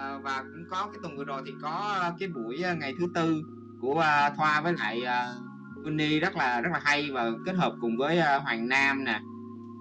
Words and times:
Ờ, 0.00 0.18
và 0.22 0.42
cũng 0.42 0.64
có 0.70 0.88
cái 0.92 0.98
tuần 1.02 1.16
vừa 1.16 1.24
rồi 1.24 1.42
thì 1.46 1.52
có 1.62 1.96
ờ, 2.00 2.14
cái 2.18 2.28
buổi, 2.28 2.62
ờ, 2.62 2.74
ngày 2.74 2.94
thứ 2.98 3.06
Tư 3.14 3.42
của, 3.80 4.00
a, 4.00 4.30
Thoa 4.30 4.60
với 4.60 4.72
lại, 4.72 5.02
à, 5.04 5.28
Uni 5.84 6.20
rất 6.20 6.36
là 6.36 6.60
rất 6.60 6.70
là 6.72 6.80
hay 6.82 7.10
và 7.12 7.30
kết 7.46 7.56
hợp 7.56 7.72
cùng 7.80 7.96
với, 7.96 8.18
a, 8.18 8.38
Hoàng 8.38 8.68
Nam 8.68 9.04
nè, 9.04 9.20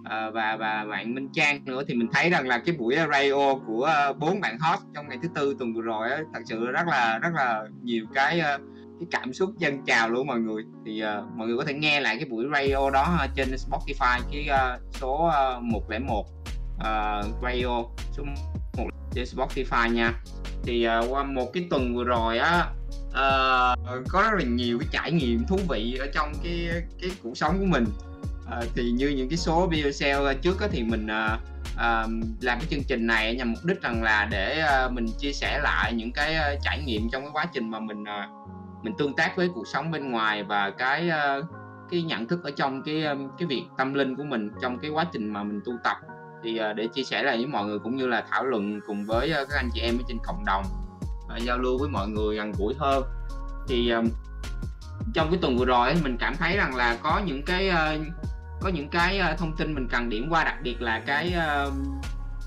ờ, 0.06 0.32
và 0.32 0.58
và 0.60 0.86
bạn 0.86 1.16
Minh 1.16 1.30
Trang 1.34 1.66
nữa 1.66 1.84
thì 1.88 1.94
mình 1.94 2.08
thấy 2.14 2.30
rằng 2.30 2.48
là 2.48 2.58
cái 2.58 2.76
buổi 2.80 2.96
radio 2.96 3.56
của, 3.68 4.14
bốn 4.20 4.42
bạn 4.42 4.60
host 4.60 4.82
trong 4.96 5.10
ngày 5.10 5.18
thứ 5.22 5.30
Tư 5.36 5.56
tuần 5.60 5.74
vừa 5.74 5.82
rồi 5.82 6.12
á, 6.12 6.20
thật 6.34 6.40
sự 6.46 6.66
rất 6.66 6.88
là 6.88 7.20
rất 7.20 7.30
là 7.36 7.64
nhiều 7.84 8.06
cái, 8.14 8.40
cái 9.00 9.08
cảm 9.12 9.34
xúc 9.34 9.50
dân 9.58 9.86
chào 9.86 10.10
luôn 10.10 10.28
mọi 10.28 10.40
người. 10.40 10.64
Thì, 10.86 11.04
uh, 11.04 11.38
mọi 11.38 11.48
người 11.48 11.58
có 11.58 11.64
thể 11.66 11.74
nghe 11.74 12.00
lại 12.00 12.16
cái 12.16 12.26
buổi 12.30 12.46
radio 12.54 12.90
đó 12.90 13.26
trên 13.36 13.48
Spotify 13.48 14.20
cái, 14.32 14.50
uh, 14.50 14.82
số, 14.94 15.32
uh, 15.58 15.64
101, 15.64 16.26
uh, 16.76 17.44
radio 17.44 17.84
số 18.12 18.24
trên 19.26 19.40
Spotify 19.40 19.92
nha. 19.92 20.14
Thì, 20.64 20.88
uh, 20.88 21.06
qua 21.10 21.24
một 21.24 21.54
cái 21.54 21.68
tuần 21.70 21.96
vừa 21.96 22.04
rồi 22.04 22.38
á, 22.38 22.66
uh, 23.10 24.08
có 24.10 24.22
rất 24.22 24.34
là 24.34 24.44
nhiều 24.44 24.80
cái 24.80 24.88
trải 24.92 25.12
nghiệm 25.12 25.46
thú 25.48 25.60
vị 25.70 25.98
ở 26.00 26.08
trong 26.14 26.34
cái 26.44 26.70
cái 27.02 27.12
cuộc 27.24 27.38
sống 27.38 27.60
của 27.60 27.66
mình. 27.66 27.86
uh, 28.58 28.66
thì 28.76 28.92
như 28.92 29.10
những 29.10 29.30
cái 29.30 29.38
số 29.38 29.68
video 29.68 29.92
sale 29.92 30.34
trước 30.34 30.62
á 30.62 30.68
thì 30.72 30.84
mình, 30.84 31.06
uh, 31.06 31.40
uh, 31.74 32.10
làm 32.42 32.60
cái 32.60 32.68
chương 32.70 32.84
trình 32.88 33.08
này 33.08 33.36
nhằm 33.36 33.52
mục 33.52 33.66
đích 33.66 33.82
rằng 33.82 34.04
là 34.04 34.28
để, 34.32 34.64
uh, 34.86 34.92
mình 34.92 35.06
chia 35.20 35.34
sẻ 35.34 35.60
lại 35.64 35.94
những 35.94 36.12
cái, 36.12 36.36
uh, 36.36 36.60
trải 36.64 36.84
nghiệm 36.84 37.10
trong 37.12 37.22
cái 37.22 37.32
quá 37.34 37.46
trình 37.54 37.72
mà 37.72 37.80
mình, 37.80 38.02
uh, 38.02 38.50
mình 38.84 38.94
tương 38.98 39.16
tác 39.16 39.36
với 39.36 39.50
cuộc 39.56 39.68
sống 39.68 39.92
bên 39.92 40.12
ngoài 40.12 40.44
và 40.44 40.70
cái, 40.70 41.10
uh, 41.40 41.46
cái 41.92 42.02
nhận 42.02 42.28
thức 42.28 42.44
ở 42.44 42.52
trong 42.52 42.82
cái, 42.84 43.04
cái 43.40 43.48
việc 43.48 43.64
tâm 43.78 43.94
linh 43.94 44.16
của 44.16 44.24
mình 44.24 44.50
trong 44.62 44.80
cái 44.80 44.92
quá 44.92 45.06
trình 45.14 45.34
mà 45.34 45.44
mình 45.44 45.62
tu 45.66 45.74
tập. 45.84 45.98
Thì, 46.44 46.58
ờ, 46.58 46.74
để 46.74 46.88
chia 46.88 47.04
sẻ 47.04 47.24
lại 47.24 47.38
với 47.38 47.48
mọi 47.48 47.66
người 47.66 47.80
cũng 47.80 47.96
như 47.96 48.08
là 48.08 48.24
thảo 48.30 48.46
luận 48.46 48.80
cùng 48.88 49.06
với, 49.06 49.32
ờ, 49.32 49.46
các 49.50 49.56
anh 49.56 49.70
chị 49.74 49.82
em 49.82 49.98
ở 49.98 50.04
trên 50.08 50.18
cộng 50.24 50.46
đồng, 50.46 50.64
và 51.28 51.38
giao 51.38 51.58
lưu 51.58 51.78
với 51.78 51.90
mọi 51.90 52.08
người 52.08 52.36
gần 52.36 52.52
gũi 52.58 52.74
hơn. 52.80 53.04
Thì, 53.68 53.94
trong 55.14 55.32
cái 55.32 55.40
tuần 55.42 55.58
vừa 55.58 55.66
rồi 55.66 55.94
mình 56.04 56.18
cảm 56.20 56.36
thấy 56.36 56.58
rằng 56.58 56.76
là 56.76 56.98
có 57.04 57.22
những 57.26 57.44
cái, 57.46 57.72
có 58.62 58.70
những 58.70 58.90
cái, 58.90 59.22
thông 59.38 59.56
tin 59.56 59.74
mình 59.76 59.88
cần 59.92 60.10
điểm 60.10 60.30
qua, 60.30 60.44
đặc 60.44 60.56
biệt 60.64 60.82
là 60.82 61.02
cái, 61.06 61.36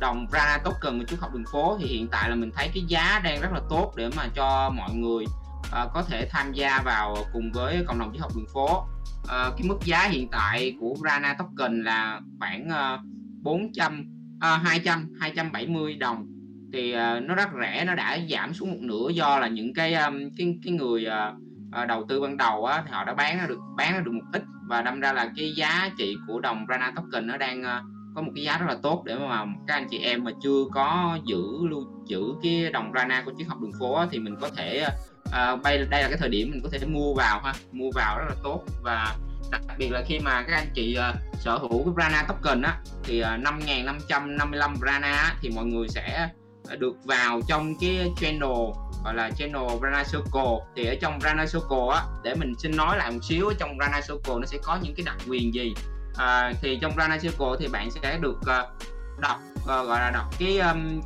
đồng 0.01 0.27
Rana 0.33 0.59
token 0.65 0.99
của 0.99 1.05
triết 1.05 1.19
học 1.19 1.35
đường 1.35 1.45
phố 1.53 1.79
thì 1.81 1.87
hiện 1.87 2.09
tại 2.09 2.31
là 2.31 2.37
mình 2.37 2.51
thấy 2.57 2.71
cái 2.75 2.85
giá 2.89 3.21
đang 3.25 3.41
rất 3.41 3.53
là 3.53 3.61
tốt 3.71 3.93
để 3.97 4.11
mà 4.17 4.27
cho 4.35 4.71
mọi 4.71 4.95
người, 4.95 5.25
ờ, 5.71 5.91
có 5.95 6.03
thể 6.03 6.29
tham 6.31 6.53
gia 6.53 6.83
vào 6.85 7.17
cùng 7.33 7.53
với 7.53 7.85
cộng 7.87 7.99
đồng 7.99 8.13
triết 8.13 8.21
học 8.21 8.33
đường 8.37 8.47
phố. 8.55 8.87
Ờ, 9.29 9.53
cái 9.59 9.69
mức 9.69 9.79
giá 9.85 10.09
hiện 10.09 10.29
tại 10.29 10.77
của 10.81 10.95
Rana 11.05 11.35
token 11.35 11.83
là 11.83 12.21
khoảng, 12.39 12.69
a, 12.69 12.99
400 13.43 14.05
à, 14.41 14.57
200 14.57 15.09
270 15.21 15.95
đồng, 15.95 16.27
thì, 16.73 16.95
uh, 16.95 17.23
nó 17.23 17.35
rất 17.35 17.49
rẻ, 17.61 17.85
nó 17.85 17.95
đã 17.95 18.19
giảm 18.31 18.55
xuống 18.55 18.71
một 18.71 18.79
nửa 18.81 19.09
do 19.09 19.39
là 19.39 19.49
những 19.49 19.75
cái, 19.75 19.95
um, 19.95 20.19
cái 20.37 20.59
cái 20.65 20.73
người, 20.73 21.07
uh, 21.07 21.89
đầu 21.89 22.05
tư 22.09 22.21
ban 22.21 22.37
đầu 22.37 22.67
á 22.67 22.83
thì 22.87 22.91
họ 22.93 23.05
đã 23.05 23.15
bán 23.15 23.39
nó 23.39 23.47
được 23.47 23.59
bán 23.77 23.93
nó 23.93 24.01
được 24.01 24.13
một 24.13 24.25
ít 24.33 24.43
và 24.69 24.83
đâm 24.83 25.01
ra 25.01 25.13
là 25.13 25.33
cái 25.37 25.53
giá 25.57 25.91
trị 25.99 26.17
của 26.27 26.41
đồng 26.41 26.67
Rana 26.69 26.93
token 26.97 27.27
nó 27.27 27.37
đang, 27.37 27.61
uh, 27.61 28.15
có 28.15 28.23
một 28.23 28.33
cái 28.35 28.45
giá 28.45 28.59
rất 28.59 28.67
là 28.69 28.77
tốt 28.83 29.03
để 29.07 29.19
mà 29.19 29.45
các 29.67 29.75
anh 29.75 29.87
chị 29.91 29.99
em 29.99 30.25
mà 30.25 30.31
chưa 30.43 30.65
có 30.73 31.19
giữ 31.27 31.43
lưu 31.71 31.87
giữ 32.09 32.23
cái 32.43 32.71
đồng 32.73 32.93
Rana 32.95 33.23
của 33.27 33.33
triết 33.39 33.47
học 33.49 33.61
đường 33.61 33.73
phố 33.79 33.95
á 33.95 34.07
thì 34.11 34.19
mình 34.19 34.37
có 34.41 34.49
thể, 34.57 34.87
uh, 35.29 35.63
bay 35.63 35.79
bây 35.79 35.87
đây 35.91 36.03
là 36.03 36.09
cái 36.09 36.19
thời 36.19 36.29
điểm 36.29 36.51
mình 36.51 36.61
có 36.63 36.69
thể 36.73 36.79
mua 36.87 37.15
vào 37.15 37.41
ha, 37.45 37.53
mua 37.73 37.91
vào 37.95 38.19
rất 38.19 38.25
là 38.29 38.37
tốt. 38.43 38.65
Và 38.83 39.17
đặc 39.53 39.79
biệt 39.79 39.91
là 39.91 40.03
khi 40.07 40.19
mà 40.19 40.43
các 40.43 40.57
anh 40.57 40.71
chị, 40.75 40.99
uh, 40.99 41.41
sở 41.41 41.59
hữu 41.59 41.85
cái 41.85 41.95
Rana 41.97 42.23
token 42.23 42.63
á, 42.63 42.79
thì, 43.05 43.23
uh, 43.23 43.41
5.555 43.41 44.77
Rana 44.87 45.13
á 45.13 45.35
thì 45.41 45.51
mọi 45.55 45.65
người 45.65 45.89
sẽ, 45.89 46.29
ờ, 46.69 46.77
được 46.77 46.97
vào 47.05 47.41
trong 47.49 47.75
cái 47.81 48.11
channel, 48.21 48.51
gọi 49.05 49.15
là, 49.15 49.31
channel 49.31 49.63
Rana 49.83 50.05
Circle. 50.05 50.57
Thì 50.77 50.87
ở 50.87 50.95
trong 51.01 51.21
Rana 51.21 51.47
Circle 51.47 51.89
á, 51.93 52.03
để 52.25 52.35
mình 52.35 52.55
xin 52.59 52.77
nói 52.77 52.97
lại 52.97 53.11
một 53.11 53.19
xíu 53.23 53.49
ở 53.49 53.55
trong 53.59 53.77
Rana 53.81 54.01
Circle 54.01 54.35
nó 54.41 54.47
sẽ 54.47 54.59
có 54.63 54.79
những 54.83 54.95
cái 54.95 55.05
đặc 55.07 55.17
quyền 55.29 55.55
gì. 55.55 55.75
À, 56.17 56.53
thì 56.63 56.79
trong 56.81 56.93
Rana 56.97 57.19
Circle 57.19 57.49
thì 57.59 57.69
bạn 57.69 57.91
sẽ 57.91 58.19
được, 58.21 58.37
uh, 58.37 58.69
đọc, 59.19 59.41
ờ, 59.67 59.85
gọi 59.85 60.01
là, 60.01 60.11
đọc 60.11 60.25
cái, 60.39 60.61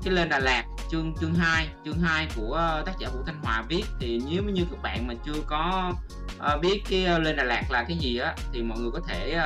cái 0.05 0.15
Lên 0.15 0.29
Đà 0.29 0.39
Lạt 0.39 0.65
chương 0.91 1.15
chương 1.21 1.35
2, 1.35 1.69
chương 1.85 1.99
2 1.99 2.29
của 2.37 2.53
ờ, 2.55 2.83
tác 2.87 2.93
giả 2.99 3.09
Vũ 3.09 3.23
Thanh 3.27 3.43
Hòa 3.43 3.65
viết. 3.69 3.85
Thì 4.01 4.21
nếu 4.31 4.43
như 4.43 4.65
các 4.71 4.83
bạn 4.83 5.07
mà 5.07 5.15
chưa 5.27 5.41
có, 5.47 5.93
uh, 6.37 6.61
biết 6.63 6.83
cái 6.91 7.21
Lên 7.21 7.37
Đà 7.37 7.45
Lạt 7.45 7.63
là 7.71 7.85
cái 7.89 7.97
gì 7.97 8.19
á, 8.19 8.35
thì 8.53 8.63
mọi 8.63 8.79
người 8.79 8.91
có 8.93 9.01
thể, 9.09 9.39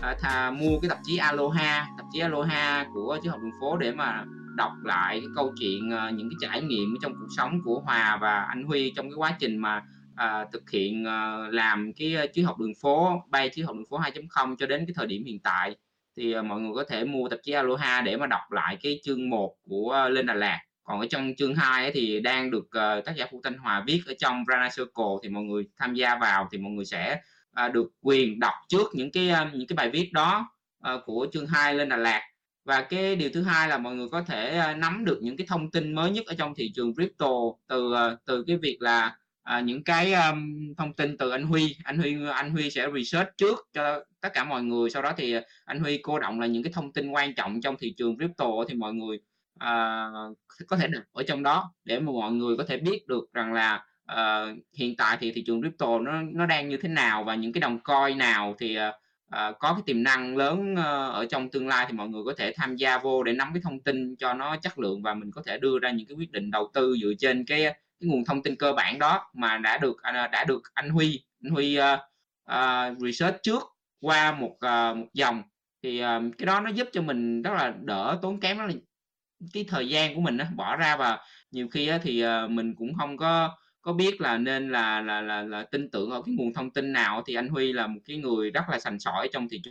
uh, 0.00 0.18
thà 0.20 0.50
mua 0.50 0.80
cái 0.82 0.88
tạp 0.88 0.98
chí 1.04 1.16
Aloha, 1.16 1.86
tạp 1.98 2.06
chí 2.12 2.20
Aloha 2.20 2.86
của 2.94 3.18
chữ 3.22 3.30
học 3.30 3.40
đường 3.42 3.60
phố 3.60 3.76
để 3.76 3.92
mà 3.92 4.24
đọc 4.56 4.72
lại 4.84 5.20
cái 5.20 5.28
câu 5.36 5.54
chuyện, 5.60 5.90
uh, 5.94 6.14
những 6.14 6.30
cái 6.30 6.50
trải 6.50 6.62
nghiệm 6.62 6.96
trong 7.02 7.12
cuộc 7.12 7.28
sống 7.36 7.60
của 7.64 7.80
Hòa 7.80 8.18
và 8.20 8.40
anh 8.40 8.64
Huy 8.64 8.92
trong 8.96 9.10
cái 9.10 9.16
quá 9.16 9.36
trình 9.40 9.58
mà, 9.58 9.82
uh, 10.12 10.52
thực 10.52 10.70
hiện, 10.70 11.04
uh, 11.04 11.54
làm 11.54 11.92
cái 11.92 12.28
chữ 12.34 12.44
học 12.44 12.58
đường 12.58 12.74
phố, 12.82 13.22
bay 13.28 13.48
chữ 13.54 13.64
học 13.64 13.76
đường 13.76 13.86
phố 13.90 13.98
2.0 13.98 14.56
cho 14.56 14.66
đến 14.66 14.86
cái 14.86 14.94
thời 14.96 15.06
điểm 15.06 15.24
hiện 15.24 15.38
tại. 15.38 15.76
Thì, 16.18 16.32
ờ, 16.32 16.42
mọi 16.42 16.60
người 16.60 16.72
có 16.74 16.84
thể 16.84 17.04
mua 17.04 17.28
tạp 17.28 17.38
chí 17.42 17.52
Aloha 17.52 18.00
để 18.00 18.16
mà 18.16 18.26
đọc 18.26 18.52
lại 18.52 18.76
cái 18.82 19.00
chương 19.04 19.30
1 19.30 19.54
của 19.68 19.90
ờ, 19.90 20.08
Lên 20.08 20.26
Đà 20.26 20.34
Lạt. 20.34 20.60
Còn 20.84 21.00
ở 21.00 21.06
trong 21.10 21.32
chương 21.38 21.54
2 21.54 21.82
ấy 21.82 21.92
thì 21.92 22.20
đang 22.20 22.50
được, 22.50 22.64
uh, 22.64 23.04
tác 23.04 23.12
giả 23.16 23.26
Vũ 23.32 23.40
Thanh 23.44 23.58
Hòa 23.58 23.84
viết 23.86 24.02
ở 24.06 24.14
trong 24.18 24.44
Rana 24.48 24.68
Circle 24.76 25.04
thì 25.22 25.28
mọi 25.28 25.42
người 25.42 25.64
tham 25.78 25.94
gia 25.94 26.16
vào 26.16 26.48
thì 26.52 26.58
mọi 26.58 26.72
người 26.72 26.84
sẽ, 26.84 27.20
uh, 27.66 27.72
được 27.72 27.86
quyền 28.02 28.40
đọc 28.40 28.54
trước 28.68 28.86
những 28.94 29.10
cái, 29.12 29.30
uh, 29.30 29.54
những 29.54 29.66
cái 29.66 29.74
bài 29.76 29.90
viết 29.90 30.10
đó, 30.12 30.50
uh, 30.94 31.00
của 31.06 31.26
chương 31.32 31.46
2 31.46 31.74
Lên 31.74 31.88
Đà 31.88 31.96
Lạt. 31.96 32.22
Và 32.64 32.82
cái 32.82 33.16
điều 33.16 33.30
thứ 33.34 33.42
hai 33.42 33.68
là 33.68 33.78
mọi 33.78 33.94
người 33.94 34.08
có 34.08 34.22
thể, 34.22 34.60
uh, 34.70 34.76
nắm 34.76 35.04
được 35.04 35.18
những 35.22 35.36
cái 35.36 35.46
thông 35.46 35.70
tin 35.70 35.94
mới 35.94 36.10
nhất 36.10 36.26
ở 36.26 36.34
trong 36.38 36.54
thị 36.54 36.72
trường 36.74 36.94
crypto 36.94 37.30
từ, 37.68 37.92
uh, 37.92 38.18
từ 38.24 38.44
cái 38.46 38.56
việc 38.56 38.76
là, 38.80 39.16
uh, 39.58 39.64
những 39.64 39.84
cái, 39.84 40.12
um, 40.12 40.74
thông 40.76 40.92
tin 40.92 41.16
từ 41.16 41.30
anh 41.30 41.42
Huy. 41.42 41.76
Anh 41.84 41.98
Huy 41.98 42.16
anh 42.32 42.50
Huy 42.50 42.70
sẽ 42.70 42.86
research 42.94 43.28
trước 43.36 43.68
cho 43.72 44.04
tất 44.20 44.28
cả 44.34 44.44
mọi 44.44 44.62
người, 44.62 44.90
sau 44.90 45.02
đó 45.02 45.12
thì 45.16 45.32
à, 45.32 45.42
anh 45.64 45.80
Huy 45.80 45.98
cô 46.02 46.18
động 46.18 46.40
là 46.40 46.46
những 46.46 46.62
cái 46.62 46.72
thông 46.72 46.92
tin 46.92 47.10
quan 47.10 47.34
trọng 47.34 47.60
trong 47.60 47.76
thị 47.78 47.94
trường 47.96 48.16
crypto 48.18 48.46
thì 48.68 48.74
mọi 48.74 48.94
người, 48.94 49.20
à, 49.58 50.06
có 50.68 50.76
thể 50.76 50.88
đọc 50.88 51.02
ở 51.12 51.22
trong 51.22 51.42
đó 51.42 51.74
để 51.84 52.00
mà 52.00 52.12
mọi 52.12 52.32
người 52.32 52.56
có 52.56 52.64
thể 52.68 52.76
biết 52.76 53.06
được 53.06 53.32
rằng 53.32 53.52
là, 53.52 53.84
ờ, 54.06 54.54
hiện 54.76 54.96
tại 54.96 55.16
thì 55.20 55.32
thị 55.32 55.42
trường 55.46 55.60
crypto 55.62 55.98
nó 55.98 56.22
nó 56.22 56.46
đang 56.46 56.68
như 56.68 56.76
thế 56.76 56.88
nào 56.88 57.24
và 57.24 57.34
những 57.34 57.52
cái 57.52 57.60
đồng 57.60 57.78
coin 57.80 58.18
nào 58.18 58.54
thì, 58.58 58.76
ờ, 59.30 59.52
có 59.58 59.72
cái 59.72 59.82
tiềm 59.86 60.02
năng 60.02 60.36
lớn, 60.36 60.76
ơ, 60.76 61.10
ở 61.10 61.26
trong 61.26 61.50
tương 61.50 61.68
lai 61.68 61.86
thì 61.88 61.92
mọi 61.96 62.08
người 62.08 62.22
có 62.26 62.34
thể 62.38 62.52
tham 62.56 62.76
gia 62.76 62.98
vô 62.98 63.22
để 63.22 63.32
nắm 63.32 63.50
cái 63.54 63.60
thông 63.64 63.80
tin 63.80 64.16
cho 64.16 64.34
nó 64.34 64.56
chất 64.56 64.78
lượng 64.78 65.02
và 65.02 65.14
mình 65.14 65.30
có 65.32 65.42
thể 65.46 65.58
đưa 65.58 65.78
ra 65.78 65.90
những 65.90 66.06
cái 66.06 66.16
quyết 66.16 66.32
định 66.32 66.50
đầu 66.50 66.70
tư 66.74 66.96
dựa 67.02 67.12
trên 67.18 67.44
cái 67.46 67.60
cái 68.00 68.08
nguồn 68.08 68.24
thông 68.24 68.42
tin 68.42 68.56
cơ 68.56 68.72
bản 68.72 68.98
đó 68.98 69.30
mà 69.34 69.58
đã 69.58 69.78
được, 69.78 69.96
đã 70.32 70.44
được 70.48 70.62
anh 70.74 70.90
Huy 70.90 71.24
anh 71.44 71.52
Huy, 71.52 71.78
uh, 71.78 71.84
uh, 72.52 72.98
research 72.98 73.36
trước 73.42 73.62
qua 74.00 74.32
một, 74.32 74.56
uh, 74.66 74.96
một 74.96 75.06
dòng. 75.14 75.42
Thì, 75.82 76.02
uh, 76.02 76.06
cái 76.38 76.46
đó 76.46 76.60
nó 76.60 76.70
giúp 76.70 76.88
cho 76.92 77.02
mình 77.02 77.42
rất 77.42 77.50
là 77.54 77.74
đỡ 77.84 78.18
tốn 78.22 78.40
kém 78.40 78.58
rất 78.58 78.66
là 78.66 78.72
cái 79.52 79.64
thời 79.68 79.88
gian 79.88 80.14
của 80.14 80.20
mình 80.20 80.36
đó 80.36 80.44
bỏ 80.56 80.76
ra 80.76 80.96
và 80.96 81.18
nhiều 81.50 81.68
khi 81.68 81.88
á 81.88 81.98
thì, 82.02 82.24
uh, 82.26 82.50
mình 82.50 82.74
cũng 82.74 82.94
không 82.94 83.16
có 83.16 83.58
có 83.82 83.92
biết 83.92 84.20
là 84.20 84.38
nên 84.38 84.70
là 84.72 85.00
là 85.00 85.20
là 85.20 85.42
là 85.42 85.62
tin 85.62 85.90
tưởng 85.90 86.10
ở 86.10 86.22
cái 86.22 86.34
nguồn 86.38 86.52
thông 86.54 86.70
tin 86.70 86.92
nào. 86.92 87.22
Thì 87.26 87.34
anh 87.34 87.48
Huy 87.48 87.72
là 87.72 87.86
một 87.86 88.00
cái 88.04 88.16
người 88.16 88.50
rất 88.50 88.62
là 88.70 88.78
sành 88.80 89.00
sỏi 89.00 89.28
trong 89.32 89.48
thị 89.48 89.62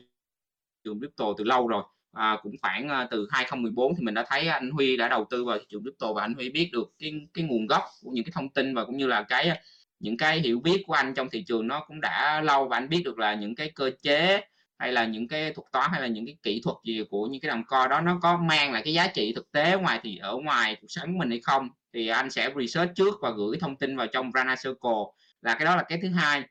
trường 0.83 0.99
crypto 0.99 1.25
từ 1.37 1.43
lâu 1.43 1.67
rồi, 1.67 1.83
à, 2.13 2.37
cũng 2.43 2.55
khoảng, 2.61 2.89
a, 2.89 3.07
từ 3.11 3.27
2014 3.31 3.95
thì 3.95 4.03
mình 4.03 4.13
đã 4.13 4.25
thấy 4.29 4.47
anh 4.47 4.71
Huy 4.71 4.97
đã 4.97 5.07
đầu 5.07 5.27
tư 5.29 5.45
vào 5.45 5.57
thị 5.57 5.65
trường 5.69 5.81
crypto 5.83 6.13
và 6.13 6.21
anh 6.21 6.33
Huy 6.33 6.49
biết 6.49 6.69
được 6.73 6.93
cái 6.99 7.13
cái 7.33 7.45
nguồn 7.45 7.67
gốc 7.67 7.83
của 8.01 8.11
những 8.11 8.25
cái 8.25 8.31
thông 8.35 8.49
tin 8.49 8.75
và 8.75 8.85
cũng 8.85 8.97
như 8.97 9.07
là 9.07 9.23
cái, 9.23 9.61
những 9.99 10.17
cái 10.17 10.39
hiểu 10.39 10.59
biết 10.59 10.83
của 10.87 10.93
anh 10.93 11.13
trong 11.13 11.29
thị 11.29 11.43
trường 11.47 11.67
nó 11.67 11.83
cũng 11.87 12.01
đã 12.01 12.41
lâu 12.41 12.67
và 12.67 12.77
anh 12.77 12.89
biết 12.89 13.01
được 13.05 13.19
là 13.19 13.33
những 13.33 13.55
cái 13.55 13.71
cơ 13.75 13.91
chế 14.01 14.41
hay 14.77 14.91
là 14.91 15.05
những 15.05 15.27
cái 15.27 15.53
thuật 15.53 15.71
toán 15.71 15.91
hay 15.91 16.01
là 16.01 16.07
những 16.07 16.25
cái 16.25 16.37
kỹ 16.43 16.61
thuật 16.63 16.75
gì 16.83 17.03
của 17.09 17.27
những 17.27 17.41
cái 17.41 17.49
đồng 17.49 17.63
co 17.67 17.87
đó 17.87 18.01
nó 18.01 18.19
có 18.21 18.37
mang 18.37 18.73
lại 18.73 18.81
cái 18.85 18.93
giá 18.93 19.07
trị 19.07 19.33
thực 19.35 19.51
tế 19.51 19.77
ngoài 19.77 19.99
thì 20.03 20.17
ở 20.17 20.35
ngoài 20.37 20.77
cuộc 20.81 20.87
sống 20.89 21.13
của 21.13 21.19
mình 21.19 21.29
hay 21.29 21.39
không. 21.43 21.69
Thì 21.93 22.07
anh 22.07 22.29
sẽ 22.31 22.49
research 22.59 22.95
trước 22.95 23.15
và 23.21 23.31
gửi 23.31 23.57
thông 23.59 23.75
tin 23.75 23.97
vào 23.97 24.07
trong 24.07 24.31
Rana 24.33 24.55
Circle 24.55 25.03
là 25.41 25.53
cái 25.53 25.65
đó 25.65 25.75
là 25.75 25.83
cái 25.83 25.99
thứ 26.01 26.09
hai. 26.09 26.43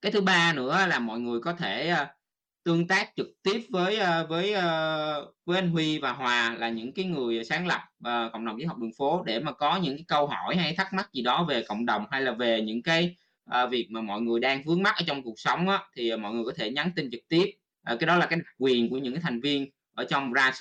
Cái 0.00 0.12
thứ 0.12 0.20
ba 0.20 0.52
nữa 0.52 0.86
là 0.88 0.98
mọi 0.98 1.20
người 1.20 1.40
có 1.40 1.52
thể, 1.52 1.88
ờ, 1.88 2.06
tương 2.70 2.86
tác 2.88 3.10
trực 3.16 3.26
tiếp 3.42 3.60
với, 3.70 3.96
ờ, 3.96 4.26
với, 4.26 4.52
ờ, 4.52 5.32
với 5.46 5.58
anh 5.58 5.70
Huy 5.70 5.98
và 5.98 6.12
Hòa 6.12 6.54
là 6.58 6.68
những 6.68 6.92
cái 6.92 7.04
người 7.04 7.44
sáng 7.44 7.66
lập, 7.66 7.80
ờ, 8.04 8.30
cộng 8.32 8.44
đồng 8.46 8.58
giới 8.58 8.66
học 8.66 8.78
đường 8.78 8.90
phố 8.98 9.22
để 9.26 9.40
mà 9.40 9.52
có 9.52 9.76
những 9.76 9.96
cái 9.96 10.04
câu 10.08 10.26
hỏi 10.26 10.56
hay 10.56 10.74
thắc 10.76 10.92
mắc 10.92 11.08
gì 11.12 11.22
đó 11.22 11.44
về 11.48 11.62
cộng 11.68 11.86
đồng 11.86 12.04
hay 12.10 12.22
là 12.22 12.32
về 12.32 12.60
những 12.62 12.82
cái, 12.82 13.16
ờ, 13.44 13.66
việc 13.66 13.88
mà 13.90 14.00
mọi 14.00 14.20
người 14.20 14.40
đang 14.40 14.62
vướng 14.64 14.82
mắc 14.82 14.94
ở 14.96 15.02
trong 15.06 15.22
cuộc 15.22 15.34
sống 15.36 15.68
á, 15.68 15.78
thì 15.96 16.16
mọi 16.16 16.32
người 16.34 16.44
có 16.44 16.52
thể 16.56 16.70
nhắn 16.70 16.90
tin 16.96 17.10
trực 17.10 17.20
tiếp. 17.28 17.46
Cái 17.86 18.06
đó 18.06 18.16
là 18.16 18.26
cái 18.26 18.38
đặc 18.38 18.54
quyền 18.58 18.90
của 18.90 18.98
những 18.98 19.14
cái 19.14 19.22
thành 19.22 19.40
viên 19.40 19.70
ở 19.94 20.04
trong 20.04 20.32
Ra 20.32 20.52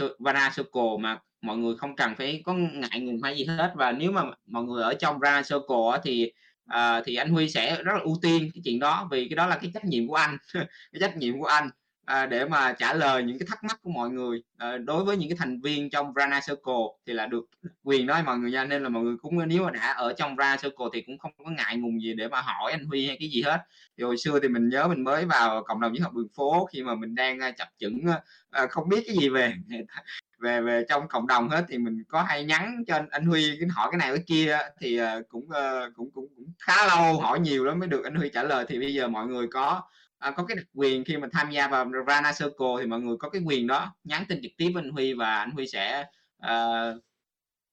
Circle 0.56 0.98
mà 1.00 1.18
mọi 1.42 1.58
người 1.58 1.76
không 1.78 1.96
cần 1.96 2.16
phải 2.18 2.42
có 2.46 2.54
ngại 2.54 3.00
ngùng 3.00 3.22
hay 3.24 3.38
gì 3.38 3.46
hết. 3.46 3.74
Và 3.76 3.92
nếu 3.92 4.12
mà 4.12 4.24
mọi 4.46 4.64
người 4.64 4.84
ở 4.84 4.94
trong 4.94 5.20
Vara 5.20 5.42
Circle 5.42 5.92
á 5.92 6.00
thì, 6.04 6.32
à, 6.66 7.02
thì 7.06 7.16
anh 7.16 7.30
Huy 7.30 7.50
sẽ 7.50 7.84
rất 7.84 7.94
là 7.94 8.02
ưu 8.04 8.18
tiên 8.22 8.50
cái 8.54 8.62
chuyện 8.66 8.80
đó 8.80 9.08
vì 9.12 9.28
cái 9.30 9.36
đó 9.36 9.48
là 9.48 9.58
cái 9.62 9.72
trách 9.74 9.86
nhiệm 9.86 10.08
của 10.08 10.16
anh, 10.16 10.38
cái 10.92 11.00
trách 11.00 11.18
nhiệm 11.18 11.40
của 11.40 11.46
anh 11.46 11.70
à, 12.10 12.26
để 12.26 12.46
mà 12.46 12.74
trả 12.74 12.94
lời 12.94 13.24
những 13.24 13.40
cái 13.40 13.48
thắc 13.50 13.64
mắc 13.64 13.80
của 13.84 13.90
mọi 13.90 14.10
người 14.10 14.44
à, 14.58 14.78
đối 14.78 15.04
với 15.04 15.18
những 15.18 15.30
cái 15.30 15.38
thành 15.40 15.62
viên 15.62 15.90
trong 15.90 16.14
Rana 16.16 16.40
Circle 16.48 16.74
thì 17.08 17.14
là 17.14 17.28
được 17.28 17.46
quyền 17.84 18.08
đó 18.08 18.22
mọi 18.26 18.38
người 18.38 18.52
nha 18.52 18.66
nên 18.66 18.84
là 18.84 18.90
mọi 18.90 19.04
người 19.04 19.16
cũng 19.22 19.48
nếu 19.48 19.64
mà 19.64 19.72
đã 19.72 19.94
ở 19.98 20.14
trong 20.14 20.36
Rana 20.38 20.58
Circle 20.58 20.86
thì 20.94 21.02
cũng 21.02 21.18
không 21.18 21.32
có 21.38 21.52
ngại 21.52 21.78
ngùng 21.78 22.02
gì 22.02 22.14
để 22.14 22.28
mà 22.28 22.42
hỏi 22.42 22.72
anh 22.72 22.86
Huy 22.86 23.08
hay 23.08 23.18
cái 23.20 23.30
gì 23.30 23.42
hết. 23.42 23.58
Thì 23.98 24.04
hồi 24.04 24.18
xưa 24.18 24.40
thì 24.40 24.48
mình 24.48 24.70
nhớ 24.70 24.88
mình 24.88 25.04
mới 25.04 25.26
vào 25.26 25.64
cộng 25.64 25.82
đồng 25.82 25.94
những 25.94 26.04
học 26.04 26.14
đường 26.14 26.28
phố 26.36 26.66
khi 26.74 26.84
mà 26.84 26.96
mình 26.96 27.16
đang 27.16 27.40
à, 27.40 27.52
chập 27.52 27.68
chững 27.80 28.06
à, 28.08 28.22
à, 28.52 28.68
không 28.68 28.90
biết 28.90 29.04
cái 29.08 29.16
gì 29.22 29.30
về 29.30 29.54
về 30.40 30.62
về 30.62 30.86
trong 30.90 31.08
cộng 31.08 31.28
đồng 31.28 31.50
hết 31.50 31.66
thì 31.68 31.78
mình 31.78 32.04
có 32.08 32.24
hay 32.24 32.46
nhắn 32.46 32.84
cho 32.88 32.96
anh, 32.96 33.10
anh 33.10 33.26
Huy 33.26 33.58
cái 33.60 33.70
hỏi 33.70 33.90
cái 33.92 33.98
này 33.98 34.10
cái 34.10 34.24
kia 34.28 34.58
thì 34.80 34.98
à, 34.98 35.20
cũng 35.30 35.50
cũng 35.96 36.12
cũng 36.12 36.28
cũng 36.36 36.54
khá 36.60 36.88
lâu 36.88 37.20
hỏi 37.20 37.40
nhiều 37.40 37.66
lắm 37.66 37.80
mới 37.80 37.88
được 37.88 38.04
anh 38.04 38.16
Huy 38.16 38.30
trả 38.30 38.44
lời. 38.44 38.66
Thì 38.68 38.80
bây 38.80 38.94
giờ 38.94 39.08
mọi 39.08 39.28
người 39.28 39.48
có 39.48 39.82
uh, 40.28 40.36
có 40.36 40.46
cái 40.46 40.56
đặc 40.58 40.66
quyền 40.74 41.04
khi 41.04 41.18
mà 41.18 41.28
tham 41.32 41.52
gia 41.52 41.68
vào 41.68 41.92
Rana 42.08 42.32
Circle 42.32 42.68
thì 42.80 42.86
mọi 42.88 43.00
người 43.00 43.18
có 43.20 43.30
cái 43.30 43.42
quyền 43.46 43.68
đó 43.68 43.96
nhắn 44.04 44.24
tin 44.28 44.42
trực 44.44 44.52
tiếp 44.58 44.72
với 44.74 44.84
anh 44.84 44.92
Huy 44.92 45.14
và 45.14 45.40
anh 45.40 45.52
Huy 45.52 45.68
sẽ 45.68 46.06
uh, 46.46 47.04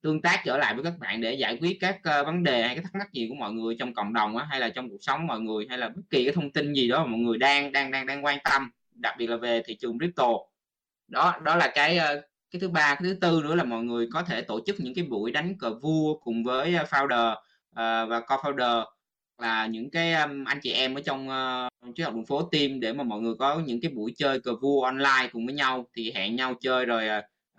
tương 0.02 0.22
tác 0.22 0.42
trở 0.44 0.58
lại 0.58 0.74
với 0.74 0.84
các 0.84 0.98
bạn 0.98 1.20
để 1.20 1.34
giải 1.34 1.58
quyết 1.60 1.78
các 1.80 1.96
uh, 2.20 2.26
vấn 2.26 2.42
đề 2.42 2.62
hay 2.62 2.74
cái 2.74 2.84
thắc 2.84 2.94
mắc 2.94 3.12
gì 3.12 3.26
của 3.28 3.34
mọi 3.34 3.52
người 3.52 3.76
trong 3.78 3.94
cộng 3.94 4.12
đồng 4.12 4.36
á, 4.36 4.46
hay 4.50 4.60
là 4.60 4.68
trong 4.68 4.88
cuộc 4.90 4.98
sống 5.00 5.26
mọi 5.26 5.40
người 5.40 5.66
hay 5.68 5.78
là 5.78 5.88
bất 5.88 6.02
kỳ 6.10 6.24
cái 6.24 6.34
thông 6.34 6.52
tin 6.52 6.72
gì 6.72 6.88
đó 6.88 7.04
mà 7.04 7.06
mọi 7.06 7.20
người 7.20 7.38
đang 7.38 7.72
đang 7.72 7.90
đang 7.90 8.06
đang 8.06 8.24
quan 8.24 8.38
tâm 8.44 8.70
đặc 8.94 9.14
biệt 9.18 9.26
là 9.26 9.36
về 9.36 9.62
thị 9.66 9.76
trường 9.80 9.98
crypto. 9.98 10.28
Đó 11.08 11.38
đó 11.42 11.56
là 11.56 11.72
cái 11.74 11.98
uh, 11.98 12.24
cái 12.50 12.60
thứ 12.60 12.68
ba. 12.68 12.94
Cái 12.94 13.02
thứ 13.02 13.14
tư 13.20 13.40
nữa 13.44 13.54
là 13.54 13.64
mọi 13.64 13.82
người 13.82 14.08
có 14.12 14.22
thể 14.22 14.42
tổ 14.42 14.60
chức 14.66 14.76
những 14.80 14.94
cái 14.94 15.04
buổi 15.04 15.30
đánh 15.32 15.58
cờ 15.58 15.74
vua 15.82 16.18
cùng 16.18 16.44
với 16.44 16.72
founder 16.72 17.32
uh, 17.32 18.10
và 18.10 18.20
co-founder 18.20 18.84
là 19.38 19.66
những 19.66 19.90
cái 19.90 20.12
um, 20.12 20.44
anh 20.44 20.58
chị 20.62 20.72
em 20.72 20.94
ở 20.94 21.00
trong 21.04 21.28
uh, 21.28 22.00
học 22.04 22.14
đường 22.14 22.26
phố 22.26 22.42
team 22.52 22.80
để 22.80 22.92
mà 22.92 23.04
mọi 23.04 23.20
người 23.20 23.34
có 23.38 23.60
những 23.66 23.80
cái 23.80 23.90
buổi 23.90 24.14
chơi 24.16 24.40
cờ 24.40 24.56
vua 24.62 24.82
online 24.82 25.28
cùng 25.32 25.46
với 25.46 25.54
nhau 25.54 25.86
thì 25.96 26.12
hẹn 26.14 26.36
nhau 26.36 26.54
chơi 26.60 26.86
rồi 26.86 27.08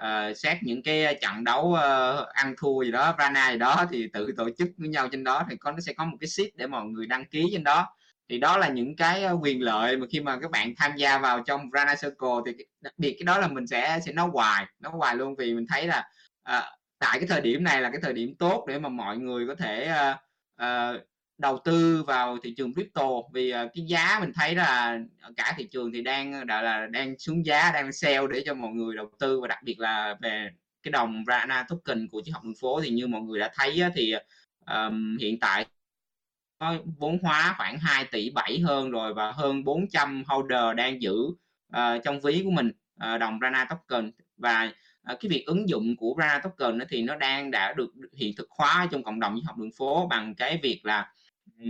uh, 0.04 0.38
xét 0.38 0.58
những 0.62 0.84
cái 0.84 1.20
trận 1.22 1.44
đấu 1.44 1.64
uh, 1.66 2.28
ăn 2.34 2.56
thua 2.58 2.84
gì 2.84 2.92
đó 2.92 3.16
rana 3.20 3.52
gì 3.52 3.58
đó 3.58 3.86
thì 3.92 4.08
tự 4.14 4.32
tổ 4.38 4.50
chức 4.58 4.70
với 4.78 4.90
nhau 4.90 5.10
trên 5.12 5.24
đó 5.24 5.46
thì 5.50 5.56
có 5.58 5.72
nó 5.72 5.80
sẽ 5.80 5.94
có 5.94 6.06
một 6.06 6.18
cái 6.20 6.28
sheet 6.28 6.50
để 6.56 6.68
mọi 6.68 6.86
người 6.86 7.08
đăng 7.08 7.26
ký 7.26 7.50
trên 7.52 7.64
đó. 7.64 7.88
Thì 8.30 8.38
đó 8.40 8.58
là 8.58 8.68
những 8.68 8.96
cái 8.96 9.26
quyền 9.42 9.62
lợi 9.62 9.98
mà 9.98 10.08
khi 10.12 10.20
mà 10.20 10.40
các 10.40 10.52
bạn 10.52 10.74
tham 10.78 10.92
gia 10.98 11.18
vào 11.18 11.44
trong 11.44 11.70
Rana 11.74 11.96
Circle 11.96 12.30
thì 12.46 12.66
đặc 12.82 12.94
biệt 12.98 13.16
cái 13.20 13.26
đó 13.26 13.38
là 13.38 13.48
mình 13.48 13.68
sẽ 13.68 14.00
sẽ 14.06 14.12
nói 14.12 14.30
hoài 14.34 14.66
nói 14.80 14.94
hoài 14.96 15.16
luôn 15.16 15.36
vì 15.36 15.54
mình 15.54 15.66
thấy 15.70 15.88
là 15.88 16.10
uh, 16.58 16.64
tại 17.00 17.20
cái 17.20 17.28
thời 17.28 17.42
điểm 17.42 17.64
này 17.64 17.82
là 17.82 17.90
cái 17.90 18.00
thời 18.04 18.14
điểm 18.14 18.36
tốt 18.40 18.66
để 18.68 18.80
mà 18.80 18.90
mọi 18.90 19.18
người 19.18 19.48
có 19.48 19.56
thể 19.56 19.92
uh, 20.12 20.18
uh, 20.64 21.02
đầu 21.38 21.60
tư 21.66 22.04
vào 22.04 22.38
thị 22.44 22.54
trường 22.58 22.74
crypto. 22.74 23.10
Vì 23.34 23.50
ờ, 23.50 23.68
cái 23.74 23.86
giá 23.88 24.18
mình 24.22 24.32
thấy 24.36 24.56
là 24.56 25.00
cả 25.38 25.54
thị 25.58 25.68
trường 25.72 25.92
thì 25.92 26.02
đang 26.02 26.34
ờ, 26.34 26.44
đã 26.44 26.62
là 26.62 26.88
đang 26.88 27.20
xuống 27.20 27.46
giá 27.46 27.72
đang 27.74 27.92
sell 27.92 28.28
để 28.34 28.44
cho 28.46 28.54
mọi 28.54 28.72
người 28.72 28.96
đầu 28.96 29.10
tư. 29.20 29.42
Và 29.42 29.48
đặc 29.48 29.64
biệt 29.64 29.80
là 29.80 30.16
về 30.22 30.50
cái 30.84 30.92
đồng 30.92 31.24
Rana 31.28 31.66
token 31.70 32.08
của 32.08 32.22
chiếc 32.26 32.32
học 32.32 32.44
đường 32.44 32.54
phố 32.62 32.82
thì 32.82 32.90
như 32.90 33.08
mọi 33.08 33.22
người 33.22 33.40
đã 33.40 33.52
thấy 33.56 33.84
thì 33.96 34.14
um, 34.66 35.18
hiện 35.18 35.40
tại 35.40 35.66
có 36.60 36.78
vốn 36.98 37.20
hóa 37.24 37.54
khoảng 37.58 37.80
2 37.80 38.06
tỷ 38.06 38.30
7 38.30 38.60
hơn 38.60 38.92
rồi 38.92 39.14
và 39.14 39.32
hơn 39.32 39.64
400 39.64 40.24
holder 40.28 40.76
đang 40.78 41.02
giữ 41.02 41.16
uh, 41.78 42.04
trong 42.04 42.22
ví 42.22 42.42
của 42.44 42.52
mình 42.52 42.72
uh, 43.14 43.20
đồng 43.20 43.40
Rana 43.42 43.66
token. 43.66 44.12
Và 44.38 44.72
uh, 45.14 45.20
cái 45.20 45.30
việc 45.30 45.44
ứng 45.46 45.70
dụng 45.70 45.96
của 45.96 46.16
Rana 46.20 46.40
token 46.40 46.80
thì 46.90 47.02
nó 47.02 47.16
đang 47.16 47.52
đã 47.52 47.74
được 47.74 47.92
hiện 48.14 48.34
thực 48.38 48.48
hóa 48.52 48.88
trong 48.92 49.04
cộng 49.04 49.20
đồng 49.20 49.34
với 49.34 49.42
học 49.46 49.58
đường 49.58 49.72
phố 49.78 50.08
bằng 50.08 50.36
cái 50.36 50.60
việc 50.64 50.82
là 50.84 51.12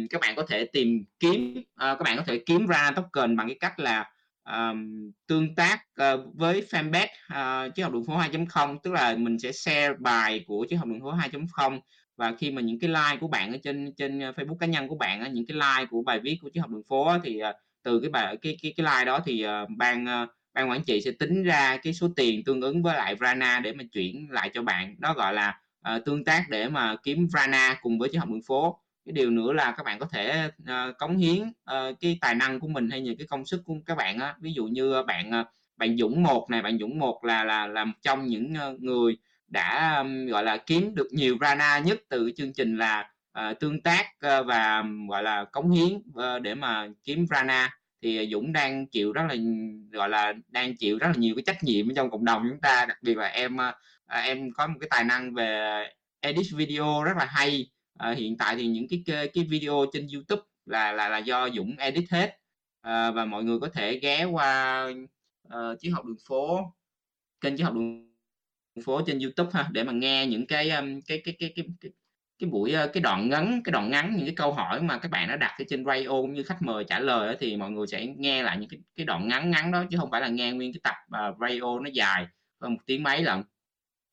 các 0.10 0.22
bạn 0.22 0.36
có 0.36 0.44
thể 0.50 0.66
tìm 0.66 1.04
kiếm 1.20 1.58
uh, 1.58 1.64
các 1.78 2.02
bạn 2.04 2.18
có 2.18 2.24
thể 2.28 2.44
kiếm 2.46 2.68
ra 2.68 2.92
token 2.96 3.36
bằng 3.36 3.48
cái 3.48 3.58
cách 3.60 3.80
là 3.80 4.12
um, 4.44 5.12
tương 5.28 5.56
tác 5.56 5.80
uh, 6.02 6.36
với 6.36 6.64
fanpage 6.70 7.08
ờ, 7.30 7.66
uh, 7.68 7.76
chiếc 7.76 7.84
học 7.84 7.94
đường 7.94 8.06
phố 8.06 8.18
2.0 8.18 8.78
tức 8.84 8.94
là 8.94 9.16
mình 9.16 9.40
sẽ 9.40 9.52
share 9.52 9.94
bài 10.00 10.44
của 10.48 10.66
chiếc 10.70 10.76
học 10.76 10.88
đường 10.88 11.02
phố 11.02 11.12
2.0 11.12 11.80
và 12.18 12.34
khi 12.40 12.52
mà 12.52 12.62
những 12.62 12.80
cái 12.80 12.90
like 12.90 13.18
của 13.20 13.28
bạn 13.28 13.52
ở 13.52 13.58
trên 13.64 13.94
trên 13.98 14.20
Facebook 14.20 14.58
cá 14.60 14.68
nhân 14.68 14.88
của 14.88 14.96
bạn 14.96 15.34
những 15.34 15.46
cái 15.48 15.58
like 15.58 15.86
của 15.90 16.02
bài 16.02 16.20
viết 16.20 16.38
của 16.42 16.50
triết 16.54 16.62
học 16.62 16.70
đường 16.70 16.84
phố 16.90 17.18
thì 17.24 17.42
uh, 17.50 17.56
từ 17.84 18.00
cái 18.00 18.10
bài 18.10 18.38
cái 18.42 18.58
cái 18.62 18.74
cái 18.78 18.86
like 18.86 19.06
đó 19.06 19.20
thì 19.26 19.46
uh, 19.46 19.70
ban 19.78 20.06
ban 20.54 20.70
quản 20.70 20.84
trị 20.84 21.02
sẽ 21.02 21.12
tính 21.12 21.44
ra 21.44 21.78
cái 21.78 21.94
số 21.94 22.10
tiền 22.16 22.44
tương 22.44 22.62
ứng 22.62 22.84
với 22.84 22.96
lại 22.96 23.16
Rana 23.20 23.60
để 23.60 23.74
mà 23.74 23.84
chuyển 23.92 24.28
lại 24.32 24.50
cho 24.54 24.62
bạn. 24.62 24.96
Đó 25.00 25.14
gọi 25.14 25.34
là 25.34 25.60
uh, 25.96 26.06
tương 26.06 26.24
tác 26.24 26.46
để 26.50 26.70
mà 26.70 26.96
kiếm 27.04 27.28
Rana 27.30 27.78
cùng 27.82 28.00
với 28.00 28.10
triết 28.12 28.20
học 28.20 28.30
đường 28.30 28.42
phố 28.48 28.80
cái 29.08 29.14
điều 29.14 29.30
nữa 29.30 29.54
là 29.54 29.72
các 29.78 29.84
bạn 29.84 30.00
có 30.00 30.06
thể 30.12 30.50
uh, 30.62 30.98
cống 30.98 31.18
hiến 31.18 31.42
uh, 31.42 32.00
cái 32.00 32.18
tài 32.22 32.36
năng 32.36 32.60
của 32.60 32.68
mình 32.68 32.90
hay 32.90 33.02
những 33.02 33.18
cái 33.18 33.28
công 33.28 33.46
sức 33.46 33.62
của 33.66 33.76
các 33.86 33.98
bạn 33.98 34.20
á. 34.20 34.36
Ví 34.40 34.54
dụ 34.54 34.66
như 34.66 35.04
bạn 35.08 35.42
uh, 35.42 35.48
bạn 35.78 35.98
Dũng 35.98 36.24
một 36.24 36.50
này 36.50 36.62
bạn 36.62 36.78
Dũng 36.80 37.00
một 37.00 37.26
là 37.26 37.44
là 37.44 37.68
làm 37.68 37.94
trong 38.02 38.28
những 38.28 38.54
uh, 38.54 38.82
người 38.82 39.18
đã 39.48 39.98
um, 39.98 40.26
gọi 40.26 40.44
là 40.44 40.58
kiếm 40.58 40.96
được 40.96 41.08
nhiều 41.12 41.38
rana 41.42 41.80
nhất 41.80 42.00
từ 42.10 42.32
chương 42.38 42.54
trình 42.54 42.78
là 42.78 43.10
uh, 43.40 43.60
tương 43.60 43.82
tác 43.82 44.06
uh, 44.06 44.46
và 44.46 44.84
gọi 45.10 45.24
là 45.24 45.44
cống 45.44 45.72
hiến 45.72 45.94
uh, 45.96 46.42
để 46.42 46.56
mà 46.56 46.88
kiếm 47.04 47.26
rana. 47.30 47.78
Thì 48.02 48.30
Dũng 48.32 48.54
đang 48.54 48.88
chịu 48.88 49.14
rất 49.14 49.22
là 49.30 49.36
gọi 49.92 50.10
là 50.10 50.34
đang 50.48 50.76
chịu 50.76 50.98
rất 50.98 51.08
là 51.08 51.16
nhiều 51.18 51.36
cái 51.36 51.44
trách 51.46 51.64
nhiệm 51.64 51.96
trong 51.96 52.12
cộng 52.12 52.26
đồng 52.26 52.46
chúng 52.50 52.62
ta. 52.62 52.86
Đặc 52.86 52.98
biệt 53.02 53.18
là 53.18 53.28
em 53.28 53.56
uh, 53.56 53.76
em 54.24 54.52
có 54.52 54.68
một 54.68 54.78
cái 54.80 54.88
tài 54.90 55.04
năng 55.04 55.34
về 55.34 55.84
edit 56.20 56.48
video 56.56 57.04
rất 57.04 57.18
là 57.18 57.26
hay 57.26 57.70
à, 57.98 58.12
hiện 58.12 58.38
tại 58.38 58.56
thì 58.56 58.68
những 58.68 58.88
cái 58.90 59.04
cái 59.34 59.44
video 59.50 59.86
trên 59.94 60.08
YouTube 60.14 60.42
là 60.66 60.92
là 60.92 61.10
là 61.10 61.18
do 61.18 61.50
Dũng 61.50 61.76
edit 61.78 62.10
hết. 62.10 62.40
À, 62.82 63.12
và 63.12 63.26
mọi 63.26 63.44
người 63.44 63.60
có 63.60 63.70
thể 63.74 64.00
ghé 64.00 64.24
qua 64.24 64.82
ờ, 65.50 65.72
uh, 65.72 65.80
chiếc 65.80 65.90
học 65.90 66.06
đường 66.06 66.18
phố 66.28 66.74
kênh 67.42 67.58
chiếc 67.58 67.64
học 67.64 67.74
đường 67.74 68.08
phố 68.86 69.02
trên 69.08 69.20
YouTube 69.20 69.50
ha 69.54 69.70
để 69.72 69.84
mà 69.84 69.94
nghe 69.94 70.28
những 70.28 70.48
cái 70.48 70.70
um, 70.70 71.02
cái 71.08 71.22
cái 71.26 71.36
cái 71.40 71.54
cái 71.56 71.66
cái, 71.82 71.92
cái 72.40 72.50
buổi 72.50 72.74
cái 72.94 73.02
đoạn 73.04 73.30
ngắn 73.30 73.62
cái 73.64 73.72
đoạn 73.72 73.90
ngắn 73.90 74.16
những 74.16 74.26
cái 74.26 74.36
câu 74.36 74.54
hỏi 74.54 74.82
mà 74.82 74.98
các 74.98 75.12
bạn 75.12 75.28
đã 75.30 75.36
đặt 75.36 75.56
ở 75.60 75.66
trên 75.70 75.86
radio 75.86 76.08
cũng 76.10 76.34
như 76.34 76.44
khách 76.44 76.62
mời 76.62 76.84
trả 76.84 77.00
lời 77.00 77.38
thì 77.40 77.58
mọi 77.58 77.72
người 77.72 77.88
sẽ 77.88 78.06
nghe 78.06 78.44
lại 78.44 78.58
những 78.58 78.70
cái 78.70 78.80
cái 78.96 79.06
đoạn 79.06 79.28
ngắn 79.28 79.52
ngắn 79.52 79.72
đó 79.72 79.84
chứ 79.92 79.98
không 80.00 80.12
phải 80.12 80.22
là 80.22 80.28
nghe 80.28 80.52
nguyên 80.52 80.74
cái 80.74 80.82
tập 80.84 80.96
uh, 81.30 81.38
radio 81.40 81.80
nó 81.80 81.90
dài 81.94 82.28
hơn 82.62 82.74
một 82.74 82.80
tiếng 82.86 83.04
mấy 83.04 83.24
lần 83.24 83.44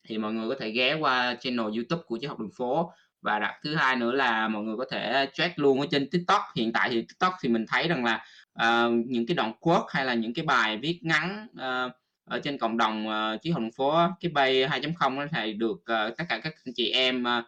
thì 0.07 0.17
mọi 0.17 0.33
người 0.33 0.49
có 0.49 0.55
thể 0.59 0.71
ghé 0.71 0.93
qua 0.93 1.35
channel 1.39 1.65
YouTube 1.75 2.03
của 2.07 2.17
chiếc 2.17 2.27
học 2.27 2.39
đường 2.39 2.51
phố 2.57 2.91
và 3.25 3.39
đặt 3.39 3.53
thứ 3.63 3.75
hai 3.75 3.95
nữa 3.95 4.11
là 4.11 4.47
mọi 4.47 4.63
người 4.63 4.75
có 4.77 4.85
thể 4.91 5.29
check 5.33 5.59
luôn 5.59 5.79
ở 5.79 5.87
trên 5.91 6.09
TikTok. 6.09 6.41
Hiện 6.55 6.73
tại 6.73 6.89
thì 6.89 7.01
TikTok 7.01 7.33
thì 7.41 7.49
mình 7.49 7.65
thấy 7.67 7.87
rằng 7.87 8.05
là 8.05 8.25
uh, 8.63 8.93
những 9.07 9.27
cái 9.27 9.35
đoạn 9.35 9.53
quote 9.59 9.85
hay 9.89 10.05
là 10.05 10.13
những 10.13 10.33
cái 10.33 10.45
bài 10.45 10.77
viết 10.77 10.99
ngắn 11.03 11.47
uh, 11.53 11.91
ở 12.25 12.39
trên 12.43 12.57
cộng 12.57 12.77
đồng 12.77 13.07
uh, 13.07 13.41
chí 13.41 13.51
hồng 13.51 13.69
phố 13.71 13.97
cái 14.19 14.31
bay 14.31 14.67
2.0 14.67 15.27
thì 15.31 15.53
được 15.53 15.77
uh, 15.77 16.17
tất 16.17 16.23
cả 16.29 16.39
các 16.43 16.53
anh 16.65 16.73
chị 16.75 16.91
em 16.91 17.23
uh, 17.23 17.45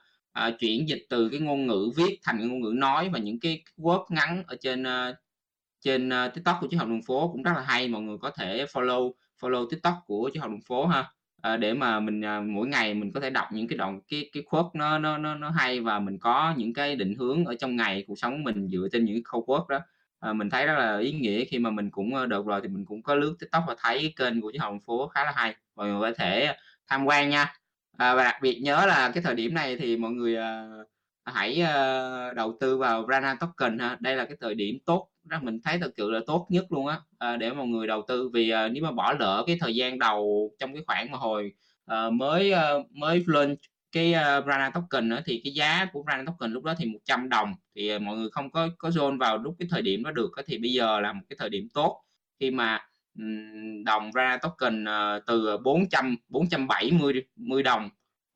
uh, 0.48 0.60
chuyển 0.60 0.90
dịch 0.90 1.06
từ 1.10 1.30
cái 1.30 1.40
ngôn 1.40 1.68
ngữ 1.68 1.92
viết 1.98 2.20
thành 2.24 2.38
cái 2.38 2.48
ngôn 2.48 2.62
ngữ 2.62 2.72
nói. 2.76 3.10
Và 3.10 3.20
những 3.20 3.40
cái 3.40 3.64
word 3.78 4.06
ngắn 4.10 4.44
ở 4.48 4.56
trên 4.62 4.84
uh, 4.84 5.16
trên 5.82 6.10
uh, 6.10 6.34
tiktok 6.34 6.58
của 6.62 6.68
chí 6.72 6.78
học 6.78 6.88
đường 6.88 7.04
phố 7.04 7.30
cũng 7.32 7.44
rất 7.44 7.52
là 7.56 7.62
hay. 7.62 7.88
Mọi 7.88 8.02
người 8.02 8.18
có 8.22 8.30
thể 8.30 8.66
follow 8.66 9.12
follow 9.42 9.70
tiktok 9.70 9.94
của 10.06 10.30
chí 10.34 10.40
học 10.40 10.50
đường 10.50 10.62
phố 10.68 10.86
ha. 10.86 11.12
Ờ, 11.42 11.58
để 11.58 11.74
mà 11.74 12.00
mình 12.00 12.22
à, 12.26 12.40
mỗi 12.42 12.68
ngày 12.68 12.94
mình 12.94 13.12
có 13.14 13.20
thể 13.20 13.30
đọc 13.30 13.46
những 13.52 13.68
cái 13.68 13.78
đoạn 13.78 14.02
cái 14.08 14.30
cái 14.34 14.44
quote 14.44 14.70
nó 14.74 15.00
nó 15.00 15.18
nó 15.18 15.36
nó 15.36 15.50
hay 15.50 15.80
và 15.82 16.00
mình 16.00 16.18
có 16.20 16.54
những 16.58 16.74
cái 16.74 16.96
định 16.96 17.16
hướng 17.16 17.46
ở 17.46 17.56
trong 17.60 17.76
ngày 17.76 18.04
cuộc 18.08 18.20
sống 18.20 18.44
mình 18.44 18.68
dựa 18.72 18.88
trên 18.92 19.06
những 19.06 19.22
câu 19.32 19.42
quote 19.46 19.66
đó. 19.70 19.80
À, 20.20 20.34
mình 20.34 20.50
thấy 20.50 20.66
rất 20.66 20.74
là 20.80 20.98
ý 21.00 21.12
nghĩa 21.12 21.46
khi 21.46 21.60
mà 21.60 21.70
mình 21.72 21.90
cũng 21.92 22.16
ờ, 22.16 22.26
được 22.26 22.46
rồi 22.46 22.62
thì 22.64 22.68
mình 22.68 22.86
cũng 22.86 23.04
có 23.04 23.16
lướt 23.16 23.36
tiktok 23.40 23.64
và 23.68 23.76
thấy 23.80 24.00
cái 24.00 24.14
kênh 24.32 24.42
của 24.42 24.52
chị 24.52 24.58
hồng 24.58 24.80
phố 24.86 25.08
khá 25.08 25.24
là 25.24 25.32
hay 25.36 25.56
mọi 25.76 25.88
người 25.88 26.02
có 26.02 26.12
thể 26.18 26.56
tham 26.88 27.06
quan 27.06 27.30
nha. 27.30 27.54
À, 27.98 28.16
và 28.16 28.24
đặc 28.24 28.36
biệt 28.42 28.60
nhớ 28.64 28.86
là 28.86 29.12
cái 29.14 29.24
thời 29.24 29.36
điểm 29.36 29.54
này 29.54 29.78
thì 29.78 29.98
mọi 29.98 30.12
người 30.12 30.36
à, 30.38 30.68
hãy 31.26 31.62
à, 31.62 32.34
đầu 32.34 32.58
tư 32.60 32.78
vào 32.78 33.08
Rana 33.10 33.36
token 33.40 33.80
ha 33.80 33.98
đây 34.00 34.16
là 34.16 34.26
cái 34.26 34.38
thời 34.42 34.56
điểm 34.56 34.76
tốt 34.86 35.10
đó 35.30 35.40
mình 35.42 35.60
thấy 35.64 35.80
thật 35.80 35.92
sự 35.98 36.12
là 36.12 36.20
tốt 36.28 36.48
nhất 36.50 36.72
luôn 36.72 36.88
á 36.88 37.00
à, 37.18 37.38
để 37.38 37.54
mọi 37.54 37.68
người 37.68 37.88
đầu 37.88 38.06
tư. 38.08 38.30
Vì 38.34 38.50
à, 38.50 38.68
nếu 38.68 38.84
mà 38.84 38.92
bỏ 38.92 39.14
lỡ 39.20 39.44
cái 39.48 39.58
thời 39.60 39.76
gian 39.76 40.00
đầu 40.00 40.52
trong 40.60 40.74
cái 40.74 40.84
khoảng 40.88 41.12
mà 41.12 41.18
hồi 41.18 41.54
à, 41.86 42.10
mới 42.10 42.52
à, 42.52 42.72
mới 42.92 43.24
lên 43.28 43.56
cái 43.92 44.14
à, 44.14 44.38
uh, 44.38 44.46
Rana 44.46 44.70
token 44.70 45.10
nữa 45.10 45.22
thì 45.26 45.42
cái 45.44 45.54
giá 45.54 45.86
của 45.94 46.04
Rana 46.08 46.24
token 46.26 46.52
lúc 46.54 46.64
đó 46.64 46.74
thì 46.78 46.86
100 46.86 47.30
đồng. 47.30 47.54
Thì 47.76 47.96
uh, 47.96 48.02
mọi 48.02 48.18
người 48.18 48.30
không 48.30 48.52
có 48.52 48.70
có 48.78 48.90
zone 48.90 49.18
vào 49.18 49.38
lúc 49.38 49.56
cái 49.60 49.68
thời 49.72 49.82
điểm 49.82 50.04
đó 50.04 50.12
được 50.12 50.32
thì 50.48 50.58
bây 50.58 50.74
giờ 50.74 51.00
là 51.00 51.14
một 51.14 51.22
cái 51.30 51.38
thời 51.40 51.50
điểm 51.50 51.68
tốt. 51.74 52.04
Khi 52.40 52.52
mà 52.52 52.80
um, 53.20 53.84
đồng 53.84 54.12
Rana 54.14 54.38
token 54.38 54.84
uh, 54.84 55.26
từ 55.28 55.58
400 55.58 56.16
470 56.30 57.24
10 57.36 57.64
đồng 57.64 57.90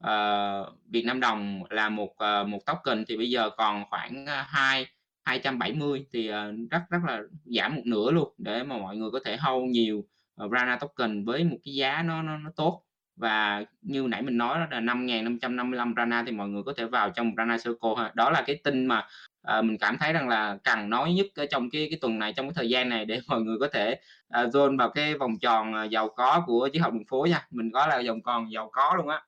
uh, 0.03 0.67
Việt 0.89 1.05
Nam 1.05 1.19
đồng 1.19 1.63
là 1.69 1.89
một 1.89 2.11
uh, 2.11 2.47
một 2.47 2.59
token. 2.65 3.05
Thì 3.07 3.17
bây 3.17 3.29
giờ 3.29 3.49
còn 3.49 3.83
khoảng 3.89 4.23
uh, 4.23 4.47
2 4.47 4.85
270 5.25 6.05
thì 6.13 6.27
ờ, 6.27 6.51
rất 6.71 6.81
rất 6.89 6.99
là 7.07 7.21
giảm 7.45 7.75
một 7.75 7.81
nửa 7.85 8.11
luôn 8.11 8.33
để 8.37 8.63
mà 8.63 8.77
mọi 8.77 8.97
người 8.97 9.09
có 9.11 9.19
thể 9.25 9.37
hold 9.37 9.69
nhiều 9.71 10.03
ờ, 10.35 10.49
Rana 10.51 10.75
token 10.77 11.25
với 11.25 11.43
một 11.43 11.57
cái 11.65 11.73
giá 11.73 12.01
nó 12.03 12.21
nó, 12.21 12.37
nó 12.37 12.49
tốt 12.55 12.83
và 13.15 13.63
như 13.81 14.07
nãy 14.09 14.21
mình 14.21 14.37
nói 14.37 14.59
đó 14.59 14.65
là 14.71 14.79
5.555 14.79 15.93
Rana 15.97 16.23
thì 16.27 16.31
mọi 16.31 16.47
người 16.49 16.63
có 16.63 16.73
thể 16.77 16.85
vào 16.85 17.09
trong 17.09 17.31
Rana 17.37 17.57
Circle 17.57 17.89
ha. 17.97 18.11
Đó 18.15 18.29
là 18.29 18.43
cái 18.47 18.55
tin 18.63 18.85
mà 18.85 19.07
ờ, 19.41 19.61
mình 19.61 19.77
cảm 19.79 19.97
thấy 19.99 20.13
rằng 20.13 20.27
là 20.29 20.57
cần 20.63 20.89
nói 20.89 21.13
nhất 21.13 21.25
ở 21.35 21.45
trong 21.51 21.69
cái 21.69 21.87
cái 21.91 21.99
tuần 22.01 22.19
này, 22.19 22.33
trong 22.35 22.45
cái 22.47 22.53
thời 22.55 22.69
gian 22.69 22.89
này 22.89 23.05
để 23.05 23.19
mọi 23.27 23.41
người 23.41 23.57
có 23.59 23.67
thể, 23.73 23.95
ờ, 24.29 24.47
join 24.47 24.77
vào 24.77 24.89
cái 24.89 25.15
vòng 25.17 25.39
tròn, 25.41 25.73
ờ, 25.73 25.83
giàu 25.83 26.09
có 26.09 26.43
của 26.47 26.69
chiếc 26.73 26.79
học 26.79 26.93
đường 26.93 27.03
phố 27.09 27.27
nha, 27.29 27.47
mình 27.51 27.71
có 27.73 27.87
là 27.87 28.01
vòng 28.07 28.19
tròn 28.25 28.51
giàu 28.51 28.69
có 28.73 28.93
luôn 28.97 29.07
á. 29.07 29.21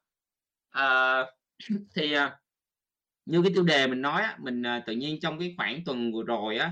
Ờ, 0.70 1.26
thì, 1.96 2.14
ờ, 2.14 2.32
như 3.26 3.42
cái 3.44 3.52
tiêu 3.56 3.64
đề 3.64 3.88
mình 3.88 4.02
nói 4.02 4.22
á, 4.22 4.38
mình, 4.42 4.64
à, 4.66 4.84
tự 4.88 4.94
nhiên 4.94 5.20
trong 5.22 5.40
cái 5.40 5.54
khoảng 5.58 5.84
tuần 5.86 6.12
vừa 6.14 6.24
rồi 6.24 6.58
á, 6.58 6.72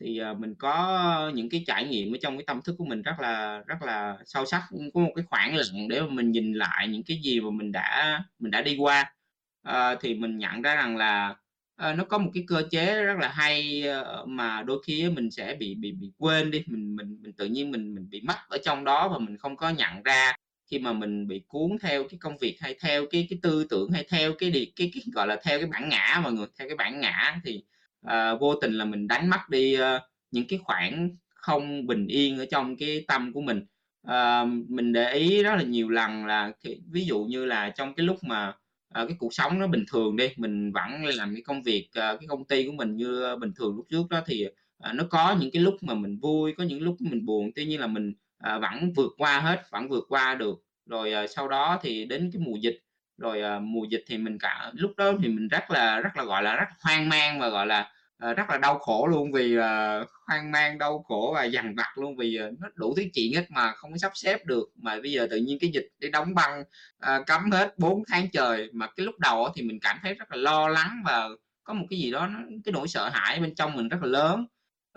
thì, 0.00 0.18
à, 0.18 0.34
mình 0.34 0.54
có 0.58 1.32
những 1.34 1.50
cái 1.50 1.64
trải 1.66 1.84
nghiệm 1.86 2.14
ở 2.14 2.18
trong 2.22 2.36
cái 2.38 2.44
tâm 2.46 2.60
thức 2.64 2.74
của 2.78 2.84
mình 2.84 3.02
rất 3.02 3.14
là 3.20 3.62
rất 3.66 3.82
là 3.82 4.18
sâu 4.26 4.46
sắc, 4.46 4.62
có 4.94 5.00
một 5.00 5.12
cái 5.16 5.24
khoảng 5.28 5.56
lặng 5.56 5.88
để 5.88 6.00
mà 6.00 6.06
mình 6.10 6.30
nhìn 6.32 6.52
lại 6.52 6.88
những 6.88 7.02
cái 7.06 7.16
gì 7.22 7.40
mà 7.40 7.50
mình 7.50 7.72
đã 7.72 8.20
mình 8.38 8.50
đã 8.50 8.62
đi 8.62 8.76
qua. 8.76 9.14
à, 9.62 9.94
thì 10.00 10.14
mình 10.14 10.38
nhận 10.38 10.62
ra 10.62 10.74
rằng 10.74 10.96
là, 10.96 11.36
à, 11.76 11.92
nó 11.94 12.04
có 12.04 12.18
một 12.18 12.30
cái 12.34 12.44
cơ 12.48 12.62
chế 12.70 13.02
rất 13.04 13.18
là 13.20 13.28
hay, 13.28 13.82
ờ, 13.82 14.24
mà 14.28 14.62
đôi 14.62 14.82
khi 14.86 15.10
mình 15.10 15.30
sẽ 15.30 15.54
bị 15.60 15.74
bị 15.74 15.92
bị 15.92 16.12
quên 16.18 16.50
đi, 16.50 16.64
mình 16.66 16.96
mình 16.96 17.18
mình 17.22 17.32
tự 17.32 17.46
nhiên 17.46 17.70
mình 17.70 17.94
mình 17.94 18.10
bị 18.10 18.20
mắc 18.24 18.38
ở 18.48 18.58
trong 18.64 18.84
đó 18.84 19.08
và 19.08 19.18
mình 19.18 19.36
không 19.36 19.56
có 19.56 19.70
nhận 19.70 20.02
ra 20.02 20.32
khi 20.70 20.78
mà 20.78 20.92
mình 20.92 21.28
bị 21.28 21.42
cuốn 21.48 21.70
theo 21.82 22.04
cái 22.08 22.18
công 22.18 22.38
việc 22.38 22.56
hay 22.60 22.74
theo 22.80 23.06
cái 23.10 23.26
cái 23.30 23.38
tư 23.42 23.66
tưởng 23.70 23.90
hay 23.92 24.06
theo 24.10 24.32
cái 24.38 24.50
đi 24.50 24.72
cái 24.76 24.90
cái, 24.94 25.02
gọi 25.12 25.26
là, 25.26 25.40
theo 25.44 25.58
cái 25.58 25.68
bản 25.68 25.88
ngã 25.88 26.20
mọi 26.24 26.32
người, 26.32 26.46
theo 26.58 26.68
cái 26.68 26.76
bản 26.76 27.00
ngã 27.00 27.40
thì, 27.44 27.62
uh, 28.06 28.40
vô 28.40 28.54
tình 28.54 28.72
là 28.72 28.84
mình 28.84 29.08
đánh 29.08 29.30
mất 29.30 29.48
đi, 29.50 29.76
uh, 29.80 30.02
những 30.30 30.44
cái 30.48 30.58
khoảng 30.62 31.10
không 31.34 31.86
bình 31.86 32.06
yên 32.06 32.38
ở 32.38 32.46
trong 32.50 32.76
cái 32.76 33.04
tâm 33.08 33.32
của 33.32 33.40
mình. 33.40 33.66
uh, 34.08 34.48
mình 34.68 34.92
để 34.92 35.12
ý 35.12 35.42
rất 35.42 35.54
là 35.56 35.62
nhiều 35.62 35.88
lần 35.88 36.26
là 36.26 36.52
thì 36.64 36.80
ví 36.90 37.04
dụ 37.04 37.24
như 37.24 37.44
là 37.44 37.70
trong 37.70 37.94
cái 37.94 38.06
lúc 38.06 38.24
mà, 38.24 38.48
uh, 38.48 38.54
cái 39.08 39.16
cuộc 39.18 39.34
sống 39.34 39.58
nó 39.58 39.66
bình 39.66 39.84
thường 39.92 40.16
đi, 40.16 40.28
mình 40.36 40.72
vẫn 40.72 41.04
làm 41.04 41.34
cái 41.34 41.42
công 41.42 41.62
việc, 41.62 41.88
uh, 41.88 41.94
cái 41.94 42.26
công 42.28 42.44
ty 42.44 42.66
của 42.66 42.72
mình 42.72 42.96
như 42.96 43.36
bình 43.40 43.52
thường 43.56 43.76
lúc 43.76 43.86
trước 43.90 44.08
đó 44.10 44.20
thì, 44.26 44.46
uh, 44.46 44.94
nó 44.94 45.04
có 45.10 45.36
những 45.40 45.50
cái 45.50 45.62
lúc 45.62 45.76
mà 45.82 45.94
mình 45.94 46.18
vui, 46.18 46.52
có 46.52 46.64
những 46.64 46.82
lúc 46.82 46.96
mình 47.00 47.26
buồn, 47.26 47.50
tuy 47.54 47.64
nhiên 47.64 47.80
là 47.80 47.86
mình, 47.86 48.14
à, 48.38 48.58
vẫn 48.58 48.92
vượt 48.96 49.12
qua 49.18 49.40
hết, 49.40 49.62
vẫn 49.70 49.88
vượt 49.88 50.04
qua 50.08 50.34
được. 50.34 50.54
Rồi, 50.86 51.12
à, 51.12 51.26
sau 51.26 51.48
đó 51.48 51.78
thì 51.82 52.04
đến 52.04 52.30
cái 52.32 52.42
mùa 52.46 52.56
dịch, 52.56 52.78
rồi, 53.18 53.42
à, 53.42 53.58
mùa 53.58 53.84
dịch 53.90 54.04
thì 54.08 54.18
mình 54.18 54.38
cả 54.40 54.70
lúc 54.74 54.90
đó 54.96 55.12
thì 55.22 55.28
mình 55.28 55.48
rất 55.48 55.70
là 55.70 56.00
rất 56.00 56.16
là, 56.16 56.24
gọi 56.24 56.42
là, 56.42 56.56
rất 56.56 56.66
hoang 56.82 57.08
mang 57.08 57.40
và, 57.40 57.48
gọi 57.48 57.66
là, 57.66 57.90
à, 58.18 58.32
rất 58.34 58.44
là 58.50 58.58
đau 58.58 58.78
khổ 58.78 59.06
luôn 59.06 59.32
vì, 59.32 59.56
à, 59.56 60.00
hoang 60.26 60.50
mang, 60.52 60.78
đau 60.78 61.02
khổ 61.08 61.32
và 61.34 61.44
dằn 61.44 61.74
vặt 61.76 61.92
luôn 61.98 62.16
vì, 62.16 62.36
à, 62.36 62.46
nó 62.60 62.68
đủ 62.74 62.94
thứ 62.96 63.02
chuyện 63.14 63.32
hết 63.34 63.46
mà 63.50 63.72
không 63.72 63.90
có 63.92 63.98
sắp 63.98 64.12
xếp 64.14 64.46
được. 64.46 64.64
Mà 64.76 64.96
bây 65.02 65.12
giờ 65.12 65.26
tự 65.30 65.36
nhiên 65.36 65.58
cái 65.60 65.70
dịch 65.74 65.88
đi 65.98 66.10
đóng 66.10 66.34
băng, 66.34 66.64
à, 67.00 67.20
cấm 67.26 67.50
hết 67.50 67.78
4 67.78 68.02
tháng 68.08 68.26
trời, 68.32 68.70
mà 68.72 68.86
cái 68.96 69.06
lúc 69.06 69.18
đầu 69.18 69.48
thì 69.54 69.62
mình 69.62 69.78
cảm 69.82 69.98
thấy 70.02 70.14
rất 70.14 70.30
là 70.30 70.36
lo 70.36 70.68
lắng 70.68 71.02
và 71.04 71.28
có 71.64 71.74
một 71.74 71.86
cái 71.90 71.98
gì 71.98 72.10
đó 72.10 72.26
nó 72.26 72.38
cái 72.64 72.72
nỗi 72.72 72.88
sợ 72.88 73.08
hãi 73.08 73.40
bên 73.40 73.54
trong 73.54 73.76
mình 73.76 73.88
rất 73.88 73.98
là 74.02 74.08
lớn 74.08 74.46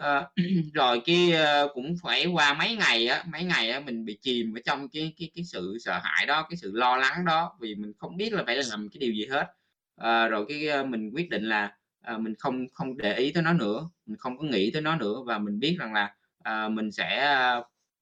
à, 0.02 0.28
rồi 0.74 1.02
cái, 1.06 1.32
ờ, 1.32 1.68
cũng 1.74 1.96
phải 2.04 2.26
qua 2.26 2.54
mấy 2.54 2.76
ngày 2.76 3.08
á, 3.08 3.24
mấy 3.32 3.44
ngày 3.44 3.70
á 3.72 3.80
mình 3.80 4.06
bị 4.06 4.18
chìm 4.22 4.54
ở 4.58 4.62
trong 4.66 4.90
cái 4.90 5.14
cái 5.20 5.32
cái 5.36 5.44
sự 5.46 5.78
sợ 5.86 6.00
hãi 6.04 6.26
đó, 6.26 6.46
cái 6.50 6.58
sự 6.58 6.72
lo 6.76 6.98
lắng 6.98 7.26
đó, 7.26 7.58
vì 7.62 7.76
mình 7.76 7.92
không 7.98 8.18
biết 8.18 8.34
là 8.34 8.44
phải 8.46 8.56
làm 8.72 8.90
cái 8.90 9.00
điều 9.00 9.14
gì 9.14 9.26
hết. 9.32 9.48
à, 9.96 10.28
rồi 10.28 10.46
cái, 10.50 10.86
mình 10.86 11.12
quyết 11.14 11.30
định 11.30 11.44
là, 11.50 11.78
à, 12.02 12.18
mình 12.18 12.34
không 12.40 12.66
không 12.74 12.98
để 12.98 13.16
ý 13.16 13.32
tới 13.32 13.44
nó 13.44 13.54
nữa, 13.54 13.90
mình 14.06 14.18
không 14.18 14.38
có 14.38 14.44
nghĩ 14.44 14.72
tới 14.74 14.82
nó 14.82 14.96
nữa 14.96 15.16
và 15.28 15.38
mình 15.38 15.60
biết 15.60 15.76
rằng 15.80 15.94
là, 15.94 16.16
à, 16.44 16.70
mình 16.70 16.92
sẽ, 16.92 17.36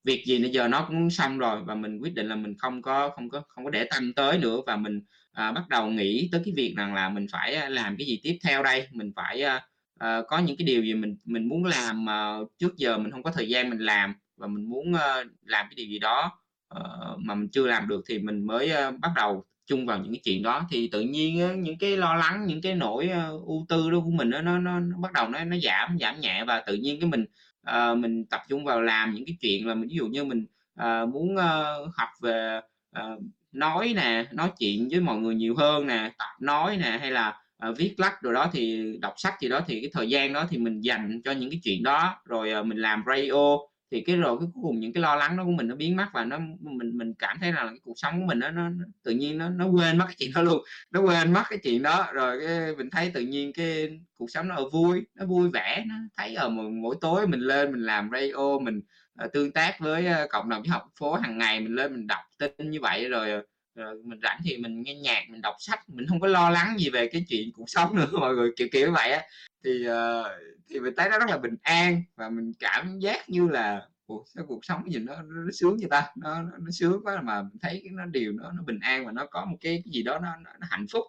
việc 0.03 0.23
gì 0.27 0.39
bây 0.41 0.49
giờ 0.51 0.67
nó 0.67 0.85
cũng 0.87 1.09
xong 1.09 1.37
rồi 1.37 1.63
và 1.65 1.75
mình 1.75 1.99
quyết 2.01 2.13
định 2.15 2.27
là 2.27 2.35
mình 2.35 2.57
không 2.57 2.81
có 2.81 3.09
không 3.09 3.29
có 3.29 3.41
không 3.47 3.63
có 3.65 3.69
để 3.71 3.87
tâm 3.91 4.13
tới 4.13 4.37
nữa 4.37 4.57
và 4.67 4.75
mình, 4.75 5.01
à, 5.31 5.51
bắt 5.51 5.67
đầu 5.69 5.87
nghĩ 5.89 6.29
tới 6.31 6.41
cái 6.45 6.53
việc 6.57 6.73
rằng 6.77 6.93
là 6.93 7.09
mình 7.09 7.25
phải, 7.31 7.69
làm 7.71 7.95
cái 7.97 8.07
gì 8.07 8.19
tiếp 8.23 8.37
theo 8.43 8.63
đây, 8.63 8.87
mình 8.91 9.11
phải, 9.15 9.41
à, 9.43 9.61
uh, 10.03 10.27
có 10.27 10.39
những 10.39 10.57
cái 10.57 10.65
điều 10.65 10.83
gì 10.83 10.93
mình 10.93 11.17
mình 11.25 11.49
muốn 11.49 11.65
làm 11.65 12.05
mà 12.05 12.37
trước 12.57 12.77
giờ 12.77 12.97
mình 12.97 13.11
không 13.11 13.23
có 13.23 13.31
thời 13.31 13.49
gian 13.49 13.69
mình 13.69 13.79
làm 13.79 14.13
và 14.37 14.47
mình 14.47 14.69
muốn, 14.69 14.91
uh, 14.93 15.27
làm 15.45 15.65
cái 15.69 15.75
điều 15.75 15.87
gì 15.87 15.99
đó, 15.99 16.39
uh, 16.75 17.19
mà 17.19 17.35
mình 17.35 17.49
chưa 17.49 17.67
làm 17.67 17.87
được 17.87 18.01
thì 18.09 18.19
mình 18.19 18.47
mới, 18.47 18.71
uh, 18.87 18.99
bắt 18.99 19.11
đầu 19.15 19.45
chung 19.65 19.85
vào 19.85 19.97
những 19.97 20.13
cái 20.13 20.21
chuyện 20.23 20.43
đó. 20.43 20.67
Thì 20.71 20.87
tự 20.87 21.01
nhiên 21.01 21.45
uh, 21.51 21.57
những 21.57 21.77
cái 21.77 21.97
lo 21.97 22.15
lắng, 22.15 22.45
những 22.47 22.61
cái 22.61 22.75
nỗi, 22.75 23.09
uh, 23.33 23.47
ưu 23.47 23.65
tư 23.69 23.91
đó 23.91 23.99
của 24.05 24.11
mình 24.11 24.29
đó, 24.31 24.41
nó 24.41 24.59
nó 24.59 24.79
nó 24.79 24.97
bắt 24.97 25.13
đầu 25.13 25.29
nó 25.29 25.43
nó 25.43 25.57
giảm 25.63 25.97
giảm 25.99 26.19
nhẹ 26.19 26.43
và 26.47 26.63
tự 26.67 26.73
nhiên 26.75 26.99
cái 27.01 27.09
mình, 27.09 27.25
uh, 27.69 27.97
mình 27.97 28.25
tập 28.25 28.41
trung 28.49 28.65
vào 28.65 28.81
làm 28.81 29.13
những 29.13 29.25
cái 29.25 29.37
chuyện 29.41 29.67
là 29.67 29.73
mình 29.73 29.89
ví 29.89 29.95
dụ 29.95 30.07
như 30.07 30.23
mình, 30.23 30.45
uh, 30.81 31.09
muốn, 31.09 31.35
uh, 31.35 31.95
học 31.97 32.09
về, 32.21 32.61
uh, 32.99 33.21
nói 33.51 33.93
nè, 33.95 34.25
nói 34.31 34.51
chuyện 34.59 34.87
với 34.91 34.99
mọi 34.99 35.17
người 35.17 35.35
nhiều 35.35 35.55
hơn 35.55 35.87
nè, 35.87 36.11
tập 36.17 36.29
nói 36.39 36.77
nè, 36.77 36.97
hay 37.01 37.11
là, 37.11 37.37
uh, 37.69 37.77
viết 37.77 37.95
lách 37.97 38.21
rồi 38.21 38.33
đó 38.33 38.49
thì 38.53 38.93
đọc 39.01 39.13
sách 39.17 39.33
gì 39.41 39.49
đó 39.49 39.61
thì 39.67 39.81
cái 39.81 39.89
thời 39.93 40.09
gian 40.09 40.33
đó 40.33 40.47
thì 40.49 40.57
mình 40.57 40.81
dành 40.81 41.21
cho 41.23 41.31
những 41.31 41.51
cái 41.51 41.59
chuyện 41.63 41.83
đó. 41.83 42.21
Rồi, 42.25 42.53
uh, 42.59 42.65
mình 42.65 42.77
làm 42.77 43.03
radio 43.07 43.57
thì 43.91 44.01
cái 44.01 44.15
rồi 44.15 44.37
cái 44.39 44.47
cuối 44.53 44.63
cùng 44.63 44.79
những 44.79 44.93
cái 44.93 45.01
lo 45.01 45.15
lắng 45.15 45.37
đó 45.37 45.43
của 45.43 45.51
mình 45.51 45.67
nó 45.67 45.75
biến 45.75 45.95
mất 45.95 46.05
và 46.13 46.25
nó 46.25 46.39
mình 46.59 46.97
mình 46.97 47.13
cảm 47.13 47.37
thấy 47.41 47.51
là 47.53 47.65
cái 47.65 47.79
cuộc 47.83 47.93
sống 47.95 48.19
của 48.21 48.25
mình 48.25 48.39
đó, 48.39 48.49
nó 48.49 48.69
nó 48.69 48.85
tự 49.03 49.11
nhiên 49.11 49.37
nó 49.37 49.49
nó 49.49 49.65
quên 49.67 49.97
mất 49.97 50.05
cái 50.07 50.15
chuyện 50.19 50.31
đó 50.35 50.41
luôn, 50.41 50.63
nó 50.91 51.01
quên 51.01 51.33
mất 51.33 51.43
cái 51.49 51.59
chuyện 51.63 51.83
đó. 51.83 52.07
Rồi 52.13 52.39
cái 52.47 52.75
mình 52.75 52.89
thấy 52.89 53.11
tự 53.13 53.21
nhiên 53.21 53.53
cái 53.53 53.99
cuộc 54.17 54.31
sống 54.31 54.47
nó, 54.47 54.55
ở 54.55 54.69
vui, 54.69 55.01
nó 55.15 55.25
vui 55.25 55.49
vẻ, 55.49 55.83
nó 55.87 55.95
thấy, 56.17 56.35
ờ, 56.35 56.45
ở 56.45 56.49
mỗi 56.49 56.95
tối 57.01 57.27
mình 57.27 57.39
lên 57.39 57.71
mình 57.71 57.81
làm 57.81 58.09
radio, 58.11 58.59
mình, 58.59 58.81
uh, 59.25 59.33
tương 59.33 59.51
tác 59.51 59.79
với, 59.79 60.05
uh, 60.07 60.29
cộng 60.29 60.49
đồng 60.49 60.63
học 60.63 60.83
phố 60.99 61.13
hàng 61.13 61.37
ngày, 61.37 61.59
mình 61.59 61.75
lên 61.75 61.93
mình 61.93 62.07
đọc 62.07 62.21
tin 62.39 62.71
như 62.71 62.79
vậy 62.81 63.09
rồi, 63.09 63.41
rồi 63.79 63.95
mình 64.03 64.19
rảnh 64.23 64.39
thì 64.43 64.57
mình 64.57 64.81
nghe 64.81 64.95
nhạc, 64.95 65.23
mình 65.29 65.41
đọc 65.41 65.55
sách, 65.59 65.79
mình 65.89 66.07
không 66.07 66.19
có 66.19 66.27
lo 66.27 66.49
lắng 66.49 66.75
gì 66.79 66.89
về 66.89 67.07
cái 67.07 67.25
chuyện 67.29 67.51
cuộc 67.53 67.65
sống 67.69 67.95
nữa 67.95 68.07
mọi 68.11 68.35
người, 68.35 68.51
kiểu 68.57 68.67
kiểu 68.71 68.91
vậy 68.91 69.11
á. 69.11 69.21
Thì, 69.63 69.87
uh, 69.89 70.25
thì 70.69 70.79
mình 70.79 70.93
thấy 70.97 71.09
nó 71.09 71.19
rất 71.19 71.29
là 71.29 71.37
bình 71.37 71.55
an 71.61 72.03
và 72.15 72.29
mình 72.29 72.51
cảm 72.59 72.99
giác 72.99 73.29
như 73.29 73.47
là 73.47 73.87
"Ủa, 74.07 74.23
sao 74.35 74.45
cuộc 74.47 74.65
sống 74.65 74.91
gì 74.91 74.99
nó 74.99 75.15
nó 75.15 75.43
nó 75.45 75.51
sướng 75.53 75.77
vậy 75.77 75.89
ta?" 75.91 76.11
Nó 76.15 76.41
nó 76.41 76.57
nó 76.59 76.71
sướng 76.71 77.01
quá 77.03 77.21
mà 77.21 77.41
mình 77.41 77.57
thấy 77.61 77.81
cái 77.83 77.91
nó 77.93 78.05
điều 78.05 78.31
nó 78.31 78.51
nó 78.51 78.63
bình 78.63 78.79
an 78.81 79.05
và 79.05 79.11
nó 79.11 79.25
có 79.25 79.45
một 79.45 79.57
cái 79.61 79.81
cái 79.85 79.91
gì 79.93 80.03
đó 80.03 80.19
nó 80.19 80.35
nó 80.43 80.51
nó 80.59 80.67
hạnh 80.69 80.85
phúc, 80.91 81.03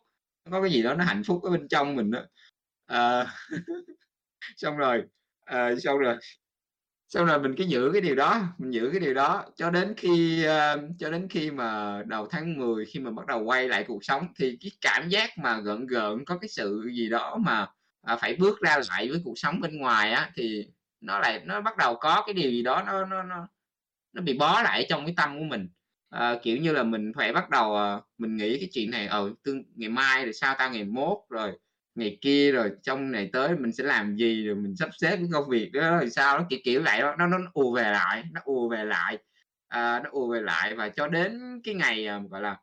nó 0.45 0.53
có 0.53 0.63
cái 0.63 0.71
gì 0.73 0.83
đó 0.83 0.95
nó 0.95 1.05
hạnh 1.05 1.23
phúc 1.27 1.43
ở 1.43 1.51
bên 1.51 1.69
trong 1.69 1.97
mình 1.97 2.11
đó 2.11 2.21
ờ, 2.87 3.21
uh, 3.23 3.29
Xong 4.57 4.77
rồi, 4.77 5.03
uh, 5.51 5.83
xong 5.83 5.99
rồi 5.99 6.17
xong 7.11 7.27
rồi 7.27 7.41
mình 7.41 7.55
cứ 7.59 7.65
giữ 7.65 7.91
cái 7.93 8.01
điều 8.01 8.15
đó, 8.15 8.43
mình 8.59 8.71
giữ 8.75 8.91
cái 8.93 9.01
điều 9.01 9.15
đó 9.15 9.45
cho 9.57 9.71
đến 9.71 9.95
khi, 9.97 10.47
uh, 10.47 10.81
cho 10.99 11.11
đến 11.11 11.29
khi 11.31 11.51
mà 11.51 12.03
đầu 12.07 12.27
tháng 12.31 12.59
10 12.59 12.87
khi 12.87 13.01
mà 13.01 13.11
bắt 13.11 13.27
đầu 13.27 13.45
quay 13.45 13.69
lại 13.69 13.85
cuộc 13.89 14.05
sống 14.05 14.27
thì 14.39 14.59
cái 14.61 14.71
cảm 14.81 15.09
giác 15.09 15.31
mà 15.39 15.61
gợn 15.61 15.87
gợn, 15.87 16.25
có 16.25 16.39
cái 16.39 16.49
sự 16.49 16.91
gì 16.95 17.09
đó 17.11 17.37
mà, 17.41 17.67
à, 18.03 18.17
phải 18.17 18.37
bước 18.37 18.61
ra 18.61 18.81
lại 18.91 19.09
với 19.11 19.21
cuộc 19.25 19.35
sống 19.39 19.61
bên 19.61 19.79
ngoài 19.79 20.13
á, 20.13 20.31
thì 20.35 20.67
nó 21.01 21.19
lại 21.21 21.41
nó 21.45 21.61
bắt 21.61 21.77
đầu 21.77 21.97
có 21.97 22.23
cái 22.27 22.35
điều 22.35 22.51
gì 22.51 22.63
đó 22.63 22.83
nó 22.87 23.05
nó 23.07 23.23
nó 23.23 23.49
nó 24.13 24.23
bị 24.23 24.39
bó 24.39 24.63
lại 24.63 24.87
trong 24.89 25.07
cái 25.07 25.15
tâm 25.17 25.39
của 25.39 25.45
mình. 25.45 25.69
Ờ, 26.11 26.41
kiểu 26.43 26.57
như 26.57 26.73
là, 26.73 26.83
mình 26.83 27.13
phải 27.17 27.33
bắt 27.33 27.51
đầu, 27.51 27.75
ờ, 27.77 28.03
mình 28.19 28.37
nghĩ 28.37 28.59
cái 28.61 28.69
chuyện 28.73 28.91
này, 28.91 29.07
ờ, 29.07 29.33
tương 29.45 29.65
ngày 29.75 29.89
mai 29.91 30.25
rồi 30.25 30.33
sao 30.33 30.55
ta, 30.59 30.69
ngày 30.69 30.85
mốt, 30.85 31.19
rồi 31.31 31.53
ngày 31.95 32.19
kia, 32.21 32.53
rồi 32.53 32.71
trong 32.83 33.13
này 33.13 33.31
tới 33.33 33.57
mình 33.57 33.73
sẽ 33.73 33.85
làm 33.85 34.17
gì, 34.17 34.45
rồi 34.47 34.57
mình 34.57 34.77
sắp 34.77 34.91
xếp 34.99 35.17
cái 35.17 35.29
công 35.33 35.49
việc 35.51 35.71
đó 35.73 35.99
rồi 35.99 36.11
sao 36.11 36.39
nó 36.39 36.47
kiểu 36.51 36.59
kiểu 36.65 36.83
vậy 36.83 37.01
đó, 37.01 37.17
nó 37.19 37.27
nó 37.27 37.39
ù 37.53 37.73
về 37.73 37.83
lại, 37.93 38.25
nó 38.33 38.41
ù 38.45 38.69
về 38.69 38.85
lại, 38.85 39.19
à, 39.69 40.01
nó 40.05 40.11
ù 40.13 40.29
về 40.33 40.41
lại 40.41 40.75
và 40.75 40.89
cho 40.89 41.09
đến 41.09 41.61
cái 41.65 41.75
ngày, 41.75 42.07
à, 42.07 42.21
gọi 42.31 42.43
là, 42.43 42.57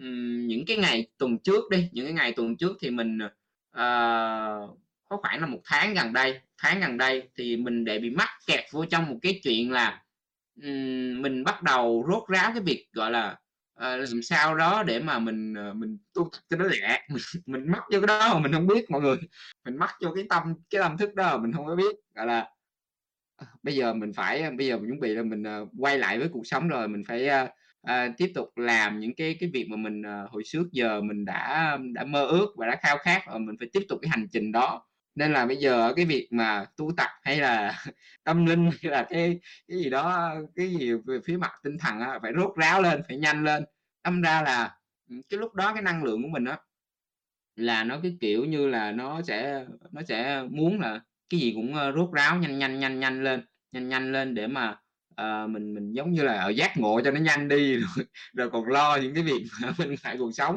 um, 0.00 0.46
những 0.46 0.64
cái 0.66 0.76
ngày 0.76 1.06
tuần 1.18 1.38
trước 1.38 1.70
đi, 1.70 1.88
những 1.92 2.06
cái 2.06 2.14
ngày 2.14 2.32
tuần 2.32 2.56
trước 2.56 2.76
thì 2.80 2.90
mình, 2.90 3.18
uh, 3.76 4.78
có 5.08 5.16
khoảng 5.22 5.40
là 5.40 5.46
một 5.46 5.60
tháng 5.64 5.94
gần 5.94 6.12
đây 6.12 6.40
tháng 6.58 6.80
gần 6.80 6.98
đây 6.98 7.28
thì 7.36 7.56
mình 7.56 7.84
để 7.84 7.98
bị 7.98 8.10
mắc 8.10 8.28
kẹt 8.46 8.64
vô 8.72 8.84
trong 8.84 9.06
một 9.10 9.18
cái 9.22 9.40
chuyện 9.42 9.72
là, 9.72 10.02
um, 10.62 11.22
mình 11.22 11.44
bắt 11.44 11.62
đầu 11.62 12.04
rốt 12.10 12.28
ráo 12.28 12.50
cái 12.54 12.60
việc, 12.62 12.86
gọi 12.92 13.10
là, 13.10 13.38
ờ, 13.76 13.96
làm 13.96 14.22
sao 14.22 14.56
đó 14.56 14.82
để 14.82 15.00
mà 15.00 15.18
mình, 15.18 15.54
ờ, 15.54 15.74
mình 15.74 15.98
tu 16.14 16.28
tập 16.32 16.40
cho 16.50 16.56
nó 16.56 16.64
lẹ, 16.64 17.06
mình 17.08 17.22
mình 17.46 17.72
mắc 17.72 17.82
vô 17.92 18.00
cái 18.00 18.06
đó 18.06 18.34
mà 18.34 18.40
mình 18.40 18.52
không 18.52 18.66
biết 18.66 18.90
mọi 18.90 19.00
người, 19.00 19.16
mình 19.64 19.76
mắc 19.76 19.90
vô 20.04 20.12
cái 20.14 20.24
tâm 20.30 20.54
cái 20.70 20.80
tâm 20.82 20.96
thức 20.98 21.14
đó 21.14 21.36
mà 21.36 21.42
mình 21.42 21.52
không 21.52 21.66
có 21.66 21.76
biết, 21.76 21.96
gọi 22.14 22.26
là, 22.26 22.50
ờ, 23.36 23.46
bây 23.62 23.74
giờ 23.76 23.94
mình 23.94 24.12
phải 24.16 24.42
ờ, 24.42 24.50
bây 24.58 24.66
giờ 24.66 24.78
mình 24.78 24.86
chuẩn 24.90 25.00
bị 25.00 25.14
là 25.14 25.22
mình, 25.22 25.42
uh, 25.62 25.68
quay 25.78 25.98
lại 25.98 26.18
với 26.18 26.28
cuộc 26.28 26.46
sống 26.46 26.68
rồi, 26.68 26.88
mình 26.88 27.02
phải, 27.08 27.28
uh, 27.44 27.50
uh, 27.90 28.16
tiếp 28.18 28.32
tục 28.34 28.48
làm 28.58 29.00
những 29.00 29.14
cái 29.16 29.36
cái 29.40 29.50
việc 29.54 29.66
mà 29.70 29.76
mình, 29.76 30.02
uh, 30.02 30.30
hồi 30.30 30.42
trước 30.46 30.64
giờ 30.72 31.00
mình 31.00 31.24
đã 31.24 31.78
đã 31.94 32.04
mơ 32.04 32.26
ước 32.26 32.54
và 32.56 32.66
đã 32.66 32.76
khao 32.82 32.98
khát 32.98 33.22
và 33.26 33.38
mình 33.38 33.56
phải 33.58 33.68
tiếp 33.72 33.82
tục 33.88 33.98
cái 34.02 34.10
hành 34.10 34.28
trình 34.32 34.52
đó. 34.52 34.82
Nên 35.16 35.32
là 35.32 35.46
bây 35.46 35.56
giờ 35.56 35.92
cái 35.96 36.04
việc 36.04 36.28
mà 36.32 36.66
tu 36.76 36.92
tập 36.96 37.08
hay 37.22 37.38
là 37.40 37.84
tâm 38.24 38.46
linh 38.46 38.70
hay 38.82 38.92
là 38.92 39.06
cái 39.10 39.40
cái 39.68 39.78
gì 39.78 39.90
đó, 39.90 40.34
cái 40.56 40.68
gì 40.70 40.92
về 41.06 41.18
phía 41.24 41.36
mặt 41.36 41.52
tinh 41.64 41.78
thần 41.78 42.00
á 42.00 42.18
phải 42.22 42.32
rốt 42.40 42.56
ráo 42.56 42.82
lên, 42.82 43.02
phải 43.08 43.16
nhanh 43.16 43.44
lên. 43.44 43.64
âm 44.02 44.22
ra 44.22 44.42
là, 44.42 44.78
ừ, 45.10 45.16
cái 45.28 45.40
lúc 45.40 45.54
đó 45.54 45.72
cái 45.74 45.82
năng 45.82 46.04
lượng 46.04 46.22
của 46.22 46.28
mình 46.28 46.44
á 46.44 46.58
là 47.56 47.84
nó 47.84 48.00
cái 48.02 48.16
kiểu 48.20 48.44
như 48.44 48.68
là 48.68 48.92
nó 48.92 49.22
sẽ 49.22 49.64
nó 49.92 50.02
sẽ 50.08 50.42
muốn 50.50 50.80
là 50.80 51.00
cái 51.30 51.40
gì 51.40 51.52
cũng, 51.54 51.74
ờ, 51.74 51.92
rốt 51.92 52.10
ráo, 52.12 52.36
nhanh 52.38 52.58
nhanh, 52.58 52.80
nhanh 52.80 53.00
nhanh 53.00 53.24
lên, 53.24 53.46
nhanh 53.72 53.88
nhanh 53.88 54.12
lên 54.12 54.34
để 54.34 54.46
mà, 54.46 54.78
ờ, 55.16 55.46
mình 55.46 55.74
mình, 55.74 55.92
giống 55.92 56.12
như 56.12 56.22
là, 56.22 56.40
ở 56.42 56.48
giác 56.50 56.76
ngộ 56.76 57.00
cho 57.04 57.10
nó 57.10 57.20
nhanh 57.20 57.48
đi 57.48 57.76
rồi 57.76 58.06
rồi 58.34 58.50
còn 58.50 58.66
lo 58.68 58.96
những 59.02 59.14
cái 59.14 59.22
việc 59.24 59.44
mà 59.62 59.72
phải 59.78 59.88
ngoài 60.04 60.16
cuộc 60.18 60.30
sống. 60.34 60.56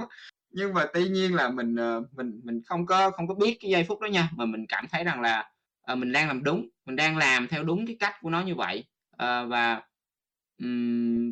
Nhưng 0.52 0.74
mà 0.74 0.86
tuy 0.94 1.10
nhiên 1.10 1.36
là 1.36 1.50
mình, 1.50 1.76
ờ, 1.76 2.04
mình 2.12 2.42
mình 2.44 2.62
không 2.66 2.86
có 2.86 3.12
không 3.12 3.28
có 3.28 3.36
biết 3.36 3.58
cái 3.62 3.72
giây 3.72 3.84
phút 3.84 4.00
đó 4.02 4.06
nha, 4.08 4.30
mà 4.36 4.46
mình 4.46 4.66
cảm 4.70 4.86
thấy 4.92 5.04
rằng 5.04 5.22
là, 5.22 5.50
à, 5.84 5.96
mình 5.96 6.12
đang 6.12 6.28
làm 6.28 6.44
đúng, 6.44 6.70
mình 6.86 6.96
đang 6.96 7.18
làm 7.18 7.48
theo 7.48 7.64
đúng 7.64 7.86
cái 7.88 7.98
cách 8.00 8.14
của 8.22 8.30
nó 8.30 8.42
như 8.42 8.56
vậy. 8.56 8.84
à, 9.18 9.44
và, 9.44 9.82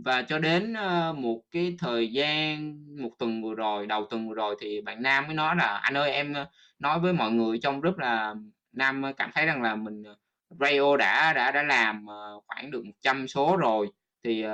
và 0.05 0.21
cho 0.21 0.39
đến, 0.39 0.73
một 1.15 1.41
cái 1.51 1.75
thời 1.79 2.11
gian 2.11 2.77
một 3.01 3.11
tuần 3.19 3.43
vừa 3.43 3.55
rồi, 3.55 3.87
đầu 3.87 4.07
tuần 4.09 4.29
vừa 4.29 4.35
rồi 4.35 4.55
thì 4.61 4.81
bạn 4.81 5.01
nam 5.03 5.25
mới 5.27 5.35
nói 5.35 5.55
là 5.55 5.77
"Anh 5.77 5.97
ơi, 5.97 6.11
em, 6.11 6.33
nói 6.79 6.99
với 6.99 7.13
mọi 7.13 7.31
người 7.31 7.59
trong 7.63 7.81
group 7.81 7.97
là 7.97 8.35
Nam, 8.71 9.03
cảm 9.17 9.29
thấy 9.33 9.45
rằng 9.45 9.61
là 9.61 9.75
mình, 9.75 10.03
radio 10.59 10.97
đã 10.97 11.33
đã 11.33 11.51
đã 11.51 11.63
làm, 11.63 12.05
khoảng 12.47 12.71
được 12.71 12.85
100 12.85 13.27
số 13.27 13.57
rồi, 13.57 13.87
thì, 14.23 14.45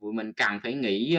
mình 0.00 0.32
cần 0.32 0.60
phải 0.62 0.74
nghỉ, 0.74 1.18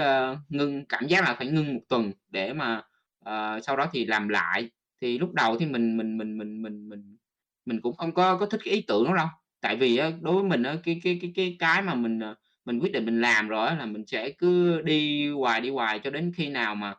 ngưng 0.49 0.85
cảm 0.89 1.07
giác 1.07 1.23
là 1.25 1.35
phải 1.35 1.47
ngưng 1.47 1.73
một 1.75 1.81
tuần 1.89 2.11
để 2.29 2.53
mà, 2.53 2.81
Ờ, 3.25 3.59
sau 3.63 3.75
đó 3.77 3.89
thì 3.93 4.05
làm 4.05 4.27
lại." 4.29 4.69
Thì 5.01 5.17
lúc 5.17 5.33
đầu 5.33 5.57
thì 5.59 5.65
mình 5.65 5.97
mình 5.97 6.17
mình 6.17 6.37
mình 6.37 6.61
mình 6.61 6.89
mình 6.89 7.17
mình 7.65 7.81
cũng 7.81 7.95
không 7.97 8.13
có 8.13 8.37
có 8.37 8.45
thích 8.45 8.61
cái 8.65 8.73
ý 8.73 8.81
tưởng 8.87 9.05
đó 9.05 9.15
đâu, 9.15 9.27
tại 9.61 9.75
vì 9.77 9.97
đối 10.21 10.33
với 10.35 10.43
mình 10.43 10.63
á, 10.63 10.75
cái 10.83 10.99
cái 11.03 11.19
cái 11.21 11.31
cái 11.35 11.55
cái 11.59 11.81
mà 11.81 11.95
mình, 11.95 12.19
ờ, 12.19 12.35
mình 12.65 12.79
quyết 12.79 12.91
định 12.91 13.05
mình 13.05 13.21
làm 13.21 13.47
rồi 13.47 13.75
là 13.75 13.85
mình 13.85 14.05
sẽ 14.07 14.29
cứ 14.37 14.81
đi 14.81 15.29
hoài, 15.31 15.61
đi 15.61 15.69
hoài 15.69 15.99
cho 16.03 16.09
đến 16.09 16.31
khi 16.37 16.49
nào 16.49 16.75
mà, 16.75 16.95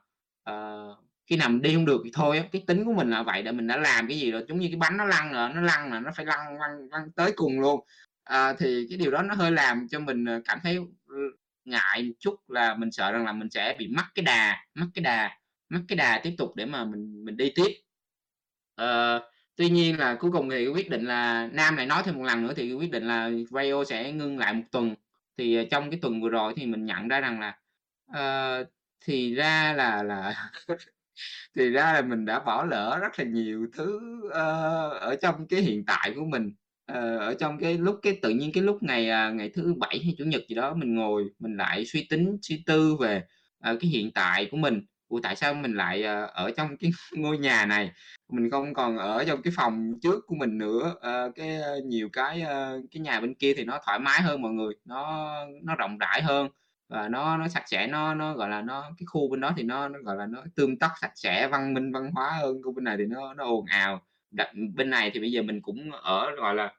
uh, 0.50 0.98
khi 1.26 1.36
nào 1.36 1.48
mình 1.48 1.62
đi 1.62 1.74
không 1.74 1.84
được 1.86 2.00
thì 2.04 2.10
thôi. 2.14 2.42
Cái 2.52 2.62
tính 2.66 2.84
của 2.84 2.92
mình 2.92 3.10
là 3.10 3.22
vậy, 3.22 3.42
để 3.42 3.52
mình 3.52 3.66
đã 3.66 3.76
làm 3.76 4.08
cái 4.08 4.18
gì 4.18 4.30
rồi, 4.30 4.44
giống 4.48 4.58
như 4.58 4.68
cái 4.68 4.76
bánh 4.76 4.96
nó 4.96 5.04
lăn 5.04 5.32
rồi, 5.32 5.50
nó 5.54 5.60
lăn 5.60 5.92
là 5.92 6.00
nó 6.00 6.10
phải 6.16 6.26
lăn 6.26 6.38
lăn 6.60 6.88
lăn 6.90 7.12
tới 7.16 7.32
cùng 7.36 7.60
luôn. 7.60 7.80
à, 8.24 8.52
thì 8.58 8.86
cái 8.90 8.98
điều 8.98 9.10
đó 9.10 9.22
nó 9.22 9.34
hơi 9.34 9.50
làm 9.52 9.88
cho 9.90 10.00
mình, 10.00 10.24
cảm 10.44 10.58
thấy, 10.62 10.78
ngại 11.64 12.02
một 12.02 12.12
chút 12.20 12.34
là 12.50 12.74
mình 12.74 12.90
sợ 12.92 13.12
rằng 13.12 13.24
là 13.26 13.32
mình 13.32 13.50
sẽ 13.50 13.76
bị 13.78 13.88
mất 13.96 14.02
cái 14.14 14.22
đà 14.24 14.66
mất 14.74 14.86
cái 14.94 15.02
đà 15.02 15.38
mất 15.68 15.80
cái 15.88 15.96
đà 15.96 16.20
tiếp 16.24 16.34
tục 16.38 16.56
để 16.56 16.66
mà 16.66 16.84
mình 16.84 17.24
mình 17.24 17.36
đi 17.36 17.52
tiếp. 17.54 17.68
Ờ, 18.74 19.20
tuy 19.56 19.68
nhiên 19.70 19.98
là 19.98 20.14
cuối 20.20 20.30
cùng 20.32 20.50
thì 20.50 20.66
quyết 20.68 20.90
định 20.90 21.04
là 21.04 21.48
Nam 21.52 21.76
lại 21.76 21.86
nói 21.86 22.02
thêm 22.04 22.14
một 22.16 22.24
lần 22.24 22.42
nữa 22.46 22.52
thì 22.56 22.72
quyết 22.72 22.90
định 22.90 23.08
là 23.08 23.30
radio 23.50 23.84
sẽ 23.84 24.12
ngưng 24.12 24.38
lại 24.38 24.54
một 24.54 24.62
tuần. 24.72 24.94
Thì, 25.38 25.56
ờ, 25.56 25.64
trong 25.70 25.90
cái 25.90 25.98
tuần 26.02 26.22
vừa 26.22 26.28
rồi 26.28 26.52
thì 26.56 26.66
mình 26.66 26.84
nhận 26.84 27.08
ra 27.08 27.20
rằng 27.20 27.40
là, 27.40 27.58
uh, 28.10 28.68
thì 29.00 29.34
ra 29.34 29.72
là 29.76 30.02
là 30.02 30.50
thì 31.56 31.70
ra 31.70 31.92
là 31.92 32.02
mình 32.02 32.24
đã 32.24 32.40
bỏ 32.40 32.64
lỡ 32.64 32.98
rất 33.02 33.18
là 33.18 33.24
nhiều 33.24 33.66
thứ, 33.76 34.00
uh, 34.26 34.32
ở 35.02 35.16
trong 35.22 35.48
cái 35.48 35.60
hiện 35.62 35.84
tại 35.86 36.12
của 36.16 36.24
mình. 36.24 36.46
uh, 36.92 36.96
ở 37.20 37.34
trong 37.40 37.58
cái 37.58 37.78
lúc 37.78 37.98
cái 38.02 38.18
tự 38.22 38.30
nhiên 38.30 38.52
cái 38.54 38.62
lúc 38.64 38.82
ngày, 38.82 39.10
uh, 39.30 39.34
ngày 39.36 39.50
thứ 39.54 39.74
Bảy 39.78 40.00
hay 40.04 40.14
Chủ 40.18 40.24
nhật 40.24 40.42
gì 40.48 40.54
đó 40.54 40.74
mình 40.74 40.94
ngồi 40.94 41.24
mình 41.38 41.56
lại 41.56 41.86
suy 41.86 42.06
tính, 42.10 42.38
suy 42.42 42.62
tư 42.66 42.96
về, 43.00 43.16
uh, 43.70 43.78
cái 43.80 43.90
hiện 43.90 44.12
tại 44.14 44.48
của 44.50 44.56
mình. 44.56 44.82
Ủa, 45.08 45.20
tại 45.22 45.36
sao 45.36 45.54
mình 45.54 45.74
lại, 45.74 46.02
ờ, 46.02 46.26
ở 46.34 46.50
trong 46.56 46.76
cái 46.76 46.90
ngôi 47.16 47.38
nhà 47.38 47.66
này, 47.66 47.92
mình 48.32 48.50
không 48.50 48.74
còn 48.74 48.96
ở 48.98 49.24
trong 49.24 49.42
cái 49.42 49.52
phòng 49.56 49.92
trước 50.02 50.24
của 50.26 50.34
mình 50.34 50.58
nữa. 50.58 50.94
à, 51.00 51.24
cái, 51.34 51.56
ờ, 51.56 51.80
nhiều 51.86 52.08
cái, 52.12 52.40
cái 52.90 53.00
nhà 53.00 53.20
bên 53.20 53.34
kia 53.34 53.54
thì 53.56 53.64
nó 53.64 53.78
thoải 53.86 53.98
mái 53.98 54.22
hơn 54.22 54.42
mọi 54.42 54.52
người, 54.52 54.74
nó 54.84 55.28
nó 55.62 55.74
rộng 55.76 55.98
rãi 55.98 56.22
hơn 56.22 56.48
và 56.88 57.08
nó 57.08 57.36
nó 57.36 57.48
sạch 57.48 57.64
sẽ, 57.68 57.86
nó 57.86 58.14
nó, 58.14 58.34
gọi 58.34 58.48
là, 58.48 58.62
nó 58.62 58.82
cái 58.98 59.06
khu 59.06 59.30
bên 59.30 59.40
đó 59.40 59.52
thì 59.56 59.62
nó 59.62 59.88
nó, 59.88 59.98
gọi 60.04 60.16
là, 60.16 60.26
nó 60.26 60.42
tươm 60.56 60.76
tất, 60.78 60.88
sạch 61.00 61.12
sẽ, 61.14 61.48
văn 61.48 61.74
minh, 61.74 61.92
văn 61.92 62.10
hóa 62.14 62.30
hơn, 62.40 62.62
khu 62.64 62.72
bên 62.74 62.84
này 62.84 62.96
thì 62.98 63.04
nó 63.06 63.34
nó 63.34 63.44
ồn 63.44 63.64
ào. 63.66 64.02
Đ 64.30 64.40
bên 64.74 64.90
này 64.90 65.10
thì 65.14 65.20
bây 65.20 65.32
giờ 65.32 65.42
mình 65.42 65.62
cũng 65.62 65.90
ở, 65.92 66.30
gọi 66.36 66.54
là, 66.54 66.72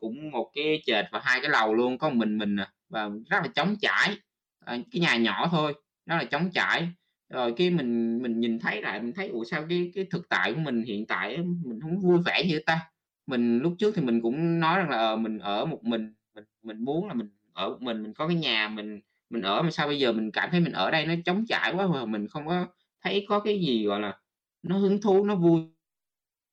cũng 0.00 0.30
một 0.30 0.50
cái 0.54 0.82
trệt 0.86 1.04
và 1.12 1.20
hai 1.24 1.40
cái 1.40 1.50
lầu 1.50 1.74
luôn, 1.74 1.98
có 1.98 2.10
mình 2.10 2.38
mình 2.38 2.56
à, 2.56 2.72
và 2.88 3.08
rất 3.30 3.38
là 3.42 3.48
trống 3.54 3.76
trải, 3.80 4.16
à, 4.64 4.76
cái 4.92 5.00
nhà 5.00 5.16
nhỏ 5.16 5.48
thôi, 5.50 5.74
rất 6.06 6.16
là 6.16 6.24
trống 6.24 6.50
trải. 6.54 6.88
Rồi 7.34 7.54
cái 7.56 7.70
mình 7.70 8.22
mình 8.22 8.40
nhìn 8.40 8.58
thấy 8.58 8.82
lại 8.82 9.00
mình 9.02 9.12
thấy, 9.12 9.28
ủa, 9.28 9.44
sao 9.44 9.66
cái 9.68 9.90
cái 9.94 10.06
thực 10.10 10.28
tại 10.28 10.52
của 10.54 10.60
mình 10.60 10.82
hiện 10.82 11.06
tại 11.06 11.38
mình 11.64 11.80
không 11.82 12.00
vui 12.00 12.18
vẻ 12.26 12.44
như 12.48 12.60
ta? 12.66 12.80
Mình 13.26 13.58
lúc 13.58 13.74
trước 13.78 13.94
thì 13.96 14.02
mình 14.02 14.20
cũng 14.22 14.60
nói 14.60 14.78
rằng 14.78 14.90
là, 14.90 14.98
ờ, 14.98 15.16
mình 15.16 15.38
ở 15.38 15.64
một 15.66 15.84
mình, 15.84 16.14
mình 16.34 16.44
mình 16.62 16.84
muốn 16.84 17.08
là 17.08 17.14
mình 17.14 17.28
ở 17.52 17.68
một 17.70 17.82
mình, 17.82 18.02
mình 18.02 18.14
có 18.14 18.26
cái 18.28 18.36
nhà 18.36 18.68
mình 18.68 19.00
mình 19.30 19.42
ở, 19.42 19.62
mà 19.62 19.70
sao 19.70 19.86
bây 19.86 19.98
giờ 19.98 20.12
mình 20.12 20.30
cảm 20.32 20.48
thấy 20.50 20.60
mình 20.60 20.72
ở 20.72 20.90
đây 20.90 21.06
nó 21.06 21.14
trống 21.24 21.44
trải 21.48 21.74
quá 21.74 21.86
mà 21.86 22.04
mình 22.06 22.28
không 22.28 22.46
có 22.46 22.66
thấy 23.04 23.26
có 23.28 23.40
cái 23.40 23.60
gì, 23.60 23.86
gọi 23.86 24.00
là, 24.00 24.18
nó 24.62 24.78
hứng 24.78 25.00
thú, 25.00 25.24
nó 25.24 25.34
vui 25.36 25.60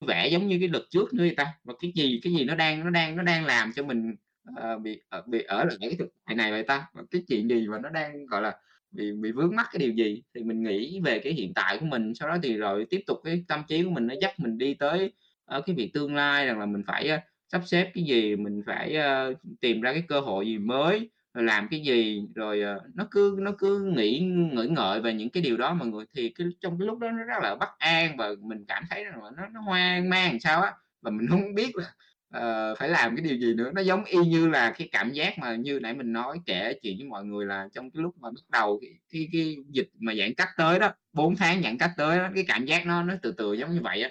vẻ 0.08 0.28
giống 0.30 0.48
như 0.48 0.58
cái 0.60 0.68
đợt 0.70 0.84
trước 0.92 1.14
nữa 1.14 1.24
vậy 1.24 1.36
ta? 1.38 1.48
Và 1.64 1.74
cái 1.82 1.92
gì 1.96 2.20
cái 2.24 2.34
gì 2.34 2.46
nó 2.46 2.56
đang 2.56 2.84
nó 2.86 2.90
đang 2.90 3.18
nó 3.18 3.24
đang 3.24 3.46
làm 3.46 3.74
cho 3.76 3.84
mình, 3.84 4.16
uh, 4.50 4.82
bị, 4.82 5.02
uh, 5.20 5.28
bị 5.28 5.44
ở 5.44 5.64
lại 5.66 5.78
cái 5.82 5.96
thực 6.00 6.10
tại 6.26 6.36
này 6.36 6.52
vậy 6.52 6.64
ta? 6.64 6.88
Và 6.94 7.04
cái 7.12 7.24
chuyện 7.28 7.50
gì 7.50 7.68
mà 7.68 7.80
nó 7.80 7.90
đang, 7.90 8.26
gọi 8.26 8.42
là, 8.42 8.56
bị 8.92 9.12
bị 9.12 9.32
vướng 9.32 9.56
mắc 9.56 9.68
cái 9.72 9.80
điều 9.80 9.92
gì? 9.92 10.24
Thì 10.36 10.44
mình 10.44 10.64
nghĩ 10.64 11.00
về 11.04 11.20
cái 11.20 11.34
hiện 11.34 11.54
tại 11.54 11.78
của 11.78 11.86
mình, 11.86 12.16
sau 12.16 12.30
đó 12.30 12.38
thì 12.44 12.58
rồi 12.58 12.86
tiếp 12.90 13.02
tục 13.08 13.18
cái 13.24 13.44
tâm 13.48 13.64
trí 13.68 13.84
của 13.84 13.90
mình 13.90 14.08
nó 14.08 14.16
dắt 14.22 14.40
mình 14.40 14.58
đi 14.58 14.74
tới, 14.74 15.14
ở 15.46 15.62
cái 15.62 15.76
việc 15.76 15.94
tương 15.94 16.16
lai 16.16 16.46
rằng 16.46 16.60
là 16.60 16.66
mình 16.66 16.84
phải, 16.88 17.10
uh, 17.16 17.20
sắp 17.52 17.62
xếp 17.66 17.92
cái 17.94 18.04
gì, 18.04 18.36
mình 18.36 18.62
phải, 18.66 18.98
uh, 19.32 19.38
tìm 19.62 19.82
ra 19.82 19.94
cái 19.94 20.04
cơ 20.08 20.20
hội 20.20 20.48
gì 20.48 20.58
mới, 20.58 21.10
rồi 21.34 21.44
làm 21.44 21.68
cái 21.72 21.80
gì, 21.80 22.24
rồi, 22.36 22.64
uh, 22.78 22.96
nó 22.96 23.08
cứ 23.12 23.36
nó 23.40 23.52
cứ 23.58 23.84
nghĩ 23.98 24.20
ngợi 24.54 24.68
ngợi 24.70 25.02
về 25.02 25.14
những 25.14 25.30
cái 25.30 25.44
điều 25.44 25.58
đó 25.58 25.74
mọi 25.74 25.88
người. 25.88 26.06
Thì 26.16 26.30
cái 26.30 26.48
trong 26.62 26.80
cái 26.80 26.88
lúc 26.88 27.00
đó 27.00 27.12
nó 27.12 27.24
rất 27.24 27.44
là 27.44 27.56
bất 27.56 27.70
an 27.78 28.18
và 28.18 28.30
mình 28.42 28.66
cảm 28.68 28.84
thấy 28.90 29.04
rằng 29.04 29.24
là 29.24 29.30
nó 29.38 29.48
nó 29.54 29.62
hoang 29.62 30.10
mang 30.10 30.32
làm 30.32 30.40
sao 30.40 30.62
á, 30.62 30.74
và 31.02 31.12
mình 31.12 31.28
không 31.30 31.56
biết 31.56 31.76
là, 31.76 31.86
uh, 32.38 32.78
phải 32.78 32.90
làm 32.90 33.16
cái 33.16 33.26
điều 33.26 33.38
gì 33.38 33.54
nữa. 33.54 33.72
Nó 33.76 33.82
giống 33.82 34.04
y 34.06 34.18
như 34.18 34.48
là 34.48 34.72
cái 34.78 34.90
cảm 34.92 35.12
giác 35.12 35.40
mà 35.40 35.56
như 35.56 35.80
nãy 35.80 35.94
mình 35.94 36.14
nói 36.14 36.40
kể 36.46 36.74
chuyện 36.82 36.98
với 36.98 37.08
mọi 37.08 37.26
người 37.26 37.46
là 37.46 37.68
trong 37.74 37.92
cái 37.92 38.04
lúc 38.04 38.16
mà 38.20 38.30
bắt 38.32 38.50
đầu 38.50 38.80
cái 38.82 38.92
cái 39.12 39.28
cái 39.34 39.58
dịch 39.70 39.90
mà 40.00 40.16
giãn 40.16 40.34
cách 40.38 40.50
tới 40.58 40.80
đó, 40.80 40.94
4 41.14 41.36
tháng 41.36 41.64
giãn 41.64 41.78
cách 41.78 41.92
tới 41.98 42.18
đó, 42.18 42.30
cái 42.36 42.46
cảm 42.48 42.66
giác 42.66 42.86
nó 42.86 43.04
nó 43.04 43.14
từ 43.22 43.32
từ 43.32 43.54
giống 43.54 43.74
như 43.74 43.82
vậy 43.82 44.02
á. 44.02 44.10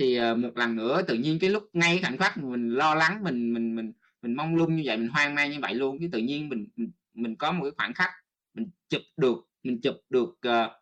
Thì, 0.00 0.20
uh, 0.20 0.38
một 0.38 0.56
lần 0.56 0.76
nữa 0.76 1.02
tự 1.02 1.14
nhiên 1.14 1.38
cái 1.38 1.50
lúc 1.50 1.62
ngay 1.72 1.98
khoảnh 2.02 2.18
khắc 2.18 2.38
mình 2.38 2.68
lo 2.74 2.94
lắng, 2.94 3.24
mình 3.24 3.52
mình 3.54 3.76
mình 3.76 3.92
mình 4.22 4.34
mong 4.34 4.56
lung 4.56 4.76
như 4.76 4.82
vậy, 4.86 4.96
mình 4.96 5.08
hoang 5.08 5.34
mang 5.34 5.50
như 5.50 5.58
vậy 5.60 5.74
luôn, 5.74 5.98
cái 6.00 6.08
tự 6.12 6.18
nhiên 6.18 6.48
mình 6.48 6.66
mình 6.76 6.90
mình 7.14 7.36
có 7.36 7.52
một 7.52 7.64
cái 7.64 7.72
khoảnh 7.76 7.94
khắc 7.94 8.10
mình 8.54 8.70
chụp 8.88 9.02
được 9.16 9.38
mình 9.62 9.80
chụp 9.80 9.96
được, 10.10 10.28
uh, 10.48 10.72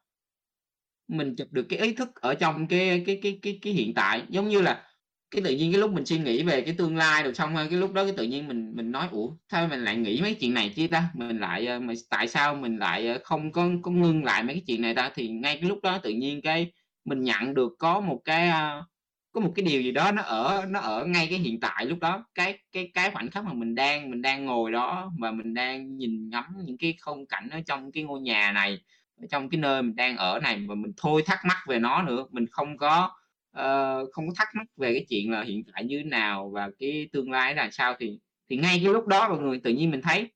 mình 1.09 1.37
chụp 1.37 1.49
được 1.53 1.67
cái 1.69 1.79
ý 1.79 1.95
thức 1.95 2.15
ở 2.15 2.35
trong 2.35 2.69
cái 2.69 3.03
cái 3.07 3.21
cái 3.23 3.39
cái 3.43 3.59
cái 3.63 3.73
hiện 3.73 3.95
tại. 3.95 4.23
Giống 4.29 4.49
như 4.49 4.61
là 4.63 4.85
cái 5.37 5.45
tự 5.45 5.51
nhiên 5.57 5.73
cái 5.73 5.81
lúc 5.81 5.93
mình 5.93 6.07
suy 6.07 6.19
nghĩ 6.19 6.45
về 6.45 6.63
cái 6.63 6.75
tương 6.79 6.97
lai 6.99 7.25
rồi 7.25 7.35
xong 7.35 7.57
cái 7.57 7.69
lúc 7.81 7.95
đó 7.95 8.05
cái 8.05 8.15
tự 8.19 8.25
nhiên 8.25 8.49
mình 8.49 8.73
mình 8.77 8.93
nói: 8.93 9.09
"Ủa, 9.13 9.31
sao 9.53 9.69
mình 9.69 9.81
lại 9.85 9.97
nghĩ 9.97 10.23
mấy 10.23 10.35
chuyện 10.35 10.55
này 10.55 10.73
chứ 10.77 10.89
ta? 10.93 11.05
Mình 11.15 11.39
lại, 11.41 11.67
mình 11.81 11.87
mà 11.89 11.95
tại 12.11 12.29
sao 12.29 12.55
mình 12.57 12.79
lại, 12.79 13.09
ờ, 13.09 13.19
không 13.25 13.53
có 13.53 13.69
có 13.83 13.93
ngưng 13.93 14.25
lại 14.25 14.45
mấy 14.45 14.55
cái 14.55 14.65
chuyện 14.69 14.83
này 14.83 14.95
ta?" 14.95 15.11
Thì 15.17 15.29
ngay 15.29 15.57
cái 15.61 15.69
lúc 15.71 15.81
đó 15.85 15.99
tự 15.99 16.11
nhiên 16.11 16.43
cái 16.43 16.73
mình 17.05 17.23
nhận 17.25 17.55
được 17.55 17.73
có 17.81 18.01
một 18.01 18.21
cái, 18.25 18.49
ờ, 18.49 18.85
có 19.33 19.41
một 19.43 19.53
cái 19.57 19.65
điều 19.67 19.83
gì 19.83 19.93
đó 19.93 20.13
nó 20.13 20.23
ở 20.23 20.67
nó 20.71 20.81
ở 20.81 21.07
ngay 21.07 21.27
cái 21.31 21.39
hiện 21.41 21.61
tại 21.61 21.87
lúc 21.87 21.99
đó. 22.01 22.27
Cái 22.35 22.59
cái 22.73 22.91
cái 22.95 23.11
khoảnh 23.13 23.31
khắc 23.31 23.45
mà 23.45 23.53
mình 23.55 23.75
đang 23.75 24.11
mình 24.11 24.23
đang 24.23 24.45
ngồi 24.47 24.73
đó 24.73 25.13
và 25.21 25.33
mình 25.33 25.55
đang 25.55 25.97
nhìn 25.99 26.31
ngắm 26.31 26.45
những 26.67 26.79
cái 26.79 26.95
khung 27.03 27.27
cảnh 27.27 27.49
ở 27.51 27.61
trong 27.67 27.93
cái 27.93 28.05
ngôi 28.05 28.21
nhà 28.21 28.53
này, 28.53 28.79
ở 29.23 29.27
trong 29.31 29.51
cái 29.51 29.61
nơi 29.61 29.83
mình 29.83 29.97
đang 29.97 30.17
ở 30.17 30.41
này 30.43 30.65
và 30.69 30.75
mình 30.75 30.93
thôi 30.97 31.23
thắc 31.27 31.39
mắc 31.45 31.59
về 31.69 31.79
nó 31.79 32.03
nữa. 32.03 32.27
Mình 32.33 32.47
không 32.51 32.79
có, 32.79 33.11
Ờ, 33.57 34.05
không 34.13 34.29
có 34.29 34.35
thắc 34.37 34.49
mắc 34.55 34.67
về 34.77 34.93
cái 34.95 35.07
chuyện 35.09 35.31
là 35.31 35.43
hiện 35.43 35.63
tại 35.73 35.85
như 35.85 35.99
thế 35.99 36.05
nào 36.05 36.51
và 36.55 36.71
cái 36.79 37.09
tương 37.13 37.31
lai 37.31 37.55
là 37.55 37.69
sao. 37.73 37.95
Thì 37.99 38.19
thì 38.51 38.57
ngay 38.57 38.81
cái 38.85 38.93
lúc 38.93 39.07
đó 39.07 39.29
mọi 39.29 39.39
người, 39.39 39.61
tự 39.65 39.71
nhiên 39.71 39.91
mình 39.91 40.03
thấy, 40.03 40.31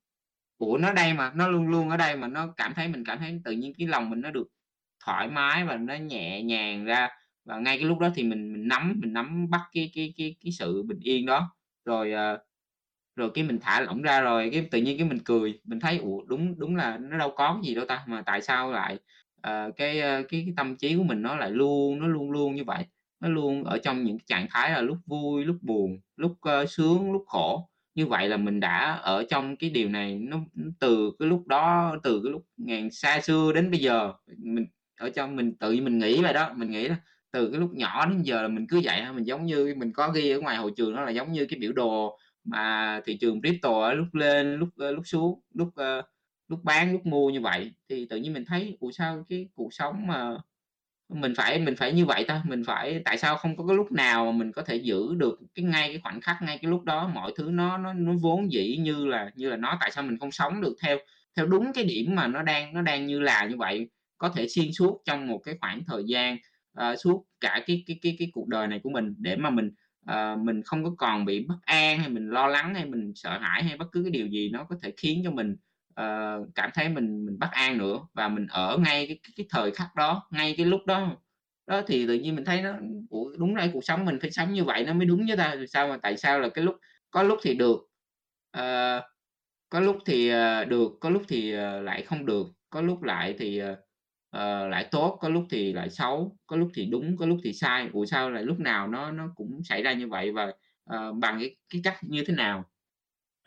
ủa, 0.58 0.78
nó 0.78 0.92
đây 0.92 1.14
mà, 1.14 1.32
nó 1.34 1.48
luôn 1.48 1.68
luôn 1.68 1.90
ở 1.90 1.96
đây 1.96 2.16
mà, 2.16 2.28
nó 2.28 2.54
cảm 2.56 2.74
thấy 2.74 2.88
mình 2.88 3.04
cảm 3.04 3.18
thấy 3.18 3.40
tự 3.44 3.52
nhiên 3.52 3.72
cái 3.78 3.86
lòng 3.88 4.10
mình 4.10 4.20
nó 4.20 4.30
được 4.30 4.48
thoải 5.06 5.28
mái 5.28 5.64
và 5.64 5.76
nó 5.76 5.94
nhẹ 5.94 6.42
nhàng 6.42 6.84
ra. 6.84 7.08
Và 7.44 7.58
ngay 7.58 7.76
cái 7.78 7.86
lúc 7.86 7.98
đó 7.98 8.10
thì 8.14 8.22
mình 8.24 8.52
mình 8.52 8.68
nắm 8.68 8.94
mình 9.02 9.12
nắm 9.12 9.50
bắt 9.50 9.60
cái 9.72 9.90
cái 9.94 10.14
cái 10.16 10.36
cái 10.44 10.52
sự 10.52 10.82
bình 10.82 10.98
yên 11.02 11.26
đó, 11.26 11.56
rồi, 11.84 12.12
ờ, 12.12 12.38
rồi 13.16 13.30
cái 13.34 13.44
mình 13.44 13.58
thả 13.62 13.80
lỏng 13.80 14.02
ra 14.02 14.20
rồi 14.20 14.50
cái 14.52 14.68
tự 14.70 14.78
nhiên 14.82 14.98
cái 14.98 15.08
mình 15.08 15.18
cười, 15.24 15.60
mình 15.64 15.80
thấy, 15.80 15.98
ủa, 15.98 16.22
đúng 16.28 16.58
đúng 16.58 16.76
là 16.76 16.98
nó 16.98 17.18
đâu 17.18 17.32
có 17.36 17.54
cái 17.54 17.68
gì 17.68 17.74
đâu 17.74 17.86
ta, 17.86 18.04
mà 18.08 18.22
tại 18.26 18.42
sao 18.42 18.72
lại, 18.72 18.94
uh, 19.48 19.76
cái, 19.76 20.00
cái 20.00 20.24
cái 20.30 20.46
tâm 20.56 20.76
trí 20.76 20.96
của 20.96 21.02
mình 21.04 21.22
nó 21.22 21.36
lại 21.36 21.50
luôn 21.50 22.00
nó 22.00 22.06
luôn 22.08 22.30
luôn 22.32 22.54
như 22.56 22.64
vậy, 22.64 22.84
nó 23.20 23.28
luôn 23.28 23.64
ở 23.64 23.78
trong 23.78 24.04
những 24.04 24.18
cái 24.18 24.24
trạng 24.26 24.46
thái 24.50 24.70
là 24.70 24.80
lúc 24.80 24.98
vui, 25.06 25.44
lúc 25.44 25.56
buồn, 25.62 26.00
lúc, 26.16 26.32
uh, 26.62 26.70
sướng, 26.70 27.12
lúc 27.12 27.24
khổ. 27.26 27.70
Như 27.94 28.06
vậy 28.06 28.28
là 28.28 28.36
mình 28.36 28.60
đã 28.60 28.92
ở 28.92 29.24
trong 29.30 29.56
cái 29.56 29.70
điều 29.70 29.88
này 29.88 30.18
nó 30.18 30.38
từ 30.80 31.12
cái 31.18 31.28
lúc 31.28 31.46
đó, 31.46 31.96
từ 32.02 32.20
cái 32.24 32.32
lúc 32.32 32.46
ngàn 32.56 32.90
xa 32.90 33.20
xưa 33.20 33.52
đến 33.54 33.70
bây 33.70 33.80
giờ, 33.80 34.12
mình 34.38 34.66
ở 35.00 35.10
trong 35.10 35.36
mình 35.36 35.54
tự 35.56 35.76
mình 35.82 35.98
nghĩ 35.98 36.22
vậy 36.22 36.32
đó, 36.32 36.52
mình 36.56 36.70
nghĩ 36.70 36.88
đó, 36.88 36.94
từ 37.32 37.50
cái 37.50 37.60
lúc 37.60 37.74
nhỏ 37.74 38.06
đến 38.06 38.22
giờ 38.22 38.42
là 38.42 38.48
mình 38.48 38.66
cứ 38.66 38.80
vậy 38.84 39.02
mình 39.14 39.24
giống 39.26 39.46
như 39.46 39.74
mình 39.76 39.92
có 39.92 40.08
ghi 40.10 40.30
ở 40.30 40.40
ngoài 40.40 40.56
hội 40.56 40.72
trường 40.76 40.96
đó 40.96 41.02
là 41.02 41.10
giống 41.10 41.32
như 41.32 41.46
cái 41.46 41.58
biểu 41.58 41.72
đồ 41.72 42.18
mà 42.44 43.00
thị 43.04 43.18
trường 43.20 43.42
crypto 43.42 43.92
lúc 43.92 44.14
lên, 44.14 44.54
lúc, 44.56 44.68
ờ, 44.76 44.92
lúc 44.92 45.06
xuống, 45.06 45.40
lúc, 45.54 45.68
ờ, 45.74 46.02
lúc 46.48 46.64
bán, 46.64 46.92
lúc 46.92 47.06
mua 47.06 47.30
như 47.30 47.40
vậy. 47.40 47.72
Thì 47.88 48.06
tự 48.10 48.16
nhiên 48.16 48.32
mình 48.32 48.44
thấy, 48.44 48.76
ủa, 48.80 48.90
sao 48.90 49.24
cái 49.28 49.48
cuộc 49.54 49.74
sống 49.74 50.06
mà 50.06 50.38
mình 51.10 51.34
phải 51.36 51.58
mình 51.58 51.76
phải 51.76 51.92
như 51.92 52.06
vậy 52.06 52.24
ta? 52.28 52.42
Mình 52.46 52.64
phải 52.64 53.02
tại 53.04 53.18
sao 53.18 53.36
không 53.36 53.56
có 53.56 53.66
cái 53.66 53.76
lúc 53.76 53.92
nào 53.92 54.24
mà 54.24 54.32
mình 54.32 54.52
có 54.52 54.62
thể 54.62 54.76
giữ 54.76 55.14
được 55.14 55.40
cái 55.54 55.64
ngay 55.64 55.88
cái 55.88 56.00
khoảnh 56.02 56.20
khắc, 56.20 56.36
ngay 56.42 56.58
cái 56.62 56.70
lúc 56.70 56.84
đó 56.84 57.08
mọi 57.14 57.32
thứ 57.36 57.50
nó 57.50 57.78
nó 57.78 57.92
nó 57.92 58.12
vốn 58.20 58.52
dĩ 58.52 58.76
như 58.76 59.06
là 59.06 59.30
như 59.34 59.50
là 59.50 59.56
nó, 59.56 59.76
tại 59.80 59.90
sao 59.90 60.04
mình 60.04 60.18
không 60.18 60.30
sống 60.30 60.60
được 60.60 60.76
theo 60.82 60.98
theo 61.36 61.46
đúng 61.46 61.72
cái 61.72 61.84
điểm 61.84 62.14
mà 62.14 62.26
nó 62.26 62.42
đang 62.42 62.74
nó 62.74 62.82
đang 62.82 63.06
như 63.06 63.20
là 63.20 63.46
như 63.46 63.56
vậy? 63.56 63.88
có 64.20 64.28
thể 64.28 64.48
xuyên 64.48 64.72
suốt 64.72 65.02
trong 65.04 65.26
một 65.28 65.38
cái 65.38 65.54
khoảng 65.60 65.82
thời 65.86 66.02
gian, 66.06 66.36
uh, 66.80 66.98
suốt 67.04 67.26
cả 67.40 67.62
cái 67.66 67.84
cái 67.86 67.98
cái 68.02 68.16
cái 68.18 68.28
cuộc 68.32 68.48
đời 68.48 68.66
này 68.66 68.80
của 68.82 68.90
mình 68.90 69.14
để 69.18 69.36
mà 69.36 69.50
mình, 69.50 69.70
uh, 70.10 70.38
mình 70.38 70.62
không 70.62 70.84
có 70.84 70.90
còn 70.98 71.24
bị 71.24 71.44
bất 71.48 71.56
an 71.62 71.98
hay 71.98 72.08
mình 72.08 72.30
lo 72.30 72.46
lắng 72.46 72.74
hay 72.74 72.86
mình 72.86 73.12
sợ 73.14 73.38
hãi 73.38 73.62
hay 73.62 73.76
bất 73.76 73.92
cứ 73.92 74.02
cái 74.02 74.10
điều 74.10 74.26
gì 74.26 74.50
nó 74.52 74.64
có 74.64 74.76
thể 74.82 74.92
khiến 74.96 75.20
cho 75.24 75.30
mình, 75.30 75.56
Ờ, 76.00 76.44
cảm 76.54 76.70
thấy 76.74 76.88
mình 76.88 77.26
mình 77.26 77.38
bất 77.38 77.48
an 77.52 77.78
nữa 77.78 77.98
và 78.14 78.28
mình 78.28 78.46
ở 78.46 78.78
ngay 78.84 79.06
cái 79.06 79.18
cái 79.22 79.32
cái 79.36 79.46
thời 79.50 79.70
khắc 79.70 79.94
đó, 79.96 80.28
ngay 80.30 80.54
cái 80.56 80.66
lúc 80.66 80.80
đó. 80.86 81.16
Đó, 81.66 81.82
thì 81.86 82.06
tự 82.06 82.14
nhiên 82.14 82.36
mình 82.36 82.44
thấy 82.44 82.62
nó 82.62 82.74
đúng 83.38 83.54
ra 83.54 83.68
cuộc 83.72 83.84
sống 83.84 84.04
mình 84.04 84.18
phải 84.20 84.30
sống 84.30 84.52
như 84.52 84.64
vậy 84.64 84.84
nó 84.86 84.94
mới 84.94 85.06
đúng 85.06 85.26
với 85.28 85.36
ta, 85.36 85.54
rồi 85.54 85.66
sao 85.66 85.88
mà 85.88 85.96
tại 86.02 86.16
sao 86.16 86.40
là 86.40 86.48
cái 86.48 86.64
lúc 86.64 86.76
có 87.10 87.22
lúc 87.22 87.38
thì 87.42 87.54
được, 87.54 87.76
uh, 88.58 89.02
có 89.70 89.80
lúc 89.80 89.98
thì, 90.06 90.32
uh, 90.32 90.68
được, 90.68 90.92
có 91.00 91.10
lúc 91.10 91.22
thì, 91.28 91.54
uh, 91.56 91.84
lại 91.84 92.02
không 92.02 92.26
được, 92.26 92.46
có 92.70 92.80
lúc 92.80 93.02
lại 93.02 93.34
thì, 93.38 93.62
uh, 93.62 93.78
lại 94.70 94.88
tốt, 94.90 95.18
có 95.20 95.28
lúc 95.28 95.44
thì 95.50 95.72
lại 95.72 95.90
xấu, 95.90 96.36
có 96.46 96.56
lúc 96.56 96.70
thì 96.74 96.86
đúng, 96.86 97.16
có 97.16 97.26
lúc 97.26 97.38
thì 97.44 97.52
sai. 97.52 97.88
Ủa, 97.92 98.04
sao 98.06 98.30
lại 98.30 98.42
lúc 98.44 98.60
nào 98.60 98.88
nó 98.88 99.10
nó 99.10 99.32
cũng 99.36 99.62
xảy 99.64 99.82
ra 99.82 99.92
như 99.92 100.08
vậy 100.08 100.32
và, 100.32 100.46
uh, 100.94 101.16
bằng 101.16 101.38
cái 101.40 101.56
cái 101.70 101.80
cách 101.84 101.96
như 102.02 102.24
thế 102.26 102.34
nào 102.34 102.64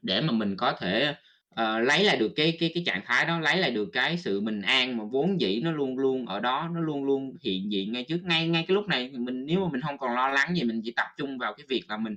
để 0.02 0.22
mà 0.22 0.32
mình 0.32 0.58
có 0.58 0.74
thể, 0.80 1.16
uh, 1.62 1.88
lấy 1.88 2.04
lại 2.04 2.18
được 2.18 2.32
cái 2.36 2.58
cái 2.60 2.72
cái 2.74 2.84
trạng 2.86 3.02
thái 3.06 3.26
đó, 3.26 3.39
lấy 3.39 3.58
lại 3.58 3.72
được 3.72 3.89
cái 3.94 4.18
sự 4.18 4.42
bình 4.42 4.62
an 4.62 4.98
mà 4.98 5.04
vốn 5.04 5.42
dĩ 5.42 5.62
nó 5.63 5.72
luôn 5.72 5.98
luôn 5.98 6.26
ở 6.26 6.39
đó, 6.39 6.70
nó 6.74 6.82
luôn 6.82 7.04
luôn 7.04 7.36
hiện 7.42 7.72
diện 7.72 7.92
ngay 7.92 8.04
trước 8.04 8.24
ngay 8.24 8.48
ngay 8.48 8.66
cái 8.68 8.76
lúc 8.76 8.88
này. 8.88 9.12
Mình 9.13 9.46
nếu 9.46 9.60
mà 9.60 9.72
mình 9.72 9.82
không 9.82 9.98
còn 9.98 10.16
lo 10.16 10.30
lắng 10.30 10.56
gì, 10.56 10.63
mình 10.63 10.82
chỉ 10.84 10.92
tập 10.92 11.08
trung 11.18 11.38
vào 11.38 11.54
cái 11.54 11.66
việc 11.70 11.84
là 11.89 11.98
mình, 11.98 12.16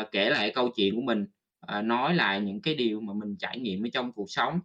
uh, 0.00 0.10
kể 0.12 0.30
lại 0.30 0.52
câu 0.54 0.68
chuyện 0.76 0.94
của 0.96 1.02
mình, 1.02 1.26
uh, 1.78 1.84
nói 1.84 2.14
lại 2.14 2.40
những 2.40 2.62
cái 2.62 2.74
điều 2.74 3.00
mà 3.00 3.12
mình 3.12 3.36
trải 3.36 3.58
nghiệm 3.58 3.86
ở 3.86 3.88
trong 3.92 4.12
cuộc 4.12 4.30
sống, 4.30 4.60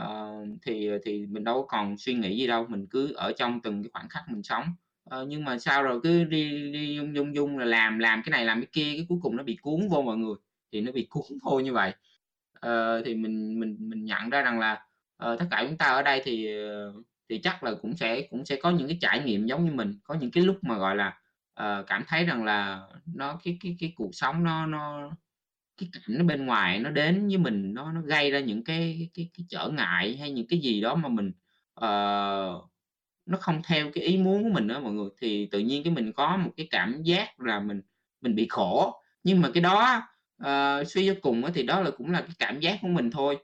uh, 0.00 0.58
thì, 0.66 0.90
thì 1.04 1.26
mình 1.26 1.44
đâu 1.44 1.62
có 1.62 1.66
còn 1.78 1.98
suy 1.98 2.14
nghĩ 2.14 2.38
gì 2.38 2.46
đâu, 2.46 2.66
mình 2.68 2.86
cứ 2.90 3.12
ở 3.12 3.32
trong 3.38 3.60
từng 3.62 3.82
cái 3.82 3.90
khoảnh 3.92 4.08
khắc 4.08 4.22
mình 4.28 4.42
sống. 4.42 4.64
Ờ, 5.10 5.24
nhưng 5.28 5.44
mà 5.44 5.58
sao 5.58 5.82
rồi 5.82 6.00
cứ 6.02 6.24
đi 6.24 6.72
đi 6.72 6.94
dung 6.96 7.14
dung 7.14 7.34
dung 7.34 7.58
là 7.58 7.64
làm 7.64 7.98
làm 7.98 8.22
cái 8.24 8.30
này 8.30 8.44
làm 8.44 8.60
cái 8.60 8.68
kia, 8.72 8.92
cái 8.96 9.06
cuối 9.08 9.18
cùng 9.22 9.36
nó 9.36 9.42
bị 9.42 9.56
cuốn 9.56 9.88
vô 9.88 10.02
mọi 10.02 10.16
người, 10.16 10.34
thì 10.72 10.80
nó 10.80 10.92
bị 10.92 11.06
cuốn 11.10 11.38
vô 11.42 11.60
như 11.60 11.72
vậy. 11.72 11.92
Ờ, 12.64 13.02
thì 13.04 13.14
mình 13.14 13.60
mình 13.60 13.76
mình 13.80 14.04
nhận 14.04 14.30
ra 14.30 14.42
rằng 14.42 14.58
là, 14.58 14.72
uh, 15.24 15.38
tất 15.38 15.46
cả 15.50 15.64
chúng 15.68 15.76
ta 15.78 15.86
ở 15.86 16.02
đây 16.02 16.20
thì, 16.24 16.56
ờ, 16.68 16.92
thì 17.28 17.38
chắc 17.38 17.62
là 17.64 17.74
cũng 17.82 17.96
sẽ 17.96 18.22
cũng 18.30 18.44
sẽ 18.44 18.56
có 18.56 18.70
những 18.70 18.88
cái 18.88 18.98
trải 19.00 19.20
nghiệm 19.20 19.46
giống 19.46 19.64
như 19.64 19.72
mình, 19.72 19.98
có 20.04 20.14
những 20.14 20.30
cái 20.30 20.44
lúc 20.44 20.56
mà, 20.64 20.78
gọi 20.78 20.96
là, 20.96 21.08
uh, 21.60 21.86
cảm 21.86 22.04
thấy 22.08 22.24
rằng 22.24 22.44
là 22.44 22.80
nó 23.14 23.38
cái 23.44 23.58
cái 23.62 23.76
cái 23.80 23.92
cuộc 23.96 24.10
sống 24.14 24.44
nó 24.44 24.66
nó 24.66 25.10
cái 25.78 25.88
cảnh 25.92 26.18
nó 26.18 26.24
bên 26.24 26.46
ngoài 26.46 26.78
nó 26.80 26.90
đến 26.90 27.28
với 27.28 27.38
mình 27.38 27.74
nó 27.74 27.92
nó 27.92 28.02
gây 28.02 28.30
ra 28.32 28.40
những 28.40 28.64
cái 28.64 29.10
cái 29.14 29.30
cái 29.38 29.46
trở 29.50 29.68
ngại 29.68 30.16
hay 30.18 30.30
những 30.32 30.46
cái 30.48 30.58
gì 30.60 30.80
đó 30.82 30.94
mà 30.94 31.08
mình, 31.10 31.28
uh, 31.80 32.70
nó 33.26 33.38
không 33.40 33.62
theo 33.68 33.90
cái 33.94 34.04
ý 34.04 34.18
muốn 34.18 34.42
của 34.44 34.50
mình 34.50 34.68
đó 34.68 34.80
mọi 34.80 34.92
người, 34.94 35.10
thì 35.22 35.48
tự 35.52 35.58
nhiên 35.60 35.84
cái 35.84 35.92
mình 35.94 36.12
có 36.12 36.36
một 36.38 36.50
cái 36.56 36.68
cảm 36.70 37.02
giác 37.04 37.40
là 37.40 37.60
mình 37.60 37.82
mình 38.22 38.34
bị 38.36 38.46
khổ. 38.50 38.94
Nhưng 39.24 39.42
mà 39.42 39.50
cái 39.54 39.62
đó 39.62 40.02
uh, 40.42 40.88
suy 40.88 41.06
cho 41.08 41.14
cùng 41.22 41.42
thì 41.54 41.62
đó 41.62 41.80
là 41.80 41.90
cũng 41.90 42.10
là 42.10 42.20
cái 42.20 42.36
cảm 42.38 42.60
giác 42.60 42.78
của 42.82 42.88
mình 42.88 43.10
thôi, 43.10 43.34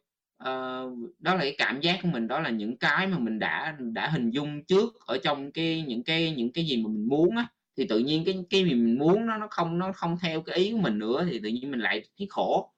uh, 0.42 0.92
đó 1.18 1.34
là 1.34 1.38
cái 1.40 1.54
cảm 1.58 1.80
giác 1.80 1.98
của 2.02 2.08
mình, 2.08 2.28
đó 2.28 2.40
là 2.40 2.50
những 2.50 2.78
cái 2.78 3.06
mà 3.06 3.18
mình 3.18 3.38
đã 3.38 3.76
đã 3.80 4.08
hình 4.08 4.30
dung 4.30 4.64
trước 4.64 4.94
ở 5.06 5.18
trong 5.22 5.52
cái 5.52 5.84
những 5.88 6.04
cái 6.04 6.34
những 6.36 6.52
cái 6.52 6.64
gì 6.66 6.76
mà 6.76 6.88
mình 6.88 7.08
muốn 7.08 7.36
á, 7.36 7.48
thì 7.76 7.86
tự 7.88 7.98
nhiên 7.98 8.24
cái 8.24 8.38
cái 8.50 8.64
gì 8.64 8.74
mình 8.74 8.98
muốn 8.98 9.26
nó 9.26 9.36
nó 9.38 9.46
không 9.50 9.78
nó 9.78 9.92
không 9.92 10.16
theo 10.22 10.42
cái 10.42 10.56
ý 10.56 10.72
của 10.72 10.78
mình 10.78 10.98
nữa 10.98 11.26
thì 11.30 11.40
tự 11.42 11.48
nhiên 11.48 11.70
mình 11.70 11.80
lại 11.80 12.02
thấy 12.18 12.26
khổ. 12.30 12.72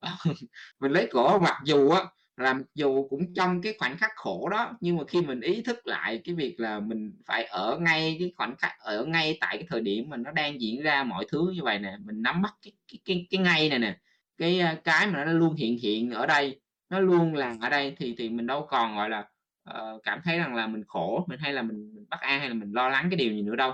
Mình 0.80 0.92
lấy 0.92 1.08
khổ 1.12 1.38
mặc 1.38 1.56
dù 1.64 1.90
á 1.90 2.04
là 2.36 2.52
mặc 2.54 2.62
dù 2.74 3.08
cũng 3.08 3.34
trong 3.34 3.62
cái 3.62 3.74
khoảnh 3.78 3.96
khắc 3.98 4.10
khổ 4.16 4.48
đó, 4.48 4.76
nhưng 4.80 4.96
mà 4.96 5.04
khi 5.08 5.20
mình 5.22 5.40
ý 5.40 5.62
thức 5.62 5.86
lại 5.86 6.20
cái 6.24 6.34
việc 6.34 6.60
là 6.60 6.80
mình 6.80 7.12
phải 7.26 7.44
ở 7.44 7.78
ngay 7.80 8.16
cái 8.20 8.32
khoảnh 8.36 8.56
khắc, 8.56 8.72
ở 8.78 9.04
ngay 9.04 9.38
tại 9.40 9.56
cái 9.56 9.66
thời 9.70 9.80
điểm 9.80 10.10
mà 10.10 10.16
nó 10.16 10.32
đang 10.32 10.60
diễn 10.60 10.82
ra 10.82 11.04
mọi 11.04 11.26
thứ 11.32 11.52
như 11.54 11.62
vậy 11.62 11.78
nè, 11.78 11.96
mình 12.04 12.22
nắm 12.22 12.42
bắt 12.42 12.54
cái 12.62 12.72
cái 12.92 12.98
cái 13.04 13.26
cái 13.30 13.40
ngay 13.40 13.68
này 13.68 13.78
nè, 13.78 13.98
cái, 14.38 14.60
ờ, 14.60 14.74
cái 14.84 15.06
mà 15.06 15.24
nó 15.24 15.32
luôn 15.32 15.54
hiện 15.54 15.78
hiện 15.82 16.10
ở 16.10 16.26
đây, 16.26 16.60
nó 16.90 17.00
luôn 17.00 17.34
là 17.34 17.56
ở 17.60 17.68
đây 17.70 17.94
thì 17.98 18.14
thì 18.18 18.28
mình 18.28 18.46
đâu 18.46 18.66
còn, 18.70 18.96
gọi 18.96 19.10
là, 19.10 19.28
uh, 19.70 20.02
cảm 20.02 20.20
thấy 20.24 20.38
rằng 20.38 20.54
là 20.54 20.66
mình 20.66 20.82
khổ, 20.88 21.24
mình 21.28 21.38
hay 21.40 21.52
là 21.52 21.62
mình 21.62 21.94
mình 21.94 22.06
bất 22.10 22.20
an 22.20 22.40
hay 22.40 22.48
là 22.48 22.54
mình 22.54 22.72
lo 22.72 22.88
lắng 22.88 23.06
cái 23.10 23.16
điều 23.16 23.32
gì 23.32 23.42
nữa 23.42 23.56
đâu. 23.56 23.72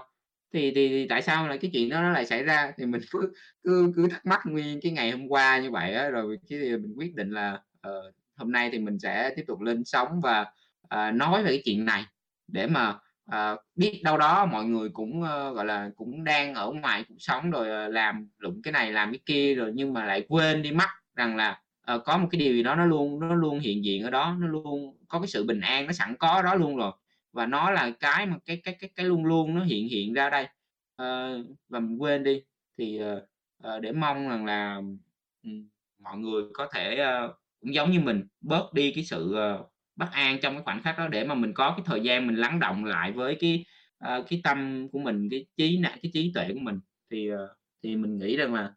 Thì 0.53 0.73
thì 0.75 0.89
thì 0.89 1.07
tại 1.09 1.23
sao 1.23 1.49
là 1.49 1.57
cái 1.57 1.71
chuyện 1.75 1.89
đó 1.89 2.01
nó 2.03 2.11
lại 2.11 2.27
xảy 2.27 2.43
ra? 2.45 2.73
Thì 2.79 2.87
mình 2.87 3.01
cứ 3.11 3.33
cứ 3.65 3.93
cứ 3.97 4.09
thắc 4.09 4.27
mắc 4.27 4.41
nguyên 4.45 4.81
cái 4.83 4.93
ngày 4.93 5.11
hôm 5.11 5.29
qua 5.29 5.59
như 5.59 5.71
vậy 5.71 5.95
đó, 5.95 6.11
rồi 6.11 6.39
cái 6.49 6.59
thì 6.63 6.77
mình 6.77 6.95
quyết 6.97 7.15
định 7.15 7.31
là, 7.31 7.63
uh, 7.89 8.15
hôm 8.39 8.53
nay 8.53 8.71
thì 8.73 8.79
mình 8.79 8.99
sẽ 8.99 9.33
tiếp 9.37 9.45
tục 9.47 9.61
lên 9.61 9.85
sóng 9.85 10.21
và, 10.21 10.41
uh, 10.95 11.15
nói 11.15 11.43
về 11.43 11.51
cái 11.51 11.63
chuyện 11.65 11.85
này 11.85 12.05
để 12.47 12.67
mà, 12.67 12.99
uh, 13.35 13.61
biết 13.75 14.01
đâu 14.05 14.19
đó 14.19 14.47
mọi 14.47 14.65
người 14.65 14.89
cũng, 14.89 15.21
uh, 15.21 15.57
gọi 15.57 15.65
là, 15.65 15.91
cũng 15.97 16.25
đang 16.25 16.55
ở 16.55 16.71
ngoài 16.71 17.05
cuộc 17.09 17.19
sống 17.19 17.51
rồi, 17.51 17.87
uh, 17.87 17.95
làm 17.95 18.29
lụng 18.39 18.63
cái 18.63 18.73
này 18.73 18.93
làm 18.93 19.13
cái 19.13 19.21
kia 19.27 19.55
rồi 19.55 19.73
nhưng 19.75 19.93
mà 19.93 20.05
lại 20.05 20.27
quên 20.29 20.63
đi 20.63 20.73
mất 20.73 20.89
rằng 21.17 21.37
là, 21.37 21.61
uh, 21.95 22.05
có 22.05 22.19
một 22.19 22.29
cái 22.31 22.39
điều 22.39 22.53
gì 22.53 22.63
đó 22.63 22.75
nó 22.75 22.87
luôn 22.87 23.21
nó 23.21 23.35
luôn 23.35 23.59
hiện 23.59 23.85
diện 23.85 24.03
ở 24.03 24.11
đó, 24.11 24.37
nó 24.41 24.47
luôn 24.47 24.97
có 25.09 25.19
cái 25.21 25.29
sự 25.29 25.45
bình 25.45 25.61
an 25.61 25.87
nó 25.87 25.93
sẵn 25.93 26.17
có 26.17 26.43
đó 26.43 26.55
luôn 26.55 26.77
rồi. 26.77 26.93
Và 27.33 27.47
nó 27.47 27.71
là 27.71 27.91
cái 28.01 28.27
mà 28.27 28.37
cái 28.47 28.61
cái 28.65 28.77
cái 28.81 28.91
cái 28.97 29.07
luôn 29.07 29.25
luôn 29.25 29.55
nó 29.55 29.65
hiện 29.65 29.89
hiện 29.89 30.13
ra 30.15 30.31
đây, 30.31 30.45
uh, 31.03 31.47
và 31.69 31.81
mình 31.81 31.99
quên 31.99 32.25
đi. 32.25 32.43
Thì, 32.79 33.01
uh, 33.03 33.81
để 33.83 33.93
mong 33.93 34.29
rằng 34.29 34.45
là, 34.45 34.81
mọi 35.99 36.19
người 36.19 36.43
có 36.55 36.69
thể, 36.75 37.05
uh, 37.25 37.38
cũng 37.61 37.75
giống 37.75 37.91
như 37.91 38.01
mình, 38.01 38.23
bớt 38.41 38.73
đi 38.75 38.93
cái 38.95 39.05
sự, 39.05 39.35
ờ, 39.35 39.65
bất 39.97 40.09
an 40.13 40.39
trong 40.43 40.55
cái 40.55 40.63
khoảnh 40.63 40.83
khắc 40.83 40.99
đó 40.99 41.09
để 41.09 41.25
mà 41.25 41.35
mình 41.35 41.53
có 41.55 41.71
cái 41.77 41.83
thời 41.87 42.01
gian 42.01 42.27
mình 42.27 42.37
lắng 42.37 42.61
động 42.61 42.85
lại 42.85 43.13
với 43.13 43.37
cái, 43.41 43.65
ờ, 43.99 44.25
cái 44.29 44.41
tâm 44.45 44.89
của 44.93 44.99
mình, 44.99 45.29
cái 45.31 45.47
trí 45.57 45.79
não 45.79 45.93
cái 46.03 46.11
trí 46.15 46.33
tuệ 46.35 46.49
của 46.55 46.61
mình. 46.61 46.81
Thì, 47.11 47.29
ờ, 47.29 47.57
thì 47.83 47.97
mình 47.97 48.19
nghĩ 48.19 48.37
rằng 48.37 48.55
là, 48.55 48.73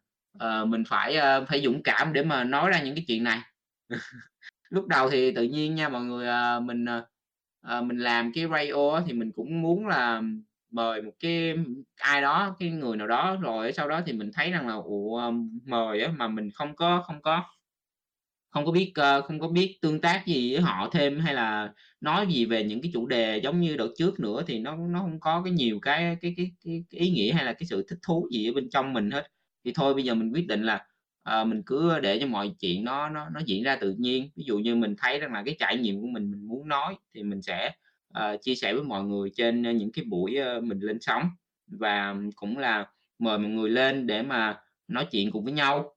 mình 0.64 0.84
phải, 0.88 1.16
phải 1.48 1.60
dũng 1.62 1.82
cảm 1.82 2.12
để 2.12 2.22
mà 2.24 2.44
nói 2.44 2.70
ra 2.70 2.82
những 2.82 2.94
cái 2.94 3.04
chuyện 3.08 3.24
này. 3.24 3.40
Lúc 4.70 4.86
đầu 4.88 5.10
thì 5.10 5.32
tự 5.34 5.42
nhiên 5.44 5.74
nha 5.74 5.88
mọi 5.88 6.02
người, 6.04 6.28
mình, 6.62 6.84
mình 7.84 7.98
làm 7.98 8.32
cái 8.34 8.46
radio 8.52 9.02
thì 9.06 9.12
mình 9.12 9.32
cũng 9.36 9.62
muốn 9.62 9.86
là 9.86 10.22
mời 10.70 11.02
một 11.02 11.12
cái 11.20 11.54
ai 11.96 12.22
đó, 12.22 12.56
cái 12.60 12.70
người 12.70 12.96
nào 12.96 13.06
đó, 13.06 13.36
rồi 13.42 13.72
sau 13.72 13.88
đó 13.88 14.00
thì 14.06 14.12
mình 14.12 14.30
thấy 14.34 14.50
rằng 14.52 14.68
là, 14.68 14.74
ủa, 14.74 15.32
mời 15.66 16.00
á 16.02 16.12
mà 16.16 16.28
mình 16.28 16.50
không 16.54 16.76
có 16.76 17.02
không 17.06 17.22
có 17.22 17.44
không 18.52 18.66
có 18.66 18.72
biết, 18.72 18.92
ờ, 18.94 19.22
không 19.22 19.40
có 19.40 19.48
biết 19.48 19.78
tương 19.82 20.00
tác 20.00 20.26
gì 20.26 20.52
với 20.52 20.62
họ 20.62 20.88
thêm 20.92 21.20
hay 21.20 21.34
là 21.34 21.72
nói 22.00 22.26
gì 22.30 22.44
về 22.46 22.64
những 22.64 22.82
cái 22.82 22.90
chủ 22.94 23.06
đề 23.06 23.38
giống 23.38 23.60
như 23.60 23.76
đợt 23.76 23.88
trước 23.98 24.20
nữa 24.20 24.42
thì 24.46 24.58
nó 24.58 24.76
nó 24.76 24.98
không 25.00 25.20
có 25.20 25.42
cái 25.44 25.52
nhiều 25.52 25.78
cái 25.82 26.16
cái 26.20 26.34
cái 26.36 26.52
cái 26.64 26.84
cái 26.90 27.00
ý 27.00 27.10
nghĩa 27.10 27.32
hay 27.32 27.44
là 27.44 27.52
cái 27.52 27.66
sự 27.66 27.84
thích 27.88 27.98
thú 28.02 28.28
gì 28.32 28.48
ở 28.50 28.52
bên 28.52 28.70
trong 28.70 28.92
mình 28.92 29.10
hết. 29.10 29.28
Thì 29.64 29.72
thôi 29.74 29.94
bây 29.94 30.04
giờ 30.04 30.14
mình 30.14 30.32
quyết 30.34 30.46
định 30.48 30.62
là, 30.62 30.86
uh, 31.42 31.46
mình 31.48 31.62
cứ 31.66 32.00
để 32.00 32.18
cho 32.20 32.26
mọi 32.26 32.52
chuyện 32.60 32.84
nó 32.84 33.08
nó 33.08 33.28
nó 33.28 33.40
diễn 33.46 33.62
ra 33.62 33.76
tự 33.76 33.94
nhiên. 33.98 34.30
Ví 34.36 34.44
dụ 34.46 34.58
như 34.58 34.76
mình 34.76 34.94
thấy 34.98 35.18
rằng 35.18 35.32
là 35.32 35.42
cái 35.46 35.56
trải 35.58 35.76
nghiệm 35.78 36.00
của 36.00 36.06
mình, 36.08 36.30
mình 36.30 36.48
muốn 36.48 36.68
nói 36.68 36.96
thì 37.14 37.22
mình 37.22 37.42
sẽ, 37.42 37.72
uh, 38.18 38.42
chia 38.42 38.54
sẻ 38.54 38.74
với 38.74 38.82
mọi 38.84 39.04
người 39.04 39.30
trên, 39.36 39.62
những 39.78 39.92
cái 39.92 40.04
buổi, 40.04 40.36
uh, 40.58 40.64
mình 40.64 40.80
lên 40.80 40.98
sóng 41.00 41.30
và 41.66 42.16
cũng 42.36 42.58
là 42.58 42.86
mời 43.18 43.38
mọi 43.38 43.50
người 43.50 43.70
lên 43.70 44.06
để 44.06 44.22
mà 44.22 44.60
nói 44.88 45.06
chuyện 45.10 45.30
cùng 45.30 45.44
với 45.44 45.52
nhau. 45.52 45.96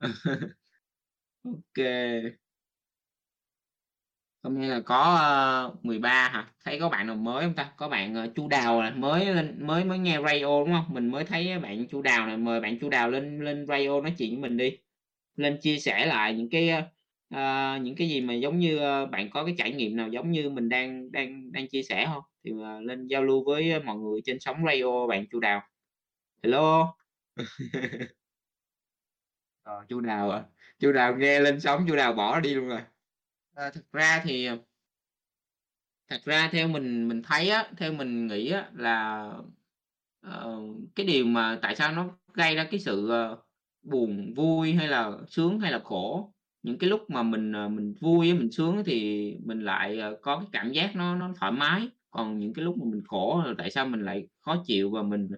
ok. 1.46 1.76
Hôm 4.42 4.58
nay 4.58 4.68
là 4.68 4.80
có, 4.80 4.96
ờ, 5.20 5.72
uh, 5.78 5.84
13 5.84 6.28
hả? 6.28 6.52
Thấy 6.64 6.80
có 6.80 6.88
bạn 6.88 7.06
nào 7.06 7.16
mới 7.16 7.44
không 7.44 7.54
ta? 7.54 7.72
Có 7.76 7.88
bạn, 7.88 8.24
uh, 8.24 8.34
Chu 8.34 8.48
Đào 8.48 8.82
này 8.82 8.90
mới 8.90 9.26
lên 9.26 9.66
mới 9.66 9.84
mới 9.84 9.98
nghe 9.98 10.18
radio, 10.26 10.64
đúng 10.64 10.72
không 10.72 10.84
Mình 10.94 11.08
mới 11.08 11.24
thấy 11.24 11.50
ờ, 11.50 11.60
bạn 11.60 11.88
Chu 11.88 12.02
Đào 12.02 12.26
này 12.26 12.36
mời 12.36 12.60
bạn 12.60 12.78
Chu 12.80 12.88
Đào 12.88 13.10
lên 13.10 13.40
lên 13.40 13.66
radio 13.66 14.00
nói 14.00 14.14
chuyện 14.18 14.30
với 14.30 14.50
mình 14.50 14.56
đi, 14.56 14.78
lên 15.36 15.58
chia 15.62 15.78
sẻ 15.78 16.06
lại 16.06 16.34
những 16.34 16.50
cái, 16.50 16.70
uh, 17.34 17.82
những 17.82 17.94
cái 17.96 18.08
gì 18.08 18.20
mà 18.20 18.34
giống 18.34 18.58
như, 18.58 18.76
uh, 18.76 19.10
bạn 19.10 19.30
có 19.30 19.44
cái 19.44 19.54
trải 19.58 19.72
nghiệm 19.72 19.96
nào 19.96 20.08
giống 20.08 20.30
như 20.30 20.50
mình 20.50 20.68
đang 20.68 21.12
đang 21.12 21.52
đang 21.52 21.68
chia 21.68 21.82
sẻ 21.82 22.06
không 22.06 22.22
Thì, 22.44 22.52
uh, 22.52 22.82
lên 22.84 23.06
giao 23.06 23.22
lưu 23.24 23.44
với 23.44 23.80
mọi 23.80 23.96
người 23.96 24.20
trên 24.24 24.40
sóng 24.40 24.56
radio 24.66 25.06
bạn 25.06 25.26
Chu 25.32 25.40
Đào. 25.40 25.62
Hello. 26.42 26.94
Ờ, 29.66 29.84
Chu 29.88 30.00
nào 30.00 30.30
à? 30.30 30.44
Chu 30.78 30.92
nào 30.92 31.16
nghe 31.16 31.40
lên 31.40 31.60
sóng 31.60 31.84
Chu 31.88 31.94
nào 31.96 32.12
bỏ 32.12 32.40
đi 32.40 32.54
luôn 32.54 32.68
rồi. 32.68 32.80
Ờ, 33.54 33.64
à, 33.64 33.70
thật 33.70 33.82
ra 33.92 34.20
thì, 34.24 34.48
thật 36.08 36.20
ra 36.24 36.48
theo 36.52 36.68
mình 36.68 37.08
mình 37.08 37.22
thấy 37.22 37.48
á, 37.50 37.70
theo 37.76 37.92
mình 37.92 38.26
nghĩ 38.26 38.50
á 38.50 38.70
là, 38.74 39.24
ờ, 40.20 40.60
cái 40.96 41.06
điều 41.06 41.26
mà 41.26 41.58
tại 41.62 41.76
sao 41.76 41.92
nó 41.92 42.08
gây 42.34 42.54
ra 42.56 42.64
cái 42.70 42.80
sự, 42.80 43.08
ờ, 43.10 43.42
buồn 43.82 44.34
vui 44.34 44.72
hay 44.74 44.88
là 44.88 45.12
sướng 45.28 45.60
hay 45.60 45.72
là 45.72 45.78
khổ, 45.84 46.32
những 46.62 46.78
cái 46.78 46.90
lúc 46.90 47.10
mà 47.10 47.22
mình, 47.22 47.52
ờ, 47.52 47.68
mình 47.68 47.94
vui 48.00 48.30
á, 48.30 48.34
mình 48.38 48.50
sướng 48.50 48.76
á 48.76 48.82
thì 48.86 49.32
mình 49.44 49.60
lại, 49.60 49.98
ờ, 50.00 50.18
có 50.22 50.38
cái 50.38 50.48
cảm 50.52 50.72
giác 50.72 50.96
nó 50.96 51.16
nó 51.16 51.30
thoải 51.36 51.52
mái, 51.52 51.88
còn 52.10 52.38
những 52.38 52.52
cái 52.54 52.64
lúc 52.64 52.78
mà 52.78 52.84
mình 52.90 53.02
khổ 53.06 53.42
là 53.46 53.54
tại 53.58 53.70
sao 53.70 53.86
mình 53.86 54.02
lại 54.02 54.28
khó 54.40 54.62
chịu 54.66 54.90
và 54.90 55.02
mình, 55.02 55.28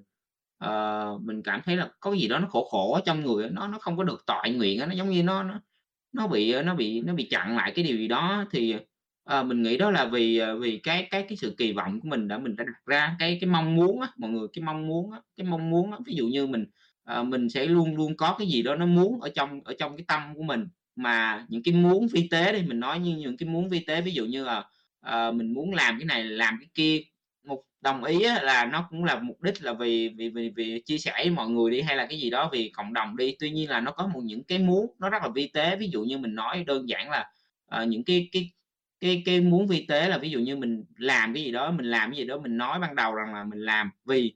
uh, 0.64 1.22
mình 1.22 1.42
cảm 1.42 1.60
thấy 1.64 1.76
là 1.76 1.88
có 2.00 2.10
cái 2.10 2.20
gì 2.20 2.28
đó 2.28 2.38
nó 2.38 2.48
khổ 2.48 2.68
khổ 2.70 2.92
ở 2.94 3.00
trong 3.04 3.20
người 3.24 3.50
nó 3.50 3.68
nó 3.68 3.78
không 3.78 3.96
có 3.96 4.04
được 4.04 4.24
tội 4.26 4.50
nguyện 4.50 4.78
nó 4.78 4.94
giống 4.94 5.10
như 5.10 5.22
nó 5.22 5.42
nó 5.42 5.60
nó 6.12 6.26
bị, 6.26 6.50
ờ, 6.52 6.62
nó 6.62 6.74
bị 6.74 7.00
nó 7.00 7.14
bị 7.14 7.28
chặn 7.30 7.56
lại 7.56 7.72
cái 7.74 7.84
điều 7.84 7.96
gì 7.96 8.08
đó. 8.08 8.44
Thì, 8.50 8.76
uh, 9.40 9.46
mình 9.46 9.62
nghĩ 9.62 9.76
đó 9.76 9.90
là 9.90 10.04
vì, 10.06 10.40
vì 10.60 10.78
cái 10.78 11.08
cái 11.10 11.22
cái 11.22 11.36
sự 11.36 11.54
kỳ 11.58 11.72
vọng 11.72 12.00
của 12.00 12.08
mình 12.08 12.28
đã 12.28 12.38
mình 12.38 12.56
đã 12.56 12.64
đặt 12.64 12.86
ra, 12.86 13.16
cái 13.18 13.38
cái 13.40 13.50
mong 13.50 13.76
muốn 13.76 14.00
á, 14.00 14.08
mọi 14.16 14.30
người 14.30 14.48
cái 14.52 14.62
mong 14.64 14.86
muốn 14.86 15.12
á, 15.12 15.20
cái 15.36 15.46
mong 15.46 15.70
muốn 15.70 15.92
á, 15.92 15.98
ví 16.06 16.14
dụ 16.14 16.26
như 16.26 16.46
mình, 16.46 16.64
uh, 17.20 17.26
mình 17.26 17.48
sẽ 17.48 17.66
luôn 17.66 17.96
luôn 17.96 18.16
có 18.16 18.36
cái 18.38 18.48
gì 18.48 18.62
đó 18.62 18.76
nó 18.76 18.86
muốn 18.86 19.20
ở 19.20 19.28
trong 19.34 19.60
ở 19.64 19.74
trong 19.78 19.96
cái 19.96 20.04
tâm 20.08 20.34
của 20.34 20.42
mình, 20.42 20.68
mà 20.96 21.46
những 21.48 21.62
cái 21.62 21.74
muốn 21.74 22.06
vi 22.12 22.28
tế 22.30 22.52
đi, 22.52 22.62
mình 22.62 22.80
nói 22.80 22.98
như 22.98 23.16
những 23.16 23.36
cái 23.36 23.48
muốn 23.48 23.68
vi 23.68 23.80
tế, 23.86 24.00
ví 24.00 24.12
dụ 24.12 24.24
như 24.26 24.44
là, 24.44 24.64
uh, 25.06 25.34
mình 25.34 25.54
muốn 25.54 25.74
làm 25.74 25.98
cái 25.98 26.06
này, 26.06 26.24
làm 26.24 26.54
cái 26.60 26.68
kia, 26.74 27.00
đồng 27.80 28.04
ý 28.04 28.18
là 28.18 28.64
nó 28.72 28.86
cũng 28.90 29.04
là 29.04 29.18
mục 29.18 29.42
đích 29.42 29.64
là 29.64 29.72
vì 29.72 30.08
vì 30.08 30.28
vì 30.28 30.50
vì 30.56 30.82
chia 30.86 30.98
sẻ 30.98 31.12
với 31.16 31.30
mọi 31.30 31.48
người 31.48 31.70
đi, 31.70 31.80
hay 31.80 31.96
là 31.96 32.06
cái 32.06 32.20
gì 32.20 32.30
đó 32.30 32.50
vì 32.52 32.70
cộng 32.70 32.92
đồng 32.92 33.16
đi. 33.16 33.36
Tuy 33.40 33.50
nhiên 33.50 33.70
là 33.70 33.80
nó 33.80 33.90
có 33.90 34.06
một 34.06 34.20
những 34.24 34.44
cái 34.44 34.58
muốn 34.58 34.86
nó 34.98 35.10
rất 35.10 35.22
là 35.22 35.28
vi 35.34 35.48
tế, 35.48 35.76
ví 35.76 35.88
dụ 35.88 36.02
như 36.02 36.18
mình 36.18 36.34
nói 36.34 36.64
đơn 36.66 36.88
giản 36.88 37.10
là, 37.10 37.30
uh, 37.82 37.88
những 37.88 38.04
cái 38.04 38.28
cái 38.32 38.50
cái 39.00 39.22
cái 39.26 39.40
muốn 39.40 39.66
vi 39.66 39.86
tế 39.86 40.08
là 40.08 40.18
ví 40.18 40.30
dụ 40.30 40.40
như 40.40 40.56
mình 40.56 40.84
làm 40.96 41.34
cái 41.34 41.44
gì 41.44 41.52
đó, 41.52 41.70
mình 41.70 41.90
làm 41.90 42.10
cái 42.10 42.18
gì 42.18 42.24
đó, 42.24 42.38
mình 42.38 42.56
nói 42.56 42.78
ban 42.80 42.94
đầu 42.96 43.14
rằng 43.14 43.34
là 43.34 43.44
mình 43.44 43.60
làm 43.60 43.90
vì, 44.04 44.34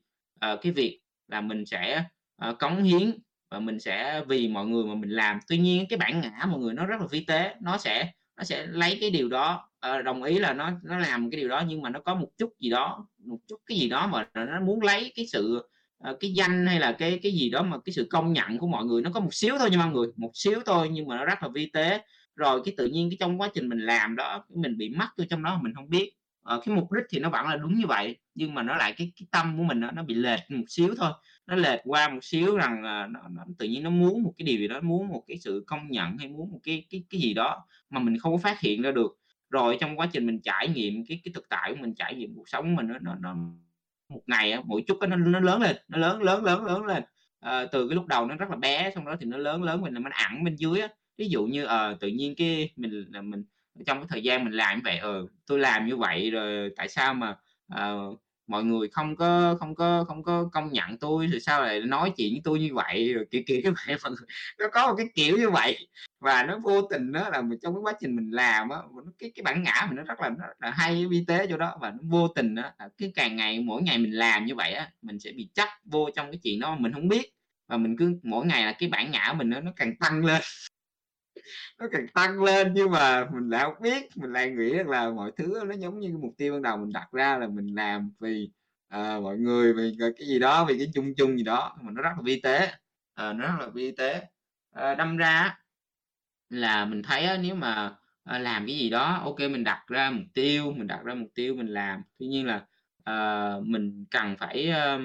uh, 0.53 0.61
cái 0.63 0.73
việc 0.73 1.01
là 1.29 1.41
mình 1.41 1.67
sẽ, 1.67 2.05
uh, 2.49 2.59
cống 2.59 2.83
hiến 2.83 3.13
và 3.51 3.59
mình 3.61 3.81
sẽ 3.81 4.23
vì 4.29 4.49
mọi 4.49 4.67
người 4.67 4.85
mà 4.85 4.95
mình 4.95 5.11
làm. 5.11 5.39
Tuy 5.49 5.59
nhiên 5.59 5.87
cái 5.89 5.99
bản 5.99 6.21
ngã 6.21 6.47
mọi 6.49 6.61
người 6.61 6.75
nó 6.75 6.87
rất 6.87 7.01
là 7.01 7.07
vi 7.11 7.25
tế, 7.25 7.55
nó 7.61 7.79
sẽ 7.79 8.13
nó 8.37 8.45
sẽ 8.45 8.67
lấy 8.67 8.99
cái 9.01 9.11
điều 9.11 9.29
đó, 9.29 9.69
ờ, 9.81 10.03
đồng 10.03 10.23
ý 10.23 10.39
là 10.39 10.53
nó 10.53 10.71
nó 10.85 10.99
làm 10.99 11.31
cái 11.31 11.41
điều 11.41 11.49
đó 11.49 11.63
nhưng 11.69 11.83
mà 11.83 11.91
nó 11.91 12.01
có 12.01 12.15
một 12.15 12.29
chút 12.39 12.53
gì 12.61 12.71
đó, 12.71 13.07
một 13.19 13.39
chút 13.49 13.61
cái 13.67 13.79
gì 13.79 13.89
đó 13.89 14.07
mà 14.07 14.29
nó 14.35 14.61
muốn 14.61 14.83
lấy 14.83 15.13
cái 15.17 15.27
sự, 15.33 15.69
ờ, 15.99 16.17
cái 16.21 16.33
danh 16.33 16.67
hay 16.67 16.81
là 16.81 16.93
cái 16.93 17.21
cái 17.23 17.33
gì 17.33 17.51
đó 17.51 17.63
mà 17.63 17.77
cái 17.85 17.93
sự 17.93 18.07
công 18.11 18.33
nhận 18.33 18.59
của 18.59 18.67
mọi 18.67 18.85
người, 18.85 19.03
nó 19.03 19.11
có 19.15 19.21
một 19.21 19.35
xíu 19.35 19.55
thôi 19.59 19.71
nha 19.71 19.79
mọi 19.79 19.91
người, 19.91 20.07
một 20.17 20.31
xíu 20.35 20.61
thôi 20.67 20.89
nhưng 20.93 21.07
mà 21.09 21.17
nó 21.17 21.25
rất 21.25 21.43
là 21.43 21.49
vi 21.55 21.67
tế. 21.73 22.01
Rồi 22.37 22.61
cái 22.65 22.75
tự 22.77 22.87
nhiên 22.87 23.11
cái 23.11 23.17
trong 23.21 23.41
quá 23.41 23.49
trình 23.55 23.69
mình 23.69 23.79
làm 23.87 24.17
đó, 24.17 24.45
mình 24.49 24.79
bị 24.79 24.89
mắc 24.89 25.09
vô 25.19 25.25
trong 25.31 25.43
đó 25.43 25.59
mình 25.63 25.75
không 25.75 25.89
biết. 25.91 26.13
Ờ, 26.43 26.61
cái 26.65 26.75
mục 26.75 26.93
đích 26.93 27.05
thì 27.11 27.19
nó 27.19 27.31
vẫn 27.31 27.47
là 27.49 27.57
đúng 27.57 27.75
như 27.79 27.87
vậy, 27.87 28.17
nhưng 28.35 28.55
mà 28.55 28.63
nó 28.63 28.77
lại 28.77 28.95
cái 28.97 29.13
cái 29.21 29.27
tâm 29.31 29.59
của 29.59 29.63
mình 29.65 29.81
đó, 29.81 29.91
nó 29.95 30.03
bị 30.03 30.15
lệch 30.15 30.41
một 30.51 30.65
xíu 30.69 30.95
thôi, 30.99 31.13
nó 31.47 31.57
lệch 31.57 31.81
qua 31.85 32.09
một 32.09 32.19
xíu 32.25 32.57
rằng 32.57 32.83
là 32.83 33.07
nó 33.07 33.21
nó 33.31 33.45
tự 33.59 33.67
nhiên 33.67 33.83
nó 33.83 33.91
muốn 33.91 34.23
một 34.23 34.33
cái 34.39 34.47
điều 34.47 34.59
gì 34.59 34.69
đó, 34.69 34.81
muốn 34.81 35.09
một 35.09 35.25
cái 35.29 35.39
sự 35.39 35.65
công 35.67 35.91
nhận 35.91 36.19
hay 36.19 36.29
muốn 36.29 36.51
một 36.53 36.59
cái 36.63 36.87
cái 36.91 37.05
cái 37.11 37.21
gì 37.21 37.35
đó 37.35 37.67
mà 37.91 38.01
mình 38.01 38.19
không 38.19 38.33
có 38.33 38.39
phát 38.39 38.61
hiện 38.61 38.83
ra 38.83 38.91
được. 38.91 39.19
Rồi 39.51 39.77
trong 39.81 39.97
quá 39.99 40.07
trình 40.13 40.27
mình 40.27 40.41
trải 40.45 40.69
nghiệm 40.69 40.95
cái 41.09 41.21
cái 41.25 41.33
thực 41.35 41.49
tại 41.49 41.71
của 41.75 41.81
mình, 41.81 41.95
trải 41.95 42.15
nghiệm 42.15 42.35
cuộc 42.37 42.49
sống 42.49 42.65
của 42.65 42.77
mình 42.83 42.89
nó 42.89 42.99
nó 43.03 43.15
nó 43.21 43.35
một 44.09 44.21
ngày 44.27 44.55
mỗi 44.65 44.83
chút 44.87 44.99
nó 45.09 45.17
nó 45.17 45.41
lớn 45.41 45.61
lên, 45.63 45.77
nó 45.89 45.99
lớn, 45.99 46.23
lớn, 46.23 46.45
lớn, 46.45 46.65
lớn 46.65 46.85
lên. 46.85 47.03
à, 47.41 47.65
từ 47.73 47.89
cái 47.89 47.95
lúc 47.97 48.07
đầu 48.07 48.27
nó 48.27 48.37
rất 48.37 48.51
là 48.51 48.57
bé, 48.57 48.91
xong 48.95 49.05
đó 49.05 49.17
thì 49.21 49.27
nó 49.27 49.37
lớn 49.37 49.63
lớn 49.63 49.81
mình 49.81 49.95
mình 49.95 50.13
ẩn 50.31 50.45
bên 50.45 50.57
dưới 50.57 50.81
á. 50.81 50.89
Ví 51.19 51.29
dụ 51.29 51.45
như, 51.47 51.65
à, 51.65 51.95
tự 52.01 52.09
nhiên 52.09 52.35
cái 52.37 52.71
mình 52.77 53.05
là 53.13 53.23
mình 53.23 53.45
trong 53.87 53.99
cái 53.99 54.07
thời 54.09 54.23
gian 54.23 54.45
mình 54.45 54.53
làm 54.53 54.77
như 54.79 54.83
vậy, 54.85 54.99
ờ, 54.99 55.27
tôi 55.47 55.59
làm 55.59 55.87
như 55.87 55.97
vậy 55.97 56.31
rồi 56.31 56.71
tại 56.77 56.89
sao 56.89 57.15
mà, 57.15 57.37
ờ, 57.69 57.99
mọi 58.47 58.65
người 58.65 58.89
không 58.89 59.17
có 59.17 59.57
không 59.61 59.75
có 59.75 60.05
không 60.09 60.23
có 60.23 60.49
công 60.53 60.73
nhận 60.73 60.99
tôi, 60.99 61.27
rồi 61.27 61.41
sao 61.41 61.63
lại 61.63 61.81
nói 61.81 62.13
chuyện 62.17 62.33
với 62.33 62.41
tôi 62.45 62.59
như 62.61 62.75
vậy, 62.75 63.15
rồi 63.15 63.27
kiểu 63.31 63.43
kiểu 63.47 63.61
như 63.65 63.73
vậy 63.87 63.97
mọi 64.03 64.13
người. 64.13 64.27
Nó 64.59 64.67
có 64.73 64.87
một 64.87 64.95
cái 64.97 65.07
kiểu 65.15 65.37
như 65.39 65.51
vậy, 65.51 65.89
và 66.21 66.43
nó 66.43 66.59
vô 66.59 66.83
tình 66.83 67.13
đó 67.13 67.29
là 67.31 67.43
mình 67.43 67.59
trong 67.63 67.75
cái 67.75 67.81
quá 67.83 67.93
trình 68.01 68.17
mình 68.17 68.31
làm 68.31 68.69
á, 68.69 68.79
cái 69.19 69.33
cái 69.35 69.43
bản 69.43 69.63
ngã 69.63 69.87
mình 69.89 69.97
nó 69.97 70.03
rất 70.03 70.21
là 70.21 70.29
nó 70.29 70.47
rất 70.47 70.55
là 70.61 70.71
hay, 70.71 71.07
vi 71.07 71.25
tế 71.29 71.47
chỗ 71.47 71.57
đó 71.57 71.79
và 71.81 71.91
nó 71.91 71.99
vô 72.03 72.29
tình 72.29 72.55
đó 72.55 72.63
là 72.79 72.89
càng 73.15 73.37
ngày 73.37 73.61
mỗi 73.61 73.83
ngày 73.83 73.99
mình 73.99 74.13
làm 74.13 74.47
như 74.47 74.55
vậy 74.55 74.73
á, 74.73 74.91
mình 75.03 75.21
sẽ 75.21 75.33
bị 75.33 75.49
chấp 75.55 75.69
vô 75.85 76.11
trong 76.17 76.31
cái 76.31 76.39
chuyện 76.43 76.61
đó 76.61 76.71
mà 76.71 76.77
mình 76.81 76.93
không 76.93 77.09
biết. 77.09 77.33
Và 77.69 77.77
mình 77.77 77.97
cứ 77.99 78.21
mỗi 78.23 78.47
ngày 78.47 78.65
là 78.65 78.73
cái 78.73 78.89
bản 78.89 79.11
ngã 79.11 79.35
mình 79.39 79.51
nó 79.51 79.61
nó 79.61 79.73
càng 79.77 79.97
tăng 79.97 80.25
lên. 80.25 80.43
Nó 81.81 81.87
càng 81.93 82.07
tăng 82.15 82.43
lên 82.43 82.73
nhưng 82.75 82.91
mà 82.91 83.27
mình 83.35 83.51
lại 83.51 83.65
không 83.65 83.75
biết, 83.83 84.05
mình 84.17 84.33
lại 84.33 84.51
nghĩ 84.51 84.75
rằng 84.75 84.89
là 84.89 85.11
mọi 85.11 85.33
thứ 85.37 85.61
nó 85.69 85.75
giống 85.79 86.01
như 86.01 86.17
mục 86.23 86.35
tiêu 86.39 86.53
ban 86.53 86.63
đầu 86.63 86.77
mình 86.77 86.91
đặt 86.93 87.09
ra 87.13 87.39
là 87.39 87.47
mình 87.49 87.67
làm 87.75 88.11
vì, 88.21 88.51
ờ, 88.89 89.21
mọi 89.21 89.39
người, 89.39 89.73
vì, 89.75 89.93
cái 90.19 90.27
gì 90.29 90.39
đó, 90.39 90.65
vì 90.69 90.79
cái 90.79 90.87
chung 90.95 91.15
chung 91.17 91.39
gì 91.39 91.45
đó, 91.45 91.77
mà 91.83 91.93
nó 91.93 92.03
rất 92.03 92.11
là 92.17 92.23
vi 92.25 92.41
tế, 92.41 92.69
ờ, 93.15 93.33
nó 93.33 93.47
rất 93.47 93.57
là 93.61 93.69
vi 93.75 93.93
tế. 93.97 94.23
Ờ, 94.71 94.95
đâm 94.95 95.17
ra 95.17 95.59
là 96.51 96.85
mình 96.85 97.03
thấy 97.03 97.25
á, 97.25 97.37
nếu 97.43 97.55
mà, 97.55 97.95
ờ, 98.25 98.39
làm 98.39 98.67
cái 98.67 98.79
gì 98.79 98.91
đó, 98.91 99.21
ok 99.25 99.39
mình 99.41 99.65
đặt 99.65 99.85
ra 99.89 100.11
mục 100.11 100.25
tiêu, 100.35 100.73
mình 100.77 100.87
đặt 100.87 101.01
ra 101.05 101.15
mục 101.15 101.29
tiêu 101.35 101.55
mình 101.57 101.67
làm, 101.69 102.03
tuy 102.19 102.27
nhiên 102.27 102.47
là, 102.47 102.67
ờ, 103.05 103.63
mình 103.67 104.07
cần 104.11 104.37
phải, 104.39 104.69
ơ, 104.71 104.99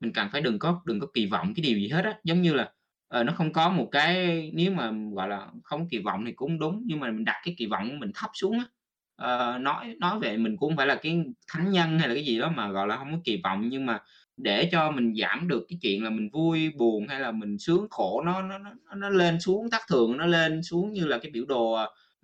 mình 0.00 0.12
cần 0.14 0.28
phải 0.32 0.40
đừng 0.40 0.58
có 0.58 0.82
đừng 0.86 1.00
có 1.00 1.06
kỳ 1.14 1.26
vọng 1.26 1.52
cái 1.56 1.62
điều 1.64 1.78
gì 1.78 1.88
hết 1.88 2.04
á. 2.04 2.14
Giống 2.24 2.42
như 2.42 2.54
là, 2.54 2.72
ờ, 3.16 3.24
nó 3.24 3.32
không 3.32 3.52
có 3.52 3.68
một 3.70 3.88
cái 3.92 4.50
nếu 4.54 4.72
mà, 4.72 4.92
gọi 5.14 5.28
là, 5.28 5.46
không 5.64 5.88
kỳ 5.88 5.98
vọng 5.98 6.24
thì 6.26 6.32
cũng 6.32 6.58
đúng, 6.58 6.82
nhưng 6.86 7.00
mà 7.00 7.10
mình 7.10 7.24
đặt 7.24 7.36
cái 7.44 7.54
kỳ 7.58 7.66
vọng 7.66 7.90
của 7.90 7.96
mình 8.00 8.10
thấp 8.14 8.30
xuống 8.34 8.58
á. 8.58 8.64
Ờ, 9.16 9.58
nói 9.60 9.94
nói 10.00 10.20
về 10.20 10.36
mình 10.36 10.56
cũng 10.56 10.76
phải 10.76 10.86
là 10.86 10.94
cái 11.02 11.24
thánh 11.52 11.70
nhân 11.70 11.98
hay 11.98 12.08
là 12.08 12.14
cái 12.14 12.24
gì 12.24 12.38
đó 12.38 12.50
mà, 12.56 12.68
gọi 12.68 12.86
là, 12.86 12.96
không 12.96 13.12
có 13.12 13.18
kỳ 13.24 13.40
vọng, 13.44 13.68
nhưng 13.68 13.86
mà 13.86 14.00
để 14.36 14.68
cho 14.72 14.90
mình 14.90 15.14
giảm 15.14 15.48
được 15.48 15.66
cái 15.68 15.78
chuyện 15.82 16.04
là 16.04 16.10
mình 16.10 16.28
vui 16.32 16.70
buồn 16.78 17.08
hay 17.08 17.20
là 17.20 17.32
mình 17.32 17.58
sướng 17.58 17.86
khổ 17.90 18.22
nó 18.26 18.42
nó 18.42 18.58
nó 18.58 18.70
nó 18.96 19.08
lên 19.08 19.40
xuống 19.40 19.70
thất 19.70 19.82
thường, 19.88 20.16
nó 20.16 20.26
lên 20.26 20.62
xuống 20.62 20.92
như 20.92 21.06
là 21.06 21.18
cái 21.18 21.30
biểu 21.32 21.44
đồ, 21.48 21.78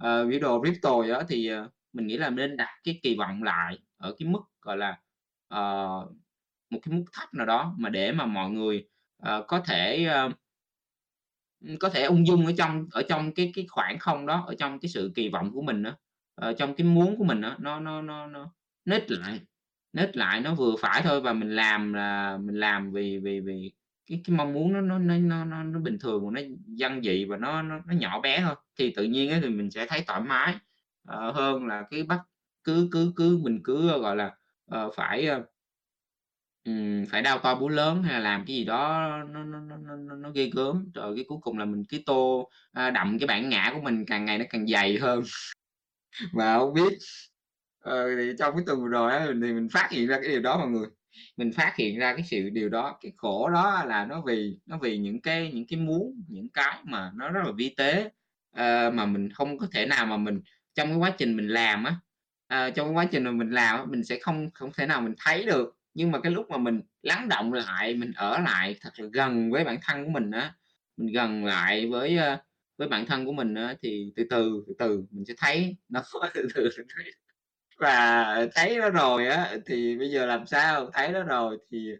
uh, 0.04 0.28
biểu 0.30 0.40
đồ 0.40 0.60
crypto 0.62 0.98
vậy 0.98 1.08
đó, 1.08 1.22
thì, 1.28 1.50
uh, 1.54 1.70
mình 1.92 2.06
nghĩ 2.06 2.16
là 2.18 2.30
nên 2.30 2.56
đặt 2.56 2.68
cái 2.84 3.00
kỳ 3.02 3.16
vọng 3.16 3.42
lại 3.42 3.78
ở 3.96 4.14
cái 4.18 4.28
mức, 4.28 4.40
gọi 4.62 4.76
là, 4.76 4.90
uh, 5.54 6.12
một 6.70 6.78
cái 6.82 6.94
mức 6.94 7.04
thấp 7.12 7.34
nào 7.34 7.46
đó 7.46 7.74
mà 7.78 7.88
để 7.88 8.12
mà 8.12 8.26
mọi 8.26 8.50
người, 8.50 8.88
uh, 9.28 9.46
có 9.48 9.60
thể, 9.60 10.08
uh, 10.26 10.32
có 11.80 11.88
thể 11.88 12.02
ung 12.04 12.26
dung 12.26 12.46
ở 12.46 12.52
trong 12.58 12.86
ở 12.92 13.02
trong 13.08 13.34
cái 13.34 13.52
cái 13.54 13.66
khoảng 13.68 13.98
không 13.98 14.26
đó, 14.26 14.44
ở 14.46 14.54
trong 14.54 14.78
cái 14.80 14.88
sự 14.88 15.12
kỳ 15.14 15.28
vọng 15.28 15.52
của 15.52 15.62
mình 15.62 15.82
đó 15.82 15.90
ở 16.34 16.48
ờ, 16.48 16.52
trong 16.52 16.74
cái 16.74 16.86
muốn 16.86 17.16
của 17.16 17.24
mình 17.24 17.40
đó, 17.40 17.56
nó 17.58 17.80
nó 17.80 18.02
nó 18.02 18.26
nó 18.26 18.52
nít 18.84 19.10
lại, 19.10 19.40
nít 19.92 20.16
lại, 20.16 20.40
nó 20.40 20.54
vừa 20.54 20.74
phải 20.80 21.02
thôi 21.02 21.20
và 21.20 21.32
mình 21.32 21.56
làm 21.56 21.92
là 21.92 22.38
mình 22.38 22.56
làm 22.56 22.92
vì 22.92 23.18
vì 23.18 23.40
vì 23.40 23.72
cái 24.06 24.20
cái 24.24 24.36
mong 24.36 24.52
muốn 24.52 24.72
nó 24.72 24.80
nó 24.80 24.98
nó 24.98 25.44
nó 25.44 25.62
nó 25.62 25.80
bình 25.80 25.98
thường 25.98 26.32
nó 26.34 26.40
dân 26.66 27.02
dị 27.02 27.24
và 27.24 27.36
nó 27.36 27.62
nó 27.62 27.80
nó 27.86 27.94
nhỏ 27.94 28.20
bé 28.20 28.40
thôi, 28.40 28.54
thì 28.78 28.92
tự 28.96 29.04
nhiên 29.04 29.30
ấy, 29.30 29.40
thì 29.42 29.48
mình 29.48 29.70
sẽ 29.70 29.86
thấy 29.86 30.04
thoải 30.06 30.20
mái, 30.20 30.54
uh, 31.08 31.34
hơn 31.34 31.66
là 31.66 31.84
cái 31.90 32.02
bắt 32.02 32.20
cứ 32.64 32.88
cứ 32.92 33.12
cứ 33.16 33.38
mình 33.42 33.60
cứ, 33.64 34.00
gọi 34.00 34.16
là, 34.16 34.36
uh, 34.74 34.94
phải, 34.96 35.28
uh, 35.40 35.44
ừm, 36.64 37.06
phải 37.10 37.22
đao 37.22 37.38
to 37.38 37.54
búa 37.54 37.68
lớn 37.68 38.02
hay 38.02 38.12
là 38.14 38.20
làm 38.20 38.44
cái 38.46 38.56
gì 38.56 38.64
đó 38.64 39.08
nó 39.30 39.44
nó 39.44 39.60
nó 39.60 39.76
nó 39.76 39.96
nó 39.96 40.16
nó 40.16 40.30
ghê 40.30 40.50
gớm. 40.54 40.90
rồi 40.94 41.16
cái 41.16 41.24
cuối 41.28 41.38
cùng 41.42 41.58
là 41.58 41.64
mình 41.64 41.84
cứ 41.88 41.98
tô, 42.06 42.48
a, 42.72 42.90
đậm 42.90 43.18
cái 43.18 43.26
bản 43.26 43.48
ngã 43.48 43.70
của 43.74 43.80
mình 43.82 44.04
càng 44.06 44.24
ngày 44.24 44.38
nó 44.38 44.44
càng 44.50 44.66
dày 44.66 44.98
hơn. 44.98 45.22
Mà 46.32 46.54
hông 46.56 46.74
biết, 46.74 46.98
ờ, 47.80 48.16
thì 48.16 48.32
trong 48.38 48.54
cái 48.56 48.64
tuần 48.66 48.80
vừa 48.82 48.88
rồi 48.88 49.12
á, 49.12 49.26
thì 49.26 49.32
mình 49.52 49.68
phát 49.72 49.88
hiện 49.92 50.06
ra 50.08 50.18
cái 50.22 50.28
điều 50.30 50.40
đó 50.42 50.58
mọi 50.58 50.68
người, 50.68 50.86
mình 51.36 51.52
phát 51.52 51.74
hiện 51.76 51.98
ra 51.98 52.14
cái 52.16 52.24
sự 52.30 52.50
điều 52.52 52.68
đó, 52.68 52.98
cái 53.02 53.12
khổ 53.16 53.50
đó 53.50 53.84
là 53.86 54.04
nó 54.06 54.22
vì 54.26 54.58
nó 54.66 54.78
vì 54.82 54.98
những 54.98 55.20
cái 55.22 55.52
những 55.54 55.66
cái 55.68 55.78
muốn, 55.80 56.24
những 56.28 56.48
cái 56.54 56.78
mà 56.84 57.12
nó 57.16 57.28
rất 57.30 57.40
là 57.46 57.52
vi 57.58 57.74
tế, 57.76 58.10
ờ, 58.56 58.90
mà 58.94 59.06
mình 59.06 59.30
không 59.32 59.58
có 59.58 59.66
thể 59.72 59.86
nào 59.86 60.06
mà 60.06 60.16
mình 60.16 60.40
trong 60.74 60.88
cái 60.88 60.96
quá 60.98 61.14
trình 61.18 61.36
mình 61.36 61.48
làm 61.48 61.84
á, 61.84 61.96
ờ, 62.48 62.70
trong 62.70 62.86
cái 62.88 62.94
quá 62.94 63.04
trình 63.12 63.24
mà 63.24 63.30
mình 63.30 63.50
làm 63.50 63.76
á, 63.78 63.84
mình 63.90 64.04
sẽ 64.04 64.18
không 64.22 64.50
không 64.54 64.70
thể 64.78 64.86
nào 64.86 65.00
mình 65.00 65.14
thấy 65.18 65.44
được. 65.44 65.76
Nhưng 65.94 66.10
mà 66.10 66.20
cái 66.20 66.32
lúc 66.32 66.50
mà 66.50 66.56
mình 66.58 66.82
lắng 67.02 67.28
động 67.28 67.52
lại, 67.52 67.94
mình 67.94 68.12
ở 68.16 68.38
lại 68.40 68.76
thật 68.80 68.90
là 68.96 69.08
gần 69.12 69.50
với 69.50 69.64
bản 69.64 69.78
thân 69.82 70.04
của 70.04 70.10
mình 70.10 70.30
á, 70.30 70.54
mình 70.96 71.12
gần 71.12 71.44
lại 71.44 71.86
với, 71.86 72.18
với 72.78 72.88
bản 72.88 73.06
thân 73.06 73.26
của 73.26 73.32
mình 73.32 73.54
á, 73.54 73.74
thì 73.82 74.12
từ 74.16 74.24
từ, 74.30 74.64
từ 74.68 74.74
từ 74.78 75.04
mình 75.10 75.24
sẽ 75.24 75.34
thấy 75.38 75.76
nó 75.88 76.02
từ 76.34 76.48
từ. 76.54 76.68
Và 77.80 78.26
thấy 78.54 78.76
nó 78.78 78.90
rồi 78.90 79.26
á, 79.28 79.56
thì 79.66 79.98
bây 79.98 80.10
giờ 80.10 80.26
làm 80.26 80.46
sao? 80.46 80.90
Thấy 80.92 81.12
nó 81.12 81.22
rồi 81.22 81.58
thì, 81.70 81.92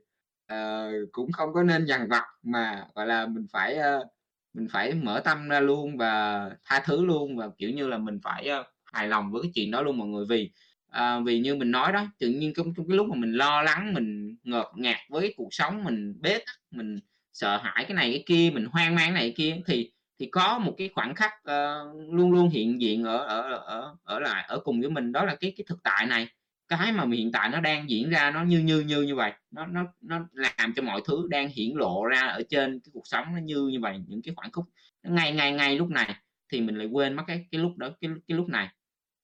uh, 0.53 1.09
cũng 1.13 1.33
không 1.33 1.53
có 1.55 1.63
nên 1.63 1.87
dằn 1.87 2.09
vặt 2.09 2.25
mà, 2.43 2.87
gọi 2.95 3.07
là, 3.07 3.27
mình 3.27 3.47
phải, 3.53 3.79
uh, 3.79 4.07
mình 4.55 4.67
phải 4.73 4.95
mở 4.95 5.21
tâm 5.25 5.49
ra 5.49 5.61
luôn 5.61 5.97
và 5.99 6.41
tha 6.65 6.83
thứ 6.87 7.05
luôn, 7.05 7.37
và, 7.37 7.49
kiểu 7.59 7.71
như 7.71 7.89
là, 7.89 7.99
mình 7.99 8.19
phải, 8.25 8.49
uh, 8.61 8.67
hài 8.85 9.09
lòng 9.09 9.33
với 9.33 9.43
cái 9.43 9.53
chuyện 9.55 9.71
đó 9.71 9.83
luôn 9.83 9.99
mọi 9.99 10.09
người. 10.09 10.25
Vì, 10.29 10.53
à, 10.93 11.21
vì 11.21 11.41
như 11.41 11.55
mình 11.55 11.71
nói 11.71 11.93
đó, 11.93 12.07
tự 12.19 12.29
nhiên 12.29 12.53
trong 12.57 12.75
trong 12.77 12.89
cái 12.89 12.97
lúc 12.97 13.09
mà 13.09 13.17
mình 13.17 13.33
lo 13.33 13.63
lắng, 13.63 13.95
mình 13.95 14.37
ngợp 14.45 14.71
ngạt 14.77 14.99
với 15.09 15.35
cuộc 15.37 15.55
sống, 15.55 15.85
mình 15.85 16.21
bế 16.21 16.39
tắc, 16.47 16.57
mình 16.71 16.99
sợ 17.33 17.57
hãi 17.57 17.85
cái 17.89 17.95
này 17.95 18.13
cái 18.13 18.23
kia, 18.27 18.51
mình 18.55 18.67
hoang 18.67 18.95
mang 18.95 19.15
này 19.15 19.23
cái 19.23 19.35
kia, 19.37 19.63
thì 19.67 19.93
thì 20.19 20.27
có 20.27 20.59
một 20.59 20.75
cái 20.79 20.91
khoảnh 20.95 21.15
khắc, 21.15 21.33
uh, 21.33 22.13
luôn 22.13 22.33
luôn 22.33 22.49
hiện 22.51 22.81
diện 22.81 23.05
ở 23.05 23.19
ở 23.19 23.53
ở 23.53 23.97
ở 24.05 24.21
lại 24.21 24.45
ở 24.49 24.59
cùng 24.65 24.81
với 24.81 24.91
mình, 24.91 25.13
đó 25.13 25.25
là 25.25 25.35
cái 25.35 25.55
cái 25.57 25.65
thực 25.69 25.83
tại 25.83 26.07
này. 26.07 26.29
Cái 26.69 26.93
mà 26.93 27.05
hiện 27.13 27.33
tại 27.33 27.49
nó 27.49 27.61
đang 27.61 27.91
diễn 27.91 28.11
ra 28.11 28.31
nó 28.31 28.45
như 28.45 28.59
như 28.59 28.81
như 28.81 29.03
như 29.03 29.15
vậy 29.15 29.33
nó 29.51 29.67
nó 29.67 29.87
nó 30.01 30.21
làm 30.33 30.73
cho 30.77 30.83
mọi 30.83 31.01
thứ 31.09 31.27
đang 31.31 31.49
hiển 31.49 31.77
lộ 31.77 32.05
ra 32.05 32.21
ở 32.21 32.43
trên 32.51 32.81
cái 32.81 32.91
cuộc 32.93 33.07
sống 33.07 33.27
nó 33.35 33.41
như 33.41 33.67
như 33.67 33.81
vậy 33.81 34.01
những 34.09 34.23
cái 34.23 34.35
khoảnh 34.35 34.53
khúc 34.53 34.65
ngay 35.03 35.33
ngay 35.33 35.53
ngay 35.53 35.77
lúc 35.77 35.91
này, 35.91 36.15
thì 36.53 36.61
mình 36.61 36.77
lại 36.77 36.87
quên 36.87 37.15
mất 37.17 37.23
cái 37.27 37.47
cái 37.51 37.61
lúc 37.61 37.77
đó, 37.77 37.91
cái 38.01 38.11
cái 38.29 38.37
lúc 38.37 38.49
này, 38.49 38.69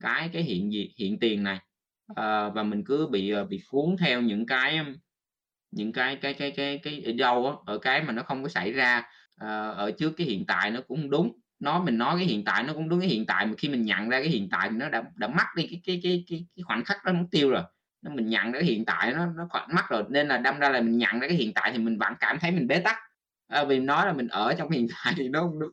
cái 0.00 0.30
cái 0.32 0.42
hiện 0.42 0.72
diện 0.72 0.90
hiện 0.98 1.18
tiền 1.20 1.42
này. 1.44 1.58
Ờ, 2.16 2.50
và 2.50 2.62
mình 2.62 2.84
cứ 2.86 3.06
bị, 3.12 3.30
ờ, 3.30 3.44
bị 3.44 3.60
cuốn 3.70 3.96
theo 4.00 4.22
những 4.22 4.46
cái, 4.46 4.80
những 5.70 5.92
cái 5.92 6.16
cái 6.16 6.34
cái 6.34 6.50
cái 6.56 6.78
cái 6.82 7.02
ở 7.06 7.12
đâu 7.18 7.46
á, 7.46 7.52
ở 7.66 7.78
cái 7.78 8.02
mà 8.02 8.12
nó 8.12 8.22
không 8.22 8.42
có 8.42 8.48
xảy 8.48 8.72
ra, 8.72 9.02
ờ, 9.36 9.72
ở 9.72 9.90
trước 9.98 10.12
cái 10.16 10.26
hiện 10.26 10.44
tại 10.48 10.70
nó 10.70 10.80
cũng 10.88 11.10
đúng. 11.10 11.32
nói 11.60 11.80
mình 11.84 11.98
nói 11.98 12.16
cái 12.18 12.26
hiện 12.26 12.44
tại 12.44 12.62
nó 12.64 12.72
cũng 12.74 12.88
đúng 12.88 13.00
cái 13.00 13.08
hiện 13.08 13.26
tại 13.26 13.46
mà 13.46 13.52
khi 13.58 13.68
mình 13.68 13.82
nhận 13.82 14.08
ra 14.08 14.20
cái 14.20 14.28
hiện 14.30 14.48
tại 14.50 14.70
nó 14.70 14.88
đã 14.88 15.02
đã 15.16 15.28
mất 15.28 15.44
đi 15.56 15.66
cái 15.70 15.80
cái 15.86 16.00
cái 16.02 16.24
cái 16.30 16.46
cái 16.56 16.62
khoảnh 16.62 16.84
khắc 16.84 17.04
đó 17.04 17.12
mất 17.12 17.26
tiêu 17.30 17.50
rồi. 17.50 17.62
Nên 18.02 18.16
mình 18.16 18.26
nhận 18.28 18.44
ra 18.52 18.60
cái 18.60 18.64
hiện 18.64 18.84
tại 18.84 19.12
nó 19.14 19.26
nó 19.36 19.46
khoảng 19.50 19.68
mất 19.74 19.82
rồi, 19.90 20.02
nên 20.10 20.28
là 20.28 20.38
đâm 20.38 20.58
ra 20.58 20.68
là 20.70 20.80
mình 20.80 20.98
nhận 20.98 21.20
ra 21.20 21.28
cái 21.28 21.36
hiện 21.36 21.52
tại 21.54 21.72
thì 21.72 21.78
mình 21.78 21.98
vẫn 21.98 22.12
cảm 22.20 22.38
thấy 22.40 22.50
mình 22.50 22.66
bế 22.66 22.80
tắc. 22.80 22.96
Ờ, 23.48 23.64
vì 23.66 23.78
nói 23.80 24.06
là 24.06 24.12
mình 24.12 24.28
ở 24.28 24.54
trong 24.58 24.70
hiện 24.70 24.86
tại 25.04 25.14
thì 25.16 25.28
nó 25.28 25.40
hông 25.42 25.58
đúng. 25.60 25.70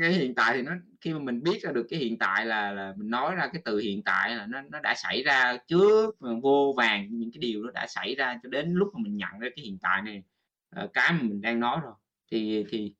Cái 0.00 0.12
hiện 0.12 0.34
tại 0.34 0.56
thì 0.56 0.62
nó 0.62 0.72
khi 1.00 1.12
mà 1.12 1.18
mình 1.18 1.42
biết 1.42 1.62
ra 1.62 1.72
được 1.72 1.86
cái 1.90 2.00
hiện 2.00 2.18
tại 2.18 2.46
là 2.46 2.72
là 2.72 2.92
mình 2.96 3.10
nói 3.10 3.34
ra 3.34 3.46
cái 3.52 3.62
từ 3.64 3.78
hiện 3.78 4.02
tại 4.04 4.36
là 4.36 4.46
nó 4.46 4.62
nó 4.62 4.80
đã 4.80 4.94
xảy 4.96 5.22
ra 5.22 5.56
trước, 5.68 6.16
vô 6.42 6.74
vàng 6.76 7.08
những 7.10 7.30
cái 7.32 7.38
điều 7.38 7.62
nó 7.62 7.70
đã 7.70 7.86
xảy 7.88 8.14
ra 8.14 8.38
cho 8.42 8.48
đến 8.48 8.74
lúc 8.74 8.88
mà 8.94 9.00
mình 9.02 9.16
nhận 9.16 9.38
ra 9.40 9.48
cái 9.56 9.64
hiện 9.64 9.78
tại 9.82 10.02
này, 10.02 10.22
ờ, 10.70 10.88
cái 10.92 11.12
mà 11.12 11.18
mình 11.22 11.40
đang 11.40 11.60
nói 11.60 11.80
rồi, 11.82 11.94
thì 12.32 12.64
thì 12.68 12.94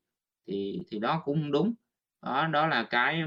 thì 0.48 0.80
thì 0.90 0.98
đó 0.98 1.22
cũng 1.24 1.52
đúng. 1.52 1.74
Đó, 2.22 2.46
đó 2.52 2.66
là 2.66 2.82
cái 2.90 3.22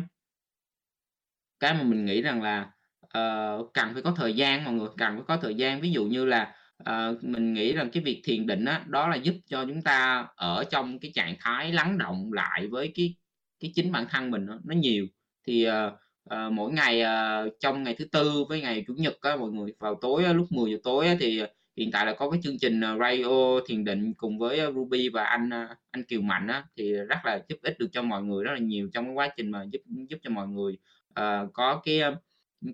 cái 1.59 1.73
mà 1.73 1.83
mình 1.83 2.05
nghĩ 2.05 2.21
rằng 2.21 2.41
là, 2.41 2.71
uh, 3.05 3.73
cần 3.73 3.93
phải 3.93 4.01
có 4.01 4.11
thời 4.17 4.33
gian 4.33 4.63
mọi 4.65 4.73
người, 4.73 4.87
cần 4.97 5.15
phải 5.15 5.23
có 5.27 5.37
thời 5.37 5.55
gian. 5.55 5.81
Ví 5.81 5.91
dụ 5.91 6.05
như 6.05 6.25
là, 6.25 6.55
uh, 6.89 7.23
mình 7.23 7.53
nghĩ 7.53 7.73
rằng 7.73 7.89
cái 7.91 8.03
việc 8.03 8.21
thiền 8.25 8.47
định 8.47 8.65
đó, 8.65 8.79
đó 8.87 9.07
là 9.07 9.15
giúp 9.15 9.35
cho 9.45 9.65
chúng 9.65 9.81
ta 9.81 10.27
ở 10.35 10.63
trong 10.71 10.99
cái 10.99 11.11
trạng 11.15 11.35
thái 11.39 11.73
lắng 11.73 11.97
động 11.97 12.33
lại 12.33 12.67
với 12.67 12.91
cái 12.95 13.15
cái 13.59 13.71
chính 13.75 13.91
bản 13.91 14.05
thân 14.09 14.31
mình 14.31 14.45
nó 14.45 14.59
nó 14.63 14.75
nhiều. 14.75 15.07
Thì, 15.47 15.67
uh, 15.69 15.93
uh, 16.33 16.51
mỗi 16.51 16.71
ngày, 16.71 17.03
uh, 17.03 17.53
trong 17.59 17.83
ngày 17.83 17.95
thứ 17.99 18.05
Tư 18.05 18.43
với 18.49 18.61
ngày 18.61 18.83
Chủ 18.87 18.93
nhật 18.97 19.21
á, 19.21 19.35
mọi 19.35 19.51
người, 19.51 19.73
vào 19.79 19.95
tối 19.95 20.25
á, 20.25 20.33
lúc 20.33 20.47
10:00 20.51 20.77
tối 20.83 21.07
á, 21.07 21.15
thì, 21.19 21.41
hiện 21.77 21.91
tại 21.91 22.05
là 22.05 22.13
có 22.13 22.29
cái 22.29 22.39
chương 22.43 22.57
trình, 22.59 22.81
radio 22.99 23.59
thiền 23.67 23.83
định 23.83 24.13
cùng 24.13 24.37
với, 24.37 24.61
Ruby 24.75 25.09
và 25.09 25.23
anh, 25.23 25.49
anh 25.91 26.03
Kiều 26.03 26.21
Mạnh 26.21 26.47
á, 26.47 26.65
thì 26.77 26.93
rất 26.93 27.17
là 27.25 27.41
giúp 27.49 27.57
ích 27.61 27.79
được 27.79 27.87
cho 27.91 28.01
mọi 28.01 28.23
người 28.23 28.43
rất 28.43 28.51
là 28.53 28.59
nhiều 28.59 28.89
trong 28.93 29.05
cái 29.05 29.13
quá 29.13 29.29
trình 29.37 29.51
mà 29.51 29.63
giúp 29.71 29.79
giúp 30.09 30.17
cho 30.23 30.29
mọi 30.29 30.47
người, 30.47 30.77
uh, 31.19 31.53
có 31.53 31.81
cái, 31.85 32.01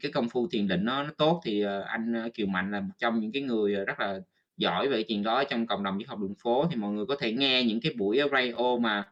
cái 0.01 0.11
công 0.11 0.29
phu 0.29 0.47
thiền 0.47 0.67
định 0.67 0.85
nó 0.85 1.03
nó 1.03 1.09
tốt. 1.17 1.41
Thì, 1.45 1.65
uh, 1.65 1.69
anh, 1.85 2.29
Kiều 2.33 2.47
Mạnh 2.47 2.71
là 2.71 2.79
một 2.79 2.93
trong 2.97 3.19
những 3.19 3.31
cái 3.31 3.41
người, 3.41 3.75
rất 3.75 3.99
là 3.99 4.19
giỏi 4.57 4.87
về 4.89 5.03
chuyện 5.03 5.23
đó 5.23 5.43
trong 5.43 5.67
cộng 5.67 5.83
đồng 5.83 5.99
triết 5.99 6.07
học 6.07 6.19
đường 6.19 6.35
phố, 6.43 6.67
thì 6.71 6.75
mọi 6.75 6.91
người 6.91 7.05
có 7.05 7.15
thể 7.19 7.33
nghe 7.33 7.63
những 7.63 7.81
cái 7.81 7.93
buổi 7.97 8.19
radio 8.31 8.77
mà, 8.77 9.03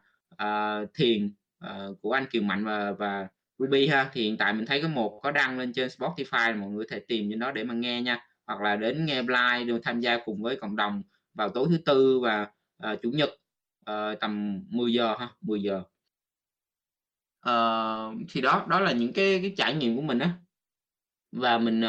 uh, 0.42 0.90
thiền, 0.94 1.32
Ờ, 1.64 1.94
của 2.02 2.12
anh 2.12 2.26
Kiều 2.30 2.42
Mạnh 2.42 2.64
và 2.64 2.92
và 2.92 3.28
Ruby 3.58 3.86
ha. 3.88 4.10
Thì 4.12 4.22
hiện 4.22 4.36
tại 4.38 4.52
mình 4.52 4.66
thấy 4.66 4.82
có 4.82 4.88
một 4.88 5.20
có 5.22 5.30
đăng 5.30 5.58
lên 5.58 5.72
trên 5.72 5.88
Spotify, 5.88 6.60
mọi 6.60 6.70
người 6.70 6.84
có 6.84 6.88
thể 6.90 7.00
tìm 7.08 7.30
trên 7.30 7.38
đó 7.38 7.52
để 7.52 7.64
mà 7.64 7.74
nghe 7.74 8.02
nha, 8.02 8.26
hoặc 8.46 8.60
là 8.60 8.76
đến 8.76 9.06
nghe 9.06 9.22
live 9.22 9.64
rồi 9.64 9.80
tham 9.82 10.00
gia 10.00 10.18
cùng 10.24 10.42
với 10.42 10.56
cộng 10.56 10.76
đồng 10.76 11.02
vào 11.34 11.48
tối 11.48 11.66
thứ 11.70 11.78
Tư 11.86 12.20
và, 12.20 12.50
uh, 12.92 13.02
Chủ 13.02 13.10
nhật, 13.10 13.30
uh, 13.90 14.20
tầm 14.20 14.62
10:00 14.70 15.16
ha, 15.18 15.28
10 15.40 15.62
giờ 15.62 15.82
uh, 17.48 18.16
thì 18.30 18.40
đó, 18.40 18.66
đó 18.68 18.80
là 18.80 18.92
những 18.92 19.12
cái 19.12 19.38
cái 19.42 19.54
trải 19.56 19.74
nghiệm 19.74 19.96
của 19.96 20.02
mình 20.02 20.18
á. 20.18 20.30
Và 21.32 21.58
mình, 21.58 21.82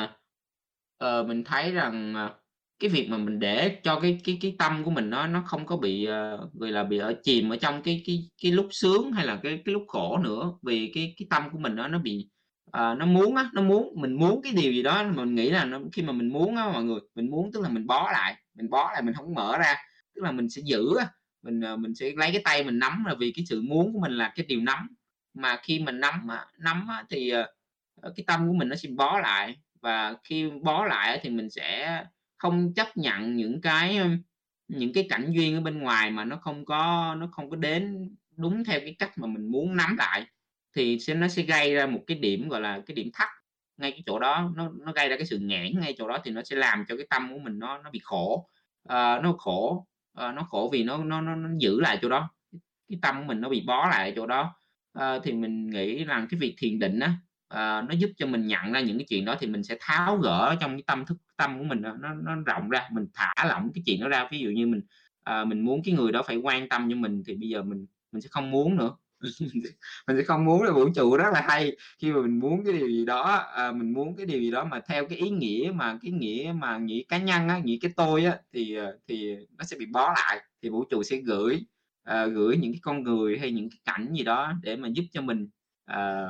uh, 1.06 1.28
mình 1.28 1.44
thấy 1.44 1.72
rằng, 1.72 2.16
uh, 2.26 2.45
cái 2.80 2.90
việc 2.90 3.10
mà 3.10 3.18
mình 3.18 3.40
để 3.40 3.80
cho 3.84 4.00
cái 4.00 4.20
cái 4.24 4.38
cái 4.42 4.56
tâm 4.60 4.84
của 4.84 4.92
mình 4.92 5.10
nó 5.10 5.28
nó 5.28 5.44
không 5.46 5.66
có 5.66 5.78
bị, 5.78 6.08
uh, 6.08 6.54
gọi 6.54 6.72
là, 6.72 6.84
bị 6.84 6.98
ở 6.98 7.14
chìm 7.24 7.50
ở 7.50 7.58
trong 7.58 7.82
cái 7.84 8.04
cái 8.06 8.30
cái 8.44 8.52
lúc 8.52 8.68
sướng 8.72 9.12
hay 9.12 9.26
là 9.26 9.40
cái 9.44 9.62
cái 9.66 9.74
lúc 9.74 9.84
khổ 9.88 10.18
nữa. 10.18 10.52
Vì 10.62 10.92
cái 10.96 11.14
cái 11.18 11.28
tâm 11.30 11.50
của 11.52 11.58
mình 11.58 11.76
nó 11.76 11.88
nó 11.88 12.00
bị, 12.00 12.30
uh, 12.68 12.98
nó 12.98 13.06
muốn 13.06 13.36
á, 13.36 13.50
nó 13.54 13.62
muốn 13.62 13.94
mình 14.02 14.14
muốn 14.14 14.42
cái 14.44 14.54
điều 14.54 14.72
gì 14.72 14.84
đó 14.84 15.04
mà 15.04 15.12
mình 15.26 15.36
nghĩ 15.36 15.50
là 15.50 15.66
nó 15.66 15.80
khi 15.94 16.02
mà 16.02 16.14
mình 16.14 16.30
muốn 16.30 16.56
á 16.56 16.70
mọi 16.74 16.84
người, 16.84 17.00
mình 17.16 17.32
muốn 17.32 17.52
tức 17.54 17.62
là 17.64 17.70
mình 17.70 17.88
bó 17.88 18.12
lại, 18.12 18.36
mình 18.54 18.70
bó 18.70 18.92
lại 18.94 19.02
mình 19.02 19.14
không 19.14 19.34
mở 19.34 19.58
ra, 19.58 19.76
tức 20.16 20.22
là 20.24 20.32
mình 20.32 20.50
sẽ 20.50 20.62
giữ 20.66 20.98
á, 21.00 21.08
mình, 21.44 21.62
uh, 21.74 21.80
mình 21.80 21.96
sẽ 21.96 22.12
lấy 22.16 22.32
cái 22.32 22.42
tay 22.44 22.64
mình 22.64 22.80
nắm 22.80 23.04
là 23.08 23.16
vì 23.20 23.32
cái 23.36 23.46
sự 23.50 23.62
muốn 23.62 23.94
của 23.94 24.00
mình 24.00 24.12
là 24.12 24.34
cái 24.36 24.46
điều 24.46 24.62
nắm. 24.62 24.88
Mà 25.34 25.58
khi 25.64 25.80
mình 25.80 26.00
nắm 26.00 26.28
á 26.30 26.46
nắm 26.60 26.88
á 26.88 27.04
thì, 27.10 27.34
uh, 27.36 28.16
cái 28.16 28.24
tâm 28.28 28.48
của 28.48 28.54
mình 28.54 28.70
nó 28.70 28.76
sẽ 28.76 28.90
bó 28.90 29.20
lại, 29.20 29.56
và 29.82 30.16
khi 30.24 30.50
bó 30.64 30.86
lại 30.86 31.20
thì 31.24 31.30
mình 31.30 31.50
sẽ 31.50 32.04
không 32.46 32.74
chấp 32.74 32.98
nhận 32.98 33.36
những 33.36 33.62
cái, 33.62 34.00
những 34.68 34.94
cái 34.94 35.08
cảnh 35.10 35.32
duyên 35.32 35.56
ở 35.56 35.62
bên 35.62 35.80
ngoài 35.80 36.12
mà 36.12 36.26
nó 36.26 36.38
không 36.38 36.66
có 36.66 37.16
nó 37.20 37.28
không 37.32 37.50
có 37.50 37.56
đến 37.56 38.10
đúng 38.38 38.64
theo 38.64 38.80
cái 38.80 38.96
cách 39.00 39.18
mà 39.18 39.28
mình 39.28 39.52
muốn 39.52 39.76
nắm 39.76 39.96
lại, 39.98 40.26
thì 40.76 41.00
sẽ 41.00 41.14
nó 41.16 41.28
sẽ 41.28 41.42
gây 41.44 41.76
ra 41.76 41.86
một 41.86 42.04
cái 42.08 42.18
điểm, 42.18 42.50
gọi 42.50 42.62
là, 42.62 42.82
cái 42.86 42.96
điểm 42.96 43.10
thắt 43.14 43.28
ngay 43.78 43.92
cái 43.92 44.04
chỗ 44.06 44.20
đó, 44.20 44.52
nó 44.56 44.72
nó 44.86 44.92
gây 44.92 45.10
ra 45.10 45.16
cái 45.18 45.26
sự 45.26 45.40
nghẽn 45.40 45.80
ngay 45.80 45.96
chỗ 45.98 46.08
đó 46.08 46.18
thì 46.24 46.32
nó 46.32 46.42
sẽ 46.44 46.56
làm 46.56 46.86
cho 46.88 46.96
cái 46.98 47.08
tâm 47.10 47.34
của 47.34 47.40
mình 47.40 47.60
nó 47.60 47.78
nó 47.78 47.90
bị 47.92 48.00
khổ. 48.04 48.50
Ờ, 48.90 49.20
nó 49.24 49.34
khổ, 49.38 49.88
ờ, 50.14 50.32
nó 50.32 50.44
khổ 50.44 50.70
vì 50.74 50.84
nó 50.84 51.04
nó 51.04 51.22
nó 51.22 51.36
nó 51.36 51.50
giữ 51.60 51.82
lại 51.82 52.00
chỗ 52.02 52.10
đó, 52.10 52.30
cái 52.90 53.00
tâm 53.02 53.16
của 53.20 53.26
mình 53.28 53.42
nó 53.42 53.50
bị 53.50 53.64
bó 53.68 53.90
lại 53.90 54.14
chỗ 54.16 54.26
đó. 54.28 54.56
Ờ, 54.94 55.20
thì 55.24 55.34
mình 55.34 55.68
nghĩ 55.68 56.04
rằng 56.04 56.28
cái 56.30 56.40
việc 56.40 56.56
thiền 56.58 56.80
định 56.80 57.00
á, 57.00 57.14
ờ, 57.48 57.82
nó 57.90 57.94
giúp 58.00 58.10
cho 58.18 58.26
mình 58.28 58.48
nhận 58.48 58.72
ra 58.72 58.82
những 58.82 58.98
cái 58.98 59.06
chuyện 59.10 59.26
đó 59.26 59.36
thì 59.40 59.48
mình 59.48 59.64
sẽ 59.64 59.78
tháo 59.80 60.18
gỡ 60.18 60.56
trong 60.62 60.72
cái 60.72 60.84
tâm 60.88 61.06
thức 61.06 61.18
tâm 61.38 61.58
của 61.60 61.64
mình 61.64 61.82
nó 61.82 61.94
nó 61.94 62.14
nó 62.14 62.36
rộng 62.46 62.70
ra, 62.70 62.88
mình 62.92 63.06
thả 63.14 63.34
lỏng 63.48 63.72
cái 63.74 63.84
chuyện 63.86 64.00
đó 64.02 64.08
ra. 64.10 64.28
Ví 64.32 64.40
dụ 64.40 64.50
như 64.50 64.68
mình, 64.68 64.82
ờ, 65.24 65.46
mình 65.46 65.62
muốn 65.66 65.82
cái 65.86 65.94
người 65.94 66.12
đó 66.12 66.24
phải 66.28 66.36
quan 66.38 66.70
tâm 66.70 66.90
cho 66.90 66.96
mình 66.96 67.24
thì 67.28 67.36
bây 67.36 67.50
giờ 67.50 67.64
mình 67.64 67.86
mình 68.12 68.22
sẽ 68.22 68.28
không 68.32 68.52
muốn 68.52 68.76
nữa, 68.78 68.92
mình 70.08 70.18
sẽ 70.18 70.24
không 70.24 70.46
muốn 70.46 70.64
là 70.64 70.72
vũ 70.72 70.90
trụ 70.96 71.18
rất 71.18 71.26
là 71.34 71.42
hay, 71.48 71.72
khi 72.00 72.12
mà 72.12 72.22
mình 72.22 72.40
muốn 72.40 72.64
cái 72.66 72.74
điều 72.74 72.88
gì 72.88 73.06
đó, 73.06 73.22
à, 73.56 73.72
mình 73.72 73.94
muốn 73.94 74.16
cái 74.16 74.26
điều 74.26 74.40
gì 74.42 74.52
đó 74.52 74.66
mà 74.66 74.82
theo 74.90 75.06
cái 75.10 75.18
ý 75.18 75.30
nghĩa 75.30 75.72
mà 75.76 75.98
cái 76.02 76.12
nghĩa 76.12 76.54
mà 76.56 76.78
nghĩ 76.78 77.06
cá 77.08 77.18
nhân 77.18 77.48
á, 77.50 77.58
nghĩ 77.64 77.80
cái 77.82 77.92
tôi 77.96 78.26
á, 78.26 78.38
thì, 78.54 78.76
ờ, 78.76 78.98
thì 79.08 79.36
nó 79.58 79.64
sẽ 79.64 79.78
bị 79.80 79.86
bó 79.86 80.14
lại, 80.16 80.42
thì 80.64 80.70
vũ 80.70 80.84
trụ 80.90 81.04
sẽ 81.04 81.18
gửi, 81.18 81.62
à, 82.04 82.26
gửi 82.26 82.58
những 82.58 82.72
cái 82.74 82.80
con 82.84 83.04
người 83.04 83.40
hay 83.40 83.52
những 83.52 83.70
cái 83.70 83.80
cảnh 83.86 84.14
gì 84.18 84.24
đó 84.24 84.54
để 84.64 84.76
mà 84.76 84.88
giúp 84.88 85.04
cho 85.12 85.22
mình, 85.22 85.50
à, 85.86 86.26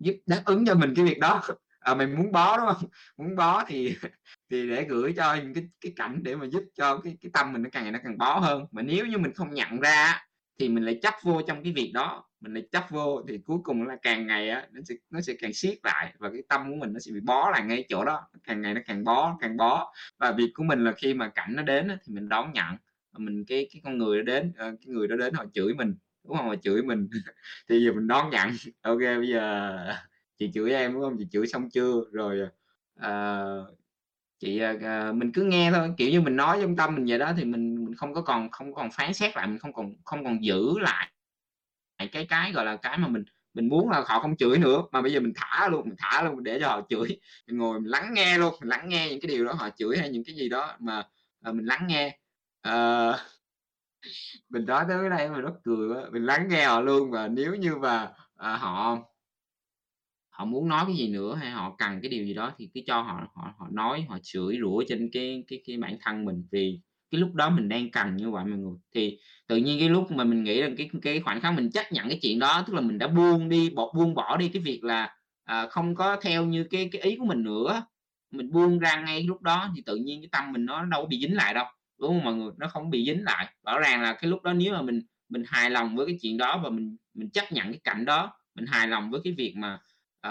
giúp 0.00 0.14
đáp 0.26 0.42
ứng 0.44 0.66
cho 0.66 0.74
mình 0.74 0.94
cái 0.96 1.04
việc 1.04 1.18
đó. 1.20 1.42
à, 1.80 1.94
mình 1.94 2.16
muốn 2.16 2.32
bó, 2.32 2.56
đúng 2.58 2.66
không? 2.66 2.90
Muốn 3.18 3.36
bó 3.36 3.64
thì 3.66 3.96
thì 4.50 4.68
để 4.70 4.84
gửi 4.84 5.12
cho 5.16 5.34
những 5.34 5.54
cái 5.54 5.64
cái 5.80 5.92
cảnh 5.96 6.20
để 6.22 6.36
mà 6.36 6.46
giúp 6.46 6.64
cho 6.74 6.96
cái 7.04 7.16
cái 7.20 7.30
tâm 7.34 7.52
mình 7.52 7.62
nó 7.62 7.68
càng 7.72 7.82
ngày 7.82 7.92
nó 7.92 7.98
càng 8.04 8.18
bó 8.18 8.38
hơn. 8.38 8.66
Mà 8.72 8.82
nếu 8.82 9.06
như 9.06 9.18
mình 9.18 9.32
không 9.34 9.54
nhận 9.54 9.80
ra 9.80 10.22
thì 10.58 10.68
mình 10.68 10.84
lại 10.84 10.98
chấp 11.02 11.14
vô 11.22 11.42
trong 11.46 11.62
cái 11.64 11.72
việc 11.72 11.90
đó, 11.94 12.24
mình 12.40 12.54
lại 12.54 12.62
chấp 12.72 12.84
vô 12.90 13.22
thì 13.28 13.38
cuối 13.44 13.58
cùng 13.64 13.82
là 13.86 13.96
càng 14.02 14.26
ngày 14.26 14.50
á, 14.50 14.66
nó 14.72 14.80
sẽ 14.88 14.94
nó 15.10 15.20
sẽ 15.20 15.34
càng 15.40 15.52
siết 15.54 15.78
lại 15.84 16.14
và 16.18 16.30
cái 16.32 16.42
tâm 16.48 16.70
của 16.70 16.76
mình 16.76 16.92
nó 16.92 16.98
sẽ 17.00 17.12
bị 17.12 17.20
bó 17.20 17.50
lại 17.50 17.62
ngay 17.64 17.84
chỗ 17.88 18.04
đó, 18.04 18.20
càng 18.44 18.62
ngày 18.62 18.74
nó 18.74 18.80
càng 18.86 19.04
bó, 19.04 19.38
càng 19.40 19.56
bó. 19.56 19.92
Và 20.18 20.32
việc 20.32 20.50
của 20.54 20.62
mình 20.64 20.84
là 20.84 20.92
khi 20.92 21.14
mà 21.14 21.28
cảnh 21.34 21.56
nó 21.56 21.62
đến 21.62 21.88
thì 21.88 22.14
mình 22.14 22.28
đón 22.28 22.52
nhận, 22.52 22.76
mình 23.18 23.44
cái 23.48 23.68
cái 23.72 23.80
con 23.84 23.98
người 23.98 24.18
đó 24.18 24.22
đến, 24.24 24.52
ờ, 24.56 24.64
cái 24.70 24.86
người 24.94 25.08
đó 25.08 25.16
đến 25.16 25.34
họ 25.34 25.44
chửi 25.54 25.74
mình, 25.74 25.94
đúng 26.30 26.38
không 26.38 26.48
mà 26.48 26.56
chửi 26.62 26.82
mình 26.82 27.08
thì 27.68 27.84
giờ 27.84 27.92
mình 27.92 28.08
đón 28.08 28.30
nhận, 28.30 28.50
ok 28.82 28.98
bây 28.98 29.28
giờ 29.28 29.76
chị 30.38 30.50
chửi 30.54 30.72
em, 30.72 30.94
đúng 30.94 31.02
không 31.02 31.16
Chị 31.18 31.26
chửi 31.32 31.46
xong 31.46 31.70
chưa? 31.70 31.94
Rồi, 32.12 32.40
uh, 33.00 33.78
chị, 34.40 34.62
uh, 34.74 35.14
mình 35.16 35.32
cứ 35.34 35.42
nghe 35.42 35.70
thôi, 35.72 35.94
kiểu 35.98 36.10
như, 36.10 36.20
mình 36.20 36.36
nói 36.36 36.58
trong 36.62 36.76
tâm 36.76 36.94
mình 36.94 37.04
vậy 37.08 37.18
đó 37.18 37.32
thì 37.36 37.44
mình 37.44 37.84
mình 37.84 37.94
không 37.94 38.14
có 38.14 38.22
còn 38.22 38.50
không 38.50 38.74
còn 38.74 38.90
phán 38.92 39.14
xét 39.14 39.36
lại, 39.36 39.46
mình 39.46 39.58
không 39.58 39.72
còn 39.72 39.94
không 40.04 40.24
còn 40.24 40.44
giữ 40.44 40.78
lại 40.80 41.10
cái 42.12 42.26
cái, 42.26 42.52
gọi 42.52 42.64
là, 42.64 42.76
cái 42.76 42.98
mà 42.98 43.08
mình 43.08 43.24
mình 43.54 43.68
muốn 43.68 43.90
là 43.90 44.04
họ 44.06 44.20
không 44.20 44.36
chửi 44.36 44.58
nữa, 44.58 44.82
mà 44.92 45.02
bây 45.02 45.12
giờ 45.12 45.20
mình 45.20 45.32
thả 45.36 45.68
luôn, 45.68 45.88
mình 45.88 45.94
thả 45.98 46.22
luôn 46.22 46.42
để 46.42 46.58
cho 46.60 46.68
họ 46.68 46.86
chửi. 46.88 47.20
Mình 47.46 47.58
ngồi 47.58 47.80
mình 47.80 47.90
lắng 47.90 48.14
nghe 48.14 48.38
luôn, 48.38 48.54
mình 48.60 48.68
lắng 48.68 48.88
nghe 48.88 49.08
những 49.10 49.20
cái 49.20 49.28
điều 49.28 49.44
đó 49.44 49.52
họ 49.52 49.70
chửi 49.76 49.98
hay 49.98 50.08
những 50.10 50.24
cái 50.24 50.34
gì 50.34 50.48
đó 50.48 50.76
mà, 50.80 51.02
mà 51.40 51.52
mình 51.52 51.64
lắng 51.66 51.86
nghe. 51.88 52.18
uh, 52.68 53.16
mình 54.50 54.66
nói 54.66 54.84
tới 54.88 54.98
cái 55.00 55.10
đây 55.18 55.30
mình 55.30 55.44
mắc 55.44 55.54
cười 55.64 55.88
quá, 55.88 56.10
mình 56.12 56.24
lắng 56.24 56.48
nghe 56.48 56.64
họ 56.64 56.80
luôn 56.80 57.10
và 57.10 57.28
nếu 57.28 57.54
như 57.54 57.76
mà, 57.76 58.12
à, 58.36 58.56
họ 58.56 58.98
họ 60.30 60.44
muốn 60.44 60.68
nói 60.68 60.84
cái 60.86 60.96
gì 60.96 61.08
nữa 61.08 61.34
hay 61.34 61.50
họ 61.50 61.74
cần 61.78 62.00
cái 62.02 62.10
điều 62.10 62.24
gì 62.24 62.34
đó 62.34 62.52
thì 62.58 62.70
cứ 62.74 62.80
cho 62.86 63.02
họ 63.02 63.26
họ 63.34 63.54
họ 63.58 63.68
nói, 63.72 64.06
họ 64.08 64.18
chửi 64.22 64.58
rủa 64.60 64.82
trên 64.88 65.10
cái 65.12 65.44
cái 65.48 65.62
cái 65.66 65.76
bản 65.76 65.96
thân 66.00 66.24
mình, 66.24 66.44
vì 66.52 66.80
cái 67.10 67.20
lúc 67.20 67.34
đó 67.34 67.50
mình 67.50 67.68
đang 67.68 67.90
cần 67.90 68.16
như 68.16 68.30
vậy 68.30 68.44
mọi 68.44 68.58
người. 68.58 68.76
Thì 68.94 69.18
tự 69.48 69.56
nhiên 69.56 69.78
cái 69.80 69.88
lúc 69.88 70.10
mà 70.10 70.24
mình 70.24 70.44
nghĩ 70.44 70.60
rằng 70.62 70.74
cái 70.78 70.90
cái 71.02 71.20
khoảnh 71.20 71.40
khắc 71.40 71.54
mình 71.54 71.70
chấp 71.70 71.92
nhận 71.92 72.08
cái 72.08 72.18
chuyện 72.22 72.38
đó, 72.38 72.64
tức 72.66 72.74
là 72.74 72.80
mình 72.80 72.98
đã 72.98 73.08
buông 73.08 73.48
đi 73.48 73.70
bỏ 73.70 73.92
buông 73.96 74.14
bỏ 74.14 74.36
đi 74.36 74.48
cái 74.48 74.62
việc 74.62 74.84
là, 74.84 75.16
à, 75.44 75.66
không 75.68 75.94
có 75.94 76.16
theo 76.22 76.44
như 76.46 76.64
cái 76.70 76.88
cái 76.92 77.02
ý 77.02 77.16
của 77.16 77.24
mình 77.26 77.42
nữa, 77.42 77.82
mình 78.30 78.50
buông 78.52 78.78
ra 78.78 79.00
ngay 79.06 79.22
lúc 79.22 79.42
đó 79.42 79.70
thì 79.76 79.82
tự 79.86 79.96
nhiên 79.96 80.20
cái 80.22 80.28
tâm 80.32 80.52
mình 80.52 80.64
nó 80.66 80.84
đâu 80.84 81.02
có 81.02 81.08
bị 81.08 81.20
dính 81.20 81.36
lại 81.36 81.54
đâu, 81.54 81.64
đúng 82.00 82.10
không 82.10 82.24
mọi 82.24 82.34
người? 82.34 82.52
Nó 82.58 82.68
không 82.68 82.90
bị 82.90 83.04
dính 83.06 83.24
lại. 83.24 83.54
Rõ 83.66 83.78
ràng 83.78 84.02
là 84.02 84.12
cái 84.12 84.30
lúc 84.30 84.42
đó 84.42 84.52
nếu 84.52 84.72
mà 84.72 84.82
mình 84.82 85.00
mình 85.28 85.44
hài 85.46 85.70
lòng 85.70 85.96
với 85.96 86.06
cái 86.06 86.18
chuyện 86.22 86.36
đó 86.36 86.60
và 86.64 86.70
mình 86.70 86.96
mình 87.14 87.30
chấp 87.30 87.52
nhận 87.52 87.66
cái 87.66 87.80
cảnh 87.84 88.04
đó, 88.04 88.32
mình 88.54 88.66
hài 88.66 88.88
lòng 88.88 89.10
với 89.10 89.20
cái 89.24 89.32
việc 89.32 89.54
mà, 89.56 89.78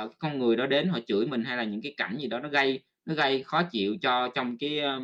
uh, 0.03 0.11
con 0.19 0.39
người 0.39 0.55
đó 0.55 0.67
đến 0.67 0.87
họ 0.89 0.99
chửi 1.07 1.27
mình 1.27 1.43
hay 1.43 1.57
là 1.57 1.63
những 1.63 1.81
cái 1.81 1.93
cảnh 1.97 2.17
gì 2.19 2.27
đó 2.27 2.39
nó 2.39 2.49
gây 2.49 2.83
nó 3.05 3.13
gây 3.15 3.43
khó 3.43 3.63
chịu 3.63 3.97
cho 4.01 4.29
trong 4.35 4.57
cái, 4.57 4.79
ờ, 4.79 5.01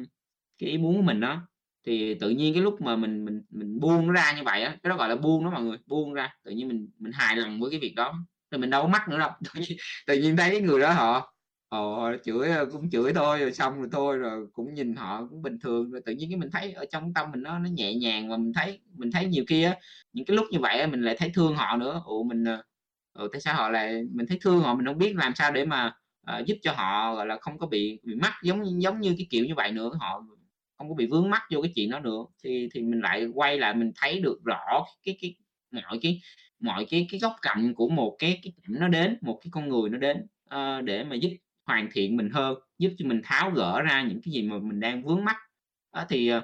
cái 0.59 0.69
ý 0.69 0.77
muốn 0.77 0.95
của 0.97 1.01
mình 1.01 1.19
đó, 1.19 1.41
thì 1.87 2.13
tự 2.15 2.29
nhiên 2.29 2.53
cái 2.53 2.63
lúc 2.63 2.81
mà 2.81 2.95
mình 2.95 3.25
mình 3.25 3.41
mình 3.49 3.79
buông 3.79 4.07
nó 4.07 4.13
ra 4.13 4.33
như 4.37 4.43
vậy 4.43 4.61
á, 4.63 4.77
cái 4.83 4.89
đó 4.89 4.97
gọi 4.97 5.09
là 5.09 5.15
buông 5.15 5.43
đó 5.45 5.51
mọi 5.51 5.63
người, 5.63 5.77
buông 5.87 6.13
ra, 6.13 6.35
tự 6.43 6.51
nhiên 6.51 6.67
mình 6.67 6.89
mình 6.99 7.11
hài 7.11 7.35
lòng 7.35 7.59
với 7.59 7.71
cái 7.71 7.79
việc 7.79 7.93
đó, 7.95 8.15
thì 8.51 8.57
mình 8.57 8.69
đâu 8.69 8.81
có 8.83 8.87
mắc 8.87 9.09
nữa 9.09 9.19
đâu. 9.19 9.29
Tự 9.53 9.61
nhiên 9.61 9.77
tự 10.07 10.15
nhiên 10.21 10.37
thấy 10.37 10.49
cái 10.51 10.61
người 10.61 10.79
đó 10.79 10.93
họ 10.93 11.34
họ 11.76 12.05
ờ, 12.05 12.17
chửi, 12.23 12.49
ờ, 12.49 12.65
cũng 12.65 12.89
chửi 12.89 13.13
thôi 13.13 13.39
rồi 13.39 13.53
xong 13.53 13.80
rồi 13.80 13.89
thôi, 13.91 14.17
rồi 14.17 14.47
cũng 14.53 14.73
nhìn 14.73 14.95
họ 14.95 15.28
cũng 15.30 15.41
bình 15.41 15.59
thường, 15.59 15.91
rồi 15.91 16.01
tự 16.05 16.13
nhiên 16.13 16.30
cái 16.30 16.38
mình 16.38 16.49
thấy 16.51 16.71
ở 16.73 16.86
trong 16.91 17.13
tâm 17.13 17.32
mình 17.32 17.43
nó 17.43 17.59
nó 17.59 17.69
nhẹ 17.69 17.93
nhàng 17.95 18.30
và 18.30 18.38
mình 18.38 18.53
thấy 18.53 18.80
mình 18.93 19.11
thấy 19.11 19.26
nhiều 19.26 19.43
kia 19.47 19.73
những 20.13 20.26
cái 20.26 20.36
lúc 20.38 20.45
như 20.51 20.59
vậy 20.59 20.88
mình 20.88 21.01
lại 21.01 21.15
thấy 21.19 21.32
thương 21.34 21.55
họ 21.55 21.78
nữa. 21.78 22.01
Ủa, 22.05 22.23
mình, 22.23 22.43
ờ, 22.45 22.63
ừ, 23.13 23.30
tại 23.32 23.41
sao 23.41 23.55
họ 23.55 23.69
lại 23.69 24.03
mình 24.13 24.28
thấy 24.28 24.38
thương 24.41 24.59
họ, 24.61 24.76
mình 24.76 24.86
không 24.86 24.97
biết 24.97 25.15
làm 25.15 25.36
sao 25.36 25.51
để 25.51 25.65
mà, 25.65 25.93
uh, 26.39 26.45
giúp 26.45 26.55
cho 26.61 26.73
họ, 26.73 27.15
gọi 27.15 27.26
là, 27.28 27.38
không 27.41 27.57
có 27.59 27.67
bị 27.67 27.99
bị 28.03 28.15
mắc 28.15 28.34
giống 28.43 28.82
giống 28.82 29.01
như 29.01 29.15
cái 29.17 29.28
kiểu 29.30 29.45
như 29.45 29.55
vậy 29.55 29.71
nữa, 29.71 29.91
họ 29.99 30.23
không 30.78 30.89
có 30.89 30.95
bị 30.95 31.07
vướng 31.07 31.30
mắc 31.30 31.41
vô 31.51 31.61
cái 31.61 31.71
chuyện 31.76 31.89
đó 31.89 31.99
nữa. 31.99 32.26
Thì 32.43 32.69
thì 32.73 32.82
mình 32.82 33.01
lại 33.01 33.26
quay 33.34 33.57
lại 33.59 33.73
mình 33.76 33.91
thấy 33.95 34.19
được 34.19 34.39
rõ 34.45 34.86
cái 35.03 35.17
cái 35.21 35.36
mọi 35.71 35.99
cái 36.01 36.21
mọi 36.59 36.86
cái 36.89 37.07
cái 37.11 37.19
góc 37.19 37.34
cạnh 37.41 37.73
của 37.76 37.89
một 37.89 38.15
cái 38.19 38.39
cái 38.43 38.53
cảnh 38.63 38.80
nó 38.80 38.88
đến, 38.88 39.17
một 39.21 39.39
cái 39.43 39.49
con 39.51 39.69
người 39.69 39.89
nó 39.89 39.97
đến, 39.97 40.17
uh, 40.55 40.84
để 40.84 41.03
mà 41.03 41.15
giúp 41.15 41.30
hoàn 41.66 41.89
thiện 41.93 42.18
mình 42.18 42.30
hơn, 42.30 42.55
giúp 42.80 42.91
cho 42.97 43.07
mình 43.07 43.22
tháo 43.24 43.51
gỡ 43.51 43.82
ra 43.82 44.03
những 44.03 44.22
cái 44.26 44.34
gì 44.34 44.43
mà 44.43 44.59
mình 44.59 44.80
đang 44.80 45.03
vướng 45.03 45.26
mắt 45.26 45.38
Đó, 45.95 46.05
thì, 46.09 46.28
ờ, 46.28 46.41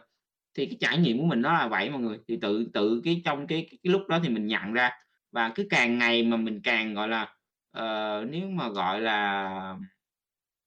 thì 0.55 0.65
cái 0.65 0.77
trải 0.81 0.97
nghiệm 0.97 1.19
của 1.19 1.25
mình 1.25 1.41
nó 1.41 1.53
là 1.53 1.67
vậy 1.67 1.89
mọi 1.89 2.01
người, 2.01 2.19
thì 2.27 2.37
tự 2.41 2.65
tự 2.73 3.01
cái 3.05 3.21
trong 3.25 3.47
cái 3.47 3.67
cái 3.71 3.79
cái 3.83 3.93
lúc 3.93 4.01
đó 4.09 4.19
thì 4.23 4.29
mình 4.29 4.47
nhận 4.47 4.73
ra 4.73 4.91
và 5.31 5.51
cứ 5.55 5.67
càng 5.69 5.97
ngày 5.99 6.23
mà 6.23 6.37
mình 6.37 6.61
càng, 6.63 6.93
gọi 6.93 7.07
là, 7.09 7.23
uh, 7.79 8.29
nếu 8.29 8.49
mà, 8.49 8.69
gọi 8.69 9.01
là, 9.01 9.75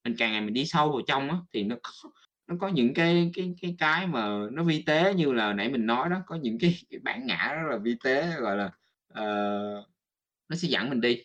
mình 0.04 0.14
càng 0.18 0.32
ngày 0.32 0.40
mình 0.40 0.54
đi 0.54 0.64
sâu 0.66 0.92
vào 0.92 1.00
trong 1.06 1.28
đó, 1.28 1.46
thì 1.52 1.64
nó 1.64 1.76
có 1.82 2.10
nó 2.46 2.56
có 2.60 2.68
những 2.68 2.94
cái 2.94 3.30
cái 3.34 3.54
cái 3.62 3.74
cái 3.78 4.06
mà 4.06 4.28
nó 4.52 4.64
vi 4.64 4.82
tế 4.82 5.14
như 5.14 5.32
là 5.32 5.52
nãy 5.52 5.68
mình 5.70 5.86
nói 5.86 6.08
đó, 6.10 6.22
có 6.26 6.36
những 6.36 6.58
cái 6.60 6.74
cái 6.90 7.00
bản 7.04 7.26
ngã 7.26 7.54
rất 7.54 7.70
là 7.70 7.78
vi 7.78 7.96
tế, 8.04 8.40
gọi 8.40 8.56
là, 8.56 8.66
uh, 9.12 9.86
nó 10.48 10.56
sẽ 10.56 10.68
dẫn 10.68 10.90
mình 10.90 11.00
đi. 11.00 11.22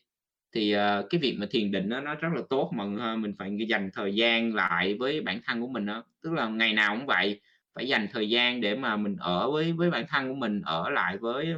Thì, 0.54 0.72
ờ, 0.72 1.08
cái 1.10 1.22
việc 1.22 1.36
mà 1.40 1.46
thiền 1.52 1.72
định 1.72 1.90
đó, 1.90 2.02
nó 2.02 2.16
rất 2.16 2.30
là 2.36 2.42
tốt 2.50 2.72
mà, 2.76 2.84
ờ, 3.00 3.16
mình 3.18 3.34
phải 3.40 3.58
dành 3.70 3.90
thời 3.94 4.16
gian 4.16 4.56
lại 4.56 4.96
với 5.00 5.22
bản 5.22 5.40
thân 5.46 5.62
của 5.62 5.68
mình 5.68 5.86
đó 5.86 6.04
tức 6.24 6.34
là 6.34 6.48
ngày 6.50 6.74
nào 6.74 6.96
cũng 6.98 7.06
vậy, 7.08 7.42
phải 7.76 7.88
dành 7.88 8.08
thời 8.14 8.30
gian 8.30 8.62
để 8.62 8.76
mà 8.76 8.98
mình 8.98 9.16
ở 9.20 9.52
với 9.52 9.72
với 9.74 9.92
bản 9.92 10.06
thân 10.10 10.30
của 10.30 10.36
mình, 10.36 10.62
ở 10.62 10.90
lại 10.90 11.18
với 11.18 11.54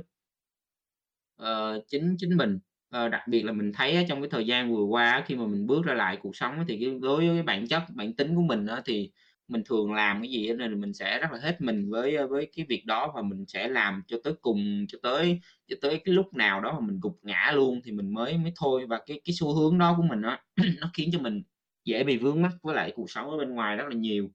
uh, 1.44 1.84
chính 1.88 2.16
chính 2.20 2.38
mình. 2.38 2.60
uh, 3.06 3.12
đặc 3.12 3.22
biệt 3.28 3.44
là 3.46 3.52
mình 3.52 3.72
thấy 3.74 4.06
trong 4.10 4.22
cái 4.22 4.30
thời 4.30 4.46
gian 4.48 4.76
vừa 4.76 4.84
qua 4.84 5.24
khi 5.28 5.36
mà 5.36 5.46
mình 5.48 5.68
bước 5.68 5.86
ra 5.86 5.94
lại 5.94 6.18
cuộc 6.22 6.36
sống 6.36 6.66
thì 6.68 6.78
cái 6.82 6.98
đối 7.02 7.28
với 7.28 7.36
cái 7.36 7.44
bản 7.44 7.68
chất, 7.68 7.84
bản 7.96 8.14
tính 8.16 8.36
của 8.36 8.42
mình 8.42 8.66
đó, 8.66 8.80
thì 8.86 9.12
mình 9.52 9.64
thường 9.66 9.93
làm 9.93 10.22
cái 10.22 10.32
gì 10.32 10.54
nên 10.54 10.82
mình 10.82 10.93
sẽ 10.93 11.20
rất 11.20 11.32
là 11.32 11.39
hết 11.39 11.62
mình 11.62 11.89
với, 11.91 12.28
với 12.28 12.52
cái 12.56 12.66
việc 12.70 12.86
đó 12.86 13.12
và 13.16 13.22
mình 13.22 13.45
sẽ 13.47 13.68
làm 13.68 14.04
cho 14.08 14.18
tới 14.24 14.34
cùng, 14.41 14.86
cho 14.88 14.97
tới 15.04 15.39
cho 15.68 15.76
tới 15.82 16.02
cái 16.06 16.16
lúc 16.16 16.34
nào 16.34 16.62
đó 16.62 16.74
mà 16.82 16.88
mình 16.88 16.99
gục 17.02 17.20
ngã 17.24 17.52
luôn 17.56 17.82
thì 17.86 17.91
mình 17.91 18.14
mới 18.14 18.38
mới 18.38 18.54
thôi. 18.56 18.86
Và 18.89 18.99
cái 19.06 19.22
cái 19.26 19.34
xu 19.39 19.54
hướng 19.56 19.78
đó 19.78 19.93
của 19.97 20.04
mình 20.04 20.22
nó 20.22 20.38
nó 20.82 20.89
khiến 20.93 21.10
cho 21.14 21.20
mình 21.20 21.43
dễ 21.86 22.04
bị 22.04 22.18
vướng 22.18 22.41
mắc 22.41 22.52
với 22.64 22.76
lại 22.76 22.91
cuộc 22.95 23.12
sống 23.12 23.30
ở 23.30 23.38
bên 23.38 23.49
ngoài 23.56 23.76
rất 23.78 23.86
là 23.89 23.95
nhiều. 23.95 24.30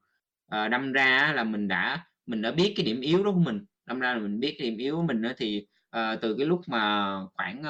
à, 0.46 0.68
đâm 0.68 0.92
ra 0.92 1.32
là 1.36 1.44
mình 1.44 1.68
đã 1.68 2.06
mình 2.26 2.42
đã 2.42 2.50
biết 2.52 2.72
cái 2.76 2.86
điểm 2.86 3.00
yếu 3.00 3.24
đó 3.24 3.32
của 3.32 3.38
mình, 3.40 3.64
đâm 3.86 4.00
ra 4.00 4.14
là 4.14 4.20
mình 4.20 4.40
biết 4.40 4.56
cái 4.58 4.70
điểm 4.70 4.78
yếu 4.78 4.96
của 4.96 5.02
mình 5.02 5.22
đó 5.22 5.32
thì, 5.38 5.66
ờ, 5.90 6.16
từ 6.16 6.34
cái 6.38 6.46
lúc 6.46 6.60
mà 6.68 7.10
khoảng, 7.34 7.62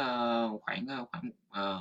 khoảng, 0.61 0.87
khoảng, 1.13 1.31
ờ, 1.49 1.81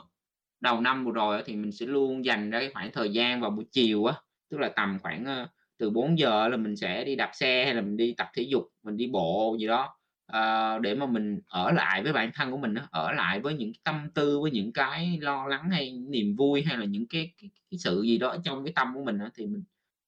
đầu 0.61 0.81
năm 0.81 1.05
vừa 1.05 1.11
rồi 1.11 1.43
thì 1.45 1.55
mình 1.55 1.71
sẽ 1.71 1.85
luôn 1.85 2.25
dành 2.25 2.49
ra 2.51 2.59
cái 2.59 2.71
khoảng 2.73 2.91
thời 2.93 3.09
gian 3.13 3.41
vào 3.41 3.51
buổi 3.51 3.65
chiều 3.71 4.05
á, 4.05 4.15
tức 4.49 4.57
là 4.59 4.69
tầm 4.75 4.99
khoảng, 5.03 5.45
từ 5.77 5.89
4 5.89 6.19
giờ 6.19 6.47
là 6.47 6.57
mình 6.57 6.75
sẽ 6.75 7.03
đi 7.03 7.15
đạp 7.15 7.31
xe 7.33 7.65
hay 7.65 7.73
là 7.73 7.81
mình 7.81 7.97
đi 7.97 8.13
tập 8.17 8.27
thể 8.35 8.43
dục, 8.43 8.63
mình 8.83 8.97
đi 8.97 9.07
bộ 9.07 9.57
gì 9.59 9.67
đó, 9.67 9.97
à, 10.27 10.79
để 10.79 10.95
mà 10.95 11.05
mình 11.05 11.39
ở 11.47 11.71
lại 11.71 12.03
với 12.03 12.13
bản 12.13 12.31
thân 12.35 12.51
của 12.51 12.57
mình 12.57 12.73
á, 12.75 12.87
ở 12.91 13.11
lại 13.11 13.39
với 13.39 13.53
những 13.53 13.71
tâm 13.83 14.09
tư, 14.13 14.39
với 14.39 14.51
những 14.51 14.73
cái 14.73 15.17
lo 15.21 15.47
lắng 15.47 15.69
hay 15.71 15.91
niềm 16.09 16.35
vui 16.37 16.63
hay 16.63 16.77
là 16.77 16.85
những 16.85 17.07
cái 17.09 17.33
cái 17.41 17.49
cái 17.71 17.77
sự 17.79 18.01
gì 18.01 18.17
đó 18.17 18.35
trong 18.43 18.65
cái 18.65 18.73
tâm 18.75 18.93
của 18.95 19.03
mình 19.03 19.19
thì 19.35 19.45
mình, 19.45 19.63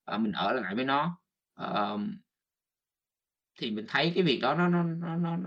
à, 0.06 0.18
mình 0.18 0.32
ở 0.32 0.54
lại 0.54 0.76
với 0.76 0.86
nó. 0.86 1.20
à, 1.56 1.98
Thì 3.60 3.72
mình 3.72 3.86
thấy 3.88 4.12
cái 4.16 4.24
việc 4.24 4.40
đó 4.42 4.56
nó 4.56 4.68
nó 4.68 4.84
nó 4.84 5.18
nó 5.18 5.38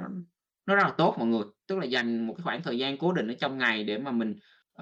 nó 0.66 0.74
rất 0.74 0.82
là 0.84 0.94
tốt 0.98 1.14
mọi 1.18 1.28
người, 1.28 1.44
tức 1.66 1.78
là 1.78 1.84
dành 1.84 2.26
một 2.26 2.34
cái 2.36 2.42
khoảng 2.44 2.62
thời 2.62 2.78
gian 2.78 2.98
cố 2.98 3.12
định 3.12 3.28
ở 3.28 3.34
trong 3.40 3.58
ngày 3.58 3.84
để 3.84 3.98
mà 3.98 4.10
mình 4.10 4.34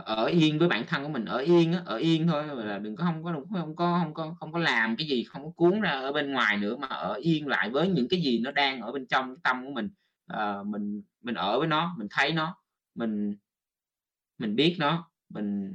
ở 0.04 0.24
yên 0.26 0.58
với 0.58 0.68
bản 0.68 0.84
thân 0.88 1.02
của 1.02 1.08
mình, 1.08 1.24
ở 1.24 1.38
yên 1.38 1.72
ở 1.84 1.96
yên 1.96 2.26
thôi, 2.26 2.44
là, 2.64 2.78
đừng 2.78 2.96
có 2.96 3.04
không 3.04 3.24
có 3.24 3.32
đừng 3.32 3.76
có 3.76 3.98
không 4.02 4.14
có 4.14 4.34
không 4.40 4.52
có 4.52 4.58
làm 4.58 4.96
cái 4.96 5.06
gì, 5.06 5.24
không 5.24 5.44
có 5.44 5.50
cuốn 5.56 5.80
ra 5.80 5.90
ở 5.90 6.12
bên 6.12 6.32
ngoài 6.32 6.56
nữa, 6.56 6.76
mà 6.76 6.86
ở 6.88 7.14
yên 7.14 7.46
lại 7.46 7.70
với 7.70 7.88
những 7.88 8.06
cái 8.10 8.20
gì 8.22 8.38
nó 8.40 8.50
đang 8.52 8.80
ở 8.80 8.92
bên 8.92 9.06
trong 9.06 9.26
cái 9.28 9.36
tâm 9.44 9.64
của 9.66 9.72
mình. 9.72 9.88
à, 10.26 10.62
mình 10.66 11.02
mình 11.22 11.34
ở 11.34 11.58
với 11.58 11.68
nó, 11.68 11.94
mình 11.98 12.08
thấy 12.10 12.32
nó, 12.32 12.56
mình 12.94 13.34
mình 14.38 14.56
biết 14.56 14.76
nó, 14.78 15.10
mình 15.28 15.72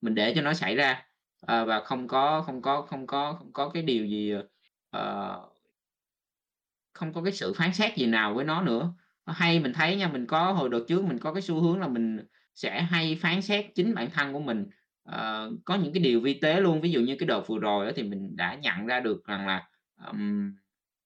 mình 0.00 0.14
để 0.14 0.32
cho 0.36 0.42
nó 0.42 0.52
xảy 0.54 0.76
ra, 0.76 1.02
à, 1.46 1.64
và 1.64 1.80
không 1.80 2.08
có 2.08 2.42
không 2.46 2.62
có 2.62 2.82
không 2.82 3.06
có 3.06 3.32
không 3.32 3.52
có 3.52 3.68
cái 3.68 3.82
điều 3.82 4.06
gì, 4.06 4.32
ờ, 4.90 5.40
không 6.92 7.12
có 7.12 7.22
cái 7.22 7.32
sự 7.32 7.52
phán 7.56 7.72
xét 7.74 7.96
gì 7.96 8.06
nào 8.06 8.34
với 8.34 8.44
nó 8.44 8.62
nữa. 8.62 8.94
Hay 9.26 9.60
mình 9.60 9.72
thấy 9.72 9.96
nha, 9.96 10.08
mình 10.08 10.26
có 10.26 10.52
hồi 10.52 10.68
đợt 10.68 10.84
trước 10.88 11.04
mình 11.04 11.18
có 11.18 11.32
cái 11.32 11.42
xu 11.42 11.60
hướng 11.60 11.80
là 11.80 11.88
mình 11.88 12.20
sẽ 12.58 12.82
hay 12.82 13.18
phán 13.20 13.42
xét 13.42 13.66
chính 13.74 13.94
bản 13.94 14.10
thân 14.10 14.32
của 14.32 14.40
mình, 14.40 14.66
uh, 15.08 15.64
có 15.64 15.74
những 15.74 15.92
cái 15.92 16.02
điều 16.02 16.20
vi 16.20 16.34
tế 16.34 16.60
luôn. 16.60 16.80
Ví 16.80 16.90
dụ 16.90 17.00
như 17.00 17.16
cái 17.18 17.26
đợt 17.26 17.42
vừa 17.46 17.58
rồi 17.58 17.86
đó 17.86 17.92
thì 17.96 18.02
mình 18.02 18.36
đã 18.36 18.54
nhận 18.54 18.86
ra 18.86 19.00
được 19.00 19.24
rằng 19.26 19.46
là, 19.46 19.68
um, 20.06 20.52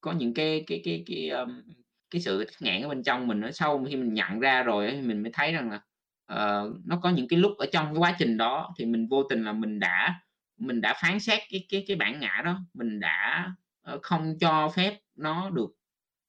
có 0.01 0.13
những 0.13 0.35
cái 0.35 0.65
cái 0.67 0.81
cái 0.85 1.05
cái, 1.07 1.29
um, 1.29 1.63
cái 2.11 2.21
sự 2.21 2.45
tắc 2.45 2.83
ở 2.83 2.89
bên 2.89 3.03
trong 3.03 3.27
mình 3.27 3.41
nó 3.41 3.51
sau 3.51 3.85
khi 3.89 3.97
mình 3.97 4.15
nhận 4.15 4.41
ra 4.41 4.63
rồi 4.63 4.91
thì 4.93 5.01
mình 5.01 5.23
mới 5.23 5.33
thấy 5.35 5.53
rằng 5.53 5.71
là, 5.71 5.81
uh, 6.33 6.87
nó 6.87 6.97
có 7.03 7.11
những 7.11 7.29
cái 7.29 7.39
lúc 7.39 7.53
ở 7.59 7.67
trong 7.73 7.87
cái 7.87 7.99
quá 7.99 8.17
trình 8.19 8.37
đó 8.37 8.75
thì 8.79 8.87
mình 8.87 9.09
vô 9.09 9.23
tình 9.23 9.45
là 9.45 9.53
mình 9.53 9.81
đã 9.81 10.21
mình 10.59 10.81
đã 10.81 10.95
phán 11.03 11.21
xét 11.21 11.39
cái 11.51 11.67
cái 11.69 11.85
cái 11.89 11.97
bản 11.97 12.21
ngã 12.21 12.43
đó, 12.45 12.61
mình 12.75 13.01
đã, 13.01 13.53
uh, 13.95 14.03
không 14.03 14.39
cho 14.41 14.69
phép 14.77 14.99
nó 15.17 15.51
được 15.51 15.71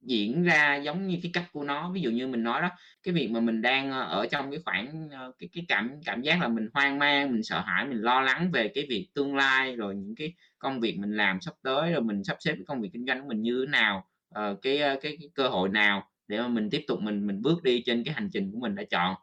diễn 0.08 0.43
ra 0.43 0.76
giống 0.76 1.08
như 1.08 1.20
cái 1.24 1.32
cách 1.34 1.45
của 1.51 1.64
nó. 1.64 1.91
Ví 1.91 2.01
dụ 2.01 2.10
như 2.12 2.28
mình 2.28 2.43
nói 2.43 2.62
đó, 2.62 2.70
cái 3.04 3.14
việc 3.14 3.28
mà 3.32 3.39
mình 3.39 3.62
đang, 3.62 3.91
ờ, 3.91 4.01
ở 4.01 4.28
trong 4.32 4.51
cái 4.51 4.60
khoảng, 4.66 5.10
ờ, 5.12 5.32
cái 5.39 5.49
cái 5.54 5.66
cảm 5.68 5.91
cảm 6.06 6.22
giác 6.22 6.41
là 6.41 6.47
mình 6.47 6.68
hoang 6.74 6.99
mang, 6.99 7.32
mình 7.32 7.43
sợ 7.43 7.60
hãi, 7.60 7.86
mình 7.86 8.01
lo 8.01 8.22
lắng 8.22 8.51
về 8.51 8.68
cái 8.76 8.86
việc 8.89 9.08
tương 9.16 9.36
lai, 9.36 9.76
rồi 9.76 9.95
những 9.95 10.16
cái 10.16 10.34
công 10.60 10.80
việc 10.80 10.97
mình 10.99 11.18
làm 11.18 11.41
sắp 11.41 11.54
tới, 11.64 11.91
rồi 11.91 12.01
mình 12.01 12.24
sắp 12.24 12.38
xếp 12.39 12.51
cái 12.56 12.64
công 12.68 12.82
việc 12.82 12.89
kinh 12.93 13.06
doanh 13.08 13.22
của 13.22 13.28
mình 13.28 13.41
như 13.41 13.66
thế 13.66 13.72
nào, 13.72 14.06
uh, 14.39 14.62
cái, 14.62 14.78
cái 14.80 14.97
cái 15.01 15.30
cơ 15.36 15.47
hội 15.47 15.70
nào 15.70 16.04
để 16.28 16.41
mà 16.41 16.47
mình 16.47 16.70
tiếp 16.70 16.84
tục 16.88 16.99
mình 17.01 17.28
mình 17.28 17.41
bước 17.41 17.64
đi 17.64 17.84
trên 17.86 18.04
cái 18.04 18.14
hành 18.14 18.30
trình 18.34 18.51
của 18.51 18.60
mình 18.60 18.76
đã 18.76 18.84
chọn. 18.91 19.16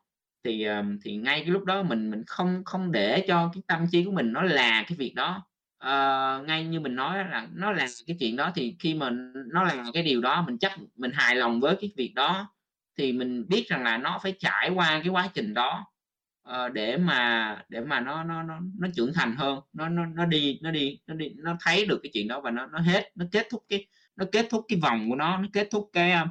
Thì, 0.45 0.67
thì 1.05 1.17
ngay 1.17 1.41
cái 1.41 1.51
lúc 1.51 1.65
đó 1.65 1.83
mình 1.83 2.11
mình 2.11 2.23
không 2.27 2.63
không 2.65 2.93
để 2.93 3.25
cho 3.29 3.51
cái 3.55 3.63
tâm 3.67 3.87
trí 3.93 4.05
của 4.05 4.13
mình 4.13 4.33
nó 4.33 4.43
là 4.43 4.85
cái 4.89 4.97
việc 4.99 5.13
đó 5.17 5.50
uh, 5.85 6.47
ngay 6.47 6.65
như 6.65 6.81
mình 6.81 6.95
nói 6.95 7.19
là 7.19 7.49
nó 7.55 7.73
là 7.73 7.87
cái 8.07 8.17
chuyện 8.21 8.37
đó 8.37 8.53
thì 8.55 8.77
khi 8.79 8.95
mà 8.95 9.11
nó 9.53 9.63
là 9.65 9.85
cái 9.95 10.03
điều 10.03 10.21
đó, 10.21 10.43
mình 10.47 10.59
chắc 10.59 10.73
mình 10.97 11.11
hài 11.15 11.37
lòng 11.37 11.61
với 11.61 11.77
cái 11.81 11.91
việc 11.97 12.13
đó, 12.15 12.53
thì 12.99 13.13
mình 13.13 13.49
biết 13.49 13.69
rằng 13.69 13.85
là 13.85 13.99
nó 13.99 14.19
phải 14.23 14.35
trải 14.39 14.71
qua 14.75 15.01
cái 15.05 15.09
quá 15.09 15.29
trình 15.35 15.55
đó, 15.55 15.87
uh, 16.49 16.73
để 16.73 16.97
mà 16.97 17.63
để 17.69 17.81
mà 17.81 18.01
nó 18.01 18.25
nó 18.25 18.43
nó 18.43 18.61
nó 18.79 18.89
trưởng 18.95 19.13
thành 19.15 19.37
hơn, 19.37 19.61
nó 19.73 19.89
nó 19.89 20.07
nó 20.07 20.27
đi 20.27 20.59
nó 20.63 20.71
đi 20.71 21.01
nó 21.07 21.15
đi 21.15 21.35
nó 21.37 21.57
thấy 21.61 21.87
được 21.87 22.01
cái 22.03 22.11
chuyện 22.15 22.29
đó 22.29 22.41
và 22.41 22.51
nó 22.51 22.67
nó 22.67 22.79
hết, 22.79 23.11
nó 23.15 23.27
kết 23.33 23.47
thúc 23.51 23.65
cái 23.69 23.87
nó 24.17 24.25
kết 24.33 24.47
thúc 24.51 24.65
cái 24.69 24.79
vòng 24.83 25.11
của 25.11 25.17
nó, 25.17 25.39
nó 25.39 25.49
kết 25.53 25.69
thúc 25.71 25.91
cái, 25.93 26.11
ờ, 26.13 26.27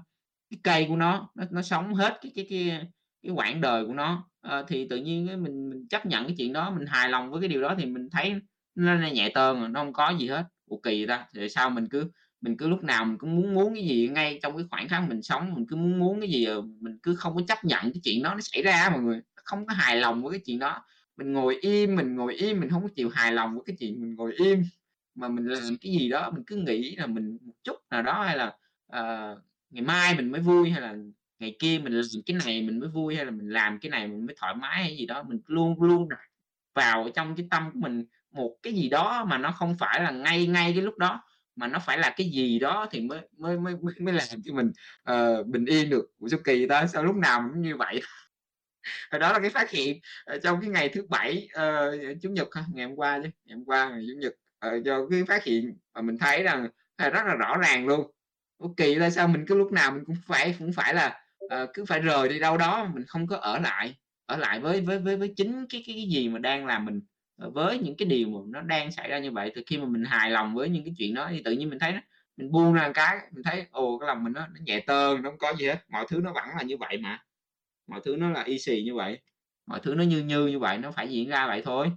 cái 0.50 0.60
cây 0.64 0.86
của 0.90 0.96
nó, 0.96 1.30
nó 1.36 1.44
nó 1.52 1.62
sống 1.62 1.94
hết 1.94 2.20
cái 2.22 2.32
cái 2.36 2.48
cái 2.50 2.88
cái 3.24 3.32
quãng 3.32 3.62
đời 3.62 3.86
của 3.86 3.94
nó. 3.94 4.30
uh, 4.48 4.66
thì 4.68 4.88
tự 4.90 4.98
nhiên 4.98 5.28
cái 5.28 5.38
mình 5.38 5.70
mình 5.70 5.88
chấp 5.88 6.06
nhận 6.06 6.26
cái 6.26 6.36
chuyện 6.38 6.54
đó, 6.54 6.72
mình 6.72 6.86
hài 6.88 7.10
lòng 7.10 7.32
với 7.32 7.42
cái 7.42 7.50
điều 7.50 7.62
đó 7.62 7.76
thì 7.78 7.86
mình 7.86 8.10
thấy 8.12 8.36
nó 8.80 8.96
nó 8.96 9.08
nhẹ 9.08 9.30
tơn 9.34 9.64
à, 9.64 9.68
nó 9.68 9.80
không 9.84 9.94
có 9.94 10.10
gì 10.20 10.28
hết. 10.28 10.44
Ủa, 10.66 10.78
kỳ 10.78 11.06
ta, 11.06 11.26
thì 11.36 11.50
sao 11.50 11.70
mình 11.70 11.88
cứ 11.90 12.12
mình 12.42 12.58
cứ 12.58 12.68
lúc 12.68 12.84
nào 12.84 13.06
mình 13.06 13.18
cũng 13.18 13.36
muốn 13.36 13.54
muốn 13.54 13.74
cái 13.76 13.84
gì 13.84 14.08
ngay 14.08 14.40
trong 14.44 14.58
cái 14.58 14.66
khoảng 14.70 14.88
khắc 14.88 15.10
mình 15.10 15.22
sống, 15.22 15.54
mình 15.54 15.66
cứ 15.70 15.76
muốn 15.76 16.00
muốn 16.00 16.22
cái 16.22 16.30
gì, 16.30 16.48
mình 16.80 16.98
cứ 17.04 17.16
không 17.16 17.36
có 17.36 17.42
chấp 17.48 17.66
nhận 17.66 17.82
cái 17.84 18.02
chuyện 18.04 18.24
đó 18.24 18.34
nó 18.34 18.42
xảy 18.42 18.64
ra 18.64 18.90
mọi 18.94 19.02
người, 19.02 19.22
không 19.36 19.66
có 19.66 19.74
hài 19.74 19.96
lòng 19.96 20.24
với 20.24 20.32
cái 20.32 20.42
chuyện 20.46 20.60
đó. 20.60 20.86
Mình 21.18 21.34
ngồi 21.34 21.58
im, 21.62 21.96
mình 21.96 22.16
ngồi 22.16 22.36
im, 22.36 22.60
mình 22.60 22.70
không 22.70 22.82
có 22.84 22.90
chịu 22.96 23.10
hài 23.10 23.32
lòng 23.32 23.54
với 23.54 23.64
cái 23.66 23.76
chuyện 23.80 24.02
mình 24.02 24.16
ngồi 24.16 24.34
im, 24.34 24.64
mà 25.16 25.28
mình 25.28 25.46
làm 25.46 25.78
cái 25.82 25.92
gì 25.92 26.10
đó 26.10 26.32
mình 26.32 26.44
cứ 26.48 26.56
nghĩ 26.56 26.96
là 26.96 27.08
mình 27.08 27.38
một 27.42 27.54
chút 27.64 27.76
nào 27.90 28.02
đó 28.02 28.24
hay 28.24 28.38
là, 28.38 28.48
uh, 28.88 29.40
ngày 29.70 29.84
mai 29.84 30.16
mình 30.16 30.32
mới 30.32 30.42
vui, 30.42 30.70
hay 30.70 30.82
là 30.82 30.96
ngày 31.40 31.56
kia 31.60 31.80
mình 31.84 31.94
làm 31.94 32.22
cái 32.26 32.38
này 32.46 32.62
mình 32.62 32.80
mới 32.80 32.90
vui, 32.90 33.16
hay 33.16 33.26
là 33.26 33.32
mình 33.32 33.50
làm 33.50 33.80
cái 33.80 33.90
này 33.90 34.08
mình 34.08 34.26
mới 34.26 34.36
thoải 34.40 34.56
mái 34.56 34.84
hay 34.84 34.98
gì 34.98 35.06
đó, 35.06 35.24
mình 35.24 35.40
luôn 35.46 35.84
luôn 35.84 36.10
vào 36.76 37.10
trong 37.16 37.36
cái 37.36 37.48
tâm 37.50 37.72
của 37.74 37.80
mình 37.80 38.06
một 38.32 38.56
cái 38.64 38.74
gì 38.74 38.90
đó 38.90 39.26
mà 39.26 39.38
nó 39.38 39.52
không 39.52 39.78
phải 39.80 40.04
là 40.04 40.12
ngay 40.12 40.48
ngay 40.48 40.72
cái 40.74 40.84
lúc 40.84 40.98
đó, 40.98 41.22
mà 41.56 41.68
nó 41.68 41.80
phải 41.80 41.98
là 41.98 42.14
cái 42.18 42.30
gì 42.30 42.60
đó 42.60 42.88
thì 42.92 43.02
mới 43.02 43.20
mới 43.38 43.58
mới 43.58 43.76
mới 44.00 44.14
làm 44.14 44.28
cho 44.46 44.54
mình, 44.54 44.72
uh, 45.12 45.48
bình 45.48 45.66
yên 45.66 45.90
được. 45.90 46.06
của 46.20 46.28
kỳ 46.44 46.68
ta, 46.68 46.88
sao 46.88 47.04
lúc 47.04 47.16
nào 47.16 47.50
cũng 47.50 47.62
như 47.62 47.76
vậy? 47.78 48.02
Đó 49.12 49.34
là 49.34 49.40
cái 49.40 49.50
phát 49.50 49.70
hiện, 49.70 50.00
ờ, 50.26 50.40
trong 50.44 50.62
cái 50.62 50.70
ngày 50.70 50.90
thứ 50.90 51.06
Bảy, 51.10 51.50
uh, 51.54 52.22
Chủ 52.22 52.30
nhật 52.30 52.56
ha, 52.56 52.66
ngày 52.74 52.86
hôm 52.86 52.96
qua 52.96 53.20
chứ, 53.24 53.30
ngày 53.46 53.56
hôm 53.58 53.66
qua 53.66 53.90
ngày 53.90 54.06
Chủ 54.08 54.14
nhật, 54.20 54.34
uh, 54.68 54.84
do 54.86 55.08
cái 55.12 55.24
phát 55.28 55.44
hiện 55.44 55.78
mà 55.94 56.02
mình 56.02 56.18
thấy 56.18 56.44
rằng 56.44 56.68
là 56.98 57.10
rất 57.10 57.22
là 57.26 57.36
rõ 57.36 57.58
ràng 57.58 57.88
luôn. 57.88 58.12
Kỳ 58.78 58.96
là 58.96 59.10
sao 59.10 59.28
mình 59.28 59.46
cứ 59.48 59.56
lúc 59.56 59.72
nào 59.72 59.92
mình 59.92 60.04
cũng 60.06 60.16
phải 60.28 60.56
cũng 60.60 60.74
phải 60.74 60.94
là, 60.94 61.22
uh, 61.46 61.70
cứ 61.74 61.86
phải 61.86 62.00
rời 62.00 62.30
đi 62.30 62.40
đâu 62.40 62.58
đó, 62.58 62.90
mình 62.94 63.06
không 63.08 63.28
có 63.28 63.38
ở 63.38 63.60
lại, 63.60 63.96
ở 64.26 64.38
lại 64.38 64.60
với 64.60 64.82
với 64.82 65.00
với 65.00 65.18
với 65.18 65.34
chính 65.38 65.66
cái 65.70 65.84
cái 65.88 65.96
cái 65.96 66.10
gì 66.10 66.30
mà 66.30 66.40
đang 66.40 66.66
làm 66.66 66.86
mình, 66.86 67.02
Ờ, 67.40 67.50
với 67.50 67.80
những 67.80 67.96
cái 67.98 68.08
điều 68.08 68.30
mà 68.30 68.40
nó 68.48 68.62
đang 68.62 68.92
xảy 68.92 69.10
ra 69.10 69.20
như 69.20 69.32
vậy. 69.32 69.52
Thì 69.56 69.64
khi 69.68 69.78
mà 69.78 69.86
mình 69.86 70.04
hài 70.06 70.32
lòng 70.32 70.56
với 70.56 70.70
những 70.70 70.84
cái 70.86 70.94
chuyện 70.98 71.14
đó 71.14 71.28
thì 71.32 71.42
tự 71.46 71.52
nhiên 71.52 71.70
mình 71.70 71.80
thấy 71.80 71.92
nó 71.92 72.00
mình 72.38 72.52
buông 72.52 72.74
ra 72.74 72.88
một 72.88 72.92
cái, 72.96 73.18
mình 73.32 73.44
thấy, 73.44 73.66
ồ, 73.72 73.98
cái 74.00 74.08
lòng 74.08 74.24
mình 74.24 74.34
nó 74.34 74.42
nó 74.48 74.60
nhẹ 74.66 74.80
tơn, 74.88 75.22
nó 75.22 75.30
không 75.30 75.38
có 75.40 75.54
gì 75.60 75.66
hết, 75.68 75.80
mọi 75.90 76.06
thứ 76.10 76.20
nó 76.24 76.34
vẫn 76.34 76.46
là 76.58 76.64
như 76.64 76.78
vậy 76.78 76.98
mà, 76.98 77.24
mọi 77.88 78.02
thứ 78.06 78.16
nó 78.18 78.30
là 78.30 78.44
y 78.44 78.60
xì 78.60 78.84
như 78.84 78.96
vậy. 78.96 79.20
mọi 79.68 79.80
thứ 79.84 79.96
nó 79.96 80.04
như 80.04 80.20
như 80.24 80.48
như 80.48 80.60
vậy, 80.60 80.78
nó 80.78 80.92
phải 80.92 81.08
diễn 81.10 81.30
ra 81.30 81.48
vậy 81.48 81.62
thôi. 81.66 81.92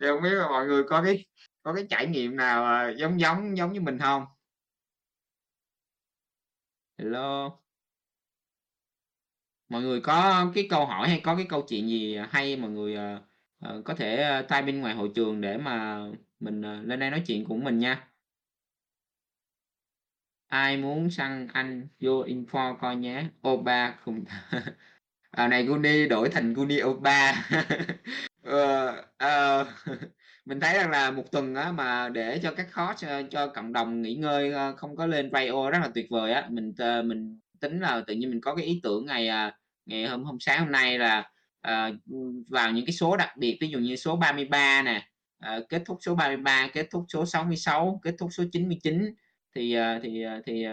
Thì 0.00 0.06
không 0.06 0.22
biết 0.22 0.30
là 0.34 0.48
mọi 0.48 0.66
người 0.66 0.82
có 0.84 1.02
cái 1.04 1.26
có 1.62 1.74
cái 1.74 1.86
trải 1.90 2.06
nghiệm 2.06 2.36
nào, 2.36 2.64
à, 2.64 2.90
giống 2.98 3.20
giống 3.20 3.56
giống 3.56 3.72
như 3.72 3.80
mình 3.80 3.98
không 3.98 4.24
Hello. 6.98 7.58
Mọi 9.68 9.82
người 9.82 10.00
có 10.00 10.50
cái 10.54 10.66
câu 10.70 10.86
hỏi 10.86 11.08
hay 11.08 11.20
có 11.24 11.36
cái 11.36 11.46
câu 11.48 11.62
chuyện 11.68 11.88
gì 11.88 12.18
hay 12.30 12.56
mọi 12.56 12.70
người, 12.70 12.96
à, 12.96 13.20
Ờ, 13.62 13.82
có 13.84 13.94
thể, 13.94 14.16
ờ, 14.22 14.42
thay 14.48 14.62
bên 14.62 14.80
ngoài 14.80 14.94
hội 14.94 15.10
trường 15.14 15.40
để 15.40 15.58
mà 15.58 16.04
mình, 16.40 16.62
ờ, 16.62 16.82
lên 16.82 17.00
đây 17.00 17.10
nói 17.10 17.22
chuyện 17.26 17.44
cùng 17.48 17.64
mình 17.64 17.78
nha. 17.78 18.08
Ai 20.48 20.76
muốn 20.76 21.10
săn 21.10 21.48
anh 21.52 21.88
vô 22.00 22.24
info 22.24 22.76
coi 22.80 22.96
nhé, 22.96 23.24
oba 23.48 23.98
cùng 24.04 24.24
à, 25.30 25.48
này 25.48 25.64
guni 25.66 26.08
đổi 26.08 26.28
thành 26.30 26.54
Guni 26.54 26.82
oba 26.82 27.32
uh, 28.48 28.52
uh, 29.24 29.66
mình 30.46 30.60
thấy 30.60 30.74
rằng 30.78 30.90
là 30.90 31.10
một 31.10 31.24
tuần 31.32 31.54
á 31.54 31.72
mà 31.72 32.08
để 32.08 32.40
cho 32.42 32.52
các 32.56 32.66
coach, 32.76 33.28
cho 33.30 33.46
cộng 33.54 33.72
đồng 33.72 34.02
nghỉ 34.02 34.14
ngơi, 34.14 34.52
không 34.76 34.96
có 34.96 35.06
lên 35.06 35.30
radio 35.32 35.70
rất 35.70 35.78
là 35.82 35.88
tuyệt 35.94 36.06
vời 36.10 36.32
á. 36.32 36.48
Mình 36.50 36.74
mình 37.04 37.40
tính 37.60 37.80
là 37.80 38.02
tự 38.06 38.14
nhiên 38.14 38.30
mình 38.30 38.40
có 38.40 38.54
cái 38.54 38.66
ý 38.66 38.80
tưởng 38.82 39.06
ngày, 39.06 39.28
à, 39.28 39.58
ngày 39.86 40.06
hôm 40.08 40.24
hôm 40.24 40.36
sáng 40.40 40.60
hôm 40.60 40.72
nay 40.72 40.98
là, 40.98 41.31
Ờ, 41.62 41.92
vào 42.48 42.72
những 42.72 42.86
cái 42.86 42.92
số 42.92 43.16
đặc 43.16 43.36
biệt, 43.36 43.58
ví 43.60 43.68
dụ 43.68 43.78
như 43.78 43.96
số 43.96 44.16
33 44.16 44.82
nè, 44.82 45.08
ờ, 45.38 45.64
kết 45.68 45.82
thúc 45.86 45.98
số 46.00 46.14
33, 46.14 46.68
kết 46.72 46.86
thúc 46.90 47.04
số 47.08 47.26
66, 47.26 48.00
kết 48.02 48.14
thúc 48.18 48.28
số 48.32 48.44
99 48.52 49.14
thì, 49.56 49.74
ờ, 49.74 50.00
thì, 50.02 50.22
ờ, 50.22 50.42
thì, 50.46 50.64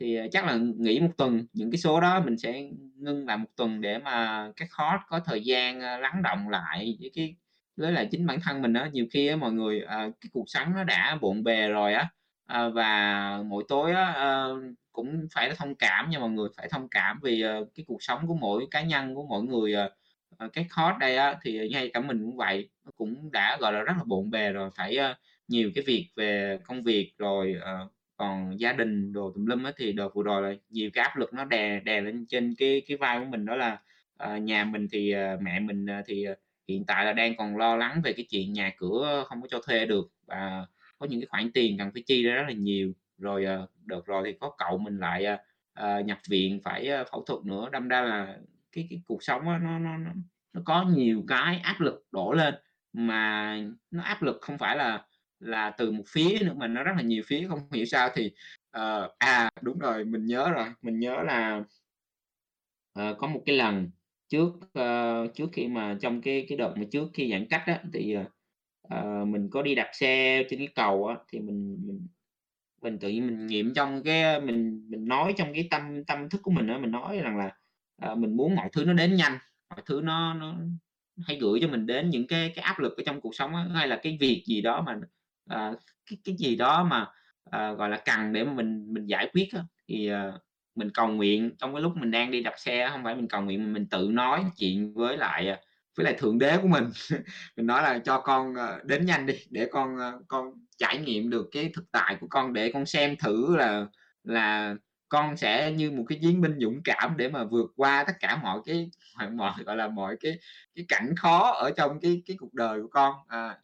thì, 0.00 0.18
chắc 0.32 0.44
là 0.46 0.58
nghỉ 0.78 1.00
một 1.00 1.10
tuần. 1.18 1.46
Những 1.52 1.70
cái 1.70 1.78
số 1.78 2.00
đó 2.00 2.20
mình 2.24 2.38
sẽ 2.38 2.62
ngưng 2.96 3.26
lại 3.26 3.36
một 3.36 3.48
tuần 3.56 3.80
để 3.80 3.98
mà 3.98 4.48
các 4.56 4.68
hot 4.72 5.00
có 5.08 5.20
thời 5.24 5.40
gian, 5.44 5.80
lắng 5.80 6.22
động 6.22 6.48
lại 6.48 6.96
với 7.00 7.10
cái 7.14 7.36
với 7.76 7.92
lại 7.92 8.08
chính 8.10 8.26
bản 8.26 8.38
thân 8.42 8.62
mình 8.62 8.72
á. 8.74 8.90
Nhiều 8.92 9.06
khi 9.12 9.26
á 9.26 9.36
mọi 9.36 9.52
người, 9.52 9.80
à, 9.82 10.08
cái 10.20 10.30
cuộc 10.32 10.44
sống 10.46 10.74
nó 10.74 10.84
đã 10.84 11.18
bộn 11.20 11.44
bề 11.44 11.68
rồi 11.68 11.94
á, 11.94 12.08
à, 12.46 12.68
và 12.68 13.42
mỗi 13.46 13.64
tối 13.68 13.92
á, 13.92 14.04
à, 14.12 14.44
cũng 14.92 15.26
phải 15.34 15.50
thông 15.56 15.74
cảm 15.74 16.10
nha 16.10 16.18
mọi 16.18 16.30
người, 16.30 16.48
phải 16.56 16.68
thông 16.70 16.88
cảm 16.88 17.18
vì, 17.22 17.42
à, 17.42 17.60
cái 17.74 17.84
cuộc 17.88 18.02
sống 18.02 18.26
của 18.26 18.34
mỗi 18.34 18.66
cá 18.70 18.82
nhân, 18.82 19.14
của 19.14 19.26
mỗi 19.28 19.42
người, 19.42 19.74
à, 19.74 19.90
Ờ, 20.40 20.48
cái 20.52 20.66
các 20.76 20.98
đây 21.00 21.16
á, 21.16 21.36
thì 21.42 21.68
ngay 21.68 21.90
cả 21.94 22.00
mình 22.00 22.24
cũng 22.24 22.36
vậy, 22.36 22.68
nó 22.84 22.90
cũng 22.96 23.30
đã, 23.32 23.58
gọi 23.60 23.72
là, 23.72 23.80
rất 23.82 23.92
là 23.96 24.04
bộn 24.06 24.30
bề 24.30 24.52
rồi, 24.52 24.70
phải, 24.76 24.96
uh, 24.98 25.16
nhiều 25.48 25.70
cái 25.74 25.84
việc 25.86 26.08
về 26.16 26.58
công 26.64 26.82
việc 26.82 27.12
rồi, 27.18 27.54
uh, 27.58 27.92
còn 28.16 28.60
gia 28.60 28.72
đình 28.72 29.12
đồ 29.12 29.32
tùm 29.34 29.46
lum 29.46 29.64
á. 29.64 29.72
Thì 29.76 29.92
đợt 29.92 30.08
vừa 30.14 30.22
rồi 30.22 30.42
là 30.42 30.58
nhiều 30.70 30.90
cái 30.94 31.04
áp 31.04 31.16
lực 31.16 31.34
nó 31.34 31.44
đè 31.44 31.80
đè 31.80 32.00
lên 32.00 32.26
trên 32.28 32.54
cái 32.58 32.82
cái 32.88 32.96
vai 32.96 33.18
của 33.18 33.24
mình 33.24 33.44
đó 33.46 33.56
là, 33.56 33.80
uh, 34.24 34.42
nhà 34.42 34.64
mình 34.64 34.88
thì, 34.92 35.14
uh, 35.34 35.42
mẹ 35.42 35.60
mình, 35.60 35.86
uh, 36.00 36.04
thì, 36.06 36.26
uh, 36.32 36.38
hiện 36.68 36.84
tại 36.84 37.04
là 37.04 37.12
đang 37.12 37.36
còn 37.36 37.56
lo 37.56 37.76
lắng 37.76 38.00
về 38.04 38.12
cái 38.12 38.26
chuyện 38.30 38.52
nhà 38.52 38.72
cửa 38.76 39.24
không 39.28 39.42
có 39.42 39.48
cho 39.50 39.60
thuê 39.66 39.86
được 39.86 40.10
và 40.26 40.66
có 40.98 41.06
những 41.06 41.20
cái 41.20 41.26
khoản 41.26 41.50
tiền 41.54 41.78
cần 41.78 41.90
phải 41.92 42.02
chi 42.06 42.22
ra 42.22 42.34
rất 42.34 42.44
là 42.48 42.54
nhiều. 42.54 42.92
Rồi, 43.18 43.46
uh, 43.62 43.70
đợt 43.86 44.06
rồi 44.06 44.22
thì 44.26 44.32
có 44.40 44.50
cậu 44.58 44.78
mình 44.78 44.98
lại, 44.98 45.26
uh, 45.80 46.06
nhập 46.06 46.18
viện 46.28 46.60
phải, 46.64 46.90
uh, 47.00 47.06
phẫu 47.12 47.24
thuật 47.24 47.44
nữa, 47.44 47.68
đâm 47.72 47.88
ra 47.88 48.00
là 48.00 48.36
cái 48.72 48.86
cái 48.90 49.02
cuộc 49.06 49.22
sống 49.22 49.44
đó, 49.44 49.58
nó 49.58 49.78
nó 49.78 49.96
nó 49.96 50.10
nó 50.52 50.62
có 50.64 50.84
nhiều 50.84 51.24
cái 51.28 51.58
áp 51.58 51.80
lực 51.80 52.02
đổ 52.12 52.32
lên, 52.32 52.54
mà 52.92 53.56
nó 53.90 54.02
áp 54.02 54.22
lực 54.22 54.38
không 54.40 54.58
phải 54.58 54.76
là 54.76 55.06
là 55.40 55.70
từ 55.78 55.90
một 55.92 56.04
phía 56.08 56.38
nữa 56.40 56.54
mà 56.56 56.66
nó 56.66 56.82
rất 56.84 56.92
là 56.96 57.02
nhiều 57.02 57.22
phía, 57.26 57.46
không 57.48 57.60
hiểu 57.72 57.84
sao 57.84 58.08
thì, 58.14 58.26
uh, 58.78 59.10
à, 59.18 59.50
đúng 59.62 59.78
rồi, 59.78 60.04
mình 60.04 60.26
nhớ 60.26 60.50
rồi, 60.50 60.66
mình 60.82 60.98
nhớ 61.00 61.22
là 61.22 61.64
uh, 63.00 63.18
có 63.18 63.26
một 63.26 63.42
cái 63.46 63.56
lần 63.56 63.90
trước, 64.28 64.52
uh, 64.78 65.34
trước 65.34 65.48
khi 65.52 65.68
mà 65.68 65.96
trong 66.00 66.20
cái 66.22 66.46
cái 66.48 66.58
đợt 66.58 66.74
mà 66.76 66.84
trước 66.92 67.08
khi 67.14 67.30
giãn 67.30 67.46
cách 67.50 67.62
á, 67.66 67.82
thì, 67.92 68.16
uh, 68.94 69.28
mình 69.28 69.48
có 69.50 69.62
đi 69.62 69.74
đạp 69.74 69.90
xe 69.92 70.44
trên 70.50 70.58
cái 70.58 70.68
cầu 70.74 71.06
á, 71.06 71.16
thì 71.32 71.40
mình 71.40 71.76
mình 71.86 72.06
mình 72.82 72.98
tự 72.98 73.08
nhiên 73.08 73.26
mình 73.26 73.46
nghiệm 73.46 73.74
trong 73.74 74.02
cái, 74.04 74.40
mình 74.40 74.86
mình 74.90 75.04
nói 75.04 75.34
trong 75.36 75.54
cái 75.54 75.68
tâm 75.70 76.04
tâm 76.04 76.28
thức 76.28 76.40
của 76.42 76.50
mình 76.50 76.68
á, 76.68 76.78
mình 76.78 76.90
nói 76.90 77.18
rằng 77.18 77.36
là, 77.38 77.56
à, 78.00 78.14
mình 78.14 78.36
muốn 78.36 78.54
mọi 78.56 78.68
thứ 78.72 78.84
nó 78.84 78.92
đến 78.92 79.16
nhanh, 79.16 79.38
mọi 79.70 79.82
thứ 79.86 80.00
nó 80.04 80.34
nó 80.34 80.54
hay 81.26 81.38
gửi 81.40 81.58
cho 81.62 81.68
mình 81.68 81.86
đến 81.86 82.10
những 82.10 82.26
cái 82.26 82.52
cái 82.56 82.64
áp 82.64 82.78
lực 82.78 82.96
ở 82.96 83.02
trong 83.06 83.20
cuộc 83.20 83.34
sống 83.34 83.52
đó, 83.52 83.66
hay 83.74 83.88
là 83.88 84.00
cái 84.02 84.16
việc 84.20 84.44
gì 84.46 84.60
đó 84.62 84.82
mà, 84.86 84.96
à, 85.50 85.72
cái 86.10 86.18
cái 86.24 86.34
gì 86.38 86.56
đó 86.56 86.84
mà, 86.84 87.06
à, 87.50 87.72
gọi 87.72 87.88
là, 87.88 88.02
cần 88.04 88.32
để 88.32 88.44
mà 88.44 88.52
mình 88.52 88.94
mình 88.94 89.06
giải 89.06 89.30
quyết 89.32 89.48
đó. 89.54 89.60
thì, 89.88 90.06
à, 90.08 90.32
mình 90.74 90.88
cầu 90.94 91.08
nguyện 91.08 91.50
trong 91.58 91.72
cái 91.74 91.82
lúc 91.82 91.96
mình 91.96 92.10
đang 92.10 92.30
đi 92.30 92.42
đạp 92.42 92.54
xe 92.56 92.88
không 92.92 93.04
phải 93.04 93.14
mình 93.14 93.28
cầu 93.28 93.42
nguyện 93.42 93.64
mà 93.66 93.72
mình 93.72 93.86
tự 93.90 94.08
nói 94.12 94.44
chuyện 94.56 94.94
với 94.94 95.16
lại, 95.16 95.44
với 95.96 96.04
lại 96.04 96.14
Thượng 96.18 96.38
Đế 96.38 96.56
của 96.62 96.68
mình. 96.68 96.84
Mình 97.56 97.66
nói 97.66 97.82
là 97.82 97.98
"Cho 97.98 98.20
con, 98.20 98.54
đến 98.84 99.06
nhanh 99.06 99.26
đi, 99.26 99.34
để 99.50 99.68
con, 99.72 99.96
con 100.28 100.52
trải 100.78 100.98
nghiệm 100.98 101.30
được 101.30 101.48
cái 101.52 101.70
thực 101.74 101.84
tại 101.92 102.16
của 102.20 102.26
con, 102.30 102.52
để 102.52 102.70
con 102.72 102.86
xem 102.86 103.16
thử 103.16 103.56
là 103.56 103.86
là 104.24 104.74
con 105.10 105.38
sẽ 105.38 105.72
như 105.72 105.92
một 105.92 106.04
cái 106.08 106.18
chiến 106.22 106.42
binh 106.42 106.58
dũng 106.60 106.82
cảm 106.84 107.18
để 107.18 107.30
mà 107.30 107.44
vượt 107.44 107.72
qua 107.76 108.04
tất 108.08 108.14
cả 108.20 108.36
mọi 108.42 108.60
cái 108.66 108.90
mọi 109.18 109.30
mọi, 109.36 109.64
gọi 109.66 109.76
là, 109.76 109.88
mọi 109.88 110.16
cái 110.20 110.40
cái 110.76 110.86
cảnh 110.88 111.14
khó 111.16 111.52
ở 111.52 111.72
trong 111.78 112.00
cái 112.00 112.22
cái 112.26 112.38
cuộc 112.40 112.54
đời 112.54 112.82
của 112.82 112.88
con, 112.92 113.14
à, 113.28 113.58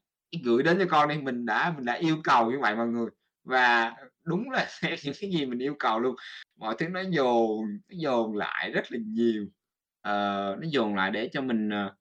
gửi 0.45 0.63
đến 0.63 0.79
cho 0.81 0.87
con 0.91 1.09
đi." 1.09 1.19
Mình 1.23 1.47
đã 1.47 1.75
mình 1.77 1.85
đã 1.87 1.95
yêu 1.95 2.17
cầu 2.25 2.53
như 2.53 2.59
vậy 2.61 2.77
mọi 2.77 2.89
người, 2.89 3.11
và 3.45 3.93
đúng 4.25 4.51
là 4.51 4.69
những 5.05 5.15
cái 5.21 5.31
gì 5.33 5.47
mình 5.47 5.59
yêu 5.61 5.77
cầu 5.79 6.01
luôn, 6.01 6.17
mọi 6.59 6.77
thứ 6.79 6.89
nó 6.89 7.01
dồn 7.11 7.61
nó 7.89 7.97
dồn 7.99 8.37
lại 8.37 8.71
rất 8.73 8.93
là 8.93 8.99
nhiều, 9.07 9.47
ờ, 10.03 10.57
nó 10.61 10.67
dồn 10.71 10.95
lại 10.97 11.11
để 11.11 11.29
cho 11.33 11.41
mình, 11.43 11.71
ờ, 11.71 11.97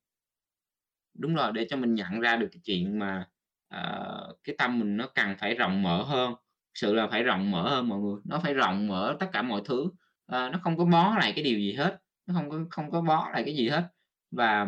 Đúng 1.13 1.35
rồi, 1.35 1.51
để 1.53 1.65
cho 1.69 1.77
mình 1.77 1.93
nhận 1.95 2.19
ra 2.19 2.35
được 2.35 2.47
cái 2.51 2.61
chuyện 2.65 2.99
mà, 2.99 3.27
ờ, 3.67 4.35
cái 4.43 4.55
tâm 4.57 4.79
mình 4.79 4.97
nó 4.97 5.07
cần 5.15 5.35
phải 5.39 5.55
rộng 5.55 5.83
mở 5.83 6.03
hơn, 6.03 6.33
sự 6.75 6.93
là 6.93 7.07
phải 7.07 7.23
rộng 7.23 7.51
mở 7.51 7.69
hơn 7.69 7.89
mọi 7.89 7.99
người, 7.99 8.15
nó 8.25 8.39
phải 8.43 8.53
rộng 8.53 8.87
mở 8.87 9.17
tất 9.19 9.27
cả 9.33 9.41
mọi 9.41 9.61
thứ, 9.65 9.85
à, 10.27 10.49
nó 10.49 10.59
không 10.63 10.77
có 10.77 10.85
bó 10.85 11.15
lại 11.19 11.33
cái 11.35 11.43
điều 11.43 11.59
gì 11.59 11.73
hết, 11.73 11.99
nó 12.25 12.33
không 12.35 12.49
có 12.49 12.59
không 12.71 12.91
có 12.91 13.01
bó 13.01 13.29
lại 13.33 13.43
cái 13.45 13.55
gì 13.55 13.69
hết. 13.69 13.83
Và 14.31 14.67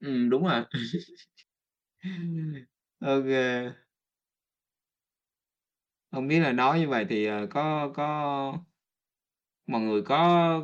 ừ, 0.00 0.28
đúng 0.30 0.44
rồi. 0.44 0.64
Ok, 3.00 3.28
không 6.10 6.28
biết 6.28 6.40
là 6.40 6.52
nói 6.52 6.80
như 6.80 6.88
vậy 6.88 7.06
thì, 7.08 7.26
ờ, 7.26 7.46
có 7.50 7.88
có 7.94 8.58
mọi 9.66 9.80
người 9.80 10.02
có 10.02 10.16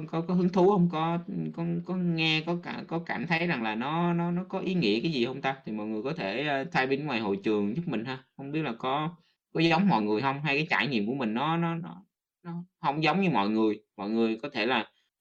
có 0.09 0.20
có 0.28 0.34
hứng 0.34 0.49
thú 0.49 0.70
không, 0.70 0.88
Có, 0.93 1.18
có 1.57 1.64
có 1.86 1.97
nghe 1.97 2.43
có 2.47 2.57
cả 2.62 2.84
có 2.88 2.99
cảm 3.07 3.26
thấy 3.26 3.47
rằng 3.47 3.62
là 3.62 3.74
nó 3.74 4.12
nó 4.14 4.30
nó 4.30 4.45
có 4.49 4.59
ý 4.61 4.74
nghĩa 4.74 5.01
cái 5.03 5.12
gì 5.12 5.26
không 5.26 5.41
ta? 5.43 5.57
Thì 5.64 5.72
mọi 5.72 5.86
người 5.86 6.03
có 6.03 6.12
thể, 6.16 6.47
ờ, 6.47 6.64
thay 6.72 6.86
bên 6.86 7.07
ngoài 7.07 7.20
hội 7.20 7.41
trường 7.45 7.76
giúp 7.76 7.82
mình 7.86 8.05
ha. 8.05 8.24
không 8.36 8.53
biết 8.53 8.62
là 8.62 8.72
có 8.78 9.16
có 9.55 9.61
giống 9.61 9.88
mọi 9.88 10.03
người 10.03 10.22
không 10.22 10.42
Hay 10.42 10.57
cái 10.57 10.66
trải 10.70 10.86
nghiệm 10.86 11.07
của 11.07 11.14
mình 11.14 11.34
nó 11.34 11.57
nó 11.57 11.74
nó 11.74 12.05
nó 12.44 12.64
không 12.80 13.03
giống 13.03 13.20
như 13.20 13.30
mọi 13.30 13.48
người? 13.51 13.82
Mọi 13.96 14.11
người 14.11 14.38
có 14.42 14.48
thể 14.53 14.66
là, 14.66 14.80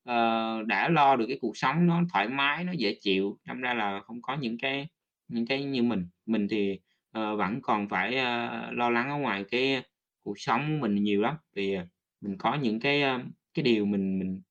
uh, 0.10 0.68
đã 0.68 0.90
lo 0.90 1.16
được 1.16 1.26
cái 1.28 1.38
cuộc 1.42 1.58
sống 1.58 1.88
nó 1.88 2.02
thoải 2.14 2.30
mái, 2.30 2.64
nó 2.64 2.72
dễ 2.72 2.98
chịu, 3.02 3.40
đâm 3.46 3.62
ra 3.62 3.74
là 3.74 4.02
không 4.02 4.22
có 4.22 4.36
những 4.36 4.58
cái 4.58 4.88
những 5.28 5.46
cái 5.48 5.64
như 5.64 5.84
mình. 5.84 6.08
Mình 6.26 6.48
thì, 6.50 6.80
uh, 7.18 7.38
vẫn 7.38 7.60
còn 7.62 7.90
phải, 7.90 8.10
uh, 8.10 8.74
lo 8.78 8.90
lắng 8.90 9.10
ở 9.10 9.18
ngoài 9.18 9.46
cái 9.52 9.84
cuộc 10.24 10.40
sống 10.40 10.62
của 10.70 10.88
mình 10.88 11.04
nhiều 11.04 11.22
lắm, 11.22 11.36
vì, 11.56 11.78
mình 12.22 12.38
có 12.38 12.56
những 12.56 12.80
cái, 12.80 13.04
uh, 13.16 13.22
cái 13.54 13.64
điều 13.64 13.86
mình 13.86 14.20
mình 14.20 14.42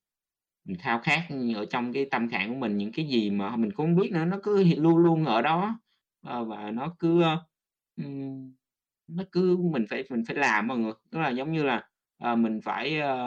mình 0.64 0.76
khao 0.79 1.01
khát, 1.01 1.22
ở 1.57 1.66
trong 1.70 1.93
cái 1.93 2.07
tâm 2.11 2.31
trạng 2.31 2.49
của 2.49 2.61
mình, 2.61 2.76
những 2.79 2.93
cái 2.93 3.07
gì 3.09 3.31
mà 3.31 3.57
mình 3.57 3.72
cũng 3.72 3.87
không 3.87 3.97
biết 3.97 4.12
nữa, 4.12 4.24
nó 4.24 4.39
cứ 4.43 4.64
luôn 4.79 4.97
luôn 4.99 5.24
ở 5.24 5.43
đó, 5.43 5.81
uh, 6.29 6.49
và 6.49 6.70
nó 6.70 6.97
cứ, 6.99 7.22
uh, 7.22 8.09
nó 9.09 9.25
cứ 9.33 9.57
mình 9.73 9.85
phải 9.91 10.05
mình 10.11 10.23
phải 10.29 10.37
làm 10.37 10.67
mọi 10.67 10.79
người. 10.79 10.93
Tức 11.11 11.19
là 11.19 11.29
giống 11.31 11.53
như 11.53 11.63
là, 11.65 11.83
à, 12.19 12.35
mình 12.35 12.61
phải, 12.65 13.01
à, 13.01 13.27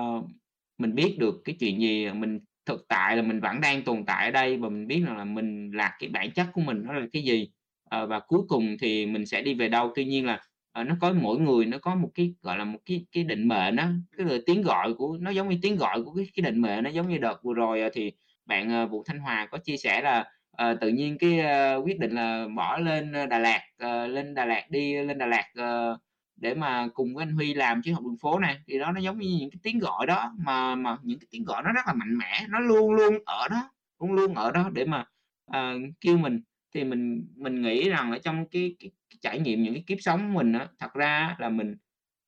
mình 0.77 0.95
biết 0.95 1.15
được 1.19 1.35
cái 1.45 1.55
chuyện 1.59 1.81
gì, 1.81 2.09
mình 2.11 2.39
thực 2.65 2.85
tại 2.89 3.15
là 3.17 3.21
mình 3.23 3.39
vẫn 3.39 3.61
đang 3.61 3.83
tồn 3.83 4.05
tại 4.05 4.25
ở 4.25 4.31
đây 4.31 4.57
và 4.57 4.69
mình 4.69 4.87
biết 4.87 5.03
rằng 5.07 5.17
là 5.17 5.25
mình 5.25 5.71
là 5.71 5.95
cái 5.99 6.09
bản 6.09 6.31
chất 6.31 6.47
của 6.53 6.61
mình 6.61 6.83
nó 6.85 6.93
là 6.93 7.05
cái 7.13 7.23
gì, 7.23 7.49
à, 7.89 8.05
và 8.05 8.19
cuối 8.27 8.41
cùng 8.47 8.75
thì 8.81 9.05
mình 9.05 9.25
sẽ 9.25 9.41
đi 9.41 9.53
về 9.53 9.69
đâu. 9.69 9.91
Tuy 9.95 10.05
nhiên 10.05 10.25
là, 10.25 10.39
à, 10.71 10.83
nó 10.83 10.95
có 11.01 11.13
mỗi 11.21 11.39
người 11.39 11.65
nó 11.65 11.77
có 11.77 11.95
một 11.95 12.09
cái, 12.15 12.33
gọi 12.41 12.57
là, 12.57 12.65
một 12.65 12.79
cái 12.85 13.05
cái 13.11 13.23
định 13.23 13.47
mệnh 13.47 13.75
đó 13.75 13.87
cái 14.17 14.25
là 14.27 14.37
tiếng 14.45 14.61
gọi 14.61 14.93
của 14.93 15.17
nó 15.21 15.31
giống 15.31 15.49
như 15.49 15.57
tiếng 15.61 15.75
gọi 15.77 16.03
của 16.03 16.13
cái 16.15 16.25
cái 16.35 16.43
định 16.43 16.61
mệnh, 16.61 16.83
nó 16.83 16.89
giống 16.89 17.09
như 17.09 17.17
đợt 17.17 17.43
vừa 17.43 17.53
rồi, 17.53 17.81
thì 17.93 18.11
bạn, 18.45 18.89
Vũ 18.89 19.03
Thanh 19.05 19.19
Hòa 19.19 19.47
có 19.51 19.57
chia 19.57 19.77
sẻ 19.77 20.01
là, 20.01 20.25
ờ, 20.51 20.73
tự 20.81 20.89
nhiên 20.89 21.17
cái, 21.19 21.39
ơ, 21.39 21.81
quyết 21.85 21.99
định 21.99 22.11
là 22.11 22.47
bỏ 22.55 22.77
lên, 22.77 23.11
ờ, 23.13 23.25
Đà 23.25 23.39
Lạt, 23.39 23.61
ờ, 23.77 24.07
lên 24.07 24.33
Đà 24.35 24.45
Lạt 24.45 24.63
đi 24.69 24.93
lên 25.03 25.17
Đà 25.17 25.25
Lạt, 25.25 25.45
ờ, 25.55 25.97
để 26.35 26.53
mà 26.55 26.87
cùng 26.93 27.15
với 27.15 27.23
anh 27.25 27.33
Huy 27.35 27.53
làm 27.53 27.81
chiếc 27.81 27.91
học 27.91 28.03
đường 28.03 28.17
phố 28.21 28.39
này, 28.39 28.57
thì 28.67 28.79
đó 28.79 28.91
nó 28.91 28.99
giống 29.01 29.19
như 29.19 29.37
những 29.39 29.49
cái 29.51 29.59
tiếng 29.63 29.79
gọi 29.79 30.05
đó, 30.07 30.31
mà 30.37 30.75
mà 30.75 30.97
những 31.03 31.19
cái 31.19 31.27
tiếng 31.31 31.43
gọi 31.45 31.63
nó 31.63 31.71
rất 31.73 31.81
là 31.87 31.93
mạnh 31.93 32.17
mẽ, 32.17 32.45
nó 32.49 32.59
luôn 32.59 32.91
luôn 32.93 33.17
ở 33.25 33.47
đó, 33.49 33.69
luôn 33.99 34.11
luôn 34.13 34.35
ở 34.35 34.51
đó 34.51 34.69
để 34.73 34.85
mà, 34.85 35.05
ờ, 35.51 35.73
kêu 36.01 36.17
mình. 36.17 36.41
Thì 36.75 36.83
mình 36.83 37.27
mình 37.35 37.61
nghĩ 37.61 37.89
rằng 37.89 38.11
ở 38.11 38.19
trong 38.19 38.45
cái 38.51 38.75
cái 38.79 38.91
cái 39.09 39.17
trải 39.21 39.39
nghiệm 39.39 39.63
những 39.63 39.73
cái 39.73 39.83
kiếp 39.87 39.97
sống 40.01 40.19
của 40.33 40.39
mình 40.39 40.51
đó 40.51 40.65
thật 40.79 40.93
ra 40.93 41.35
là 41.39 41.49
mình, 41.49 41.75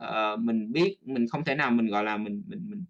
uh, 0.03 0.39
mình 0.39 0.71
biết 0.71 0.97
mình 1.05 1.27
không 1.31 1.43
thể 1.45 1.55
nào 1.55 1.71
mình, 1.71 1.87
gọi 1.87 2.03
là, 2.03 2.17
mình 2.17 2.43
mình 2.47 2.59
mình 2.69 2.85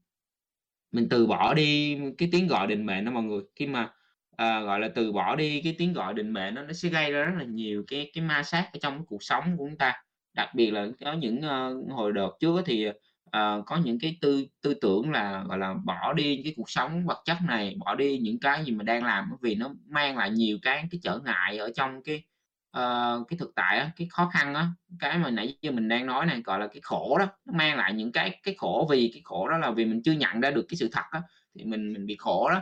mình 0.92 1.08
từ 1.10 1.28
bỏ 1.28 1.54
đi 1.54 2.00
cái 2.18 2.30
tiếng 2.32 2.48
gọi 2.48 2.68
định 2.68 2.86
mệnh 2.86 3.06
đó 3.06 3.12
mọi 3.12 3.24
người. 3.24 3.42
Khi 3.56 3.68
mà 3.68 3.92
à, 4.38 4.60
gọi 4.62 4.80
là, 4.80 4.90
từ 4.96 5.12
bỏ 5.12 5.36
đi 5.36 5.62
cái 5.64 5.76
tiếng 5.78 5.94
gọi 5.94 6.14
định 6.14 6.34
mệnh 6.34 6.56
nó 6.56 6.62
nó 6.62 6.74
sẽ 6.74 6.90
gây 6.90 7.12
ra 7.12 7.24
rất 7.24 7.34
là 7.38 7.44
nhiều 7.44 7.84
cái 7.88 8.12
cái 8.14 8.24
ma 8.24 8.44
sát 8.44 8.70
ở 8.74 8.80
trong 8.82 8.94
cái 8.98 9.06
cuộc 9.08 9.24
sống 9.24 9.58
của 9.58 9.66
chúng 9.70 9.78
ta. 9.78 9.94
Đặc 10.34 10.50
biệt 10.56 10.72
là 10.72 10.88
có 11.06 11.14
những, 11.14 11.38
uh, 11.38 11.92
hồi 11.92 12.12
đợt 12.14 12.30
trước 12.40 12.62
thì, 12.66 12.88
uh, 12.90 13.66
có 13.66 13.78
những 13.84 14.00
cái 14.00 14.18
tư 14.22 14.46
tư 14.62 14.74
tưởng 14.74 15.12
là, 15.12 15.44
gọi 15.48 15.58
là, 15.58 15.74
bỏ 15.86 16.14
đi 16.14 16.42
cái 16.44 16.54
cuộc 16.58 16.70
sống 16.70 17.06
vật 17.06 17.22
chất 17.26 17.38
này, 17.48 17.76
bỏ 17.80 17.96
đi 17.96 18.18
những 18.18 18.40
cái 18.40 18.66
gì 18.66 18.72
mà 18.72 18.84
đang 18.84 19.04
làm 19.04 19.30
vì 19.42 19.56
nó 19.56 19.70
mang 19.88 20.18
lại 20.18 20.32
nhiều 20.32 20.58
cái 20.62 20.84
cái 20.92 21.00
trở 21.04 21.20
ngại 21.26 21.58
ở 21.58 21.72
trong 21.76 22.04
cái, 22.04 22.24
uh, 22.78 23.28
cái 23.28 23.38
thực 23.40 23.52
tại 23.56 23.80
đó, 23.80 23.86
cái 23.96 24.08
khó 24.12 24.30
khăn 24.34 24.54
á, 24.56 24.68
cái 25.00 25.18
mà 25.18 25.30
nãy 25.30 25.58
giờ 25.62 25.72
mình 25.72 25.88
đang 25.88 26.06
nói 26.06 26.26
này, 26.26 26.42
gọi 26.46 26.60
là, 26.60 26.68
cái 26.68 26.80
khổ 26.84 27.18
đó, 27.20 27.26
nó 27.46 27.54
mang 27.58 27.78
lại 27.78 27.94
những 27.94 28.12
cái 28.12 28.40
cái 28.44 28.56
khổ 28.58 28.88
vì 28.92 29.10
cái 29.14 29.22
khổ 29.26 29.48
đó 29.50 29.58
là 29.58 29.72
vì 29.72 29.86
mình 29.86 30.02
chưa 30.06 30.12
nhận 30.12 30.42
ra 30.42 30.52
được 30.52 30.66
cái 30.70 30.78
sự 30.78 30.90
thật 30.92 31.04
á, 31.12 31.22
thì 31.56 31.64
mình 31.66 31.94
mình 31.94 32.06
bị 32.06 32.16
khổ 32.20 32.50
đó. 32.50 32.62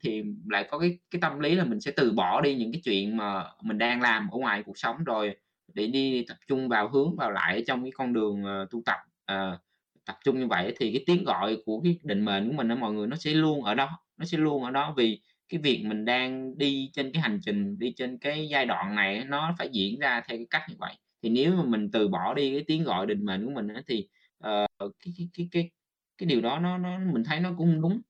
Thì 0.00 0.22
lại 0.48 0.66
có 0.70 0.78
cái 0.78 0.98
cái 1.10 1.20
tâm 1.20 1.40
lý 1.40 1.54
là 1.54 1.64
mình 1.64 1.80
sẽ 1.80 1.90
từ 1.96 2.12
bỏ 2.12 2.40
đi 2.40 2.54
những 2.54 2.72
cái 2.72 2.80
chuyện 2.84 3.16
mà 3.16 3.44
mình 3.62 3.78
đang 3.78 4.02
làm 4.02 4.28
ở 4.30 4.38
ngoài 4.38 4.62
cuộc 4.66 4.78
sống 4.78 5.04
rồi 5.04 5.36
để 5.74 5.86
đi 5.86 6.24
tập 6.28 6.36
trung 6.48 6.68
vào 6.68 6.88
hướng 6.88 7.16
vào 7.16 7.30
lại 7.30 7.64
trong 7.66 7.82
cái 7.82 7.90
con 7.94 8.12
đường, 8.12 8.42
uh, 8.42 8.70
tu 8.70 8.82
tập. 8.86 8.98
uh, 9.32 9.60
tập 10.06 10.18
trung 10.24 10.38
như 10.40 10.46
vậy 10.46 10.74
thì 10.78 10.92
cái 10.92 11.04
tiếng 11.06 11.24
gọi 11.24 11.56
của 11.66 11.80
cái 11.84 11.98
định 12.02 12.24
mệnh 12.24 12.48
của 12.48 12.54
mình 12.54 12.68
đó 12.68 12.74
mọi 12.74 12.92
người, 12.92 13.06
nó 13.06 13.16
sẽ 13.16 13.30
luôn 13.34 13.62
ở 13.64 13.74
đó, 13.74 13.88
nó 14.16 14.24
sẽ 14.24 14.38
luôn 14.38 14.64
ở 14.64 14.70
đó 14.70 14.94
vì 14.96 15.20
cái 15.48 15.60
việc 15.60 15.82
mình 15.86 16.04
đang 16.04 16.58
đi 16.58 16.90
trên 16.92 17.12
cái 17.12 17.22
hành 17.22 17.40
trình, 17.42 17.78
đi 17.78 17.92
trên 17.96 18.18
cái 18.18 18.48
giai 18.48 18.66
đoạn 18.66 18.94
này 18.94 19.24
nó 19.24 19.54
phải 19.58 19.68
diễn 19.72 19.98
ra 19.98 20.20
theo 20.28 20.38
cái 20.38 20.46
cách 20.50 20.62
như 20.68 20.74
vậy. 20.78 20.94
Thì 21.22 21.28
nếu 21.30 21.56
mà 21.56 21.64
mình 21.64 21.90
từ 21.90 22.08
bỏ 22.08 22.34
đi 22.34 22.52
cái 22.54 22.64
tiếng 22.66 22.84
gọi 22.84 23.06
định 23.06 23.24
mệnh 23.24 23.44
của 23.46 23.52
mình 23.52 23.68
thì, 23.86 24.08
uh, 24.48 24.68
cái 25.04 25.14
cái 25.18 25.28
cái 25.34 25.48
cái 25.52 25.70
cái 26.18 26.26
điều 26.26 26.40
đó 26.40 26.58
nó 26.58 26.78
nó 26.78 26.98
mình 27.12 27.24
thấy 27.24 27.40
nó 27.40 27.50
cũng 27.58 27.80
đúng 27.82 28.00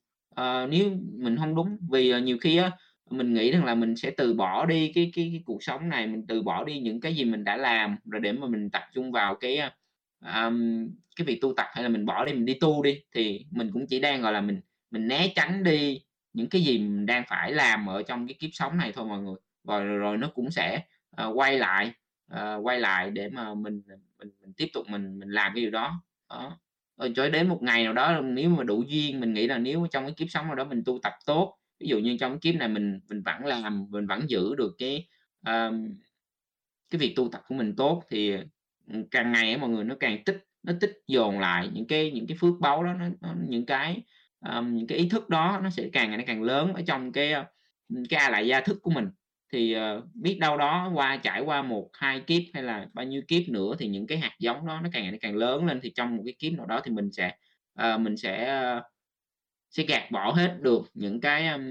à, 0.41 0.67
nếu 0.67 0.91
mình 1.19 1.37
không 1.39 1.55
đúng 1.55 1.77
vì, 1.91 2.11
ờ, 2.11 2.19
nhiều 2.21 2.39
khi 2.41 2.57
á, 2.57 2.71
mình 3.11 3.35
nghĩ 3.35 3.51
rằng 3.53 3.65
là 3.65 3.75
mình 3.75 3.97
sẽ 3.97 4.11
từ 4.11 4.35
bỏ 4.35 4.67
đi 4.67 4.93
cái 4.95 5.11
cái 5.15 5.31
cái 5.33 5.43
cuộc 5.47 5.63
sống 5.63 5.89
này, 5.89 6.07
mình 6.07 6.27
từ 6.29 6.43
bỏ 6.43 6.65
đi 6.65 6.79
những 6.81 7.01
cái 7.01 7.15
gì 7.15 7.25
mình 7.25 7.45
đã 7.45 7.57
làm, 7.57 7.97
rồi 8.05 8.21
để 8.21 8.33
mà 8.33 8.47
mình 8.47 8.71
tập 8.71 8.83
trung 8.95 9.13
vào 9.13 9.35
cái, 9.35 9.59
um, 10.21 10.89
cái 11.17 11.25
việc 11.27 11.39
tu 11.43 11.55
tập 11.57 11.67
hay 11.73 11.83
là 11.83 11.89
mình 11.89 12.07
bỏ 12.07 12.25
đi 12.25 12.33
mình 12.33 12.45
đi 12.45 12.55
tu 12.61 12.83
đi, 12.83 13.01
thì 13.15 13.47
mình 13.51 13.71
cũng 13.73 13.87
chỉ 13.87 14.01
đang, 14.01 14.23
gọi 14.23 14.33
là, 14.33 14.41
mình 14.41 14.61
mình 14.91 15.09
né 15.09 15.29
tránh 15.37 15.65
đi 15.65 16.01
những 16.33 16.49
cái 16.49 16.63
gì 16.63 16.79
mình 16.79 17.07
đang 17.07 17.25
phải 17.29 17.53
làm 17.53 17.87
ở 17.87 18.03
trong 18.03 18.27
cái 18.27 18.35
kiếp 18.41 18.51
sống 18.53 18.77
này 18.77 18.93
thôi 18.93 19.07
mọi 19.07 19.23
người. 19.23 19.37
Rồi 19.65 19.85
rồi 19.85 19.99
rồi 19.99 20.19
nó 20.19 20.29
cũng 20.35 20.51
sẽ, 20.51 20.81
uh, 21.27 21.37
quay 21.39 21.59
lại, 21.59 21.93
uh, 22.35 22.67
quay 22.67 22.81
lại 22.81 23.11
để 23.11 23.29
mà 23.31 23.55
mình, 23.55 23.83
mình 24.19 24.31
mình 24.41 24.53
tiếp 24.57 24.67
tục 24.75 24.87
mình 24.89 25.19
mình 25.19 25.29
làm 25.31 25.53
cái 25.55 25.63
điều 25.63 25.71
đó. 25.71 26.03
Đó, 26.31 26.59
rồi 27.01 27.13
cho 27.17 27.29
đến 27.29 27.49
một 27.49 27.59
ngày 27.63 27.85
nào 27.85 27.93
đó 27.93 28.21
nếu 28.21 28.51
mà 28.51 28.65
đủ 28.65 28.83
duyên, 28.89 29.21
mình 29.21 29.35
nghĩ 29.35 29.47
là 29.47 29.59
nếu 29.59 29.87
trong 29.93 30.05
cái 30.05 30.15
kiếp 30.17 30.29
sống 30.31 30.47
nào 30.47 30.55
đó 30.55 30.65
mình 30.65 30.83
tu 30.87 30.99
tập 31.03 31.13
tốt, 31.27 31.59
ví 31.81 31.89
dụ 31.89 31.99
như 31.99 32.17
trong 32.21 32.33
cái 32.33 32.39
kiếp 32.43 32.61
này 32.61 32.69
mình 32.69 33.01
mình 33.11 33.23
vẫn 33.23 33.47
làm, 33.47 33.87
mình 33.91 34.07
vẫn 34.07 34.21
giữ 34.31 34.55
được 34.55 34.75
cái, 34.79 35.09
um, 35.47 35.89
cái 36.91 36.99
việc 37.01 37.15
tu 37.17 37.29
tập 37.33 37.43
của 37.49 37.55
mình 37.55 37.77
tốt 37.77 38.03
thì, 38.11 38.33
ừ, 38.93 39.05
càng 39.11 39.33
ngày 39.33 39.59
mọi 39.59 39.71
người 39.71 39.85
nó 39.85 39.97
càng 40.01 40.25
tích 40.25 40.45
nó 40.63 40.73
tích 40.81 40.93
dồn 41.09 41.39
lại 41.41 41.71
những 41.75 41.87
cái 41.87 42.11
những 42.13 42.27
cái 42.27 42.37
phước 42.41 42.55
báu 42.61 42.85
đó, 42.85 42.95
nó 42.95 43.07
nó 43.21 43.35
những 43.49 43.67
cái, 43.67 44.03
um, 44.51 44.75
những 44.77 44.87
cái 44.87 44.99
ý 44.99 45.09
thức 45.09 45.29
đó 45.29 45.61
nó 45.63 45.71
sẽ 45.71 45.89
càng 45.93 46.09
ngày 46.11 46.19
nó 46.19 46.25
càng 46.27 46.43
lớn 46.43 46.75
ở 46.75 46.83
trong 46.87 47.13
cái, 47.13 47.35
cái 48.11 48.21
A 48.21 48.31
Lại 48.31 48.47
Gia 48.49 48.61
thức 48.61 48.79
của 48.83 48.91
mình. 48.91 49.09
Thì, 49.53 49.77
uh, 49.77 50.05
biết 50.15 50.39
đâu 50.41 50.57
đó 50.57 50.91
qua 50.95 51.17
trải 51.17 51.41
qua 51.41 51.63
1, 51.63 51.91
2 51.93 52.21
kiếp 52.21 52.43
hay 52.55 52.63
là 52.63 52.87
bao 52.93 53.07
nhiêu 53.07 53.23
kiếp 53.29 53.49
nữa 53.49 53.75
thì 53.79 53.89
những 53.89 54.07
cái 54.07 54.19
hạt 54.19 54.33
giống 54.39 54.67
đó 54.67 54.81
nó 54.83 54.89
càng 54.93 55.03
ngày 55.03 55.13
nó 55.13 55.19
càng 55.21 55.37
lớn 55.37 55.67
lên, 55.67 55.81
thì 55.83 55.93
trong 55.95 56.17
một 56.17 56.23
cái 56.27 56.35
kiếp 56.39 56.53
nào 56.53 56.67
đó 56.67 56.81
thì 56.85 56.91
mình 56.93 57.13
sẽ, 57.13 57.33
uh, 57.83 58.01
mình 58.01 58.17
sẽ, 58.17 58.63
uh, 58.79 58.83
sẽ 59.71 59.83
gạt 59.83 60.11
bỏ 60.11 60.33
hết 60.33 60.57
được 60.61 60.83
những 60.95 61.21
cái, 61.21 61.49
um, 61.49 61.63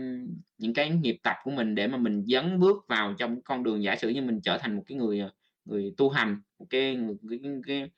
những 0.57 0.73
cái 0.73 0.89
nghiệp 0.89 1.17
tập 1.23 1.35
của 1.43 1.51
mình 1.51 1.75
để 1.75 1.87
mà 1.87 1.97
mình 1.97 2.25
dấn 2.25 2.59
bước 2.59 2.77
vào 2.87 3.13
trong 3.17 3.41
con 3.41 3.63
đường 3.63 3.83
giả 3.83 3.95
sử 3.95 4.09
như 4.09 4.21
mình 4.21 4.41
trở 4.43 4.57
thành 4.57 4.75
một 4.75 4.83
cái 4.87 4.97
người, 4.97 5.23
người 5.65 5.93
tu 5.97 6.09
hành, 6.09 6.41
một 6.59 6.65
cái 6.69 6.95
người 6.95 7.15
cái 7.29 7.39
cái 7.43 7.89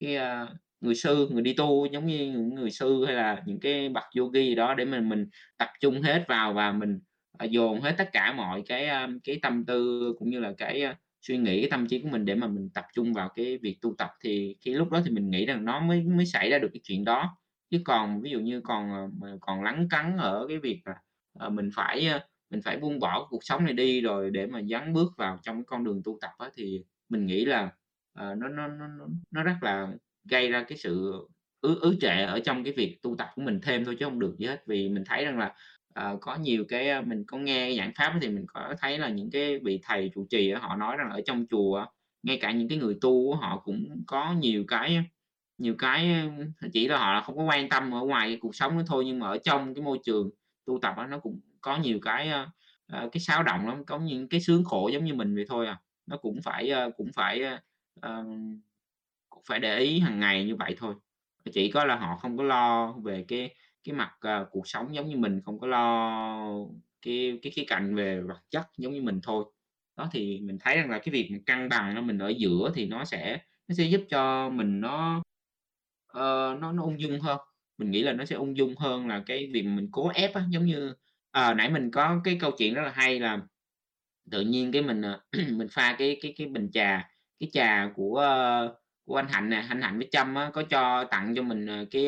cái 0.00 0.16
cái, 0.16 0.46
người 0.80 0.94
sư, 0.94 1.28
người 1.30 1.42
đi 1.42 1.54
tu 1.54 1.86
giống 1.86 2.06
như 2.06 2.16
những 2.32 2.54
người 2.54 2.70
sư 2.70 3.04
hay 3.06 3.14
là 3.14 3.42
những 3.46 3.60
cái 3.60 3.88
bậc 3.88 4.04
yogi 4.18 4.34
gì 4.34 4.54
đó 4.54 4.74
để 4.74 4.84
mà 4.84 5.00
mình 5.00 5.26
tập 5.58 5.68
trung 5.80 6.02
hết 6.02 6.24
vào 6.28 6.52
và 6.52 6.72
mình, 6.72 7.00
Ờ, 7.38 7.46
dồn 7.46 7.80
hết 7.80 7.94
tất 7.98 8.08
cả 8.12 8.32
mọi 8.32 8.62
cái, 8.66 8.88
cái 9.24 9.38
tâm 9.42 9.64
tư 9.66 10.12
cũng 10.18 10.30
như 10.30 10.40
là 10.40 10.52
cái, 10.58 10.82
suy 11.22 11.38
nghĩ, 11.38 11.60
cái 11.60 11.70
tâm 11.70 11.86
trí 11.88 12.02
của 12.02 12.08
mình 12.08 12.24
để 12.24 12.34
mà 12.34 12.46
mình 12.46 12.70
tập 12.74 12.84
trung 12.94 13.12
vào 13.12 13.28
cái 13.34 13.58
việc 13.62 13.78
tu 13.82 13.94
tập, 13.98 14.10
thì 14.24 14.56
khi 14.60 14.70
lúc 14.74 14.90
đó 14.90 15.00
thì 15.04 15.10
mình 15.10 15.30
nghĩ 15.30 15.46
rằng 15.46 15.64
nó 15.64 15.80
mới 15.80 16.02
mới 16.02 16.26
xảy 16.26 16.50
ra 16.50 16.58
được 16.58 16.68
cái 16.72 16.80
chuyện 16.84 17.04
đó. 17.04 17.36
Chứ 17.70 17.78
còn 17.84 18.20
ví 18.22 18.30
dụ 18.30 18.40
như 18.40 18.60
còn, 18.60 18.90
ờ, 19.22 19.38
còn 19.40 19.62
lắng 19.62 19.86
cắn 19.90 20.16
ở 20.16 20.46
cái 20.48 20.58
việc 20.58 20.80
là, 20.84 20.94
ờ, 21.38 21.50
mình 21.50 21.70
phải, 21.74 22.08
mình 22.50 22.60
phải 22.64 22.76
buông 22.76 22.98
bỏ 23.00 23.26
cuộc 23.30 23.44
sống 23.44 23.64
này 23.64 23.72
đi 23.74 24.00
rồi 24.00 24.30
để 24.30 24.46
mà 24.46 24.60
dấn 24.70 24.92
bước 24.92 25.12
vào 25.18 25.38
trong 25.42 25.56
cái 25.56 25.64
con 25.66 25.84
đường 25.84 26.02
tu 26.04 26.18
tập 26.20 26.30
đó, 26.38 26.50
thì 26.56 26.84
mình 27.08 27.26
nghĩ 27.26 27.44
là, 27.44 27.70
nó 28.14 28.34
nó 28.34 28.66
nó 28.68 28.86
nó 29.30 29.42
rất 29.42 29.54
là 29.62 29.88
gây 30.30 30.48
ra 30.50 30.62
cái 30.68 30.78
sự 30.78 31.12
ứ 31.60 31.78
ứ 31.80 31.96
trệ 32.00 32.22
ở 32.24 32.40
trong 32.40 32.64
cái 32.64 32.72
việc 32.76 32.98
tu 33.02 33.14
tập 33.18 33.28
của 33.34 33.42
mình 33.42 33.60
thêm 33.62 33.84
thôi 33.84 33.96
chứ 33.98 34.04
không 34.04 34.18
được 34.20 34.34
gì 34.38 34.46
hết. 34.46 34.62
Vì 34.66 34.88
mình 34.88 35.02
thấy 35.06 35.24
rằng 35.24 35.38
là, 35.38 35.54
uh, 36.00 36.20
có 36.20 36.36
nhiều 36.36 36.64
cái, 36.68 37.02
mình 37.02 37.24
có 37.26 37.38
nghe 37.38 37.74
giảng 37.76 37.92
pháp 37.96 38.18
thì 38.22 38.28
mình 38.28 38.46
có 38.48 38.74
thấy 38.80 38.98
là 38.98 39.08
những 39.08 39.30
cái 39.30 39.58
vị 39.58 39.80
thầy 39.82 40.10
trụ 40.14 40.26
trì 40.30 40.52
họ 40.52 40.76
nói 40.76 40.96
rằng 40.96 41.10
ở 41.10 41.20
trong 41.26 41.46
chùa 41.50 41.86
ngay 42.22 42.38
cả 42.40 42.50
những 42.50 42.68
cái 42.68 42.78
người 42.78 42.98
tu 43.00 43.34
họ 43.34 43.58
cũng 43.64 44.02
có 44.06 44.32
nhiều 44.32 44.64
cái 44.68 45.04
nhiều 45.58 45.74
cái, 45.78 46.28
chỉ 46.72 46.88
là 46.88 46.98
họ 46.98 47.20
không 47.20 47.36
có 47.36 47.44
quan 47.44 47.68
tâm 47.68 47.94
ở 47.94 48.00
ngoài 48.00 48.28
cái 48.28 48.38
cuộc 48.40 48.54
sống 48.54 48.78
đó 48.78 48.82
thôi, 48.86 49.04
nhưng 49.04 49.18
mà 49.18 49.28
ở 49.28 49.38
trong 49.38 49.74
cái 49.74 49.84
môi 49.84 49.98
trường 50.04 50.30
tu 50.64 50.78
tập 50.82 50.94
đó, 50.96 51.06
nó 51.06 51.18
cũng 51.18 51.40
có 51.60 51.76
nhiều 51.76 51.98
cái, 52.02 52.30
uh, 52.92 53.12
cái 53.12 53.20
xáo 53.20 53.42
động 53.42 53.68
lắm, 53.68 53.84
có 53.84 53.98
những 53.98 54.28
cái 54.28 54.40
sướng 54.40 54.64
khổ 54.64 54.88
giống 54.92 55.04
như 55.04 55.14
mình 55.14 55.34
vậy 55.34 55.44
thôi 55.48 55.66
à. 55.66 55.80
Nó 56.06 56.16
cũng 56.16 56.42
phải, 56.42 56.72
uh, 56.86 56.96
cũng 56.96 57.12
phải, 57.12 57.42
uh, 58.06 58.26
cũng 59.30 59.42
phải 59.46 59.60
để 59.60 59.78
ý 59.78 59.98
hàng 59.98 60.20
ngày 60.20 60.44
như 60.44 60.56
vậy 60.56 60.74
thôi. 60.78 60.94
Chỉ 61.52 61.70
có 61.70 61.84
là 61.84 61.96
họ 61.96 62.16
không 62.16 62.36
có 62.36 62.44
lo 62.44 62.92
về 62.92 63.24
cái 63.28 63.54
cái 63.86 63.94
mặt, 63.94 64.12
uh, 64.42 64.48
cuộc 64.50 64.68
sống 64.68 64.94
giống 64.94 65.08
như 65.08 65.16
mình, 65.16 65.40
không 65.44 65.58
có 65.60 65.66
lo 65.66 66.66
cái 67.02 67.38
cái 67.42 67.52
khía 67.52 67.64
cạnh 67.68 67.94
về 67.96 68.20
vật 68.20 68.40
chất 68.50 68.66
giống 68.78 68.92
như 68.92 69.02
mình 69.02 69.20
thôi. 69.22 69.44
Đó, 69.96 70.08
thì 70.12 70.40
mình 70.40 70.58
thấy 70.60 70.76
rằng 70.76 70.90
là 70.90 70.98
cái 70.98 71.12
việc 71.12 71.30
cân 71.46 71.68
bằng 71.68 71.94
nó 71.94 72.00
mình 72.02 72.18
ở 72.18 72.28
giữa 72.28 72.72
thì 72.74 72.86
nó 72.86 73.04
sẽ 73.04 73.38
nó 73.68 73.74
sẽ 73.74 73.84
giúp 73.84 74.00
cho 74.10 74.50
mình 74.50 74.80
nó, 74.80 75.22
uh, 76.12 76.60
nó 76.60 76.72
nó 76.72 76.82
ung 76.82 77.00
dung 77.00 77.20
hơn. 77.20 77.38
Mình 77.78 77.90
nghĩ 77.90 78.02
là 78.02 78.12
nó 78.12 78.24
sẽ 78.24 78.36
ung 78.36 78.56
dung 78.56 78.74
hơn 78.78 79.08
là 79.08 79.22
cái 79.26 79.50
việc 79.52 79.62
mình 79.62 79.88
cố 79.92 80.08
ép 80.14 80.34
á, 80.34 80.44
giống 80.50 80.66
như, 80.66 80.94
à 81.30 81.54
nãy 81.54 81.70
mình 81.70 81.90
có 81.90 82.20
cái 82.24 82.38
câu 82.40 82.50
chuyện 82.58 82.74
rất 82.74 82.82
là 82.82 82.90
hay 82.90 83.20
là 83.20 83.40
tự 84.30 84.40
nhiên 84.40 84.72
cái 84.72 84.82
mình, 84.82 85.02
mình 85.50 85.68
pha 85.70 85.96
cái 85.98 86.18
cái 86.22 86.34
cái 86.38 86.46
bình 86.46 86.70
trà, 86.72 87.08
cái 87.40 87.50
trà 87.52 87.90
của, 87.96 88.24
của 89.04 89.16
anh 89.16 89.28
Hạnh 89.28 89.50
nè, 89.50 89.64
anh 89.68 89.82
Hạnh 89.82 89.98
với 89.98 90.08
Trâm 90.12 90.34
á 90.34 90.50
có 90.54 90.62
cho 90.62 91.04
tặng 91.04 91.34
cho 91.36 91.42
mình, 91.42 91.86
cái, 91.90 92.06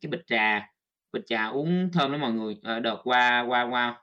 cái 0.00 0.10
bịch 0.10 0.22
trà, 0.26 0.70
bịch 1.12 1.22
trà 1.26 1.46
uống 1.46 1.90
thơm 1.92 2.12
lắm 2.12 2.20
mọi 2.20 2.32
người. 2.32 2.56
à, 2.62 2.78
đợt 2.80 2.96
qua 3.04 3.44
qua 3.48 3.62
qua 3.62 4.02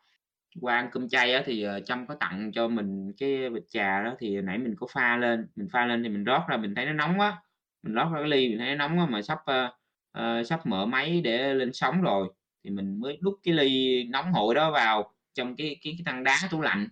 qua 0.62 0.76
ăn 0.76 0.89
cơm 0.91 1.10
chay 1.10 1.34
á 1.34 1.43
thì, 1.45 1.64
ờ, 1.64 1.80
Trâm 1.80 2.08
có 2.08 2.16
tặng 2.16 2.51
cho 2.53 2.68
mình 2.68 3.14
cái 3.18 3.49
bịch 3.49 3.66
trà 3.70 4.03
đó, 4.03 4.16
thì 4.20 4.41
nãy 4.41 4.58
mình 4.58 4.76
có 4.80 4.88
pha 4.93 5.18
lên, 5.18 5.47
mình 5.55 5.68
pha 5.74 5.86
lên 5.86 6.03
thì 6.03 6.10
mình 6.10 6.24
rót 6.24 6.43
ra 6.49 6.58
mình 6.58 6.76
thấy 6.76 6.86
nó 6.86 6.93
nóng 6.93 7.20
quá, 7.20 7.43
mình 7.84 7.93
rót 7.93 8.10
ra 8.14 8.20
cái 8.20 8.30
ly 8.30 8.49
mình 8.49 8.60
thấy 8.60 8.76
nó 8.76 8.88
nóng 8.88 8.99
quá 8.99 9.05
mà 9.05 9.22
sắp, 9.22 9.39
uh, 9.51 9.72
uh, 10.20 10.47
sắp 10.47 10.66
mở 10.66 10.86
máy 10.86 11.22
để 11.24 11.53
lên 11.53 11.74
sóng 11.74 12.01
rồi, 12.01 12.30
thì 12.64 12.70
mình 12.70 12.99
mới 12.99 13.18
đút 13.22 13.34
cái 13.43 13.53
ly 13.53 14.03
nóng 14.03 14.34
hổi 14.34 14.55
đó 14.55 14.72
vào 14.72 15.14
trong 15.34 15.55
cái 15.55 15.78
cái 15.84 15.93
cái 15.97 16.03
thang 16.05 16.24
đá 16.24 16.38
tủ 16.51 16.62
lạnh. 16.62 16.88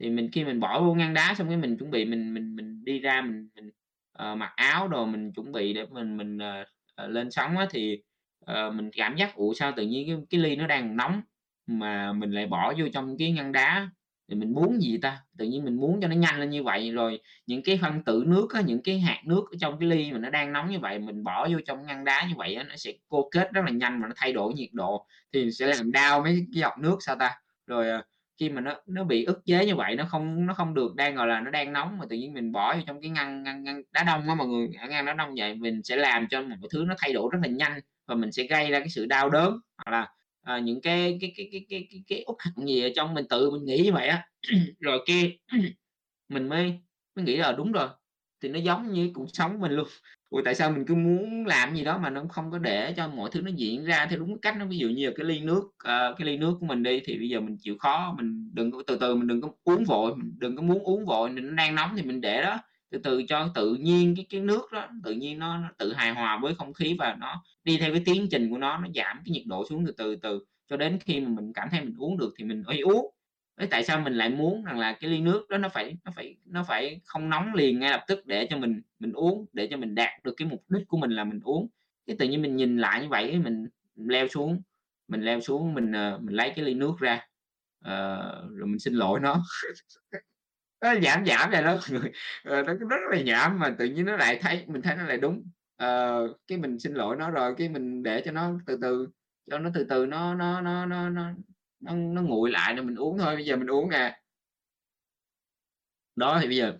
Thì 0.00 0.10
mình 0.10 0.30
khi 0.32 0.44
mình 0.44 0.60
bỏ 0.60 0.80
vô 0.80 0.94
ngăn 0.94 1.14
đá 1.14 1.34
xong 1.38 1.48
cái 1.48 1.56
mình 1.56 1.78
chuẩn 1.78 1.90
bị 1.90 2.04
mình 2.04 2.34
mình 2.34 2.56
mình 2.56 2.84
đi 2.84 3.00
ra 3.00 3.22
mình 3.22 3.48
mình, 3.56 3.70
uh, 4.22 4.38
mặc 4.38 4.52
áo 4.56 4.88
đồ 4.88 5.06
mình 5.06 5.32
chuẩn 5.32 5.52
bị 5.52 5.74
để 5.74 5.86
mình 5.90 6.16
mình, 6.16 6.38
uh, 6.38 7.10
lên 7.10 7.30
sóng 7.30 7.58
á, 7.58 7.66
thì, 7.70 8.02
Ờ, 8.46 8.70
mình 8.70 8.90
cảm 8.96 9.16
giác, 9.16 9.34
ủa, 9.34 9.54
sao 9.54 9.72
tự 9.76 9.82
nhiên 9.86 10.06
cái 10.08 10.16
cái 10.30 10.40
ly 10.40 10.56
nó 10.56 10.66
đang 10.66 10.96
nóng 10.96 11.20
mà 11.66 12.12
mình 12.12 12.30
lại 12.30 12.46
bỏ 12.46 12.74
vô 12.78 12.86
trong 12.92 13.16
cái 13.18 13.32
ngăn 13.32 13.52
đá, 13.52 13.90
thì 14.28 14.34
mình 14.36 14.52
muốn 14.54 14.80
gì 14.80 14.98
ta? 15.02 15.20
Tự 15.38 15.44
nhiên 15.46 15.64
mình 15.64 15.76
muốn 15.76 16.00
cho 16.02 16.08
nó 16.08 16.14
nhanh 16.16 16.40
lên 16.40 16.50
như 16.50 16.62
vậy, 16.62 16.90
rồi 16.92 17.20
những 17.46 17.62
cái 17.62 17.78
phân 17.82 18.04
tử 18.04 18.24
nước 18.26 18.48
á, 18.54 18.60
những 18.60 18.82
cái 18.82 18.98
hạt 19.00 19.20
nước 19.26 19.44
ở 19.52 19.56
trong 19.60 19.78
cái 19.80 19.88
ly 19.88 20.12
mà 20.12 20.18
nó 20.18 20.30
đang 20.30 20.52
nóng 20.52 20.70
như 20.70 20.78
vậy, 20.78 20.98
mình 20.98 21.24
bỏ 21.24 21.48
vô 21.48 21.58
trong 21.66 21.86
ngăn 21.86 22.04
đá 22.04 22.26
như 22.28 22.34
vậy 22.36 22.54
á, 22.54 22.64
nó 22.64 22.76
sẽ 22.76 22.92
cô 23.08 23.28
kết 23.32 23.52
rất 23.52 23.62
là 23.64 23.70
nhanh 23.70 24.00
mà 24.00 24.06
nó 24.08 24.12
thay 24.16 24.32
đổi 24.32 24.54
nhiệt 24.54 24.68
độ, 24.72 25.06
thì 25.32 25.50
sẽ 25.52 25.66
làm 25.66 25.92
đau 25.92 26.20
mấy 26.22 26.32
cái 26.34 26.60
giọt 26.60 26.78
nước 26.78 26.96
sao 27.00 27.16
ta? 27.20 27.30
Rồi, 27.66 27.88
ờ, 27.90 28.02
khi 28.40 28.48
mà 28.50 28.60
nó 28.60 28.74
nó 28.86 29.04
bị 29.04 29.24
ức 29.24 29.40
chế 29.46 29.66
như 29.66 29.76
vậy, 29.76 29.96
nó 29.96 30.04
không 30.08 30.46
nó 30.46 30.54
không 30.54 30.74
được 30.74 30.94
đang, 30.96 31.14
gọi 31.14 31.26
là, 31.26 31.40
nó 31.40 31.50
đang 31.50 31.72
nóng 31.72 31.98
mà 31.98 32.04
tự 32.10 32.16
nhiên 32.16 32.34
mình 32.34 32.52
bỏ 32.52 32.74
vô 32.74 32.80
trong 32.86 33.00
cái 33.00 33.10
ngăn 33.10 33.42
ngăn 33.42 33.64
ngăn 33.64 33.82
đá 33.92 34.04
đông 34.04 34.28
á 34.28 34.34
mọi 34.34 34.46
người, 34.48 34.68
ngăn 34.88 35.04
đá 35.06 35.12
đông 35.14 35.34
vậy 35.36 35.54
mình 35.54 35.80
sẽ 35.84 35.96
làm 35.96 36.28
cho 36.28 36.42
một 36.42 36.68
thứ 36.72 36.84
nó 36.88 36.94
thay 36.98 37.12
đổi 37.12 37.28
rất 37.32 37.38
là 37.42 37.48
nhanh 37.48 37.80
và 38.08 38.14
mình 38.14 38.32
sẽ 38.32 38.42
gây 38.50 38.70
ra 38.70 38.78
cái 38.80 38.88
sự 38.88 39.06
đau 39.06 39.30
đớn, 39.30 39.58
hoặc 39.76 39.92
là, 39.92 40.08
à, 40.42 40.58
những 40.58 40.80
cái 40.82 41.18
cái 41.20 41.32
cái 41.36 41.48
cái 41.52 41.66
cái 41.70 41.88
cái 41.90 42.02
cái 42.08 42.22
út 42.22 42.36
hận 42.40 42.66
gì 42.66 42.82
ở 42.82 42.90
trong 42.96 43.14
mình 43.14 43.24
tự 43.30 43.50
mình 43.50 43.64
nghĩ 43.64 43.82
như 43.84 43.92
vậy 43.92 44.08
á. 44.08 44.28
Rồi 44.80 45.00
kia 45.06 45.30
mình 46.28 46.48
mới 46.48 46.74
mới 47.16 47.24
nghĩ 47.24 47.36
là 47.36 47.52
đúng 47.52 47.72
rồi, 47.72 47.88
thì 48.42 48.48
nó 48.48 48.58
giống 48.58 48.92
như 48.92 49.10
cuộc 49.14 49.26
sống 49.32 49.60
mình 49.60 49.72
luôn. 49.72 49.88
Ủa, 50.30 50.42
tại 50.44 50.54
sao 50.54 50.70
mình 50.70 50.84
cứ 50.86 50.94
muốn 50.94 51.46
làm 51.46 51.76
gì 51.76 51.84
đó 51.84 51.98
mà 51.98 52.10
nó 52.10 52.24
không 52.30 52.50
có 52.52 52.58
để 52.58 52.94
cho 52.96 53.08
mọi 53.08 53.30
thứ 53.32 53.40
nó 53.42 53.50
diễn 53.56 53.84
ra 53.84 54.06
theo 54.10 54.18
đúng 54.18 54.40
cách 54.40 54.56
nó 54.58 54.66
ví 54.66 54.78
dụ 54.78 54.88
như 54.88 55.06
là 55.06 55.12
cái 55.16 55.26
ly 55.26 55.40
nước, 55.40 55.62
uh, 55.64 56.18
cái 56.18 56.26
ly 56.26 56.36
nước 56.36 56.56
của 56.60 56.66
mình 56.66 56.82
đi, 56.82 57.00
thì 57.06 57.18
bây 57.18 57.28
giờ 57.28 57.40
mình 57.40 57.56
chịu 57.60 57.76
khó 57.78 58.14
mình 58.18 58.50
đừng 58.54 58.70
có 58.70 58.82
từ 58.86 58.98
từ, 59.00 59.14
mình 59.16 59.26
đừng 59.28 59.40
có 59.40 59.50
uống 59.64 59.84
vội, 59.84 60.16
mình 60.16 60.32
đừng 60.38 60.56
có 60.56 60.62
muốn 60.62 60.78
uống 60.84 61.06
vội, 61.06 61.30
mình 61.30 61.46
nó 61.48 61.52
đang 61.54 61.74
nóng 61.74 61.90
thì 61.96 62.02
mình 62.02 62.20
để 62.20 62.42
đó, 62.42 62.58
từ 62.96 63.10
từ 63.10 63.22
cho 63.28 63.48
tự 63.54 63.74
nhiên 63.74 64.14
cái 64.16 64.26
cái 64.30 64.40
nước 64.40 64.72
đó, 64.72 64.88
tự 65.04 65.12
nhiên 65.12 65.38
nó 65.38 65.58
nó 65.58 65.68
tự 65.78 65.92
hài 65.92 66.10
hòa 66.14 66.38
với 66.42 66.54
không 66.54 66.72
khí 66.72 66.96
và 66.98 67.16
nó 67.20 67.42
đi 67.64 67.78
theo 67.78 67.92
cái 67.92 68.02
tiến 68.06 68.28
trình 68.30 68.50
của 68.50 68.58
nó, 68.58 68.78
nó 68.78 68.88
giảm 68.94 69.16
cái 69.24 69.32
nhiệt 69.32 69.42
độ 69.46 69.64
xuống 69.68 69.86
từ 69.86 69.92
từ 69.96 70.16
từ, 70.16 70.46
cho 70.68 70.76
đến 70.76 70.98
khi 71.00 71.20
mà 71.20 71.28
mình 71.28 71.52
cảm 71.52 71.68
thấy 71.70 71.80
mình 71.80 71.94
uống 71.98 72.18
được 72.18 72.34
thì 72.38 72.44
mình 72.44 72.62
mới 72.66 72.80
uống. 72.80 73.12
Thế 73.60 73.66
tại 73.66 73.84
sao 73.84 74.00
mình 74.00 74.14
lại 74.14 74.30
muốn 74.30 74.64
rằng 74.64 74.78
là 74.78 74.92
cái 74.92 75.10
ly 75.10 75.20
nước 75.20 75.48
đó 75.48 75.58
nó 75.58 75.68
phải 75.68 75.96
nó 76.04 76.12
phải 76.16 76.36
nó 76.44 76.64
phải 76.68 77.00
không 77.04 77.28
nóng 77.30 77.54
liền 77.54 77.80
ngay 77.80 77.90
lập 77.90 78.04
tức 78.08 78.26
để 78.26 78.46
cho 78.50 78.58
mình 78.58 78.82
mình 78.98 79.12
uống, 79.12 79.46
để 79.52 79.68
cho 79.70 79.76
mình 79.76 79.94
đạt 79.94 80.24
được 80.24 80.34
cái 80.36 80.48
mục 80.48 80.64
đích 80.68 80.88
của 80.88 80.96
mình 80.96 81.10
là 81.10 81.24
mình 81.24 81.40
uống. 81.44 81.68
Cái 82.06 82.16
tự 82.18 82.28
nhiên 82.28 82.42
mình 82.42 82.56
nhìn 82.56 82.78
lại 82.78 83.02
như 83.02 83.08
vậy, 83.08 83.38
mình 83.38 83.66
leo 83.96 84.28
xuống, 84.28 84.62
mình 85.08 85.22
leo 85.22 85.40
xuống 85.40 85.74
mình, 85.74 85.92
ờ, 85.92 86.18
mình 86.22 86.34
lấy 86.36 86.52
cái 86.56 86.64
ly 86.64 86.74
nước 86.74 86.94
ra, 87.00 87.26
uh, 87.84 88.50
rồi 88.56 88.66
mình 88.66 88.78
xin 88.78 88.94
lỗi 88.94 89.20
nó. 89.20 89.44
Nó 90.86 91.00
giảm 91.02 91.26
giảm 91.26 91.50
vậy 91.50 91.62
đó 91.62 91.78
người, 91.90 92.12
ờ, 92.44 92.62
nó 92.62 92.74
rất 92.74 92.96
là 93.10 93.18
giảm 93.26 93.58
mà 93.58 93.74
tự 93.78 93.84
nhiên 93.84 94.04
nó 94.04 94.16
lại 94.16 94.38
thấy 94.42 94.64
mình 94.68 94.82
thấy 94.82 94.96
nó 94.96 95.02
lại 95.04 95.16
đúng. 95.16 95.42
Ờ, 95.76 96.18
cái 96.46 96.58
mình 96.58 96.78
xin 96.78 96.94
lỗi 96.94 97.16
nó 97.16 97.30
rồi 97.30 97.54
cái 97.58 97.68
mình 97.68 98.02
để 98.02 98.22
cho 98.24 98.32
nó 98.32 98.52
từ 98.66 98.78
từ, 98.82 99.08
cho 99.50 99.58
nó 99.58 99.70
từ 99.74 99.84
từ 99.88 100.06
nó 100.06 100.34
nó 100.34 100.60
nó 100.60 100.86
nó 100.86 101.08
nó 101.10 101.30
nó 101.80 101.94
nó 101.94 102.22
nguội 102.22 102.50
lại 102.50 102.74
rồi 102.74 102.84
mình 102.84 102.96
uống 102.96 103.18
thôi, 103.18 103.34
bây 103.36 103.44
giờ 103.44 103.56
mình 103.56 103.66
uống 103.70 103.90
nè. 103.90 104.20
Đó, 106.16 106.38
thì 106.42 106.46
bây 106.46 106.56
giờ 106.56 106.78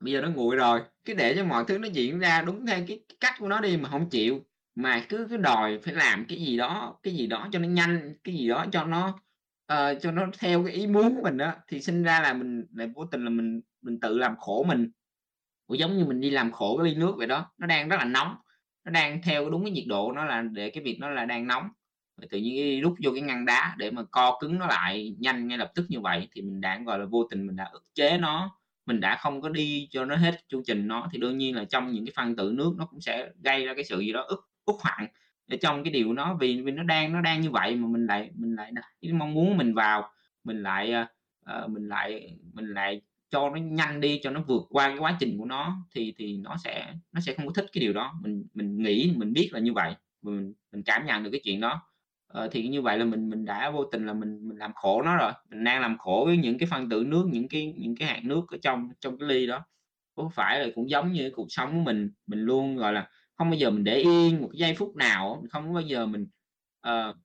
bây 0.00 0.12
giờ 0.12 0.20
nó 0.20 0.30
nguội 0.30 0.56
rồi, 0.56 0.80
cứ 1.04 1.14
để 1.14 1.34
cho 1.36 1.44
mọi 1.44 1.64
thứ 1.68 1.78
nó 1.78 1.88
diễn 1.88 2.18
ra 2.18 2.42
đúng 2.42 2.66
theo 2.66 2.78
cái 2.88 3.04
cái 3.08 3.16
cách 3.20 3.34
của 3.38 3.48
nó 3.48 3.60
đi 3.60 3.76
mà 3.76 3.88
không 3.88 4.10
chịu, 4.10 4.40
mà 4.74 5.06
cứ 5.08 5.26
cứ 5.30 5.36
đòi 5.36 5.78
phải 5.78 5.94
làm 5.94 6.26
cái 6.28 6.38
gì 6.38 6.56
đó 6.56 7.00
cái 7.02 7.14
gì 7.14 7.26
đó 7.26 7.48
cho 7.52 7.58
nó 7.58 7.68
nhanh, 7.68 8.14
cái 8.24 8.34
gì 8.34 8.48
đó 8.48 8.66
cho 8.72 8.84
nó, 8.84 9.18
ờ, 9.66 9.94
cho 9.94 10.10
nó 10.12 10.26
theo 10.38 10.64
cái 10.64 10.74
ý 10.74 10.86
muốn 10.86 11.16
của 11.16 11.22
mình 11.22 11.36
đó 11.36 11.52
thì 11.68 11.80
sinh 11.80 12.02
ra 12.02 12.20
là 12.20 12.32
mình 12.32 12.66
lại 12.74 12.88
vô 12.94 13.04
tình 13.04 13.24
là 13.24 13.30
mình 13.30 13.60
mình 13.82 14.00
tự 14.00 14.18
làm 14.18 14.36
khổ 14.36 14.64
mình. 14.68 14.90
Cũng 15.66 15.78
giống 15.78 15.98
như 15.98 16.04
mình 16.04 16.20
đi 16.20 16.30
làm 16.30 16.52
khổ 16.52 16.76
cái 16.76 16.92
ly 16.92 16.98
nước 17.00 17.14
vậy 17.16 17.26
đó, 17.26 17.52
nó 17.58 17.66
đang 17.66 17.88
rất 17.88 17.96
là 17.96 18.04
nóng, 18.04 18.36
nó 18.84 18.90
đang 18.90 19.22
theo 19.22 19.50
đúng 19.50 19.64
cái 19.64 19.70
nhiệt 19.70 19.84
độ 19.88 20.12
nó 20.12 20.24
là 20.24 20.42
để 20.42 20.70
cái 20.70 20.84
việc 20.84 20.96
nó 21.00 21.10
là 21.10 21.24
đang 21.24 21.46
nóng, 21.46 21.68
và 22.16 22.26
tự 22.30 22.38
nhiên 22.38 22.82
rút 22.82 22.94
vô 23.04 23.10
cái 23.12 23.22
ngăn 23.22 23.44
đá 23.44 23.74
để 23.78 23.90
mà 23.90 24.02
co 24.10 24.38
cứng 24.40 24.58
nó 24.58 24.66
lại 24.66 25.16
nhanh 25.18 25.48
ngay 25.48 25.58
lập 25.58 25.72
tức 25.74 25.86
như 25.88 26.00
vậy 26.00 26.28
thì 26.32 26.42
mình 26.42 26.60
đã, 26.60 26.78
gọi 26.86 26.98
là, 26.98 27.04
vô 27.04 27.24
tình 27.30 27.46
mình 27.46 27.56
đã 27.56 27.64
ức 27.72 27.84
chế 27.94 28.18
nó, 28.18 28.58
mình 28.86 29.00
đã 29.00 29.16
không 29.16 29.40
có 29.40 29.48
đi 29.48 29.88
cho 29.90 30.04
nó 30.04 30.16
hết 30.16 30.40
chu 30.48 30.62
trình 30.66 30.88
nó, 30.88 31.08
thì 31.12 31.18
đương 31.18 31.38
nhiên 31.38 31.56
là 31.56 31.64
trong 31.64 31.92
những 31.92 32.06
cái 32.06 32.12
phân 32.16 32.36
tử 32.36 32.52
nước 32.54 32.74
nó 32.78 32.86
cũng 32.86 33.00
sẽ 33.00 33.30
gây 33.44 33.66
ra 33.66 33.74
cái 33.74 33.84
sự 33.84 34.00
gì 34.00 34.12
đó 34.12 34.22
ức 34.22 34.48
ức 34.64 34.76
hoạn 34.80 35.06
ở 35.50 35.56
trong 35.60 35.84
cái 35.84 35.92
điều 35.92 36.12
nó 36.12 36.34
vì 36.40 36.62
vì 36.62 36.72
nó 36.72 36.82
đang 36.82 37.12
nó 37.12 37.20
đang 37.20 37.40
như 37.40 37.50
vậy 37.50 37.76
mà 37.76 37.88
mình 37.88 38.06
lại 38.06 38.30
mình 38.34 38.56
lại 38.56 38.72
cái 39.02 39.12
mong 39.12 39.34
muốn 39.34 39.56
mình 39.56 39.74
vào, 39.74 40.10
mình 40.44 40.62
lại, 40.62 40.94
uh, 41.64 41.70
mình 41.70 41.88
lại 41.88 42.36
mình 42.52 42.66
lại 42.74 43.00
cho 43.30 43.50
nó 43.50 43.56
nhanh 43.56 44.00
đi, 44.00 44.20
cho 44.22 44.30
nó 44.30 44.42
vượt 44.46 44.62
qua 44.70 44.88
cái 44.88 44.98
quá 44.98 45.16
trình 45.20 45.38
của 45.38 45.44
nó 45.44 45.76
thì 45.94 46.14
thì 46.18 46.36
nó 46.36 46.56
sẽ 46.64 46.94
nó 47.12 47.20
sẽ 47.20 47.34
không 47.34 47.46
có 47.46 47.52
thích 47.52 47.66
cái 47.72 47.80
điều 47.80 47.92
đó. 47.92 48.14
Mình 48.22 48.46
mình 48.54 48.82
nghĩ, 48.82 49.12
mình 49.16 49.32
biết 49.32 49.50
là 49.52 49.60
như 49.60 49.72
vậy, 49.72 49.94
mình 50.22 50.54
mình 50.72 50.82
cảm 50.82 51.06
nhận 51.06 51.24
được 51.24 51.30
cái 51.30 51.40
chuyện 51.44 51.60
đó. 51.60 51.82
Ờ, 52.26 52.48
thì 52.52 52.68
như 52.68 52.82
vậy 52.82 52.98
là 52.98 53.04
mình 53.04 53.28
mình 53.30 53.44
đã 53.44 53.70
vô 53.70 53.84
tình 53.84 54.06
là 54.06 54.12
mình 54.12 54.48
mình 54.48 54.58
làm 54.58 54.72
khổ 54.74 55.02
nó 55.02 55.16
rồi, 55.16 55.32
mình 55.50 55.64
đang 55.64 55.80
làm 55.80 55.98
khổ 55.98 56.22
với 56.26 56.36
những 56.36 56.58
cái 56.58 56.68
phân 56.70 56.88
tử 56.88 57.04
nước, 57.06 57.28
những 57.32 57.48
cái 57.48 57.74
những 57.78 57.96
cái 57.96 58.08
hạt 58.08 58.20
nước 58.24 58.46
ở 58.48 58.58
trong 58.62 58.88
trong 59.00 59.18
cái 59.18 59.28
ly 59.28 59.46
đó. 59.46 59.64
Có 60.14 60.30
phải 60.34 60.60
là 60.60 60.66
cũng 60.74 60.90
giống 60.90 61.12
như 61.12 61.30
cuộc 61.34 61.46
sống 61.48 61.72
của 61.72 61.80
mình, 61.84 62.10
mình 62.26 62.40
luôn, 62.40 62.76
gọi 62.76 62.92
là, 62.92 63.08
không 63.36 63.50
bao 63.50 63.58
giờ 63.58 63.70
mình 63.70 63.84
để 63.84 63.96
yên 63.96 64.42
một 64.42 64.48
cái 64.52 64.58
giây 64.58 64.74
phút 64.74 64.96
nào 64.96 65.44
không 65.50 65.72
bao 65.74 65.82
giờ 65.82 66.06
mình, 66.06 66.26
uh, 66.88 67.16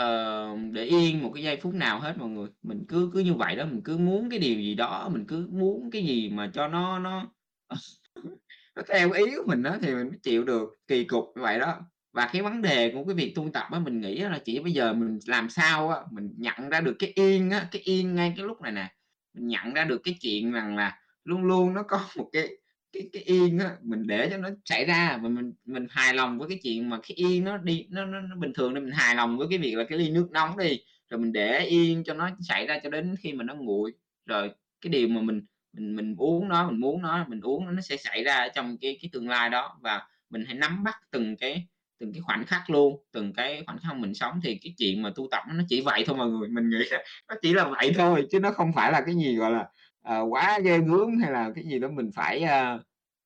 uh, 0.00 0.72
để 0.72 0.84
yên 0.84 1.22
một 1.22 1.30
cái 1.34 1.42
giây 1.44 1.56
phút 1.62 1.74
nào 1.74 2.00
hết 2.00 2.14
mọi 2.18 2.28
người. 2.28 2.48
Mình 2.62 2.84
cứ 2.88 3.10
cứ 3.14 3.20
như 3.20 3.34
vậy 3.34 3.56
đó, 3.56 3.64
mình 3.64 3.82
cứ 3.84 3.96
muốn 3.98 4.30
cái 4.30 4.38
điều 4.38 4.60
gì 4.60 4.74
đó, 4.74 5.08
mình 5.12 5.24
cứ 5.28 5.48
muốn 5.50 5.90
cái 5.90 6.04
gì 6.04 6.30
mà 6.30 6.50
cho 6.54 6.68
nó 6.68 6.98
nó, 6.98 7.32
nó 8.76 8.82
theo 8.88 9.12
ý 9.12 9.24
của 9.36 9.44
mình 9.46 9.62
đó 9.62 9.76
thì 9.82 9.94
mình 9.94 10.08
mới 10.08 10.18
chịu 10.22 10.44
được, 10.44 10.70
kỳ 10.88 11.04
cục 11.04 11.24
như 11.36 11.42
vậy 11.42 11.58
đó. 11.58 11.80
Và 12.12 12.30
cái 12.32 12.42
vấn 12.42 12.62
đề 12.62 12.92
của 12.94 13.04
cái 13.04 13.14
việc 13.14 13.32
tu 13.36 13.50
tập 13.54 13.66
á, 13.70 13.78
mình 13.78 14.00
nghĩ 14.00 14.18
là 14.18 14.38
chỉ 14.44 14.60
bây 14.60 14.72
giờ 14.72 14.92
mình 14.92 15.18
làm 15.26 15.50
sao 15.50 15.88
á, 15.90 16.00
mình 16.12 16.34
nhận 16.38 16.68
ra 16.70 16.80
được 16.80 16.96
cái 16.98 17.12
yên 17.14 17.50
á, 17.50 17.68
cái 17.70 17.82
yên 17.82 18.14
ngay 18.14 18.32
cái 18.36 18.46
lúc 18.46 18.60
này 18.60 18.72
nè, 18.72 18.94
mình 19.34 19.48
nhận 19.48 19.74
ra 19.74 19.84
được 19.84 20.00
cái 20.04 20.14
chuyện 20.20 20.52
rằng 20.52 20.76
là 20.76 21.00
luôn 21.24 21.44
luôn 21.44 21.74
nó 21.74 21.82
có 21.82 22.00
một 22.16 22.28
cái 22.32 22.48
cái 22.92 23.08
cái 23.12 23.22
yên 23.22 23.58
á, 23.58 23.70
mình 23.82 24.06
để 24.06 24.28
cho 24.30 24.36
nó 24.36 24.48
xảy 24.64 24.84
ra 24.84 25.18
và 25.22 25.28
mình 25.28 25.52
mình 25.64 25.86
hài 25.90 26.14
lòng 26.14 26.38
với 26.38 26.48
cái 26.48 26.58
chuyện 26.62 26.90
mà 26.90 26.98
cái 27.02 27.14
yên 27.16 27.44
nó 27.44 27.56
đi 27.56 27.86
nó 27.90 28.04
nó 28.04 28.20
nó 28.20 28.36
bình 28.36 28.52
thường 28.54 28.74
thì 28.74 28.80
mình 28.80 28.90
hài 28.90 29.14
lòng 29.14 29.38
với 29.38 29.46
cái 29.50 29.58
việc 29.58 29.74
là 29.74 29.84
cái 29.88 29.98
ly 29.98 30.10
nước 30.10 30.28
nóng 30.30 30.58
đi, 30.58 30.80
rồi 31.10 31.20
mình 31.20 31.32
để 31.32 31.60
yên 31.60 32.04
cho 32.04 32.14
nó 32.14 32.30
xảy 32.40 32.66
ra 32.66 32.78
cho 32.82 32.90
đến 32.90 33.14
khi 33.20 33.32
mà 33.32 33.44
nó 33.44 33.54
nguội. 33.54 33.92
Rồi 34.26 34.50
cái 34.80 34.90
điều 34.90 35.08
mà 35.08 35.20
mình 35.20 35.42
mình 35.72 35.96
mình 35.96 36.14
uống 36.18 36.48
nó, 36.48 36.70
mình 36.70 36.80
muốn 36.80 37.02
nó, 37.02 37.24
mình 37.28 37.40
uống 37.40 37.66
nó 37.66 37.72
nó 37.72 37.80
sẽ 37.80 37.96
xảy 37.96 38.24
ra 38.24 38.48
trong 38.54 38.76
cái 38.80 38.98
cái 39.02 39.10
tương 39.12 39.28
lai 39.28 39.50
đó 39.50 39.78
và 39.82 40.02
mình 40.30 40.44
hãy 40.46 40.54
nắm 40.54 40.84
bắt 40.84 40.94
từng 41.10 41.36
cái 41.36 41.66
từng 41.98 42.12
cái 42.12 42.20
khoảnh 42.20 42.44
khắc 42.46 42.70
luôn, 42.70 43.04
từng 43.12 43.32
cái 43.32 43.62
khoảnh 43.66 43.78
khắc 43.82 43.96
mình 43.96 44.14
sống 44.14 44.40
thì 44.42 44.58
cái 44.62 44.74
chuyện 44.78 45.02
mà 45.02 45.10
tu 45.14 45.28
tập 45.30 45.42
nó 45.54 45.64
chỉ 45.68 45.80
vậy 45.80 46.04
thôi 46.06 46.16
mọi 46.16 46.28
người. 46.30 46.48
Mình 46.48 46.70
nghĩ 46.70 46.84
là 46.90 47.04
nó 47.28 47.34
chỉ 47.42 47.52
là 47.54 47.68
vậy 47.68 47.92
thôi 47.96 48.26
chứ 48.30 48.40
nó 48.40 48.50
không 48.50 48.72
phải 48.72 48.92
là 48.92 49.00
cái 49.06 49.14
gì, 49.14 49.36
gọi 49.36 49.50
là, 49.50 49.66
ờ, 50.02 50.22
quá 50.30 50.58
ghê 50.64 50.78
gớm 50.78 51.18
hay 51.22 51.32
là 51.32 51.52
cái 51.54 51.64
gì 51.64 51.78
đó 51.78 51.88
mình 51.88 52.10
phải, 52.14 52.40
ơ, 52.42 52.56
ờ, 52.62 52.82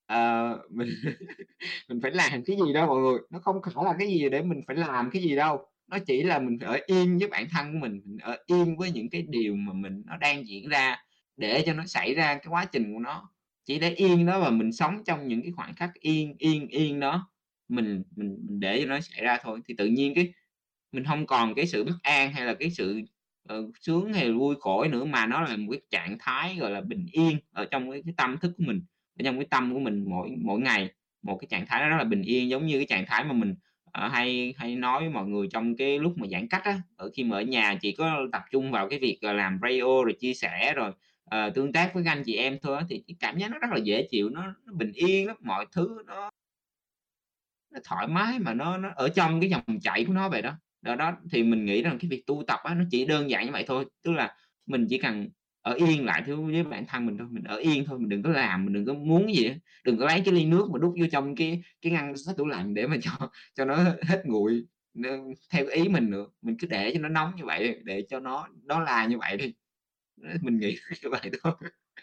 ờ 0.07 0.63
mình 0.71 0.89
mình 1.89 2.01
phải 2.03 2.11
làm 2.11 2.45
cái 2.47 2.57
gì 2.67 2.73
đó 2.73 2.87
mọi 2.87 3.03
người, 3.03 3.19
nó 3.31 3.39
không 3.39 3.57
phải 3.75 3.85
là 3.85 3.95
cái 3.99 4.09
gì 4.09 4.29
để 4.31 4.43
mình 4.43 4.61
phải 4.67 4.77
làm 4.77 5.11
cái 5.11 5.23
gì 5.23 5.37
đâu, 5.37 5.67
nó 5.89 5.99
chỉ 6.07 6.23
là 6.23 6.39
mình 6.39 6.59
phải 6.61 6.69
ở 6.79 6.81
yên 6.87 7.19
với 7.19 7.29
bản 7.29 7.47
thân 7.51 7.73
của 7.73 7.79
mình, 7.79 8.01
mình 8.05 8.19
ở 8.23 8.37
yên 8.47 8.77
với 8.77 8.91
những 8.93 9.11
cái 9.11 9.23
điều 9.29 9.55
mà 9.57 9.73
mình 9.73 10.03
nó 10.07 10.17
đang 10.17 10.49
diễn 10.49 10.69
ra 10.69 10.97
để 11.37 11.63
cho 11.67 11.73
nó 11.75 11.87
xảy 11.87 12.15
ra 12.15 12.35
cái 12.35 12.47
quá 12.51 12.65
trình 12.73 12.93
của 12.95 13.01
nó. 13.01 13.31
Chỉ 13.67 13.79
để 13.79 13.91
yên 13.91 14.27
đó 14.27 14.41
và 14.41 14.51
mình 14.51 14.73
sống 14.73 15.05
trong 15.07 15.29
những 15.29 15.43
cái 15.43 15.53
khoảnh 15.57 15.75
khắc 15.77 15.91
yên, 16.01 16.35
yên, 16.39 16.69
yên 16.69 17.01
đó, 17.01 17.31
mình 17.69 18.03
mình 18.17 18.37
mình 18.49 18.61
để 18.61 18.81
cho 18.83 18.87
nó 18.89 19.01
xảy 19.01 19.23
ra 19.25 19.39
thôi, 19.43 19.61
thì 19.69 19.75
tự 19.79 19.87
nhiên 19.87 20.15
cái 20.15 20.33
mình 20.93 21.05
hông 21.05 21.27
còn 21.27 21.55
cái 21.55 21.67
sự 21.67 21.85
bất 21.85 21.95
an 22.03 22.33
hay 22.33 22.47
là 22.47 22.55
cái 22.61 22.71
sự, 22.71 23.01
Ờ, 23.49 23.65
sướng 23.81 24.13
hay 24.13 24.33
vui 24.33 24.55
khổ 24.61 24.85
nữa, 24.85 25.05
mà 25.05 25.27
nó 25.27 25.41
là 25.41 25.57
một 25.57 25.69
cái 25.73 25.81
trạng 25.91 26.17
thái, 26.21 26.57
gọi 26.57 26.71
là, 26.71 26.81
bình 26.81 27.07
yên 27.13 27.39
ở 27.53 27.65
trong 27.71 27.91
cái 27.91 28.03
cái 28.07 28.15
tâm 28.17 28.37
thức 28.41 28.53
của 28.59 28.65
mình, 28.67 28.81
ở 29.19 29.23
trong 29.25 29.37
cái 29.39 29.47
tâm 29.51 29.75
của 29.75 29.81
mình 29.81 30.05
mỗi 30.09 30.29
mỗi 30.45 30.61
ngày, 30.61 30.91
một 31.23 31.37
cái 31.41 31.47
trạng 31.51 31.67
thái 31.67 31.81
đó 31.81 31.89
rất 31.89 31.97
là 31.99 32.05
bình 32.05 32.23
yên, 32.23 32.51
giống 32.51 32.67
như 32.67 32.77
cái 32.79 32.87
trạng 32.87 33.05
thái 33.07 33.25
mà 33.25 33.33
mình, 33.33 33.51
uh, 34.05 34.13
hay 34.13 34.55
hay 34.57 34.77
nói 34.77 35.01
với 35.01 35.09
mọi 35.11 35.27
người 35.27 35.49
trong 35.53 35.77
cái 35.77 35.99
lúc 35.99 36.19
mà 36.19 36.27
giãn 36.31 36.49
cách 36.49 36.65
á, 36.65 36.81
ở 36.97 37.11
khi 37.15 37.25
mà 37.25 37.37
ở 37.37 37.43
nhà 37.43 37.79
chỉ 37.81 37.93
có 37.93 38.21
tập 38.33 38.43
trung 38.51 38.71
vào 38.71 38.89
cái 38.89 38.99
việc, 38.99 39.19
ờ, 39.23 39.33
làm 39.33 39.59
radio 39.63 39.83
rồi 40.05 40.17
chia 40.21 40.35
sẻ 40.35 40.73
rồi, 40.77 40.91
uh, 41.37 41.55
tương 41.55 41.73
tác 41.73 41.95
với 41.95 42.05
các 42.05 42.11
anh 42.13 42.23
chị 42.27 42.37
em 42.37 42.59
thôi 42.63 42.83
thì 42.89 43.03
cái 43.07 43.17
cảm 43.21 43.39
giác 43.39 43.51
nó 43.51 43.59
rất 43.59 43.69
là 43.71 43.77
dễ 43.85 44.07
chịu, 44.11 44.29
nó 44.31 44.47
nó 44.67 44.73
bình 44.73 44.93
yên 44.95 45.27
lắm, 45.27 45.37
mọi 45.41 45.67
thứ 45.73 46.03
nó 46.07 46.31
nó 47.71 47.81
thoải 47.85 48.09
mái 48.09 48.39
mà 48.39 48.55
nó 48.55 48.79
nó 48.79 48.91
ở 48.97 49.09
trong 49.09 49.41
cái 49.41 49.51
dòng 49.51 49.81
chảy 49.83 50.05
của 50.05 50.13
nó 50.13 50.29
vậy 50.29 50.43
đó 50.43 50.53
đó 50.85 50.95
đó 50.97 51.17
thì 51.33 51.43
mình 51.43 51.65
nghĩ 51.67 51.83
rằng 51.83 51.99
cái 52.01 52.09
việc 52.11 52.23
tu 52.27 52.43
tập 52.47 52.61
á, 52.65 52.75
nó 52.75 52.85
chỉ 52.91 53.05
đơn 53.05 53.31
giản 53.31 53.47
như 53.47 53.53
vậy 53.53 53.65
thôi, 53.67 53.85
tức 54.05 54.13
là 54.13 54.35
mình 54.67 54.87
chỉ 54.91 54.99
cần 54.99 55.29
ở 55.63 55.75
yên 55.75 56.05
lại 56.05 56.23
thứ 56.27 56.43
với 56.43 56.65
bản 56.65 56.87
thân 56.89 57.07
mình 57.07 57.19
thôi, 57.19 57.27
mình 57.31 57.45
ở 57.45 57.57
yên 57.57 57.85
thôi, 57.87 57.99
mình 57.99 58.09
đừng 58.09 58.23
có 58.23 58.31
làm, 58.31 58.65
mình 58.65 58.75
đừng 58.75 58.87
có 58.87 58.95
muốn 58.95 59.35
gì 59.35 59.51
đừng 59.85 59.99
có 59.99 60.07
lấy 60.07 60.23
cái 60.25 60.35
ly 60.35 60.45
nước 60.45 60.69
mà 60.73 60.79
đút 60.79 60.95
vô 61.01 61.07
trong 61.13 61.37
cái 61.37 61.63
cái 61.83 61.93
ngăn 61.93 62.17
sách 62.17 62.37
tủ 62.37 62.47
lạnh 62.47 62.75
để 62.75 62.87
mà 62.87 62.97
cho 63.03 63.31
cho 63.55 63.65
nó 63.65 63.77
hết 64.03 64.23
nguội 64.27 64.65
theo 65.51 65.67
ý 65.67 65.89
mình 65.89 66.11
nữa, 66.11 66.27
mình 66.43 66.57
cứ 66.59 66.67
để 66.67 66.91
cho 66.95 67.01
nó 67.01 67.09
nóng 67.09 67.33
như 67.37 67.45
vậy, 67.45 67.81
để 67.85 68.05
cho 68.09 68.21
nó 68.21 68.49
nó 68.65 68.81
là 68.81 69.07
như 69.07 69.19
vậy 69.19 69.37
đi. 69.37 69.55
Mình 70.43 70.59
nghĩ 70.59 70.79
như 71.03 71.11
vậy 71.11 71.31
thôi. 71.43 71.53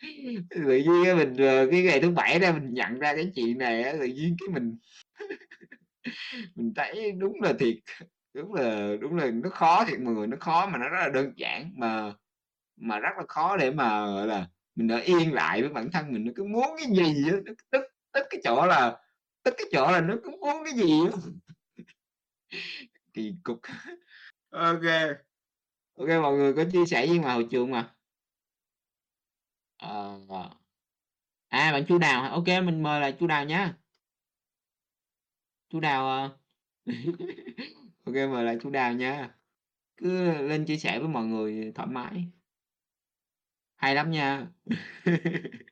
Tự 0.50 0.78
nhiên 0.78 1.18
mình, 1.18 1.36
ờ, 1.38 1.68
cái 1.72 1.84
ngày 1.84 2.02
thứ 2.02 2.12
Bảy 2.12 2.40
ra 2.40 2.52
mình 2.54 2.74
nhận 2.74 3.00
ra 3.00 3.16
cái 3.16 3.32
chuyện 3.36 3.58
này 3.58 3.84
tự 4.00 4.06
nhiên 4.06 4.36
cái 4.40 4.50
mình 4.54 4.78
mình 6.56 6.74
thấy 6.76 7.12
đúng 7.12 7.42
là 7.42 7.54
thiệt, 7.60 7.76
đúng 8.34 8.54
là 8.54 8.96
đúng 9.02 9.16
là 9.18 9.32
nó 9.32 9.50
khó 9.50 9.86
thiệt 9.86 10.00
mọi 10.00 10.14
người, 10.14 10.28
nó 10.28 10.38
khó 10.40 10.68
mà 10.68 10.78
nó 10.78 10.90
rất 10.90 11.00
là 11.02 11.10
đơn 11.10 11.34
giản, 11.38 11.72
mà 11.76 12.14
mà 12.78 13.00
rất 13.00 13.10
là 13.18 13.24
khó 13.28 13.58
để 13.58 13.72
mà, 13.72 14.06
gọi 14.08 14.28
là, 14.28 14.48
mình 14.76 14.88
ở 14.88 14.98
yên 15.00 15.34
lại 15.34 15.62
với 15.62 15.70
bản 15.72 15.92
thân 15.94 16.14
mình, 16.14 16.26
nó 16.26 16.32
cứ 16.36 16.44
muốn 16.44 16.68
cái 16.78 16.88
gì 16.96 17.30
á, 17.32 17.38
nó 17.46 17.54
tức 17.72 17.82
tức 18.14 18.24
cái 18.30 18.42
chỗ 18.44 18.66
là 18.66 18.98
tức 19.44 19.54
cái 19.58 19.68
chỗ 19.72 19.92
là 19.92 20.02
nó 20.02 20.16
cứ 20.24 20.32
muốn 20.42 20.64
cái 20.66 20.74
gì 20.74 21.02
á. 21.14 21.18
Kỳ 23.14 23.36
cục. 23.44 23.60
Ô 25.96 26.06
kê, 26.08 26.20
mọi 26.20 26.34
người 26.38 26.54
có 26.54 26.64
chia 26.72 26.86
sẻ 26.86 27.08
gì 27.08 27.20
mà 27.20 27.34
hồi 27.34 27.48
trường 27.52 27.72
mà. 27.72 27.96
Ờ. 29.78 30.20
À, 31.50 31.72
bạn 31.72 31.86
Chu 31.88 31.98
Đào 31.98 32.44
kê, 32.46 32.62
mình 32.62 32.84
mời 32.84 33.02
lại 33.02 33.14
Chu 33.20 33.28
Đào 33.28 33.46
nhá. 33.46 33.74
Chu 35.70 35.80
Đào, 35.80 36.08
ờ 36.10 36.38
kê, 38.14 38.28
mời 38.28 38.44
lại 38.44 38.58
Chu 38.62 38.70
Đào 38.70 38.94
nha. 38.94 39.36
Cứ 39.98 40.32
lên 40.48 40.66
chia 40.66 40.78
sẻ 40.78 41.00
với 41.00 41.08
mọi 41.08 41.26
người 41.26 41.72
thoải 41.76 41.88
mái. 41.88 42.26
Hay 43.76 43.96
lắm 43.96 44.12
nha. 44.12 44.48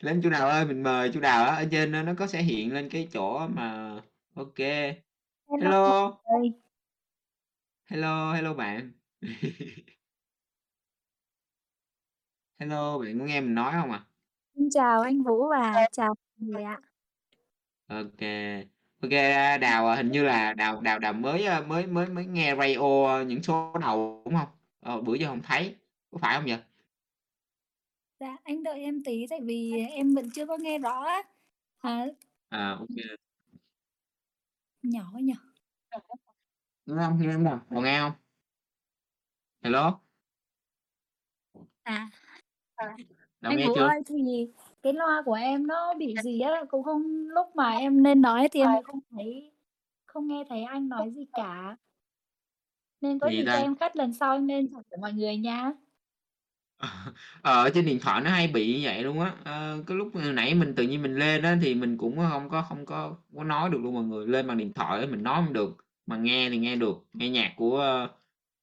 Lên 0.00 0.20
chú 0.22 0.30
Đào 0.30 0.48
ơi, 0.48 0.66
mình 0.66 0.82
mời 0.82 1.10
chú 1.14 1.20
Đào 1.20 1.44
á, 1.44 1.54
ở 1.54 1.64
trên 1.70 1.92
nó 1.92 2.14
có 2.18 2.26
sẽ 2.26 2.42
hiện 2.42 2.72
lên 2.72 2.88
cái 2.90 3.08
chỗ 3.12 3.48
mà 3.48 4.00
OK. 4.34 4.58
Hello 4.58 6.18
Hello. 7.90 8.32
Hello, 8.32 8.54
bạn. 8.54 8.92
Hello, 12.58 12.98
bạn 12.98 13.18
có 13.18 13.24
nghe 13.24 13.40
mình 13.40 13.54
nói 13.54 13.72
hông 13.72 13.90
à? 13.92 14.06
Xin 14.54 14.70
chào 14.70 15.02
anh 15.02 15.22
Vũ 15.22 15.48
và 15.48 15.86
chào 15.92 16.14
mọi 16.38 16.48
người 16.48 16.62
ạ. 16.62 16.80
OK. 17.88 18.20
OK, 19.02 19.10
Đào, 19.60 19.88
à, 19.88 19.96
hình 19.96 20.10
như 20.12 20.24
là 20.24 20.52
Đào 20.54 20.80
Đào 20.80 20.98
Đào 20.98 21.12
mới, 21.12 21.44
a, 21.46 21.60
mới 21.60 21.86
mới 21.86 22.08
mới 22.08 22.26
nghe 22.26 22.56
radio 22.56 23.22
những 23.26 23.42
số 23.42 23.72
đầu, 23.80 24.22
đúng 24.24 24.34
hông? 24.34 24.48
Ờ, 24.80 25.00
bữa 25.00 25.14
giờ 25.14 25.28
hông 25.28 25.42
thấy, 25.42 25.76
có 26.10 26.18
phải 26.18 26.36
hông 26.36 26.44
vậy? 26.46 26.58
Dạ, 28.20 28.36
anh 28.44 28.62
đợi 28.62 28.80
em 28.80 29.02
tí 29.04 29.26
tại 29.30 29.40
vì 29.42 29.72
em 29.90 30.14
vẫn 30.14 30.30
chưa 30.34 30.46
có 30.46 30.56
nghe 30.56 30.78
rõ 30.78 31.04
á. 31.04 31.22
Hả? 31.78 32.06
À, 32.48 32.70
OK. 32.70 32.88
Nhỏ 34.82 35.10
nhỉ? 35.14 35.32
Nghe 36.86 37.04
hông? 37.04 37.18
Nghe 37.20 37.32
hông 37.32 37.44
nào? 37.44 37.60
Còn 37.70 37.84
nghe 37.84 38.00
hông? 38.00 38.12
Hello? 39.62 40.00
À. 41.82 42.10
Đào 42.76 43.52
Anh 43.52 43.58
nghe 43.58 43.66
Vũ 43.66 43.74
chưa? 43.74 43.88
ơi, 43.88 44.00
thì 44.06 44.14
cái 44.86 44.92
loa 44.94 45.22
của 45.24 45.32
em 45.32 45.66
nó 45.66 45.94
bị 45.94 46.18
gì 46.18 46.40
á, 46.40 46.64
cũng 46.68 46.82
không 46.84 47.02
lúc 47.28 47.46
mà 47.56 47.72
em 47.76 48.04
lên 48.04 48.20
nói 48.22 48.48
thì 48.52 48.60
em 48.60 48.76
không 48.82 49.00
thấy 49.10 49.52
không 50.06 50.28
nghe 50.28 50.44
thấy 50.48 50.62
anh 50.64 50.88
nói 50.88 51.10
gì 51.16 51.26
cả. 51.32 51.76
Nên 53.00 53.18
có 53.18 53.28
gì 53.28 53.46
cho 53.52 53.58
em 53.58 53.76
khách 53.76 53.96
lần 53.96 54.12
sau 54.14 54.32
em 54.32 54.46
lên 54.48 54.68
của 54.90 54.96
mọi 55.00 55.12
người 55.12 55.36
nha. 55.36 55.72
Ờ, 57.42 57.64
ở 57.64 57.70
trên 57.74 57.84
điện 57.86 57.98
thoại 58.02 58.20
nó 58.24 58.30
hay 58.30 58.48
bị 58.48 58.74
như 58.74 58.80
vậy 58.84 59.02
luôn 59.02 59.20
á. 59.20 59.34
Ơ, 59.44 59.82
cái 59.86 59.96
lúc 59.96 60.08
hồi 60.14 60.32
nãy 60.32 60.54
mình 60.54 60.74
tự 60.76 60.82
nhiên 60.82 61.02
mình 61.02 61.14
lên 61.14 61.42
á 61.42 61.58
thì 61.62 61.74
mình 61.74 61.96
cũng 61.98 62.18
hông 62.18 62.48
có 62.48 62.62
không 62.62 62.86
có 62.86 63.16
có 63.36 63.44
nói 63.44 63.70
được 63.70 63.78
luôn 63.82 63.94
mọi 63.94 64.04
người, 64.04 64.26
lên 64.26 64.46
bằng 64.46 64.58
điện 64.58 64.72
thoại 64.74 65.00
á 65.00 65.06
mình 65.06 65.22
nói 65.22 65.42
hông 65.42 65.52
được, 65.52 65.76
mà 66.06 66.16
nghe 66.16 66.50
thì 66.50 66.58
nghe 66.58 66.76
được, 66.76 66.96
nghe 67.12 67.28
nhạc 67.30 67.52
của, 67.56 67.78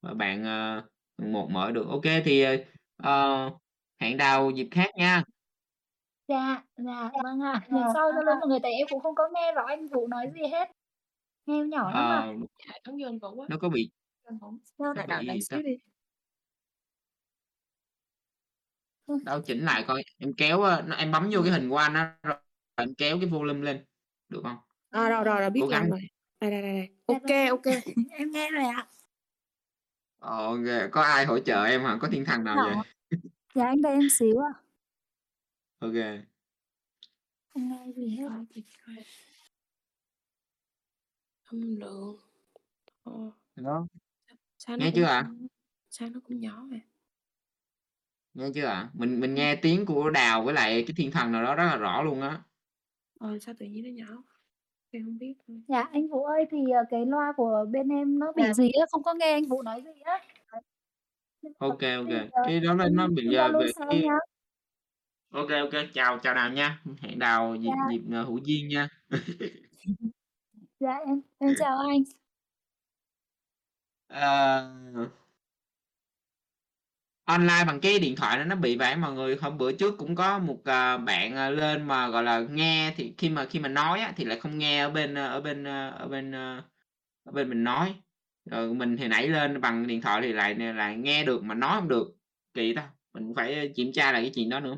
ờ, 0.01 0.13
bạn, 0.13 0.43
ờ, 0.43 0.83
một 1.17 1.49
mở 1.51 1.71
được. 1.71 1.87
OK, 1.89 2.03
thì, 2.25 2.41
ờ, 2.41 2.57
ờ, 2.97 3.49
hẹn 4.01 4.17
Đào 4.17 4.51
dịp 4.51 4.67
khác 4.71 4.89
nha. 4.97 5.23
Dạ, 6.27 6.63
dạ, 6.77 7.11
vâng 7.23 7.39
ạ. 7.41 7.61
Lần 7.69 7.83
sau 7.93 8.11
giao 8.11 8.23
lưu 8.23 8.35
mọi 8.39 8.47
người 8.47 8.59
tại 8.63 8.71
em 8.73 8.87
cũng 8.89 8.99
không 8.99 9.15
có 9.15 9.23
nghe 9.33 9.53
rõ 9.53 9.63
anh 9.67 9.87
Vũ 9.87 10.07
nói 10.07 10.31
gì 10.35 10.47
hết. 10.51 10.71
Nghe 11.45 11.59
em 11.59 11.69
nhỏ 11.69 11.91
lắm 11.91 12.03
à. 12.03 12.33
Ờ. 12.83 13.43
Nó 13.49 13.57
có 13.61 13.69
bị 13.69 13.91
Vâng. 14.23 14.57
nó 14.77 14.93
bị 14.93 15.39
ta? 15.49 15.57
đi. 15.57 15.77
Ừm. 19.05 19.23
Đâu, 19.23 19.41
chỉnh 19.45 19.65
lại 19.65 19.83
coi, 19.87 20.03
em 20.17 20.33
kéo, 20.37 20.61
ơ, 20.61 20.83
nó 20.87 20.95
em 20.95 21.11
bấm 21.11 21.29
vô 21.31 21.41
cái 21.43 21.51
hình 21.51 21.69
của 21.69 21.77
anh 21.77 21.93
á, 21.93 22.15
rồi 22.23 22.35
em 22.75 22.95
kéo 22.95 23.17
cái 23.21 23.29
volume 23.29 23.61
lên, 23.61 23.85
được 24.29 24.41
hông? 24.43 24.57
À, 24.89 25.09
rồi, 25.09 25.23
rồi, 25.23 25.39
rồi, 25.41 25.49
biết 25.49 25.61
Cố 25.63 25.67
làm 25.69 25.81
gắng. 25.81 25.89
rồi. 25.91 25.99
Đây, 26.41 26.51
đây, 26.51 26.61
đây, 26.61 26.71
đây. 26.73 26.89
Dạ 27.07 27.13
OK, 27.15 27.63
vâng. 27.65 27.75
OK. 27.75 27.83
Em 28.11 28.31
nghe 28.31 28.51
rồi 28.51 28.63
ạ. 28.63 28.87
Ờ, 30.19 30.45
OK, 30.45 30.91
có 30.91 31.01
ai 31.01 31.25
hỗ 31.25 31.39
trợ 31.39 31.63
em 31.63 31.83
hả? 31.83 31.97
Có 32.01 32.07
thiên 32.11 32.25
thần 32.25 32.43
nào 32.43 32.55
vậy? 32.65 32.75
Nhỏ. 32.75 32.83
Dạ, 33.55 33.65
anh 33.65 33.81
đợi 33.81 33.93
em 33.93 34.09
xíu 34.11 34.37
ạ. 34.39 34.62
OK. 35.83 35.93
Không 37.53 37.69
nghe 37.69 37.93
gì 37.95 38.17
hết. 38.17 38.25
Âm 41.45 41.79
lượng. 41.79 42.15
Ờ. 43.03 43.31
Hello? 43.55 43.87
Sao 44.57 44.77
nó 44.77 44.85
Nghe 44.85 44.91
cũng 44.91 44.95
chưa 44.95 45.05
ạ? 45.05 45.29
sao 45.89 46.09
nó 46.09 46.19
cũng 46.27 46.39
nhỏ 46.39 46.65
vậy? 46.69 46.79
Nghe 48.33 48.49
chưa 48.53 48.65
ạ? 48.65 48.89
Mình 48.93 49.19
mình 49.19 49.33
nghe 49.35 49.55
tiếng 49.55 49.85
của 49.85 50.09
Đào 50.09 50.43
với 50.43 50.53
lại 50.53 50.83
cái 50.87 50.93
thiên 50.97 51.11
thần 51.11 51.31
nào 51.31 51.43
đó 51.43 51.55
rất 51.55 51.63
là 51.63 51.77
rõ 51.77 52.01
luôn 52.03 52.21
á. 52.21 52.41
Ờ, 53.19 53.39
sao 53.39 53.55
tự 53.59 53.65
nhiên 53.65 53.83
nó 53.83 54.05
nhỏ? 54.05 54.23
Em 54.91 55.03
hông 55.05 55.17
biết 55.17 55.33
nữa. 55.47 55.55
Dạ, 55.67 55.81
anh 55.81 56.07
Vũ 56.07 56.23
ơi, 56.23 56.45
thì, 56.51 56.57
ờ, 56.75 56.83
cái 56.89 57.05
loa 57.05 57.33
của 57.37 57.65
bên 57.71 57.89
em 57.89 58.19
nó 58.19 58.31
bị 58.31 58.43
gì 58.53 58.71
á, 58.71 58.85
không 58.91 59.03
có 59.03 59.13
nghe 59.13 59.31
anh 59.31 59.45
Vũ 59.45 59.61
nói 59.61 59.81
gì 59.81 60.01
á. 60.01 60.21
OK, 61.57 61.79
OK, 61.97 62.07
Thì, 62.09 62.15
ờ, 62.31 62.43
cái 62.47 62.59
đó 62.59 62.73
nó 62.73 62.83
em 62.83 62.95
nó 62.95 63.07
bị, 63.07 63.33
em 63.33 63.53
ờ, 63.53 63.59
về 63.59 63.67
sau 63.75 63.87
cái. 63.89 64.03
OK, 65.33 65.49
OK, 65.51 65.73
chào 65.93 66.19
chào 66.19 66.33
Đào 66.33 66.49
nha, 66.51 66.79
hẹn 67.01 67.19
Đào 67.19 67.55
dịp 67.55 67.67
Dạ. 67.67 67.73
dịp, 67.91 68.01
ờ, 68.11 68.23
hữu 68.23 68.37
duyên 68.37 68.67
nha. 68.67 68.89
Dạ, 70.79 70.97
em 71.07 71.21
em 71.39 71.55
chào 71.55 71.77
anh. 71.79 72.03
Ờ. 74.07 75.09
Online 77.25 77.63
bằng 77.67 77.79
cái 77.81 77.99
điện 77.99 78.15
thoại 78.15 78.37
nó 78.37 78.43
nó 78.43 78.55
bị 78.55 78.77
vậy 78.77 78.95
mọi 78.95 79.13
người. 79.13 79.35
Hôm 79.41 79.57
bữa 79.57 79.71
trước 79.71 79.95
cũng 79.97 80.15
có 80.15 80.39
một, 80.39 80.61
à, 80.65 80.97
bạn, 80.97 81.35
à, 81.35 81.49
lên 81.49 81.83
mà, 81.87 82.07
gọi 82.09 82.23
là, 82.23 82.39
nghe 82.49 82.93
thì 82.97 83.13
khi 83.17 83.29
mà 83.29 83.45
khi 83.45 83.59
mà 83.59 83.69
nói 83.69 83.99
á 83.99 84.13
thì 84.17 84.25
lại 84.25 84.39
không 84.39 84.57
nghe 84.57 84.79
ở 84.83 84.89
bên, 84.89 85.13
ơ, 85.15 85.27
ở 85.29 85.41
bên, 85.41 85.63
ơ, 85.63 85.89
ở 85.89 86.07
bên, 86.07 86.31
ơ, 86.31 86.61
ở 87.23 87.31
bên 87.31 87.49
mình 87.49 87.63
nói. 87.63 87.95
Rồi 88.45 88.73
mình 88.73 88.97
thì 88.97 89.07
nãy 89.07 89.27
lên 89.29 89.61
bằng 89.61 89.87
điện 89.87 90.01
thoại 90.01 90.21
thì 90.23 90.33
lại 90.33 90.55
lại 90.55 90.97
nghe 90.97 91.25
được 91.25 91.43
mà 91.43 91.55
nói 91.55 91.75
hông 91.75 91.89
được, 91.89 92.07
kỳ 92.53 92.73
ta? 92.75 92.89
Mình 93.13 93.23
cũng 93.27 93.35
phải 93.35 93.73
kiểm 93.75 93.91
tra 93.93 94.11
lại 94.11 94.21
cái 94.21 94.31
chuyện 94.35 94.49
đó 94.49 94.59
nữa. 94.59 94.77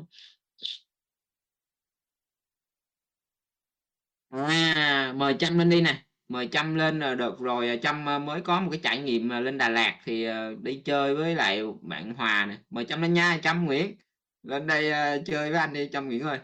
À, 4.30 5.12
mời 5.16 5.36
Trâm 5.38 5.58
lên 5.58 5.70
đi 5.70 5.80
nè, 5.82 6.04
mời 6.28 6.48
Trâm 6.52 6.74
lên, 6.74 7.00
ờ, 7.00 7.14
đợt 7.14 7.36
rồi, 7.40 7.68
à, 7.68 7.76
Trâm, 7.82 8.06
ơ, 8.06 8.18
mới 8.18 8.40
có 8.40 8.60
một 8.60 8.68
cái 8.70 8.80
trải 8.82 8.98
nghiệm, 9.02 9.28
ờ, 9.28 9.40
lên 9.40 9.58
Đà 9.58 9.68
Lạt 9.68 10.00
thì, 10.04 10.26
đi 10.62 10.82
chơi 10.84 11.14
với 11.14 11.34
lại 11.34 11.62
bạn 11.82 12.14
Hòa 12.14 12.46
nè, 12.46 12.58
mời 12.70 12.84
Trâm 12.84 13.02
lên 13.02 13.14
nha, 13.14 13.38
Trâm 13.42 13.64
Nguyễn, 13.64 13.96
lên 14.42 14.66
đây, 14.66 14.90
chơi 15.26 15.50
với 15.50 15.58
anh 15.60 15.72
đi 15.72 15.88
Trâm 15.92 16.06
Nguyễn 16.06 16.22
ơi. 16.22 16.38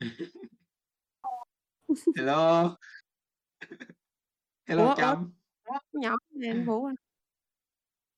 Hello. 2.16 2.76
Hello 4.66 4.84
Ủa. 4.84 5.16
Nhỏ 5.92 6.16
nè 6.30 6.48
anh 6.48 6.64
Vũ. 6.66 6.88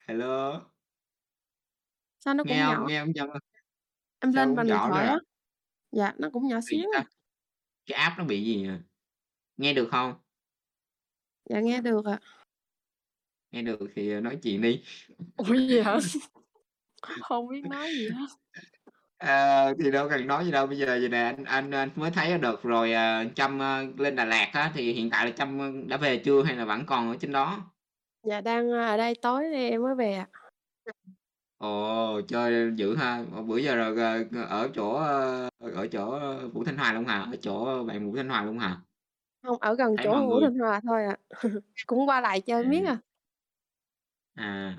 Hello. 0.08 0.60
Sao 2.20 2.34
nó 2.34 2.44
Nghe 2.44 2.50
cũng 2.54 2.58
hông? 2.66 2.74
nhỏ? 2.82 2.88
Nghe 2.88 3.00
hông 3.00 3.12
Trâm 3.14 3.28
ơi? 3.28 3.40
Em 4.20 4.32
Sao 4.34 4.46
lên 4.46 4.48
cũng 4.48 4.56
bằng 4.56 4.66
điện 4.66 4.74
rồi 4.74 4.88
thoại 4.90 5.06
á. 5.06 5.12
à? 5.12 5.18
Dạ, 5.92 6.14
nó 6.18 6.30
cũng 6.32 6.48
nhỏ 6.48 6.60
xíu 6.70 6.86
à. 6.96 7.04
Cái 7.86 7.98
app 7.98 8.18
nó 8.18 8.24
bị 8.24 8.44
gì 8.44 8.68
à? 8.68 8.80
Nghe 9.60 9.72
được 9.72 9.88
hông? 9.92 10.14
Dạ, 11.50 11.60
nghe 11.60 11.80
được 11.80 12.04
ạ. 12.04 12.18
Nghe 13.50 13.62
được 13.62 13.78
thì, 13.94 14.12
ờ, 14.12 14.20
nói 14.20 14.38
chuyện 14.42 14.62
đi. 14.62 14.82
Ủa, 15.36 15.44
vậy 15.44 15.82
hả? 15.82 15.98
Hông 17.22 17.48
biết 17.48 17.62
nói 17.70 17.90
gì 17.90 18.08
hết. 18.08 18.26
Ờ, 19.18 19.74
thì 19.78 19.90
đâu 19.90 20.08
cần 20.08 20.26
nói 20.26 20.44
gì 20.44 20.50
đâu, 20.50 20.66
bây 20.66 20.78
giờ 20.78 20.86
vầy 20.86 21.08
nè, 21.08 21.18
anh 21.18 21.44
anh 21.44 21.70
anh 21.70 21.88
mới 21.94 22.10
thấy 22.10 22.38
đợt 22.38 22.62
rồi, 22.62 22.92
à, 22.92 23.24
Trâm, 23.34 23.58
ơ, 23.58 23.84
lên 23.98 24.16
Đà 24.16 24.24
Lạt 24.24 24.50
á, 24.52 24.72
thì 24.74 24.92
hiện 24.92 25.10
tại 25.10 25.26
là 25.26 25.32
Trâm, 25.32 25.58
ơ, 25.58 25.72
đã 25.86 25.96
về 25.96 26.18
chưa 26.24 26.42
hay 26.42 26.56
là 26.56 26.64
vẫn 26.64 26.86
còn 26.86 27.10
ở 27.10 27.16
trên 27.20 27.32
đó? 27.32 27.72
Dạ, 28.22 28.40
đang, 28.40 28.70
ở 28.70 28.96
đây, 28.96 29.14
tối 29.22 29.48
nay 29.48 29.70
em 29.70 29.82
mới 29.82 29.94
về 29.94 30.12
ạ. 30.12 30.28
Ồ, 31.58 32.20
chơi 32.28 32.72
dữ 32.76 32.96
ha. 32.96 33.24
Ờ, 33.34 33.42
bữa 33.42 33.56
giờ 33.56 33.94
ờ, 33.96 34.44
ở 34.44 34.70
chỗ, 34.74 34.94
ở 35.58 35.86
chỗ 35.92 36.20
Vũ 36.52 36.64
Thanh 36.64 36.76
Hoài 36.76 36.94
luôn 36.94 37.04
hả? 37.04 37.20
Ở 37.20 37.36
chỗ 37.42 37.84
bạn 37.84 38.06
Vũ 38.06 38.16
Thanh 38.16 38.28
Hoài 38.28 38.46
luôn 38.46 38.58
hả? 38.58 38.80
Hông, 39.42 39.58
ở 39.60 39.74
gần 39.74 39.96
mọi 39.96 40.04
chỗ 40.04 40.20
Vũ 40.26 40.40
người 40.40 40.40
Thanh 40.40 40.58
Hòa 40.58 40.80
thôi 40.82 41.04
à. 41.04 41.16
Cũng 41.86 42.08
qua 42.08 42.20
lại 42.20 42.40
chơi 42.40 42.64
miết 42.64 42.84
À. 42.84 42.90
à. 42.90 42.98
À. 44.34 44.76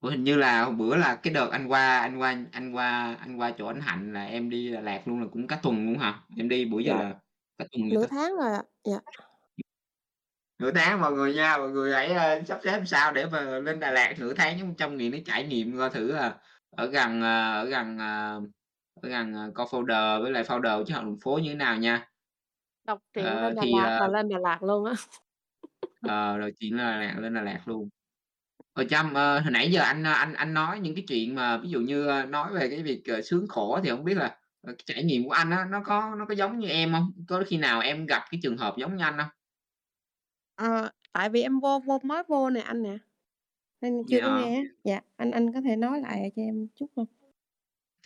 Ủa, 0.00 0.10
hình 0.10 0.24
như 0.24 0.36
là 0.36 0.64
hôm 0.64 0.78
bữa 0.78 0.96
là 0.96 1.16
cái 1.16 1.34
đợt 1.34 1.48
anh 1.52 1.66
qua 1.68 1.98
anh 2.00 2.18
qua 2.18 2.44
anh 2.52 2.72
qua 2.72 3.14
anh 3.20 3.36
qua 3.36 3.52
chỗ 3.58 3.66
anh 3.66 3.80
Hạnh 3.80 4.12
là 4.12 4.24
em 4.26 4.50
đi 4.50 4.72
Đà 4.72 4.80
Lạt 4.82 5.02
luôn 5.08 5.20
là 5.22 5.26
cũng 5.32 5.46
cả 5.48 5.60
tuần 5.62 5.86
luôn 5.86 5.98
hả? 5.98 6.22
Em 6.38 6.48
đi 6.48 6.66
bữa 6.66 6.80
giờ 6.80 6.92
Dạ. 6.92 6.98
là 6.98 7.14
cả 7.58 7.66
tuần 7.72 7.88
vậy 7.90 7.98
Nửa 7.98 8.02
ta? 8.02 8.08
tháng 8.10 8.36
rồi 8.36 8.52
ạ. 8.52 8.62
Dạ. 8.84 9.00
Nửa 10.58 10.70
tháng 10.74 11.00
mọi 11.00 11.12
người 11.12 11.34
nha, 11.34 11.58
mọi 11.58 11.70
người 11.70 11.92
hãy, 11.94 12.06
ơ, 12.14 12.42
sắp 12.46 12.58
xếp 12.64 12.72
làm 12.72 12.86
sao 12.86 13.12
để 13.12 13.26
mà 13.26 13.40
lên 13.40 13.80
Đà 13.80 13.90
Lạt 13.90 14.14
nửa 14.18 14.34
tháng 14.34 14.58
giống 14.58 14.76
Trâm 14.76 14.94
Nguyễn 14.96 15.12
để 15.12 15.22
trải 15.26 15.46
nghiệm 15.46 15.78
coi 15.78 15.90
thử 15.90 16.12
là 16.12 16.38
ở 16.76 16.86
gần, 16.86 17.22
ờ, 17.22 17.52
ở 17.60 17.64
gần, 17.66 17.98
ờ, 17.98 18.40
ở 19.02 19.08
gần, 19.08 19.34
ờ, 19.34 19.50
co-founder 19.54 20.22
với 20.22 20.30
lại 20.32 20.42
founder 20.44 20.84
chứ 20.84 20.94
hông 20.94 21.04
đường 21.06 21.18
phố 21.24 21.38
như 21.42 21.48
thế 21.50 21.54
nào 21.56 21.76
nha. 21.78 22.08
Đọc 22.84 22.98
truyện 23.12 23.38
Ờ, 23.38 23.40
lên 23.40 23.54
Đà 23.54 23.62
thì, 23.62 23.66
Lạt 23.66 23.90
ờ 23.98 23.98
là 23.98 24.08
lên 24.08 24.28
Đà 24.28 24.38
Lạt 24.38 24.62
luôn 24.62 24.84
á. 24.84 24.92
Ờ, 26.00 26.38
rồi 26.38 26.52
chuyển 26.60 26.76
lên 26.76 26.86
Đà 26.86 26.96
Lạt 27.00 27.18
lên 27.20 27.34
Đà 27.34 27.42
Lạt 27.42 27.62
luôn. 27.68 27.88
Ờ, 28.74 28.84
Trâm, 28.84 29.14
ơ, 29.14 29.40
hồi 29.40 29.52
nãy 29.52 29.72
giờ 29.72 29.80
anh, 29.82 30.02
a, 30.06 30.12
anh 30.14 30.34
anh 30.34 30.54
nói 30.54 30.80
những 30.80 30.94
cái 30.94 31.04
chuyện 31.08 31.34
mà 31.34 31.58
ví 31.58 31.68
dụ 31.70 31.80
như, 31.80 32.06
ơ, 32.06 32.26
nói 32.26 32.52
về 32.54 32.68
cái 32.70 32.82
việc, 32.82 33.02
ờ, 33.08 33.22
sướng 33.22 33.48
khổ 33.48 33.80
thì 33.84 33.90
hổng 33.90 34.04
biết 34.04 34.14
là, 34.16 34.26
ờ, 34.62 34.74
cái 34.78 34.84
trải 34.86 35.04
nghiệm 35.04 35.24
của 35.24 35.30
anh 35.32 35.50
á, 35.50 35.66
nó 35.70 35.82
có 35.86 36.16
nó 36.18 36.26
có 36.26 36.34
giống 36.34 36.58
như 36.58 36.68
em 36.68 36.92
hông? 36.92 37.12
Có 37.28 37.44
khi 37.46 37.58
nào 37.58 37.80
em 37.80 38.06
gặp 38.06 38.22
cái 38.30 38.40
trường 38.42 38.56
hợp 38.58 38.74
giống 38.78 38.96
như 38.96 39.04
anh 39.04 39.18
hông? 39.18 39.28
Ờ, 40.56 40.90
tại 41.12 41.28
vì 41.30 41.42
em 41.42 41.60
vô 41.60 41.78
vô 41.86 41.98
mới 42.02 42.22
vô 42.28 42.50
nè 42.50 42.60
anh 42.60 42.82
nè, 42.82 42.98
nên 43.80 44.04
Vậy 44.10 44.10
chưa 44.10 44.20
có 44.22 44.30
hả? 44.30 44.30
nghe 44.30 44.56
á. 44.56 44.62
Dạ, 44.84 45.00
anh 45.16 45.32
anh 45.32 45.52
có 45.54 45.60
thể 45.60 45.76
nói 45.76 46.00
lại 46.00 46.32
cho 46.36 46.42
em 46.42 46.68
chút 46.76 46.86
hông? 46.96 47.06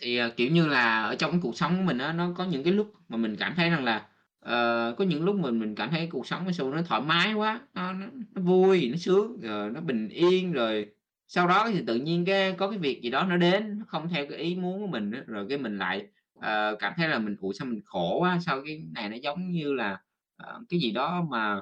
Thì, 0.01 0.17
ờ, 0.17 0.29
kiểu 0.37 0.51
như 0.51 0.67
là, 0.67 1.03
ở 1.03 1.15
trong 1.15 1.31
cái 1.31 1.39
cuộc 1.43 1.57
sống 1.57 1.77
của 1.77 1.83
mình 1.83 1.97
á, 1.97 2.13
nó 2.13 2.33
có 2.37 2.45
những 2.45 2.63
cái 2.63 2.73
lúc 2.73 2.93
mà 3.09 3.17
mình 3.17 3.35
cảm 3.39 3.53
thấy 3.55 3.69
rằng 3.69 3.83
là, 3.83 4.07
uh, 4.47 4.97
có 4.97 5.05
những 5.07 5.23
lúc 5.23 5.35
mình 5.35 5.59
mình 5.59 5.75
cảm 5.75 5.89
thấy 5.91 6.07
cuộc 6.11 6.27
sống 6.27 6.45
nó 6.45 6.51
sao 6.51 6.71
nó 6.71 6.81
thoải 6.81 7.01
mái 7.01 7.33
quá, 7.33 7.61
nó 7.73 7.93
nó 7.93 8.05
nó 8.35 8.41
vui, 8.41 8.89
nó 8.91 8.97
sướng, 8.97 9.39
rồi 9.41 9.71
nó 9.71 9.81
bình 9.81 10.09
yên, 10.09 10.53
rồi 10.53 10.87
sau 11.27 11.47
đó 11.47 11.69
thì 11.73 11.83
tự 11.87 11.95
nhiên 11.95 12.25
cái 12.25 12.51
có 12.53 12.69
cái 12.69 12.79
việc 12.79 13.01
gì 13.01 13.09
đó 13.09 13.23
nó 13.25 13.37
đến, 13.37 13.79
nó 13.79 13.85
không 13.87 14.09
theo 14.09 14.25
cái 14.29 14.37
ý 14.39 14.55
muốn 14.55 14.81
của 14.81 14.87
mình 14.87 15.11
rồi 15.27 15.45
cái 15.49 15.57
mình 15.57 15.77
lại 15.77 16.07
uh, 16.39 16.79
cảm 16.79 16.93
thấy 16.97 17.07
là 17.09 17.19
mình 17.19 17.35
"Ủa, 17.39 17.53
sao 17.53 17.67
mình 17.67 17.81
khổ 17.85 18.17
quá, 18.19 18.39
sao 18.45 18.61
cái 18.65 18.83
này 18.93 19.09
nó 19.09 19.17
giống 19.23 19.51
như 19.51 19.73
là, 19.73 19.97
uh, 20.43 20.63
cái 20.69 20.79
gì 20.79 20.91
đó 20.91 21.25
mà, 21.29 21.57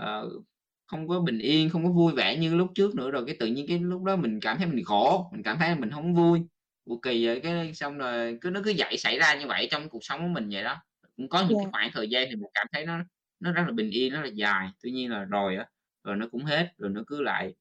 uh, 0.00 0.44
không 0.86 1.08
có 1.08 1.20
bình 1.20 1.38
yên, 1.38 1.70
không 1.70 1.84
có 1.84 1.90
vui 1.92 2.12
vẻ 2.14 2.36
như 2.36 2.54
lúc 2.56 2.70
trước 2.74 2.94
nữa." 2.94 3.10
Rồi 3.10 3.24
cái 3.26 3.36
tự 3.40 3.46
nhiên 3.46 3.66
cái 3.68 3.78
lúc 3.78 4.02
đó 4.04 4.16
mình 4.16 4.40
cảm 4.40 4.58
thấy 4.58 4.66
mình 4.66 4.84
khổ, 4.84 5.30
mình 5.32 5.42
cảm 5.42 5.58
thấy 5.58 5.68
là 5.68 5.74
mình 5.74 5.90
không 5.90 6.14
vui, 6.14 6.40
cực 6.86 6.98
kỳ 7.02 7.26
vậy, 7.26 7.40
cái 7.40 7.74
xong 7.74 7.98
rồi 7.98 8.38
cứ 8.40 8.50
nó 8.50 8.60
cứ 8.64 8.72
vậy 8.78 8.96
xảy 8.98 9.18
ra 9.18 9.34
như 9.34 9.46
vậy 9.46 9.68
trong 9.70 9.88
cuộc 9.88 10.04
sống 10.04 10.20
của 10.20 10.28
mình 10.28 10.48
vậy 10.52 10.64
đó. 10.64 10.76
Cũng 11.16 11.28
có 11.28 11.46
những 11.48 11.58
cái 11.58 11.66
Yeah. 11.66 11.72
khoảng 11.72 11.90
thời 11.92 12.08
gian 12.10 12.26
thì 12.30 12.36
mình 12.36 12.50
cảm 12.54 12.66
thấy 12.72 12.86
nó 12.86 12.98
nó 13.40 13.52
rất 13.52 13.62
là 13.66 13.72
bình 13.72 13.90
yên, 13.90 14.12
rất 14.12 14.20
là 14.22 14.26
dài, 14.28 14.68
tuy 14.82 14.90
nhiên 14.90 15.10
là 15.10 15.24
rồi 15.24 15.56
á, 15.56 15.66
rồi 16.04 16.16
nó 16.16 16.26
cũng 16.32 16.44
hết, 16.44 16.72
rồi 16.78 16.90
nó 16.90 17.02
cứ 17.06 17.22
lại 17.22 17.54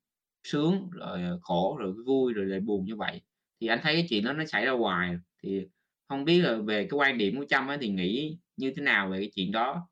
sướng, 0.44 0.90
rồi, 0.92 1.24
ờ, 1.24 1.40
khổ, 1.42 1.78
rồi 1.80 1.94
vui, 2.08 2.34
rồi 2.34 2.46
lại 2.46 2.60
buồn 2.60 2.86
như 2.86 2.96
vậy. 2.96 3.22
Thì 3.62 3.68
anh 3.68 3.80
thấy 3.84 3.94
cái 3.94 4.06
chuyện 4.10 4.24
đó 4.26 4.34
nó 4.34 4.46
xảy 4.46 4.66
ra 4.66 4.72
hoài 4.72 5.16
thì 5.44 5.68
hông 6.10 6.26
biết 6.26 6.42
là 6.42 6.56
về 6.58 6.84
cái 6.90 6.98
quan 7.00 7.18
điểm 7.18 7.38
của 7.38 7.46
Trâm 7.50 7.68
á 7.68 7.78
thì 7.82 7.90
nghĩ 7.90 8.38
như 8.58 8.74
thế 8.76 8.82
nào 8.84 9.10
về 9.10 9.18
cái 9.20 9.32
chuyện 9.36 9.52
đó? 9.52 9.88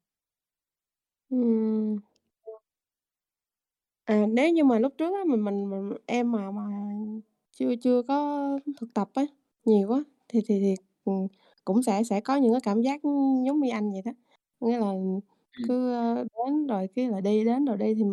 Ừm. 1.29 1.97
À, 4.05 4.25
nếu 4.29 4.49
như 4.49 4.63
mà 4.63 4.79
lúc 4.79 4.93
trước 4.97 5.13
á, 5.13 5.23
mình 5.27 5.43
mình 5.45 5.69
mình 5.69 5.93
em 6.05 6.31
mà 6.31 6.51
mà 6.51 6.61
chưa 7.51 7.75
chưa 7.81 8.01
có 8.07 8.47
thực 8.79 8.93
tập 8.93 9.09
á, 9.13 9.23
nhiều 9.65 9.91
á, 9.91 9.99
thì 10.27 10.39
thì 10.47 10.59
thì, 10.59 10.75
cũng 11.65 11.83
sẽ 11.83 12.03
sẽ 12.03 12.21
có 12.21 12.35
những 12.35 12.53
cái 12.53 12.61
cảm 12.61 12.81
giác, 12.81 13.01
giống 13.47 13.59
như 13.59 13.69
anh 13.71 13.91
vậy 13.93 14.01
đó. 14.05 14.11
Nghĩa 14.59 14.79
là 14.79 14.93
Ừm. 15.57 15.67
cứ, 15.67 15.93
ơ, 15.93 16.15
đến 16.47 16.67
rồi 16.67 16.87
cái 16.95 17.09
là 17.09 17.21
đi, 17.21 17.45
đến 17.45 17.65
rồi 17.65 17.77
đi 17.77 17.93
thì, 17.95 18.03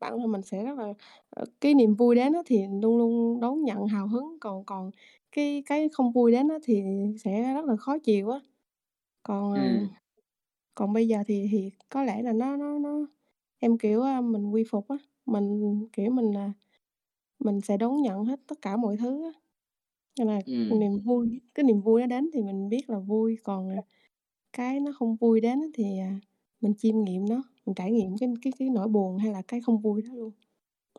bản 0.00 0.18
thân 0.20 0.32
mình 0.32 0.42
sẽ 0.42 0.64
rất 0.64 0.78
là 0.78 0.94
ờ, 1.30 1.44
cái 1.60 1.74
niềm 1.74 1.94
vui 1.94 2.14
đến 2.16 2.32
á 2.32 2.40
thì 2.46 2.62
luôn 2.82 2.98
luôn 2.98 3.40
đón 3.40 3.62
nhận 3.64 3.86
hào 3.86 4.08
hứng, 4.08 4.38
còn 4.40 4.64
còn 4.64 4.90
cái 5.32 5.62
cái 5.66 5.88
không 5.92 6.12
vui 6.12 6.32
đến 6.32 6.48
á 6.48 6.58
thì 6.64 6.82
sẽ 7.24 7.54
rất 7.54 7.64
là 7.64 7.76
khó 7.76 7.98
chịu 7.98 8.30
á. 8.30 8.40
Còn, 9.22 9.52
ờ, 9.54 9.54
Ừm. 9.54 9.96
còn 10.74 10.92
bây 10.94 11.08
giờ 11.08 11.18
thì 11.28 11.48
thì 11.52 11.72
có 11.90 12.04
lẽ 12.04 12.22
là 12.22 12.32
nó 12.32 12.56
nó 12.56 12.78
nó 12.78 13.06
em, 13.60 13.78
kiểu, 13.78 14.02
a, 14.02 14.20
mình 14.20 14.50
quy 14.52 14.64
phục 14.70 14.88
á, 14.88 14.96
mình, 15.26 15.80
kiểu, 15.94 16.10
mình, 16.12 16.34
à, 16.38 16.52
mình 17.40 17.60
sẽ 17.62 17.76
đón 17.76 18.02
nhận 18.02 18.24
hết 18.24 18.40
tất 18.48 18.62
cả 18.62 18.76
mọi 18.76 18.96
thứ 18.98 19.24
á. 19.24 19.30
Nên 20.18 20.28
là 20.28 20.40
Ừm. 20.44 20.80
niềm 20.80 21.00
vui 21.04 21.40
cái 21.54 21.64
niềm 21.64 21.80
vui 21.80 22.00
nó 22.00 22.06
đến 22.06 22.30
thì 22.32 22.42
mình 22.42 22.68
biết 22.68 22.90
là 22.90 22.98
vui, 22.98 23.36
còn, 23.44 23.68
à, 23.70 23.76
cái 24.52 24.80
nó 24.80 24.92
không 24.98 25.16
vui 25.16 25.40
đến 25.40 25.60
á 25.60 25.66
thì, 25.74 25.98
à, 25.98 26.20
mình 26.60 26.74
chiêm 26.78 27.04
nghiệm 27.04 27.26
nó, 27.30 27.42
mình 27.66 27.74
trải 27.74 27.92
nghiệm 27.92 28.18
cái 28.20 28.30
cái 28.42 28.52
cái 28.58 28.70
nỗi 28.70 28.88
buồn 28.88 29.18
hay 29.18 29.32
là 29.32 29.42
cái 29.48 29.60
không 29.60 29.78
vui 29.80 30.02
đó 30.02 30.14
luôn, 30.14 30.32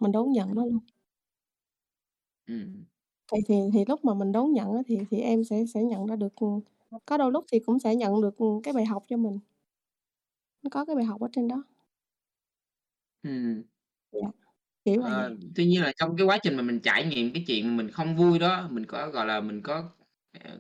mình 0.01 0.13
đón 0.13 0.31
nhận 0.31 0.55
nó 0.55 0.65
luôn. 0.67 0.79
Ừm. 2.47 2.87
Thì 3.33 3.39
thì 3.47 3.55
thì 3.73 3.85
lúc 3.87 4.05
mà 4.05 4.13
mình 4.13 4.31
đón 4.31 4.53
nhận 4.53 4.73
á 4.73 4.81
thì 4.87 4.97
thì 5.11 5.19
em 5.19 5.43
sẽ 5.43 5.65
sẽ 5.73 5.83
nhận 5.83 6.05
ra 6.05 6.15
được, 6.15 6.35
ừm 6.35 6.59
có 7.05 7.17
đôi 7.17 7.31
lúc 7.31 7.45
thì 7.51 7.59
cũng 7.59 7.79
sẽ 7.79 7.95
nhận 7.95 8.21
được, 8.21 8.37
ừm, 8.37 8.61
cái 8.61 8.73
bài 8.73 8.85
học 8.85 9.03
cho 9.07 9.17
mình. 9.17 9.39
Nó 10.63 10.69
có 10.71 10.85
cái 10.85 10.95
bài 10.95 11.05
học 11.05 11.21
ở 11.21 11.27
trên 11.31 11.47
đó. 11.47 11.63
Ừm. 13.23 13.67
Dạ, 14.11 14.27
kiểu 14.87 15.01
là 15.03 15.09
Ờ, 15.09 15.35
vậy. 15.39 15.51
tuy 15.55 15.65
nhiên 15.65 15.81
là 15.83 15.91
trong 15.97 16.17
cái 16.17 16.25
quá 16.27 16.37
trình 16.43 16.55
mà 16.57 16.63
mình 16.63 16.79
trải 16.79 17.05
nghiệm 17.05 17.33
cái 17.33 17.43
chuyện 17.47 17.67
mà 17.67 17.73
mình 17.83 17.91
không 17.91 18.15
vui 18.15 18.39
đó, 18.39 18.67
mình 18.71 18.85
có, 18.85 19.09
gọi 19.09 19.25
là, 19.25 19.41
mình 19.41 19.61
có, 19.61 19.89
ờ, 20.43 20.59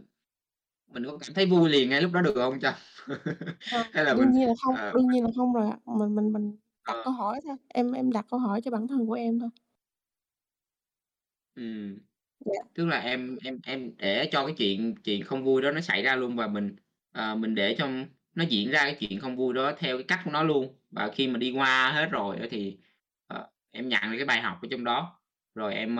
mình 0.87 1.05
có 1.05 1.17
cảm 1.21 1.33
thấy 1.35 1.45
vui 1.47 1.69
liền 1.69 1.89
ngay 1.89 2.01
lúc 2.01 2.11
đó 2.13 2.21
được 2.21 2.35
hông 2.37 2.59
Trâm? 2.61 2.73
Hông, 3.71 3.87
Hay 3.93 4.05
là 4.05 4.15
mình, 4.15 4.25
đương 4.25 4.31
nhiên 4.31 4.47
là 4.47 4.53
không, 4.61 4.75
ờ 4.75 4.93
đương 4.93 5.09
nhiên 5.09 5.23
là 5.23 5.29
không 5.35 5.53
rồi 5.53 5.69
ạ. 5.71 5.79
Mình 5.85 6.15
mình 6.15 6.31
mình 6.33 6.57
đặt 6.87 6.97
Ờ. 6.97 7.03
câu 7.03 7.13
hỏi 7.13 7.39
thôi, 7.43 7.55
em 7.67 7.91
em 7.91 8.11
đặt 8.11 8.25
câu 8.29 8.39
hỏi 8.39 8.61
cho 8.61 8.71
bản 8.71 8.87
thân 8.87 9.07
của 9.07 9.13
em 9.13 9.39
thôi. 9.39 9.49
Ừm. 11.55 11.97
Dạ. 12.45 12.61
Tức 12.75 12.85
là 12.87 12.99
em 12.99 13.37
em 13.45 13.59
em 13.65 13.97
để 13.97 14.29
cho 14.33 14.45
cái 14.47 14.55
chuyện 14.59 14.95
chuyện 15.03 15.23
không 15.23 15.43
vui 15.45 15.61
đó 15.61 15.71
nó 15.71 15.81
xảy 15.81 16.03
ra 16.03 16.15
luôn 16.15 16.35
và 16.37 16.47
mình, 16.47 16.75
ờ, 17.11 17.35
mình 17.35 17.55
để 17.55 17.75
cho 17.79 17.89
nó 18.35 18.43
diễn 18.49 18.71
ra 18.71 18.79
cái 18.85 18.97
chuyện 18.99 19.19
không 19.19 19.37
vui 19.37 19.53
đó 19.53 19.73
theo 19.79 19.97
cái 19.97 20.05
cách 20.07 20.21
của 20.25 20.31
nó 20.31 20.43
luôn. 20.43 20.75
Và 20.91 21.11
khi 21.15 21.27
mà 21.27 21.37
đi 21.39 21.51
qua 21.51 21.91
hết 21.91 22.09
rồi 22.11 22.37
á 22.37 22.47
thì, 22.51 22.77
ờ, 22.81 22.81
em 23.71 23.89
nhận 23.89 24.01
được 24.11 24.17
cái 24.17 24.25
bài 24.25 24.41
học 24.41 24.59
ở 24.61 24.67
trong 24.71 24.83
đó, 24.83 25.19
rồi 25.55 25.73
em, 25.75 25.97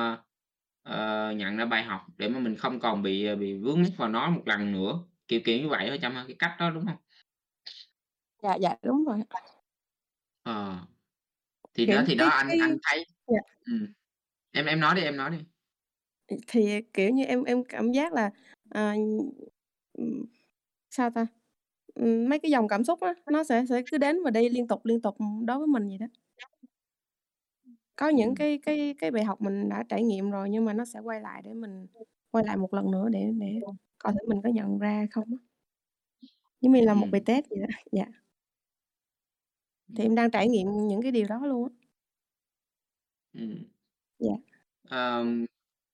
ờ, 0.83 1.31
nhận 1.37 1.57
ra 1.57 1.65
bài 1.65 1.83
học 1.83 2.01
để 2.17 2.29
mà 2.29 2.39
mình 2.39 2.55
không 2.57 2.79
còn 2.79 3.01
bị, 3.03 3.25
ờ, 3.25 3.35
bị 3.35 3.53
vướng 3.57 3.81
mắc 3.81 3.89
vào 3.97 4.09
nó 4.09 4.29
một 4.29 4.41
lần 4.45 4.71
nữa, 4.71 4.99
kiểu, 5.27 5.41
kiểu 5.45 5.59
như 5.61 5.69
vậy 5.69 5.99
Trâm 6.01 6.15
ha, 6.15 6.23
cái 6.27 6.35
cách 6.39 6.55
đó 6.59 6.69
đúng 6.71 6.85
hông? 6.85 6.97
Dạ, 8.43 8.55
dạ, 8.61 8.75
đúng 8.83 9.05
rồi. 9.05 9.17
Ờ. 10.43 10.85
Thì 11.73 11.87
đó 11.87 12.03
Kiểu, 12.03 12.05
thì 12.07 12.15
đó 12.15 12.27
cái 12.27 12.29
anh 12.29 12.55
anh 12.59 12.77
thấy 12.83 13.05
dạ. 13.27 13.39
ừm, 13.67 13.87
em 14.51 14.65
em 14.67 14.79
nói 14.79 14.95
đi, 14.95 15.01
em 15.03 15.17
nói 15.17 15.31
đi. 15.31 15.37
Thì, 16.47 16.81
kiểu 16.93 17.09
như, 17.09 17.23
em 17.23 17.43
em 17.43 17.63
cảm 17.63 17.91
giác 17.91 18.13
là, 18.13 18.31
ừm, 19.93 20.25
sao 20.91 21.09
ta? 21.11 21.27
Mấy 22.29 22.39
cái 22.39 22.51
dòng 22.51 22.67
cảm 22.67 22.83
xúc 22.83 22.99
á, 23.01 23.13
nó 23.31 23.43
sẽ 23.43 23.65
sẽ 23.69 23.81
cứ 23.91 23.97
đến 23.97 24.23
và 24.23 24.31
đi 24.31 24.49
liên 24.49 24.67
tục, 24.67 24.85
liên 24.85 25.01
tục, 25.01 25.15
đối 25.47 25.57
với 25.59 25.67
mình 25.67 25.87
vậy 25.87 25.97
đó. 25.99 26.07
Có 27.97 28.09
những 28.09 28.35
Ừm. 28.35 28.35
cái 28.35 28.59
cái 28.63 28.95
cái 28.99 29.11
bài 29.11 29.23
học 29.23 29.41
mình 29.41 29.69
đã 29.69 29.83
trải 29.89 30.03
nghiệm 30.03 30.31
rồi 30.31 30.49
nhưng 30.49 30.65
mà 30.65 30.73
nó 30.73 30.85
sẽ 30.85 30.99
quay 30.99 31.21
lại 31.21 31.41
để 31.45 31.53
mình 31.53 31.87
quay 32.31 32.43
lại 32.47 32.57
một 32.57 32.73
lần 32.73 32.91
nữa 32.91 33.09
để 33.11 33.31
để 33.39 33.59
coi 33.97 34.13
thử 34.13 34.19
mình 34.29 34.41
có 34.43 34.49
nhận 34.49 34.79
ra 34.79 35.07
không 35.11 35.25
á. 35.31 35.37
Giống 36.61 36.73
như 36.73 36.81
là 36.81 36.93
một 36.93 37.07
bài 37.11 37.21
Ừm. 37.21 37.25
test 37.25 37.45
vậy 37.49 37.59
đó, 37.59 37.67
dạ. 37.91 38.05
Thì 39.95 40.03
Ừm. 40.03 40.05
em 40.05 40.15
đang 40.15 40.31
trải 40.31 40.47
nghiệm 40.47 40.87
những 40.87 41.01
cái 41.01 41.11
điều 41.11 41.27
đó 41.27 41.39
luôn 41.45 41.63
á. 41.69 41.87
Ừm. 43.33 43.67
Dạ. 44.19 44.37
Ờm, 44.83 45.45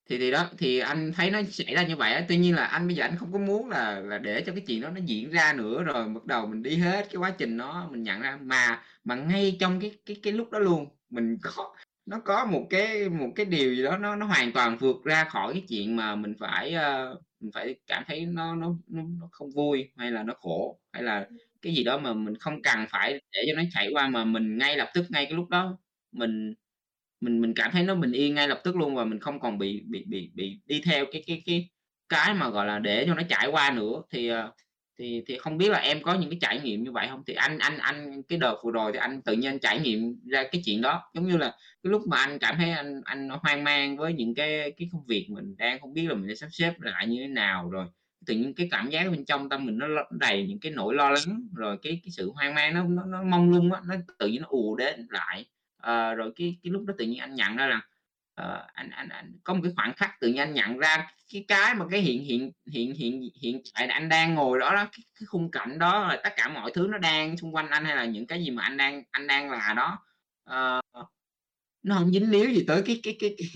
thì 0.10 0.20
thì 0.20 0.32
đó, 0.32 0.50
thì 0.58 0.80
anh 0.80 1.14
thấy 1.16 1.32
nó 1.32 1.42
xảy 1.52 1.76
ra 1.76 1.88
như 1.88 1.96
vậy 1.98 2.14
á, 2.14 2.26
tuy 2.30 2.38
nhiên 2.38 2.56
là 2.56 2.66
anh 2.66 2.88
bây 2.88 2.96
giờ 2.96 3.04
anh 3.06 3.18
không 3.18 3.34
có 3.34 3.40
muốn 3.40 3.70
là 3.70 4.00
là 4.02 4.18
để 4.18 4.44
cho 4.48 4.54
cái 4.56 4.64
chuyện 4.68 4.82
đó 4.82 4.90
nó 4.90 5.02
diễn 5.06 5.32
ra 5.32 5.54
nữa, 5.54 5.84
rồi 5.84 6.10
bắt 6.10 6.26
đầu 6.26 6.48
mình 6.48 6.64
đi 6.64 6.78
hết 6.78 7.08
cái 7.12 7.18
quá 7.18 7.32
trình 7.40 7.58
đó 7.58 7.90
mình 7.92 8.04
nhận 8.04 8.22
ra. 8.22 8.38
Mà 8.42 8.84
mà 9.04 9.16
ngay 9.16 9.58
trong 9.62 9.80
cái 9.82 9.92
cái 10.06 10.18
cái 10.24 10.34
lúc 10.34 10.52
đó 10.52 10.60
luôn, 10.60 10.88
mình 11.10 11.38
có 11.44 11.76
nó 12.06 12.20
có 12.26 12.46
một 12.46 12.68
cái 12.70 13.10
một 13.10 13.30
cái 13.36 13.46
điều 13.46 13.76
gì 13.76 13.84
đó 13.84 13.98
nó 13.98 14.16
nó 14.16 14.26
hoàn 14.26 14.52
toàn 14.54 14.78
vượt 14.78 14.96
ra 15.04 15.24
khỏi 15.24 15.54
cái 15.54 15.64
chuyện 15.70 15.96
mà 15.96 16.16
mình 16.16 16.34
phải, 16.40 16.74
ơ, 16.74 17.16
mình 17.40 17.52
phải 17.54 17.76
cảm 17.88 18.04
thấy 18.08 18.26
nó 18.26 18.56
nó 18.56 18.76
nó 18.88 19.04
không 19.32 19.50
vui, 19.56 19.90
hay 19.98 20.12
là 20.12 20.24
nó 20.24 20.34
khổ, 20.42 20.80
hay 20.94 21.04
là 21.04 21.28
cái 21.62 21.74
gì 21.76 21.84
đó 21.84 21.98
mà 21.98 22.14
mình 22.14 22.36
không 22.38 22.62
cần 22.62 22.86
phải 22.90 23.14
để 23.32 23.40
cho 23.48 23.54
nó 23.58 23.64
trải 23.74 23.90
qua, 23.94 24.08
mà 24.08 24.26
mình 24.26 24.58
ngay 24.58 24.78
lập 24.78 24.90
tức, 24.94 25.06
ngay 25.12 25.26
cái 25.26 25.34
lúc 25.34 25.50
đó 25.50 25.78
mình 26.12 26.54
mình 27.22 27.42
mình 27.42 27.54
cảm 27.56 27.72
thấy 27.74 27.84
nó 27.84 27.96
bình 27.96 28.12
yên 28.12 28.36
ngay 28.36 28.48
lập 28.48 28.62
tức 28.64 28.76
luôn 28.76 28.96
và 28.96 29.06
mình 29.06 29.20
không 29.20 29.40
còn 29.40 29.58
bị 29.58 29.84
bị 29.90 30.06
bị 30.08 30.32
bị 30.36 30.60
đi 30.66 30.82
theo 30.86 31.06
cái 31.12 31.24
cái 31.28 31.44
cái 31.46 31.70
cái 32.10 32.34
mà, 32.34 32.50
gọi 32.50 32.66
là, 32.68 32.80
để 32.80 33.06
cho 33.08 33.16
nó 33.16 33.24
trải 33.30 33.48
qua 33.52 33.72
nữa. 33.72 34.02
Thì, 34.12 34.28
ờ, 34.28 34.54
thì 35.00 35.24
thì 35.28 35.38
không 35.38 35.58
biết 35.58 35.70
là 35.70 35.78
em 35.80 36.02
có 36.04 36.14
những 36.14 36.30
cái 36.30 36.40
trải 36.42 36.60
nghiệm 36.64 36.84
như 36.84 36.92
vậy 36.92 37.08
không? 37.10 37.24
Thì 37.28 37.34
anh 37.34 37.58
anh 37.60 37.78
anh 37.78 38.24
cái 38.24 38.40
đợt 38.40 38.56
vừa 38.64 38.72
rồi 38.72 38.92
thì 38.94 39.00
anh 39.00 39.22
tự 39.22 39.34
nhiên 39.34 39.60
trải 39.60 39.80
nghiệm 39.80 40.20
ra 40.32 40.44
cái 40.52 40.62
chuyện 40.66 40.82
đó, 40.82 41.12
giống 41.14 41.28
như 41.28 41.38
là 41.38 41.50
cái 41.84 41.92
lúc 41.92 42.02
mà 42.08 42.18
anh 42.18 42.40
cảm 42.40 42.56
thấy 42.58 42.72
anh 42.72 43.02
anh 43.06 43.30
hoang 43.30 43.64
mang 43.64 43.98
với 43.98 44.14
những 44.14 44.36
cái 44.36 44.72
cái 44.78 44.90
công 44.92 45.06
việc 45.08 45.28
mình 45.30 45.56
đang 45.58 45.80
không 45.82 45.94
biết 45.94 46.08
là 46.08 46.14
mình 46.16 46.28
sẽ 46.30 46.36
sắp 46.36 46.48
xếp 46.52 46.74
lại 46.82 47.08
như 47.08 47.22
thế 47.22 47.28
nào, 47.28 47.70
rồi. 47.70 47.86
Tự 48.26 48.34
nhiên 48.34 48.54
cái 48.56 48.68
cảm 48.72 48.90
giác 48.90 49.10
bên 49.12 49.26
trong 49.26 49.50
tâm 49.50 49.66
mình 49.66 49.78
nó 49.78 49.88
đầy 50.12 50.46
những 50.48 50.60
cái 50.60 50.72
nỗi 50.72 50.96
lo 50.96 51.10
lắng, 51.10 51.48
rồi 51.56 51.78
cái 51.82 52.00
cái 52.04 52.12
sự 52.12 52.32
hoang 52.32 52.54
mang 52.56 52.74
nó 52.74 52.84
nó 52.84 53.06
nó 53.06 53.24
mong 53.24 53.50
lung 53.50 53.74
á, 53.74 53.82
nó 53.88 53.96
tự 54.20 54.28
nhiên 54.28 54.42
nó 54.42 54.48
ù 54.50 54.76
đến 54.76 55.08
lại. 55.10 55.46
à, 55.78 56.14
rồi 56.14 56.32
cái 56.36 56.58
cái 56.64 56.72
lúc 56.72 56.84
đó 56.86 56.94
tự 56.98 57.06
nhiên 57.06 57.20
anh 57.20 57.36
nhận 57.36 57.56
ra 57.58 57.68
rằng 57.68 57.82
Ờ, 58.36 58.68
anh 58.74 58.90
anh 58.90 59.10
anh 59.10 59.38
có 59.44 59.54
một 59.54 59.60
cái 59.64 59.72
khoảng 59.76 59.94
khắc 59.94 60.20
tự 60.20 60.28
nhiên 60.28 60.38
anh 60.38 60.54
nhận 60.54 60.78
ra 60.78 61.12
cái 61.34 61.46
cái 61.48 61.76
mà 61.76 61.86
cái 61.92 62.02
hiện 62.02 62.24
hiện 62.24 62.52
hiện 62.72 62.94
hiện 62.96 63.30
hiện 63.42 63.62
tại 63.74 63.88
anh 63.88 64.10
đang 64.10 64.36
ngồi 64.36 64.60
đó 64.60 64.76
đó, 64.76 64.84
cái 64.92 65.04
cái 65.20 65.26
khung 65.28 65.52
cảnh 65.52 65.80
đó 65.80 66.08
là 66.08 66.22
tất 66.24 66.34
cả 66.38 66.50
mọi 66.50 66.72
thứ 66.74 66.88
nó 66.92 66.98
đang 66.98 67.38
xung 67.38 67.56
quanh 67.56 67.70
anh, 67.70 67.86
hay 67.86 67.96
là 67.96 68.06
những 68.06 68.28
cái 68.28 68.44
gì 68.44 68.52
mà 68.52 68.64
anh 68.64 68.78
đang 68.78 69.04
anh 69.12 69.28
đang 69.28 69.52
là 69.52 69.74
đó, 69.74 70.06
uh, 70.50 71.08
nó 71.84 71.96
không 71.96 72.12
dính 72.12 72.32
líu 72.32 72.50
gì 72.50 72.64
tới 72.68 72.84
cái 72.86 73.00
cái 73.04 73.16
cái 73.20 73.36
cái 73.38 73.48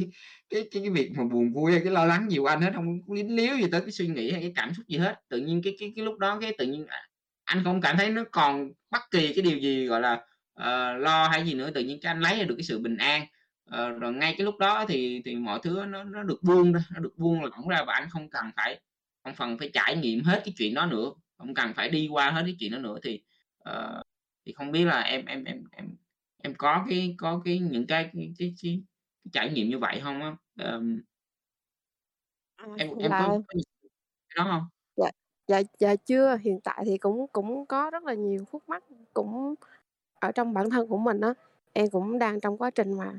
cái 0.50 0.70
cái 0.72 0.84
cái 0.84 0.90
việc 0.90 1.12
mà 1.18 1.24
buồn 1.24 1.54
vui 1.54 1.72
hay 1.72 1.82
cái 1.84 1.92
lo 1.94 2.06
lắng 2.06 2.28
nhiều 2.28 2.46
anh 2.46 2.62
hết, 2.62 2.72
không 2.76 3.00
dính 3.16 3.36
líu 3.36 3.56
gì 3.58 3.66
tới 3.72 3.82
cái 3.82 3.92
suy 3.92 4.08
nghĩ 4.08 4.32
hay 4.32 4.42
cái 4.42 4.54
cảm 4.56 4.74
xúc 4.74 4.88
gì 4.88 4.98
hết. 4.98 5.16
Tự 5.30 5.38
nhiên 5.40 5.62
cái 5.64 5.76
cái 5.80 5.94
cái 5.96 6.06
lúc 6.06 6.18
đó 6.18 6.40
cái 6.42 6.56
tự 6.58 6.66
nhiên, 6.66 6.86
à, 6.88 7.08
anh 7.44 7.64
không 7.64 7.82
cảm 7.82 7.98
thấy 7.98 8.10
nó 8.10 8.24
còn 8.32 8.72
bất 8.92 9.02
kỳ 9.12 9.34
cái 9.34 9.42
điều 9.42 9.58
gì, 9.58 9.88
gọi 9.88 10.02
là, 10.02 10.14
uh, 10.60 11.02
lo 11.02 11.28
hay 11.28 11.46
gì 11.46 11.54
nữa, 11.54 11.72
tự 11.76 11.84
nhiên 11.84 12.00
cái 12.02 12.12
anh 12.12 12.20
lấy 12.20 12.46
được 12.46 12.56
cái 12.58 12.64
sự 12.64 12.80
bình 12.80 12.98
an. 12.98 13.26
Ờ, 13.68 13.90
rồi 13.90 14.14
ngay 14.14 14.36
cái 14.38 14.46
lúc 14.46 14.58
đó 14.60 14.86
thì 14.88 15.22
thì 15.26 15.36
mọi 15.36 15.60
thứ 15.64 15.86
nó 15.88 16.04
nó 16.04 16.24
được 16.24 16.40
buông 16.44 16.74
ra, 16.74 16.80
nó 16.94 17.00
được 17.00 17.14
buông 17.18 17.44
lỏng 17.44 17.68
ra 17.68 17.84
và 17.88 17.94
anh 17.94 18.10
không 18.10 18.30
cần 18.30 18.46
phải 18.56 18.82
không 19.24 19.36
phần 19.36 19.58
phải 19.58 19.70
trải 19.74 19.98
nghiệm 19.98 20.24
hết 20.24 20.42
cái 20.46 20.54
chuyện 20.58 20.74
đó 20.74 20.86
nữa, 20.86 21.12
không 21.38 21.54
cần 21.54 21.74
phải 21.76 21.90
đi 21.90 22.08
qua 22.12 22.32
hết 22.32 22.42
cái 22.46 22.56
chuyện 22.60 22.72
đó 22.72 22.78
nữa. 22.80 22.98
Thì, 23.04 23.24
ờ, 23.60 24.04
thì 24.46 24.54
không 24.54 24.72
biết 24.72 24.86
là 24.86 25.02
em 25.02 25.26
em 25.26 25.44
em 25.44 25.64
em 25.72 25.86
em 26.44 26.54
có 26.58 26.86
cái 26.90 27.16
có 27.18 27.42
cái 27.46 27.60
những 27.60 27.88
cái 27.88 28.10
cái 28.14 28.34
cái 28.40 28.54
cái 28.64 28.82
trải 29.34 29.50
nghiệm 29.52 29.70
như 29.70 29.80
vậy 29.80 30.00
hông 30.00 30.22
á? 30.22 30.36
À, 30.56 30.80
Em 32.76 32.90
em 33.00 33.16
có 33.18 33.26
là 33.26 33.38
có 33.48 33.54
cái 34.30 34.36
đó 34.46 34.52
hông? 34.52 34.64
Dạ, 34.96 35.12
dạ, 35.48 35.62
dạ 35.80 35.96
chưa, 35.96 36.36
hiện 36.42 36.60
tại 36.64 36.84
thì 36.86 36.98
cũng 36.98 37.28
cũng 37.34 37.66
có 37.66 37.90
rất 37.90 38.04
là 38.04 38.14
nhiều 38.14 38.46
khúc 38.52 38.64
mắc 38.70 38.84
cũng 39.14 39.56
ở 40.20 40.32
trong 40.32 40.54
bản 40.54 40.70
thân 40.70 40.88
của 40.90 40.98
mình 40.98 41.22
á. 41.22 41.34
Em 41.74 41.90
cũng 41.92 42.20
đang 42.20 42.40
trong 42.40 42.58
quá 42.58 42.70
trình 42.72 42.94
mà, 42.98 43.14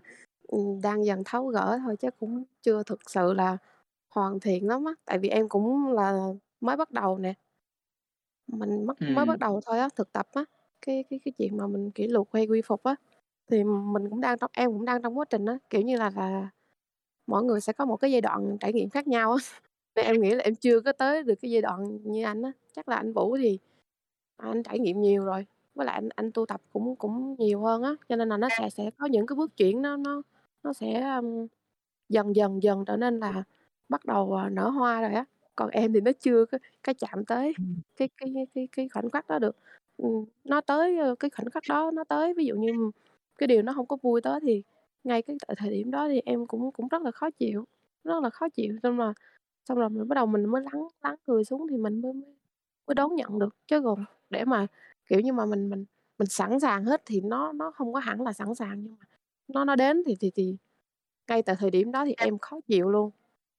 đang 0.83 1.05
dần 1.05 1.23
tháo 1.25 1.47
gỡ 1.47 1.79
thôi 1.85 1.97
chứ 2.01 2.11
cũng 2.21 2.45
chưa 2.63 2.83
thực 2.83 3.11
sự 3.11 3.33
là 3.33 3.59
hoàn 4.11 4.41
thiện 4.41 4.69
lắm 4.69 4.85
á, 4.85 4.93
tại 5.05 5.19
vì 5.19 5.29
em 5.29 5.49
cũng 5.49 5.93
là 5.93 6.29
mới 6.61 6.77
bắt 6.77 6.91
đầu 6.91 7.19
nè. 7.19 7.35
mình 8.47 8.85
mất 8.87 8.99
mới 9.09 9.27
bắt 9.27 9.39
đầu 9.39 9.61
thôi 9.67 9.79
á, 9.79 9.89
thực 9.97 10.13
tập 10.13 10.27
á, 10.33 10.45
cái 10.87 11.05
cái 11.11 11.21
cái 11.25 11.33
chuyện 11.39 11.57
mà 11.57 11.67
mình 11.67 11.91
kỷ 11.91 12.07
luật 12.09 12.27
hay 12.33 12.47
quy 12.47 12.63
phục 12.63 12.83
á, 12.83 12.95
thì 13.51 13.65
mình 13.65 14.11
cũng 14.11 14.21
đang 14.21 14.39
trong 14.39 14.51
em 14.55 14.71
cũng 14.73 14.85
đang 14.85 15.03
trong 15.03 15.19
quá 15.19 15.25
trình 15.31 15.45
á, 15.47 15.59
kiểu 15.71 15.81
như 15.83 15.97
là 15.97 16.11
là, 16.17 16.51
mỗi 17.27 17.45
người 17.45 17.61
sẽ 17.61 17.73
có 17.73 17.85
một 17.87 17.97
cái 17.97 18.13
giai 18.13 18.21
đoạn 18.21 18.59
trải 18.61 18.73
nghiệm 18.73 18.91
khác 18.91 19.09
nhau 19.09 19.33
á, 19.33 19.39
nên 19.97 20.07
em 20.07 20.21
nghĩ 20.23 20.31
là 20.35 20.45
em 20.45 20.55
chưa 20.57 20.81
có 20.81 20.93
tới 20.93 21.23
được 21.23 21.35
cái 21.43 21.51
giai 21.51 21.63
đoạn 21.63 21.99
như 22.05 22.25
anh 22.25 22.43
á. 22.43 22.53
Chắc 22.75 22.89
là 22.89 22.97
anh 22.97 23.13
Vũ 23.13 23.37
thì 23.39 23.59
anh 24.37 24.63
trải 24.63 24.79
nghiệm 24.79 25.03
nhiều 25.03 25.25
rồi, 25.25 25.47
với 25.75 25.87
lại 25.87 25.95
anh 25.95 26.09
anh 26.17 26.33
tu 26.33 26.47
tập 26.47 26.61
cũng 26.73 26.97
cũng 26.97 27.37
nhiều 27.39 27.61
hơn 27.63 27.83
á, 27.83 27.95
cho 28.09 28.17
nên 28.17 28.29
là 28.29 28.37
nó 28.37 28.51
sẽ 28.51 28.71
sẽ 28.71 28.91
có 28.99 29.07
những 29.07 29.27
cái 29.27 29.37
bước 29.37 29.57
chuyển 29.57 29.83
nó 29.83 29.97
nó 29.97 30.23
nó 30.69 30.75
sẽ, 30.75 31.01
ưm, 31.17 31.49
dần 32.11 32.37
dần 32.37 32.65
dần 32.65 32.87
trở 32.87 32.97
nên 32.99 33.19
là 33.21 33.45
bắt 33.91 34.07
đầu, 34.07 34.33
ờ, 34.35 34.51
nở 34.51 34.71
hoa 34.71 35.03
rồi 35.03 35.13
á. 35.15 35.27
Còn 35.57 35.71
em 35.71 35.95
thì 35.95 36.03
nó 36.03 36.13
chưa 36.21 36.47
có 36.47 36.59
có 36.85 36.95
chạm 36.99 37.27
tới 37.27 37.57
cái 37.97 38.11
cái 38.19 38.35
cái 38.57 38.69
cái 38.73 38.89
khoảnh 38.95 39.11
khắc 39.11 39.29
đó 39.29 39.41
được. 39.41 39.57
Nó 40.45 40.63
tới, 40.63 40.99
ơ, 40.99 41.17
cái 41.21 41.31
khoảnh 41.31 41.51
khắc 41.51 41.65
đó 41.69 41.93
nó 41.95 42.05
tới, 42.05 42.35
ví 42.35 42.47
dụ 42.47 42.57
như 42.57 42.73
cái 43.39 43.49
điều 43.49 43.63
nó 43.63 43.73
hông 43.73 43.87
có 43.87 43.99
vui 44.03 44.23
tới 44.23 44.41
thì 44.43 44.63
ngay 45.05 45.23
cái 45.23 45.37
tại 45.49 45.57
thời 45.59 45.71
điểm 45.71 45.93
đó 45.93 46.09
thì 46.11 46.23
em 46.27 46.47
cũng 46.49 46.73
cũng 46.73 46.89
rất 46.89 47.03
là 47.03 47.13
khó 47.13 47.31
chịu, 47.31 47.65
rất 48.05 48.21
là 48.25 48.31
khó 48.31 48.49
chịu, 48.51 48.77
xong 48.83 48.99
rồi 48.99 49.15
xong 49.69 49.79
rồi 49.79 49.91
mình 49.91 50.09
bắt 50.09 50.15
đầu 50.17 50.27
mình 50.27 50.47
mới 50.47 50.63
lắng 50.63 50.89
lắng 51.05 51.17
người 51.29 51.45
xuống 51.45 51.69
thì 51.71 51.79
mình 51.79 52.03
mới 52.03 52.15
mới 52.15 52.35
mới 52.89 52.95
đón 52.97 53.17
nhận 53.17 53.41
được, 53.41 53.57
chứ 53.69 53.83
còn 53.85 54.05
để 54.31 54.45
mà, 54.47 54.67
kiểu 55.11 55.21
như 55.21 55.33
mà, 55.35 55.47
mình 55.47 55.71
mình 55.71 55.87
mình 56.19 56.29
sẵn 56.29 56.61
sàng 56.61 56.85
hết 56.87 57.03
thì 57.07 57.21
nó 57.23 57.53
nó 57.53 57.73
không 57.73 57.93
có 57.95 58.01
hẳn 58.01 58.23
là 58.23 58.33
sẵn 58.35 58.55
sàng, 58.57 58.83
nhưng 58.85 58.97
mà 59.01 59.07
nó 59.49 59.65
nó 59.65 59.77
đến 59.77 60.03
thì 60.07 60.17
thì 60.21 60.31
thì 60.35 60.57
ngay 61.29 61.43
tại 61.43 61.57
thời 61.61 61.71
điểm 61.71 61.93
đó 61.93 62.05
thì 62.07 62.15
em 62.19 62.39
khó 62.39 62.61
chịu 62.69 62.91
luôn. 62.91 63.11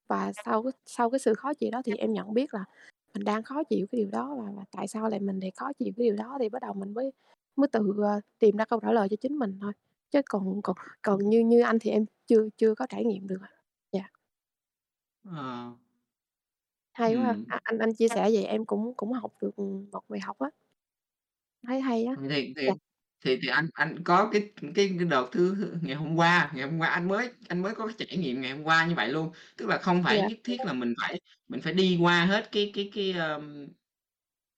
Và 0.08 0.32
sau 0.46 0.62
cái 0.64 0.72
sau 0.86 1.10
cái 1.10 1.18
sự 1.20 1.34
khó 1.34 1.54
chịu 1.54 1.70
đó 1.72 1.82
thì 1.86 1.96
em 1.96 2.12
nhận 2.12 2.34
biết 2.34 2.54
là 2.54 2.64
mình 3.14 3.24
đang 3.24 3.42
khó 3.44 3.64
chịu 3.64 3.86
cái 3.92 4.00
điều 4.02 4.10
đó 4.10 4.36
và 4.38 4.52
và 4.56 4.64
tại 4.72 4.88
sao 4.88 5.08
lại 5.10 5.20
mình 5.20 5.40
lại 5.40 5.52
khó 5.56 5.72
chịu 5.78 5.92
cái 5.96 6.04
điều 6.06 6.16
đó, 6.16 6.38
thì 6.40 6.48
bắt 6.48 6.62
đầu 6.62 6.74
mình 6.74 6.94
mới 6.94 7.12
mới 7.56 7.68
tự, 7.68 7.94
ờ, 8.04 8.20
tìm 8.38 8.56
ra 8.56 8.64
câu 8.64 8.80
trả 8.80 8.92
lời 8.92 9.08
cho 9.10 9.16
chính 9.22 9.36
mình 9.38 9.58
thôi. 9.62 9.72
Chứ 10.10 10.20
còn 10.30 10.62
còn 10.62 10.76
còn 11.02 11.30
như 11.30 11.40
như 11.40 11.62
anh 11.62 11.78
thì 11.80 11.90
em 11.90 12.06
chưa 12.26 12.48
chưa 12.58 12.74
có 12.74 12.86
trải 12.90 13.04
nghiệm 13.06 13.26
được 13.28 13.38
ạ. 13.42 13.50
Dạ. 13.92 14.10
Ờ. 15.24 15.70
Hay 16.94 17.14
quá 17.16 17.34
Ừm. 17.34 17.44
a 17.46 17.60
anh 17.64 17.78
anh 17.78 17.94
chia 17.94 18.08
sẻ 18.08 18.22
vậy 18.32 18.44
em 18.44 18.64
cũng 18.64 18.94
cũng 18.96 19.12
học 19.12 19.32
được, 19.42 19.58
một 19.92 20.02
bài 20.08 20.20
học 20.20 20.38
á. 20.38 20.50
Thấy 21.66 21.80
hay 21.80 22.04
á. 22.04 22.16
Thì 22.28 22.52
thì 22.56 22.66
Dạ. 22.66 22.74
Thì 23.24 23.38
thì 23.42 23.48
anh 23.48 23.66
anh 23.74 24.04
có 24.04 24.30
cái 24.32 24.50
cái 24.60 24.72
cái 24.74 25.06
đợt 25.10 25.26
thứ 25.32 25.74
ngày 25.82 25.94
hôm 25.96 26.16
qua 26.16 26.50
ngày 26.54 26.66
hôm 26.70 26.78
qua 26.78 26.88
anh 26.88 27.08
mới 27.08 27.30
anh 27.48 27.62
mới 27.62 27.74
có 27.74 27.86
cái 27.86 27.94
trải 27.98 28.18
nghiệm 28.18 28.40
ngày 28.40 28.52
hôm 28.52 28.62
qua 28.64 28.86
như 28.86 28.94
vậy 28.94 29.08
luôn. 29.08 29.30
Tức 29.56 29.66
là 29.68 29.78
không 29.78 30.02
phải 30.02 30.20
Dạ. 30.20 30.22
nhất 30.22 30.38
thiết 30.44 30.64
là 30.64 30.72
mình 30.72 30.94
phải 31.02 31.20
mình 31.48 31.60
phải 31.62 31.72
đi 31.72 31.98
qua 32.02 32.24
hết 32.26 32.52
cái 32.52 32.70
cái 32.74 32.90
cái, 32.94 33.12
ờm 33.12 33.68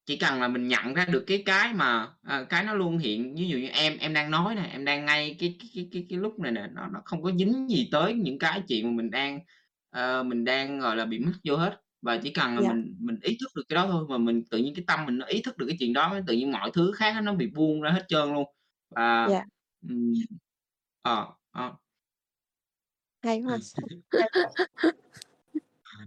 chỉ 0.07 0.19
cần 0.19 0.41
là 0.43 0.49
mình 0.49 0.69
nhận 0.69 0.95
ra 0.95 1.07
được 1.07 1.25
cái 1.29 1.45
cái 1.47 1.75
mà, 1.75 2.09
à, 2.23 2.45
cái 2.51 2.65
nó 2.65 2.75
luôn 2.75 2.99
hiện, 2.99 3.37
ví 3.37 3.49
dụ 3.49 3.59
như 3.59 3.69
em 3.69 3.99
em 3.99 4.15
đang 4.15 4.33
nói 4.33 4.57
nè, 4.57 4.71
em 4.73 4.87
đang 4.87 5.07
ngay 5.07 5.37
cái 5.41 5.57
cái 5.61 5.71
cái 5.77 5.89
cái 5.93 6.07
cái 6.11 6.21
lúc 6.21 6.41
này 6.41 6.53
nè, 6.53 6.69
nó 6.75 6.89
nó 6.95 7.03
không 7.07 7.23
có 7.25 7.33
dính 7.39 7.69
gì 7.71 7.91
tới 7.93 8.15
những 8.15 8.41
cái 8.41 8.63
chuyện 8.69 8.87
mà 8.87 8.93
mình 9.03 9.13
đang, 9.13 9.41
ờ, 9.91 10.25
mình 10.25 10.45
đang, 10.47 10.81
gọi 10.81 10.97
là, 10.97 11.07
bị 11.07 11.21
mắc 11.21 11.35
vô 11.45 11.57
hết. 11.57 11.82
Và 12.03 12.17
chỉ 12.23 12.31
cần 12.33 12.55
là 12.55 12.61
Dạ. 12.61 12.69
mình 12.69 12.97
mình 13.01 13.17
ý 13.23 13.37
thức 13.41 13.47
được 13.57 13.63
cái 13.69 13.75
đó 13.75 13.87
thôi, 13.91 14.07
mà 14.09 14.19
mình 14.19 14.43
tự 14.51 14.59
nhiên 14.59 14.75
cái 14.77 14.85
tâm 14.87 15.07
mình 15.07 15.19
nó 15.19 15.27
ý 15.27 15.43
thức 15.43 15.57
được 15.59 15.67
cái 15.69 15.77
chuyện 15.81 15.93
đó, 15.93 16.19
tự 16.27 16.35
nhiên 16.35 16.53
mọi 16.53 16.71
thứ 16.75 16.93
khác 16.97 17.11
á 17.15 17.21
nó 17.21 17.35
bị 17.35 17.47
buông 17.55 17.81
ra 17.81 17.91
hết 17.91 18.05
trơn 18.09 18.33
luôn. 18.35 18.45
Và, 18.91 19.31
Dạ. 19.31 19.45
ừm, 19.89 20.13
ờ, 21.03 21.27
ờ. 21.51 21.77
Hay 23.23 23.41
quá 23.43 23.59
ha. 25.85 26.07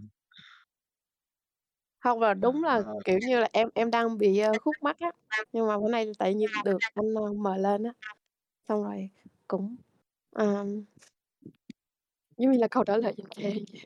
Hông, 2.00 2.20
và 2.20 2.34
đúng 2.34 2.64
là, 2.64 2.82
Ờ. 2.84 2.94
kiểu 3.04 3.20
như 3.20 3.40
là, 3.40 3.50
em 3.54 3.70
em 3.76 3.92
đang 3.92 4.18
bị, 4.18 4.40
ờ, 4.40 4.58
khúc 4.60 4.78
mắc 4.82 4.98
á, 5.00 5.12
nhưng 5.52 5.68
mà 5.68 5.78
bữa 5.80 5.90
nay 5.90 6.06
tại 6.18 6.34
nhiên 6.34 6.64
được 6.64 6.84
anh, 6.94 7.14
ơ, 7.16 7.34
mời 7.34 7.60
lên 7.60 7.84
á, 7.84 7.94
xong 8.70 8.84
rồi 8.84 9.10
cũng, 9.48 9.78
ờm 10.32 10.86
giống 12.38 12.52
như 12.52 12.58
là 12.60 12.68
câu 12.72 12.84
trả 12.84 12.98
lời 12.98 13.14
dành 13.18 13.28
cho 13.32 13.42
em 13.44 13.54
vậy. 13.74 13.86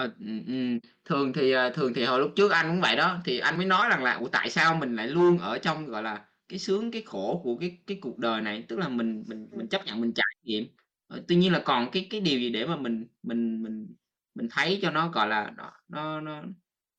Ờ, 0.00 0.10
ừm, 0.20 0.44
ừm, 0.46 0.78
thường 1.04 1.32
thì, 1.32 1.52
ờ, 1.52 1.70
thường 1.74 1.92
thì 1.94 2.04
hồi 2.04 2.20
lúc 2.20 2.30
trước 2.36 2.50
anh 2.52 2.66
cũng 2.70 2.80
vậy 2.80 2.96
đó, 2.96 3.18
thì 3.24 3.38
anh 3.38 3.56
mới 3.56 3.66
nói 3.66 3.88
rằng 3.88 4.02
là 4.04 4.14
"Ủa, 4.14 4.28
tại 4.28 4.50
sao 4.50 4.74
mình 4.76 4.96
lại 4.96 5.06
luôn 5.08 5.38
ở 5.38 5.58
trong, 5.58 5.86
gọi 5.86 6.02
là, 6.02 6.24
cái 6.48 6.58
sướng 6.58 6.90
cái 6.90 7.02
khổ 7.06 7.40
của 7.44 7.56
cái 7.56 7.78
cái 7.86 7.98
cuộc 8.00 8.18
đời 8.18 8.40
này?" 8.42 8.64
Tức 8.68 8.78
là 8.78 8.88
mình 8.88 9.24
mình 9.28 9.48
Ừm. 9.50 9.58
mình 9.58 9.68
chấp 9.68 9.86
nhận 9.86 10.00
mình 10.00 10.12
trải 10.14 10.26
nghiệm, 10.42 10.64
ờ, 11.06 11.22
tuy 11.28 11.36
nhiên 11.36 11.52
là 11.52 11.62
còn 11.64 11.90
cái 11.92 12.06
cái 12.10 12.20
điều 12.20 12.38
gì 12.40 12.50
để 12.50 12.66
mà 12.66 12.76
mình 12.76 13.06
mình 13.22 13.62
mình 13.62 13.94
mình 14.34 14.48
thấy 14.50 14.78
cho 14.82 14.90
nó, 14.90 15.08
gọi 15.08 15.28
là, 15.28 15.52
nó 15.56 15.70
nó 15.88 16.20
nó 16.20 16.42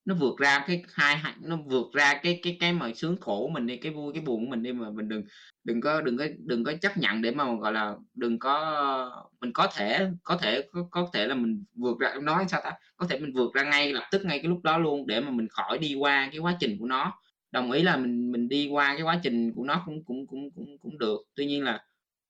nó 0.06 0.16
vượt 0.16 0.38
ra 0.38 0.64
cái 0.68 0.84
hai 0.94 1.18
nó 1.42 1.58
vượt 1.66 1.88
ra 1.94 2.20
cái 2.24 2.40
cái 2.44 2.58
cái 2.60 2.74
mà 2.74 2.92
sướng 2.96 3.18
khổ 3.22 3.40
của 3.42 3.50
mình 3.50 3.68
đi, 3.68 3.78
cái 3.78 3.92
vui 3.92 4.14
cái 4.14 4.24
buồn 4.24 4.46
của 4.46 4.50
mình 4.52 4.64
đi, 4.64 4.74
mà 4.74 4.90
mình 4.90 5.10
đừng 5.10 5.24
đừng 5.64 5.82
có 5.82 6.02
đừng 6.02 6.18
có 6.18 6.26
đừng 6.40 6.64
có 6.64 6.74
chấp 6.82 6.98
nhận 6.98 7.22
để 7.22 7.32
mà, 7.32 7.46
gọi 7.56 7.74
là, 7.74 7.96
đừng 8.14 8.40
có 8.40 9.26
mình 9.42 9.54
có 9.54 9.68
thể 9.76 10.08
có 10.24 10.38
thể 10.38 10.68
có 10.72 10.88
có 10.92 11.10
thể 11.14 11.28
là 11.28 11.36
mình 11.36 11.64
vượt 11.76 12.00
ra 12.00 12.14
nói 12.22 12.46
sao 12.48 12.62
ta? 12.64 12.72
Có 12.98 13.08
thể 13.10 13.20
mình 13.20 13.34
vượt 13.34 13.54
ra 13.54 13.64
ngay 13.64 13.94
lập 13.94 14.04
tức 14.12 14.26
ngay 14.26 14.40
cái 14.40 14.50
lúc 14.50 14.64
đó 14.64 14.78
luôn 14.78 15.08
để 15.08 15.22
mà 15.22 15.30
mình 15.32 15.48
khỏi 15.50 15.78
đi 15.78 15.96
qua 15.96 16.30
cái 16.32 16.40
quá 16.40 16.58
trình 16.60 16.78
của 16.80 16.86
nó. 16.86 17.14
Đồng 17.52 17.72
ý 17.72 17.84
là 17.84 17.98
mình 17.98 18.32
mình 18.32 18.50
đi 18.50 18.68
qua 18.72 18.94
cái 18.94 19.02
quá 19.04 19.20
trình 19.24 19.54
của 19.56 19.64
nó 19.64 19.84
cũng 19.86 20.04
cũng 20.06 20.28
cũng 20.28 20.52
cũng 20.56 20.78
cũng 20.80 20.98
được, 20.98 21.22
tuy 21.36 21.46
nhiên 21.46 21.64
là, 21.64 21.74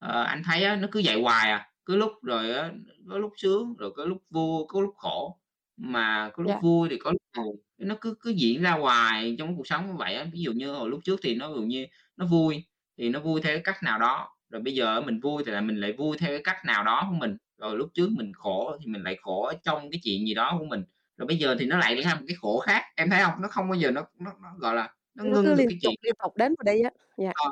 uh, 0.05 0.27
anh 0.27 0.41
thấy 0.45 0.63
á, 0.63 0.75
nó 0.75 0.87
cứ 0.91 0.99
dậy 0.99 1.21
hoài 1.21 1.51
à, 1.51 1.67
cứ 1.85 1.95
lúc 1.95 2.11
rồi 2.23 2.53
á, 2.53 2.71
có 3.09 3.17
lúc 3.17 3.31
sướng, 3.37 3.75
rồi 3.77 3.91
có 3.95 4.05
lúc 4.05 4.17
vui, 4.29 4.65
có 4.67 4.81
lúc 4.81 4.93
khổ, 4.97 5.37
mà 5.77 6.29
có 6.33 6.43
lúc 6.43 6.51
Dạ. 6.51 6.59
vui 6.61 6.89
thì 6.89 6.97
có 6.97 7.11
lúc 7.11 7.21
buồn, 7.37 7.55
nó 7.77 7.95
cứ 8.01 8.15
cứ 8.19 8.29
diễn 8.29 8.61
ra 8.61 8.71
hoài 8.71 9.35
trong 9.39 9.47
cái 9.47 9.55
cuộc 9.57 9.67
sống 9.67 9.87
như 9.87 9.93
vậy 9.93 10.15
á. 10.15 10.25
Ví 10.33 10.39
dụ 10.41 10.51
như 10.51 10.71
hồi 10.73 10.89
lúc 10.89 10.99
trước 11.03 11.19
thì 11.23 11.35
nó, 11.35 11.47
ví 11.49 11.55
dụ 11.55 11.61
như, 11.61 11.85
nó 12.17 12.25
vui, 12.25 12.63
thì 12.97 13.09
nó 13.09 13.19
vui 13.19 13.41
theo 13.41 13.55
cái 13.57 13.61
cách 13.63 13.83
nào 13.83 13.99
đó, 13.99 14.29
rồi 14.49 14.61
bây 14.61 14.75
giờ 14.75 14.95
á 14.95 15.01
mình 15.01 15.19
vui 15.19 15.43
thì 15.45 15.51
là 15.51 15.61
mình 15.61 15.77
lại 15.81 15.93
vui 15.93 16.17
theo 16.17 16.29
cái 16.29 16.41
cách 16.43 16.57
nào 16.65 16.83
đó 16.83 17.07
của 17.09 17.15
mình, 17.15 17.37
rồi 17.57 17.77
lúc 17.77 17.89
trước 17.93 18.09
mình 18.11 18.33
khổ 18.33 18.77
thì 18.81 18.85
mình 18.87 19.03
lại 19.03 19.17
khổ 19.21 19.43
ở 19.43 19.53
trong 19.63 19.91
cái 19.91 19.99
chuyện 20.03 20.27
gì 20.27 20.33
đó 20.33 20.55
của 20.59 20.65
mình, 20.65 20.83
rồi 21.17 21.27
bây 21.27 21.37
giờ 21.37 21.55
thì 21.59 21.65
nó 21.65 21.77
lại 21.77 22.01
ra 22.01 22.15
một 22.15 22.21
cái 22.27 22.35
khổ 22.41 22.59
khác, 22.59 22.83
em 22.95 23.09
thấy 23.09 23.21
hông? 23.23 23.41
Nó 23.41 23.47
không 23.47 23.69
bao 23.69 23.79
giờ 23.79 23.91
nó 23.91 24.05
nó 24.19 24.31
nó, 24.41 24.49
gọi 24.59 24.75
là, 24.75 24.95
nó 25.15 25.23
Nó 25.23 25.37
cứ 25.41 25.41
ngưng 25.41 25.55
được 25.55 25.63
liên 25.63 25.69
cái 25.69 25.77
chuyện 25.81 25.93
liên 26.01 26.13
tục 26.23 26.37
đến 26.37 26.55
và 26.57 26.71
đi 26.73 26.81
á. 26.81 26.89
Dạ. 27.17 27.33
Ờ. 27.33 27.51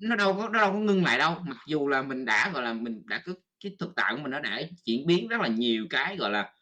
Nó 0.00 0.16
đâu 0.16 0.34
có 0.34 0.48
nó 0.48 0.60
đâu 0.60 0.72
có 0.72 0.78
ngưng 0.78 1.04
lại 1.04 1.18
đâu, 1.18 1.36
mặc 1.48 1.58
dù 1.68 1.88
là 1.88 2.02
mình 2.02 2.24
đã, 2.24 2.50
gọi 2.54 2.62
là, 2.62 2.72
mình 2.72 3.02
đã 3.06 3.22
có 3.26 3.32
cái 3.64 3.76
thực 3.78 3.92
tại 3.96 4.14
của 4.16 4.22
mình 4.22 4.30
nó 4.32 4.40
đã 4.40 4.62
chuyển 4.86 5.06
biến 5.06 5.28
rất 5.28 5.40
là 5.40 5.48
nhiều 5.48 5.86
cái, 5.90 6.16
gọi 6.16 6.30
là, 6.30 6.52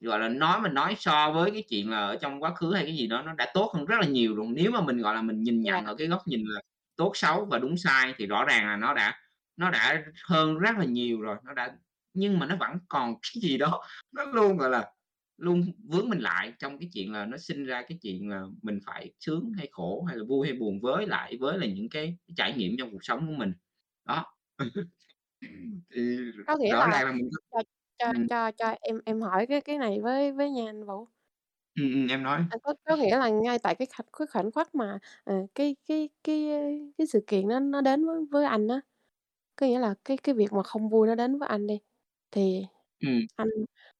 gọi 0.00 0.18
là, 0.20 0.28
nói 0.28 0.60
mình 0.60 0.74
nói 0.74 0.94
so 0.98 1.32
với 1.32 1.50
cái 1.50 1.64
chuyện 1.68 1.90
là 1.90 1.98
ở 2.00 2.16
trong 2.16 2.42
quá 2.42 2.54
khứ 2.54 2.74
hay 2.74 2.84
cái 2.84 2.96
gì 2.96 3.06
đó 3.06 3.22
nó 3.22 3.34
đã 3.34 3.50
tốt 3.54 3.72
hơn 3.74 3.84
rất 3.86 3.96
là 4.00 4.06
nhiều 4.06 4.34
rồi. 4.36 4.46
Nếu 4.50 4.70
mà 4.70 4.80
mình, 4.80 4.98
gọi 4.98 5.14
là, 5.14 5.22
mình 5.22 5.42
nhìn 5.42 5.62
Dạ. 5.62 5.72
nhận 5.72 5.84
ở 5.84 5.94
cái 5.94 6.06
góc 6.08 6.22
nhìn 6.26 6.44
là 6.48 6.60
tốt 6.96 7.12
xấu 7.14 7.44
và 7.44 7.58
đúng 7.58 7.76
sai 7.76 8.14
thì 8.18 8.26
rõ 8.26 8.44
ràng 8.44 8.66
là 8.66 8.76
nó 8.76 8.94
đã 8.94 9.14
nó 9.56 9.70
đã 9.70 10.04
hơn 10.28 10.58
rất 10.58 10.76
là 10.78 10.84
nhiều 10.84 11.20
rồi, 11.20 11.36
nó 11.44 11.54
đã 11.54 11.72
nhưng 12.14 12.38
mà 12.38 12.46
nó 12.46 12.56
vẫn 12.56 12.72
còn 12.88 13.14
cái 13.34 13.40
gì 13.42 13.58
đó, 13.58 13.82
nó 14.12 14.24
luôn, 14.24 14.56
gọi 14.56 14.70
là, 14.70 14.90
luôn 15.38 15.64
vướng 15.90 16.08
mình 16.08 16.18
lại 16.20 16.52
trong 16.58 16.78
cái 16.78 16.88
chuyện 16.94 17.12
là 17.12 17.26
nó 17.26 17.36
sinh 17.38 17.64
ra 17.66 17.82
cái 17.88 17.98
chuyện 18.02 18.28
là 18.28 18.42
mình 18.62 18.78
phải 18.86 19.12
sướng 19.20 19.52
hay 19.58 19.68
khổ, 19.72 20.04
hay 20.08 20.16
là 20.16 20.24
vui 20.28 20.46
hay 20.48 20.56
buồn 20.58 20.80
với 20.80 21.06
lại 21.06 21.36
với 21.40 21.58
là 21.58 21.66
những 21.66 21.88
cái 21.90 22.16
trải 22.36 22.54
nghiệm 22.56 22.72
trong 22.78 22.90
cuộc 22.92 23.04
sống 23.04 23.26
của 23.26 23.32
mình. 23.38 23.52
Đó. 24.08 24.26
Thì 25.94 26.16
Có 26.46 26.56
nghĩa 26.56 26.74
rõ 26.74 26.86
là 26.86 26.88
ràng 26.88 27.06
là 27.06 27.12
mình 27.12 27.30
cho 28.00 28.12
ừm. 28.12 28.28
cho 28.28 28.50
cho 28.52 28.76
em 28.80 29.00
em 29.06 29.22
hỏi 29.22 29.46
cái 29.46 29.60
cái 29.60 29.78
này 29.78 30.00
với 30.00 30.32
với 30.32 30.50
nha 30.50 30.64
anh 30.70 30.84
Vũ. 30.86 31.06
Ừm, 31.74 31.92
ừm, 31.92 32.06
em 32.08 32.22
nói. 32.22 32.44
À, 32.48 32.56
có 32.62 32.74
có 32.84 32.96
nghĩa 32.96 33.16
là 33.18 33.28
ngay 33.28 33.58
tại 33.58 33.74
cái 33.74 33.86
khạch 33.92 34.06
cái 34.18 34.26
khoảnh 34.26 34.50
khắc 34.52 34.74
mà, 34.74 34.98
ờ, 35.24 35.34
cái 35.54 35.76
cái 35.88 36.08
cái, 36.24 36.48
cái 36.98 37.06
sự 37.06 37.24
kiện 37.26 37.48
nó 37.48 37.58
nó 37.60 37.80
đến 37.80 38.06
với 38.06 38.24
với 38.30 38.44
anh 38.44 38.68
á, 38.68 38.80
có 39.56 39.66
nghĩa 39.66 39.78
là 39.78 39.94
cái 40.04 40.16
cái 40.16 40.34
việc 40.34 40.52
mà 40.52 40.62
không 40.62 40.88
vui 40.88 41.08
nó 41.08 41.14
đến 41.14 41.38
với 41.38 41.48
anh 41.48 41.66
đi, 41.66 41.80
thì 42.30 42.66
Ừm. 43.00 43.26
anh 43.36 43.48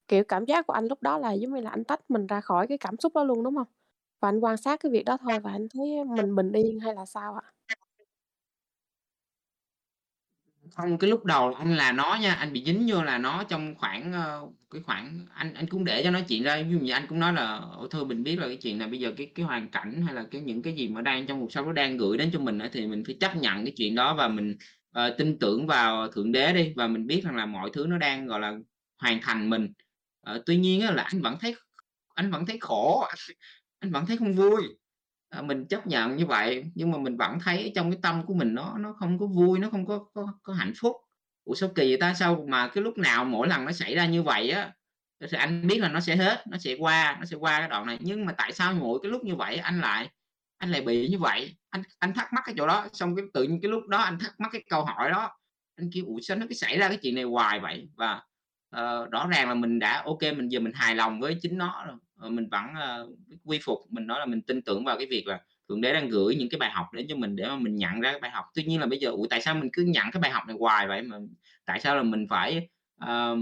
kiểu, 0.09 0.25
cảm 0.29 0.45
giác 0.45 0.67
của 0.67 0.73
anh 0.73 0.87
lúc 0.87 1.03
đó 1.03 1.19
là 1.19 1.33
giống 1.33 1.55
như 1.55 1.61
là 1.61 1.71
anh 1.71 1.85
tách 1.85 2.11
mình 2.11 2.27
ra 2.27 2.41
khỏi 2.41 2.67
cái 2.69 2.79
cảm 2.79 2.97
xúc 2.99 3.13
đó 3.17 3.25
luôn, 3.25 3.45
đúng 3.45 3.57
hông? 3.57 3.67
Và 4.21 4.29
anh 4.29 4.41
quan 4.41 4.57
sát 4.57 4.81
cái 4.81 4.93
việc 4.93 5.05
đó 5.05 5.17
thôi 5.23 5.41
và 5.41 5.53
anh 5.53 5.69
thấy 5.75 6.05
mình 6.05 6.37
bình 6.37 6.53
yên 6.53 6.81
hay 6.81 6.95
là 6.95 7.07
sao 7.07 7.35
ạ? 7.35 7.53
Không, 10.77 10.99
cái 10.99 11.11
lúc 11.11 11.25
đầu 11.25 11.55
anh 11.55 11.77
là 11.77 11.93
nó 11.93 12.19
nha, 12.23 12.35
anh 12.35 12.53
bị 12.53 12.63
dính 12.67 12.87
vô 12.89 13.03
là 13.03 13.19
nó 13.19 13.45
trong 13.45 13.75
khoảng, 13.75 14.13
ơ, 14.13 14.41
cái 14.71 14.83
khoảng 14.83 15.27
anh 15.35 15.55
anh 15.55 15.67
cũng 15.67 15.85
để 15.85 16.03
cho 16.05 16.11
nói 16.11 16.25
chuyện 16.29 16.43
ra, 16.43 16.63
ví 16.63 16.71
dụ 16.73 16.79
như 16.79 16.93
anh 16.93 17.07
cũng 17.09 17.19
nói 17.21 17.33
là 17.33 17.57
"Ủa, 17.79 17.89
thôi 17.89 18.05
mình 18.07 18.23
biết 18.23 18.37
là 18.39 18.47
cái 18.47 18.57
chuyện 18.57 18.79
là 18.81 18.87
bây 18.87 19.01
giờ 19.01 19.13
cái 19.17 19.31
cái 19.35 19.47
hoàn 19.47 19.71
cảnh 19.71 20.03
hay 20.07 20.15
là 20.15 20.25
cái 20.31 20.41
những 20.41 20.63
cái 20.63 20.73
gì 20.73 20.89
mà 20.89 21.01
đang 21.03 21.27
trong 21.27 21.41
cuộc 21.41 21.53
sống 21.53 21.67
nó 21.67 21.73
đang 21.73 21.97
gửi 21.97 22.19
đến 22.19 22.31
cho 22.33 22.39
mình 22.39 22.59
á, 22.59 22.69
thì 22.73 22.87
mình 22.87 23.03
phải 23.07 23.17
chấp 23.21 23.37
nhận 23.37 23.65
cái 23.65 23.73
chuyện 23.77 23.95
đó 23.95 24.15
và 24.15 24.29
mình, 24.29 24.57
ờ, 24.93 25.15
tin 25.19 25.39
tưởng 25.39 25.67
vào 25.67 26.09
Thượng 26.13 26.33
Đế 26.33 26.53
đi, 26.53 26.73
và 26.77 26.87
mình 26.87 27.07
biết 27.07 27.21
rằng 27.25 27.37
là 27.37 27.47
mọi 27.47 27.71
thứ 27.73 27.87
nó 27.87 27.99
đang, 27.99 28.27
gọi 28.27 28.41
là, 28.41 28.53
hoàn 28.99 29.19
thành 29.23 29.51
mình." 29.51 29.69
Ờ, 30.21 30.43
tuy 30.47 30.57
nhiên 30.57 30.81
á 30.81 30.91
là 30.91 31.03
anh 31.03 31.23
vẫn 31.23 31.37
thấy 31.41 31.55
anh 32.15 32.31
vẫn 32.31 32.47
thấy 32.47 32.59
khổ, 32.61 33.05
anh 33.81 33.93
vẫn 33.93 34.07
thấy 34.07 34.17
không 34.17 34.35
vui. 34.35 34.63
À, 35.31 35.43
mình 35.43 35.67
chấp 35.67 35.87
nhận 35.87 36.17
như 36.17 36.27
vậy, 36.27 36.65
nhưng 36.75 36.91
mà 36.91 36.99
mình 36.99 37.17
vẫn 37.17 37.39
thấy 37.45 37.73
trong 37.75 37.91
cái 37.91 37.99
tâm 38.03 38.27
của 38.27 38.35
mình 38.35 38.55
nó 38.55 38.79
nó 38.79 38.93
không 38.93 39.19
có 39.19 39.27
vui, 39.27 39.59
nó 39.59 39.69
không 39.71 39.87
có 39.87 39.99
có 40.15 40.27
có 40.43 40.53
hạnh 40.53 40.73
phúc. 40.81 40.97
Ủa, 41.45 41.55
sao 41.55 41.69
kỳ 41.75 41.83
vậy 41.89 41.97
ta? 42.01 42.15
Sao 42.15 42.45
mà 42.49 42.69
cái 42.69 42.85
lúc 42.85 42.99
nào 42.99 43.25
mỗi 43.25 43.49
lần 43.49 43.65
nó 43.65 43.73
xảy 43.73 43.95
ra 43.95 44.07
như 44.07 44.23
vậy 44.23 44.51
á 44.51 44.73
thì 45.31 45.39
anh 45.39 45.67
biết 45.67 45.79
là 45.79 45.89
nó 45.89 46.01
sẽ 46.01 46.17
hết, 46.17 46.45
nó 46.51 46.59
sẽ 46.59 46.77
qua, 46.79 47.17
nó 47.21 47.25
sẽ 47.25 47.37
qua 47.37 47.59
cái 47.61 47.69
đoạn 47.69 47.87
này, 47.87 47.99
nhưng 48.01 48.27
mà 48.27 48.33
tại 48.33 48.53
sao 48.53 48.73
mỗi 48.75 48.99
cái 49.03 49.11
lúc 49.13 49.25
như 49.25 49.37
vậy 49.37 49.57
anh 49.57 49.81
lại 49.81 50.11
anh 50.59 50.71
lại 50.71 50.81
bị 50.81 51.09
như 51.09 51.19
vậy? 51.19 51.57
Anh 51.71 51.83
anh 51.99 52.15
thắc 52.15 52.33
mắc 52.33 52.43
cái 52.47 52.55
chỗ 52.59 52.67
đó, 52.67 52.87
xong 52.93 53.17
cái 53.17 53.25
tự 53.35 53.43
nhiên 53.45 53.59
cái 53.63 53.71
lúc 53.71 53.89
đó 53.89 53.99
anh 53.99 54.19
thắc 54.19 54.41
mắc 54.41 54.49
cái 54.53 54.65
câu 54.71 54.85
hỏi 54.85 55.11
đó, 55.11 55.31
anh 55.77 55.91
kêu: 55.95 56.05
"Ủa, 56.07 56.19
sao 56.23 56.37
nó 56.37 56.47
cứ 56.49 56.55
xảy 56.55 56.79
ra 56.79 56.89
cái 56.89 56.99
chuyện 57.03 57.15
này 57.15 57.25
hoài 57.25 57.61
vậy?" 57.61 57.89
Và, 57.97 58.23
uh, 58.77 59.11
rõ 59.11 59.27
ràng 59.33 59.49
là 59.49 59.55
mình 59.55 59.79
đã 59.79 60.03
ok 60.07 60.23
mình 60.23 60.49
giờ 60.49 60.61
mình 60.61 60.73
hài 60.75 60.95
lòng 60.97 61.21
với 61.21 61.39
chính 61.43 61.59
nó 61.59 61.85
rồi, 61.87 61.97
Ờ, 62.21 62.31
mình 62.31 62.49
vẫn, 62.51 62.65
ờ, 62.81 63.09
quy 63.45 63.59
phục, 63.63 63.79
mình 63.91 64.07
nói 64.07 64.19
là 64.21 64.27
mình 64.27 64.43
tin 64.43 64.63
tưởng 64.63 64.85
vào 64.85 64.97
cái 64.99 65.07
việc 65.11 65.27
là 65.27 65.41
Thượng 65.69 65.81
Đế 65.81 65.93
đang 65.93 66.09
gửi 66.09 66.37
những 66.37 66.49
cái 66.51 66.59
bài 66.59 66.71
học 66.71 66.87
đến 66.95 67.07
cho 67.09 67.17
mình 67.17 67.37
để 67.37 67.47
mà 67.49 67.57
mình 67.57 67.77
nhận 67.77 68.01
ra 68.01 68.11
cái 68.11 68.21
bài 68.21 68.31
học. 68.31 68.45
Tuy 68.55 68.65
nhiên 68.65 68.81
là 68.81 68.87
bây 68.87 68.99
giờ, 68.99 69.11
ủa, 69.11 69.27
tại 69.31 69.41
sao 69.41 69.55
mình 69.55 69.71
cứ 69.73 69.83
nhận 69.83 70.07
cái 70.13 70.21
bài 70.21 70.31
học 70.31 70.43
này 70.47 70.57
hoài 70.61 70.89
vậy? 70.89 71.03
Mà 71.03 71.17
tại 71.65 71.81
sao 71.81 71.97
là 71.97 72.03
mình 72.03 72.27
phải, 72.31 72.69
uh, 73.05 73.39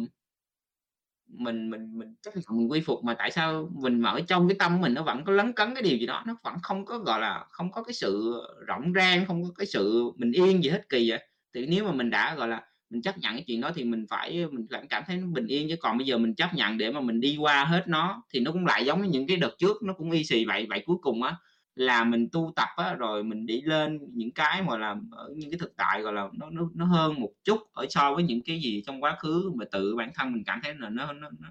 mình 1.27 1.71
mình 1.71 1.99
mình 1.99 2.15
chắc 2.23 2.37
là 2.37 2.43
mình 2.51 2.71
quy 2.71 2.81
phục, 2.81 3.05
mà 3.05 3.15
tại 3.19 3.31
sao 3.31 3.71
mình 3.83 4.01
mở 4.01 4.21
trong 4.29 4.49
cái 4.49 4.57
tâm 4.59 4.81
mình 4.81 4.95
nó 4.95 5.03
vẫn 5.03 5.25
có 5.25 5.33
lấn 5.33 5.53
cấn 5.53 5.75
cái 5.75 5.83
điều 5.83 5.97
gì 5.99 6.07
đó, 6.07 6.23
nó 6.27 6.37
vẫn 6.45 6.55
không 6.63 6.85
có, 6.85 6.99
gọi 6.99 7.21
là, 7.21 7.45
không 7.51 7.73
có 7.73 7.83
cái 7.83 7.95
sự 7.95 8.33
rộng 8.67 8.93
rang, 8.97 9.27
không 9.27 9.43
có 9.43 9.49
cái 9.59 9.67
sự 9.67 10.11
mình 10.17 10.33
yên 10.33 10.63
gì 10.65 10.71
hết, 10.71 10.89
kỳ 10.89 11.11
vậy. 11.11 11.29
Thì 11.55 11.67
nếu 11.67 11.85
mà 11.85 11.93
mình 11.93 12.11
đã, 12.11 12.35
gọi 12.35 12.49
là, 12.49 12.63
mình 12.91 13.03
chấp 13.03 13.19
nhận 13.19 13.33
cái 13.35 13.45
chuyện 13.47 13.61
đó 13.61 13.71
thì 13.75 13.85
mình 13.85 14.07
phải 14.11 14.47
mình 14.53 14.67
phải 14.71 14.87
cảm 14.91 15.03
thấy 15.07 15.17
nó 15.17 15.27
bình 15.27 15.47
yên, 15.47 15.69
chứ 15.69 15.77
còn 15.81 15.99
bây 15.99 16.07
giờ 16.07 16.19
mình 16.19 16.35
chấp 16.35 16.55
nhận 16.55 16.79
để 16.79 16.91
mà 16.93 17.01
mình 17.01 17.21
đi 17.21 17.37
qua 17.41 17.65
hết 17.65 17.89
nó 17.89 18.23
thì 18.35 18.41
nó 18.41 18.53
cũng 18.53 18.67
lại 18.67 18.85
giống 18.85 19.03
như 19.03 19.09
những 19.09 19.27
cái 19.27 19.37
đợt 19.37 19.55
trước, 19.59 19.83
nó 19.83 19.93
cũng 19.93 20.11
y 20.11 20.25
xì 20.25 20.45
vậy. 20.45 20.67
Vậy 20.71 20.83
cuối 20.87 20.97
cùng 21.03 21.23
á 21.23 21.37
là 21.75 22.05
mình 22.05 22.29
tu 22.33 22.53
tập 22.57 22.69
á, 22.77 22.95
rồi 22.95 23.25
mình 23.25 23.47
đi 23.47 23.61
lên 23.63 23.99
những 24.13 24.33
cái 24.33 24.63
mà 24.63 24.79
làm 24.79 25.11
ở 25.13 25.31
những 25.37 25.51
cái 25.51 25.59
thực 25.59 25.77
tại, 25.77 26.03
gọi 26.03 26.13
là, 26.13 26.29
nó 26.33 26.51
nó 26.51 26.63
nó 26.75 26.85
hơn 26.85 27.21
một 27.21 27.31
chút 27.45 27.61
ở 27.73 27.87
so 27.91 28.15
với 28.15 28.25
những 28.25 28.41
cái 28.45 28.61
gì 28.61 28.83
trong 28.87 29.03
quá 29.03 29.17
khứ 29.19 29.53
mà 29.55 29.65
tự 29.73 29.97
bản 29.97 30.11
thân 30.15 30.33
mình 30.33 30.45
cảm 30.47 30.61
thấy 30.65 30.75
là 30.79 30.89
nó 30.89 31.13
nó 31.13 31.31
nó 31.39 31.49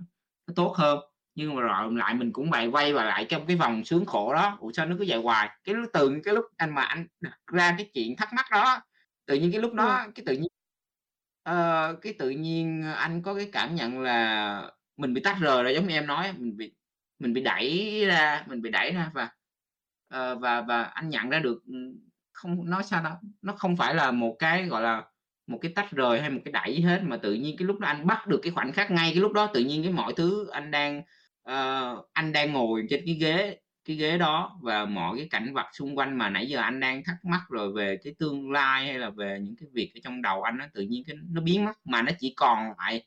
nó 0.47 0.53
tốt 0.55 0.73
hơn. 0.77 0.99
Nhưng 1.35 1.55
mà 1.55 1.61
rồi 1.61 1.93
lại 1.93 2.13
mình 2.13 2.31
cũng 2.31 2.51
lại 2.51 2.67
quay 2.67 2.93
vào 2.93 3.05
lại 3.05 3.25
trong 3.29 3.45
cái 3.47 3.55
vòng 3.55 3.85
sướng 3.85 4.05
khổ 4.05 4.33
đó, 4.33 4.57
ủa, 4.59 4.71
sao 4.71 4.85
nó 4.85 4.95
cứ 4.99 5.05
vậy 5.07 5.21
hoài? 5.21 5.49
Cái 5.63 5.75
lúc 5.75 5.89
từ 5.93 6.19
cái 6.23 6.33
lúc 6.33 6.45
anh 6.57 6.75
mà 6.75 6.81
anh 6.81 7.07
đặt 7.21 7.39
ra 7.53 7.75
cái 7.77 7.89
chuyện 7.93 8.15
thắc 8.17 8.29
mắc 8.33 8.45
đó, 8.51 8.79
tự 9.25 9.35
nhiên 9.35 9.51
cái 9.51 9.61
lúc 9.61 9.73
đó 9.73 10.05
cái 10.15 10.23
tự 10.25 10.33
nhiên 10.33 10.47
ờ, 11.47 11.95
cái 12.01 12.13
tự 12.19 12.29
nhiên 12.29 12.83
anh 12.97 13.21
có 13.21 13.33
cái 13.35 13.49
cảm 13.53 13.75
nhận 13.75 13.99
là 14.01 14.71
mình 14.97 15.13
bị 15.13 15.21
tách 15.23 15.37
rời 15.41 15.63
ra 15.63 15.69
giống 15.69 15.87
như 15.87 15.93
em 15.95 16.07
nói 16.07 16.33
mình 16.37 16.57
bị 16.57 16.75
mình 17.19 17.33
bị 17.33 17.41
đẩy 17.43 18.05
ra 18.07 18.43
mình 18.47 18.61
bị 18.61 18.69
đẩy 18.71 18.91
ra 18.91 19.11
và, 19.13 19.29
ờ, 20.09 20.35
và 20.35 20.61
và 20.61 20.83
anh 20.83 21.09
nhận 21.09 21.29
ra 21.29 21.39
được, 21.39 21.63
ừm, 21.67 21.93
không 22.33 22.69
nói 22.69 22.83
sao 22.83 23.01
ta, 23.03 23.15
nó 23.41 23.53
không 23.53 23.77
phải 23.77 23.95
là 23.95 24.11
một 24.11 24.35
cái, 24.39 24.65
gọi 24.67 24.81
là, 24.81 25.03
một 25.47 25.59
cái 25.61 25.71
tách 25.75 25.91
rời 25.91 26.21
hay 26.21 26.29
một 26.29 26.39
cái 26.45 26.51
đẩy 26.51 26.81
hết, 26.81 27.01
mà 27.03 27.17
tự 27.17 27.33
nhiên 27.33 27.55
cái 27.59 27.65
lúc 27.67 27.79
đó 27.79 27.87
anh 27.87 28.07
bắt 28.07 28.27
được 28.27 28.39
cái 28.43 28.51
khoảnh 28.51 28.71
khắc 28.73 28.91
ngay 28.91 29.11
cái 29.13 29.21
lúc 29.21 29.33
đó 29.33 29.51
tự 29.53 29.59
nhiên 29.61 29.83
cái 29.83 29.91
mọi 29.93 30.13
thứ 30.17 30.47
anh 30.51 30.71
đang, 30.71 31.01
ờ, 31.43 31.95
anh 32.13 32.31
đang 32.33 32.53
ngồi 32.53 32.87
trên 32.89 33.01
cái 33.05 33.15
ghế 33.21 33.57
cái 33.87 33.95
ghế 33.97 34.17
đó 34.17 34.59
và 34.61 34.85
mọi 34.85 35.17
cái 35.17 35.27
cảnh 35.31 35.53
vật 35.53 35.65
xung 35.73 35.97
quanh 35.97 36.17
mà 36.17 36.29
nãy 36.29 36.47
giờ 36.47 36.59
anh 36.59 36.79
đang 36.79 37.03
thắc 37.03 37.15
mắc 37.25 37.41
rồi 37.49 37.73
về 37.73 37.97
cái 38.03 38.13
tương 38.19 38.51
lai 38.51 38.85
hay 38.85 38.99
là 38.99 39.09
về 39.09 39.39
những 39.41 39.55
cái 39.59 39.69
việc 39.73 39.91
ở 39.95 39.99
trong 40.03 40.21
đầu 40.21 40.43
anh 40.43 40.57
nó 40.57 40.65
tự 40.73 40.81
nhiên 40.81 41.03
cái 41.07 41.15
nó 41.29 41.41
biến 41.41 41.65
mất, 41.65 41.73
mà 41.85 42.01
nó 42.01 42.11
chỉ 42.19 42.33
còn 42.37 42.73
lại 42.77 43.03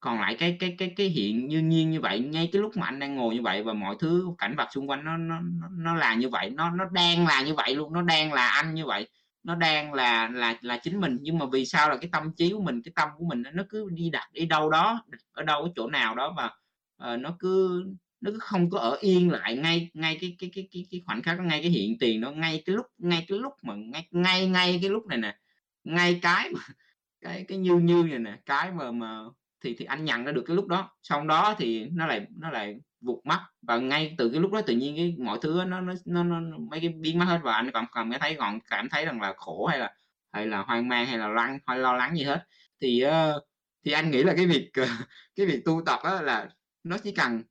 còn 0.00 0.20
lại 0.20 0.36
cái 0.38 0.56
cái 0.60 0.74
cái 0.78 0.92
cái 0.96 1.06
hiện 1.08 1.48
như 1.48 1.58
nhiên 1.60 1.90
như 1.90 2.00
vậy, 2.00 2.20
ngay 2.20 2.48
cái 2.52 2.62
lúc 2.62 2.76
mà 2.76 2.86
anh 2.86 2.98
đang 2.98 3.16
ngồi 3.16 3.34
như 3.34 3.42
vậy 3.42 3.62
và 3.62 3.72
mọi 3.72 3.96
thứ 4.00 4.26
cảnh 4.38 4.54
vật 4.56 4.68
xung 4.72 4.90
quanh 4.90 5.04
nó 5.04 5.16
nó 5.16 5.40
nó 5.70 5.94
là 5.96 6.14
như 6.14 6.28
vậy, 6.28 6.50
nó 6.50 6.70
nó 6.70 6.84
đang 6.92 7.26
là 7.26 7.42
như 7.42 7.54
vậy 7.54 7.74
luôn, 7.74 7.92
nó 7.92 8.02
đang 8.02 8.32
là 8.32 8.48
anh 8.48 8.74
như 8.74 8.86
vậy, 8.86 9.08
nó 9.42 9.54
đang 9.54 9.94
là 9.94 10.28
là 10.28 10.56
là 10.60 10.78
chính 10.82 11.00
mình. 11.00 11.18
Nhưng 11.22 11.38
mà 11.38 11.46
vì 11.52 11.66
sao 11.66 11.90
là 11.90 11.96
cái 11.96 12.10
tâm 12.12 12.32
trí 12.36 12.50
của 12.52 12.62
mình, 12.62 12.82
cái 12.82 12.92
tâm 12.96 13.08
của 13.18 13.24
mình 13.24 13.42
nó 13.54 13.62
cứ 13.68 13.88
đi 13.92 14.10
đặt 14.10 14.28
đi 14.32 14.46
đâu 14.46 14.70
đó, 14.70 15.04
ở 15.32 15.42
đâu 15.42 15.64
cái 15.64 15.72
chỗ 15.76 15.88
nào 15.88 16.14
đó 16.14 16.34
và, 16.36 16.44
uh, 16.46 16.52
ờ, 16.96 17.16
nó 17.16 17.36
cứ 17.38 17.84
nó 18.22 18.30
không 18.40 18.70
có 18.70 18.78
ở 18.78 18.98
yên 19.00 19.30
lại 19.30 19.56
ngay 19.56 19.90
ngay 19.94 20.18
cái 20.20 20.36
cái 20.38 20.50
cái 20.54 20.68
cái 20.72 20.86
cái 20.90 21.02
khoảnh 21.06 21.22
khắc 21.22 21.38
đó, 21.38 21.44
ngay 21.44 21.62
cái 21.62 21.70
hiện 21.70 21.98
tiền 22.00 22.20
nó 22.20 22.30
ngay 22.30 22.62
cái 22.66 22.76
lúc 22.76 22.86
ngay 22.98 23.24
cái 23.28 23.38
lúc 23.38 23.52
mà 23.62 23.74
ngay 23.74 24.08
ngay 24.10 24.48
ngay 24.48 24.78
cái 24.82 24.90
lúc 24.90 25.06
này 25.06 25.18
nè, 25.18 25.38
ngay 25.84 26.18
cái 26.22 26.50
mà 26.54 26.60
cái 27.20 27.44
cái 27.48 27.58
như 27.58 27.76
như 27.76 28.04
này 28.10 28.18
nè, 28.18 28.38
cái 28.46 28.72
mà 28.72 28.90
mà 28.92 29.20
thì 29.64 29.74
thì 29.78 29.84
anh 29.84 30.04
nhận 30.04 30.24
ra 30.24 30.32
được 30.32 30.44
cái 30.46 30.56
lúc 30.56 30.66
đó, 30.68 30.90
xong 31.02 31.26
đó 31.26 31.54
thì 31.58 31.86
nó 31.92 32.06
lại 32.06 32.26
nó 32.38 32.50
lại 32.50 32.76
vụt 33.00 33.26
mất, 33.26 33.40
và 33.62 33.78
ngay 33.78 34.14
từ 34.18 34.30
cái 34.30 34.40
lúc 34.40 34.52
đó 34.52 34.62
tự 34.62 34.74
nhiên 34.74 34.96
cái 34.96 35.16
mọi 35.18 35.38
thứ 35.42 35.64
nó 35.66 35.80
nó 35.80 35.94
nó 36.06 36.24
nó 36.24 36.58
mấy 36.70 36.80
cái 36.80 36.88
biến 36.90 37.18
mất 37.18 37.24
hết 37.24 37.40
và 37.42 37.54
anh 37.54 37.70
còn 37.72 37.86
còn 37.90 38.10
cảm 38.10 38.20
thấy 38.20 38.34
còn 38.38 38.60
cảm 38.70 38.88
thấy 38.88 39.04
rằng 39.06 39.20
là 39.20 39.34
khổ 39.36 39.66
hay 39.66 39.78
là 39.78 39.94
hay 40.32 40.46
là 40.46 40.62
hoang 40.62 40.88
mang 40.88 41.06
hay 41.06 41.18
là 41.18 41.28
lăng 41.28 41.58
hay 41.66 41.78
lo 41.78 41.92
lắng 41.92 42.16
gì 42.16 42.24
hết. 42.24 42.44
Thì, 42.80 43.04
uh, 43.06 43.42
thì 43.84 43.92
anh 43.92 44.10
nghĩ 44.10 44.22
là 44.22 44.34
cái 44.36 44.46
việc, 44.46 44.70
ờ, 44.74 44.86
cái 45.36 45.46
việc 45.46 45.62
tu 45.64 45.82
tập 45.86 46.00
đó 46.04 46.20
là 46.22 46.48
nó 46.84 46.98
chỉ 47.04 47.12
cần, 47.12 47.42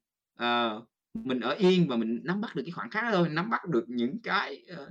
uh, 0.43 0.87
mình 1.13 1.39
ở 1.39 1.51
yên 1.53 1.87
và 1.87 1.95
mình 1.95 2.19
nắm 2.23 2.41
bắt 2.41 2.55
được 2.55 2.63
cái 2.65 2.71
khoảng 2.71 2.89
khắc 2.89 3.03
đó 3.03 3.11
thôi, 3.13 3.29
nắm 3.29 3.49
bắt 3.49 3.65
được 3.67 3.85
những 3.87 4.21
cái, 4.23 4.63
uh, 4.73 4.89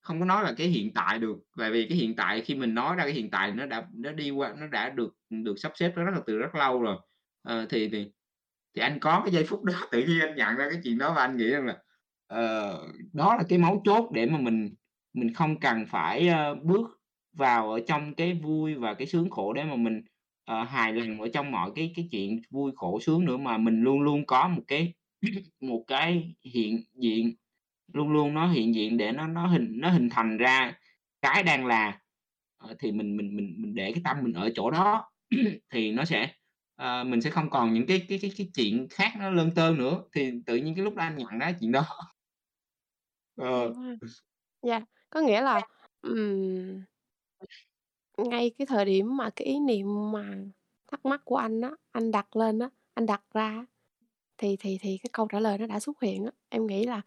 không 0.00 0.20
có 0.20 0.26
nói 0.26 0.44
là 0.44 0.54
cái 0.56 0.66
hiện 0.66 0.94
tại 0.94 1.18
được, 1.18 1.36
tại 1.58 1.70
vì 1.70 1.86
cái 1.88 1.98
hiện 1.98 2.16
tại 2.16 2.40
khi 2.40 2.54
mình 2.54 2.74
nói 2.74 2.96
ra 2.96 3.04
cái 3.04 3.12
hiện 3.12 3.30
tại 3.30 3.52
nó 3.52 3.66
đã 3.66 3.86
nó 3.94 4.12
đi 4.12 4.30
qua 4.30 4.54
nó 4.58 4.66
đã 4.66 4.90
được, 4.90 5.16
được 5.30 5.58
sắp 5.58 5.72
xếp 5.74 5.92
rất 5.96 6.12
là 6.12 6.20
từ 6.26 6.38
rất 6.38 6.54
lâu 6.54 6.82
rồi. 6.82 6.96
uh, 7.48 7.70
thì 7.70 7.88
thì 7.88 8.12
thì 8.74 8.82
anh 8.82 9.00
có 9.00 9.20
cái 9.24 9.32
giây 9.32 9.44
phút 9.44 9.64
đó 9.64 9.74
tự 9.90 9.98
nhiên 9.98 10.20
anh 10.20 10.36
nhận 10.36 10.56
ra 10.56 10.68
cái 10.70 10.80
chuyện 10.84 10.98
đó 10.98 11.12
và 11.16 11.22
anh 11.22 11.36
nghĩ 11.36 11.50
rằng 11.50 11.66
là, 11.66 11.72
uh, 12.34 12.94
đó 13.12 13.36
là 13.36 13.42
cái 13.48 13.58
mấu 13.58 13.82
chốt 13.84 14.10
để 14.14 14.26
mà 14.26 14.38
mình 14.38 14.74
mình 15.12 15.34
không 15.34 15.60
cần 15.60 15.86
phải, 15.86 16.30
uh, 16.52 16.62
bước 16.64 17.00
vào 17.32 17.72
ở 17.72 17.80
trong 17.88 18.14
cái 18.14 18.34
vui 18.34 18.74
và 18.74 18.94
cái 18.94 19.06
sướng 19.06 19.30
khổ 19.30 19.52
để 19.52 19.64
mà 19.64 19.76
mình, 19.76 20.02
ờ, 20.46 20.64
hài 20.64 20.94
lòng 20.94 21.22
ở 21.22 21.28
trong 21.34 21.52
mọi 21.52 21.72
cái 21.76 21.92
cái 21.96 22.08
chuyện 22.12 22.40
vui, 22.50 22.72
khổ, 22.76 23.00
sướng 23.00 23.26
nữa, 23.26 23.38
mà 23.38 23.58
mình 23.58 23.82
luôn 23.82 24.00
luôn 24.02 24.26
có 24.26 24.48
một 24.48 24.62
cái 24.68 24.94
một 25.62 25.84
cái 25.88 26.34
hiện 26.54 26.80
diện, 27.02 27.34
luôn 27.94 28.10
luôn 28.12 28.34
nó 28.34 28.48
hiện 28.52 28.74
diện 28.76 28.98
để 28.98 29.12
nó 29.12 29.28
nó 29.28 29.46
hình 29.48 29.72
nó 29.80 29.90
hình 29.90 30.10
thành 30.10 30.38
ra 30.38 30.74
cái 31.22 31.44
đang 31.44 31.66
là, 31.66 32.00
ờ, 32.58 32.76
thì 32.80 32.92
mình 32.92 33.18
mình 33.18 33.36
mình 33.36 33.54
mình 33.58 33.74
để 33.76 33.92
cái 33.92 34.02
tâm 34.04 34.18
mình 34.24 34.34
ở 34.34 34.50
chỗ 34.56 34.70
đó 34.72 35.04
thì 35.72 35.92
nó 35.92 36.04
sẽ 36.06 36.28
ờ, 36.76 37.04
mình 37.04 37.20
sẽ 37.22 37.30
không 37.30 37.50
còn 37.50 37.74
những 37.74 37.86
cái 37.86 38.02
cái 38.08 38.18
cái 38.22 38.32
cái 38.38 38.50
chuyện 38.56 38.88
khác 38.90 39.12
nó 39.20 39.30
lơn 39.30 39.52
tơn 39.56 39.78
nữa, 39.78 40.02
thì 40.14 40.32
tự 40.46 40.56
nhiên 40.56 40.74
cái 40.76 40.84
lúc 40.84 40.96
đó 40.96 41.04
anh 41.04 41.18
nhận 41.18 41.38
ra 41.40 41.52
chuyện 41.60 41.72
đó. 41.72 41.84
Ờ. 43.36 43.72
Yeah, 43.74 43.98
dạ, 44.62 44.80
có 45.10 45.20
nghĩa 45.20 45.40
là, 45.42 45.62
ừm 46.02 46.82
ngay 48.16 48.50
cái 48.58 48.66
thời 48.66 48.84
điểm 48.84 49.16
mà 49.16 49.30
cái 49.36 49.46
ý 49.46 49.60
niệm 49.60 50.12
mà 50.12 50.36
thắc 50.92 51.06
mắc 51.06 51.20
của 51.24 51.36
anh 51.36 51.60
á, 51.60 51.70
anh 51.92 52.10
đặt 52.10 52.36
lên 52.36 52.58
á, 52.58 52.70
anh 52.94 53.06
đặt 53.06 53.22
ra 53.34 53.42
á, 53.48 53.66
thì 54.38 54.56
thì 54.60 54.78
thì 54.82 54.98
cái 55.02 55.10
câu 55.12 55.28
trả 55.32 55.40
lời 55.40 55.58
nó 55.58 55.66
đã 55.66 55.80
xuất 55.80 56.02
hiện 56.02 56.24
á. 56.24 56.30
Em 56.48 56.66
nghĩ 56.66 56.86
là, 56.86 57.02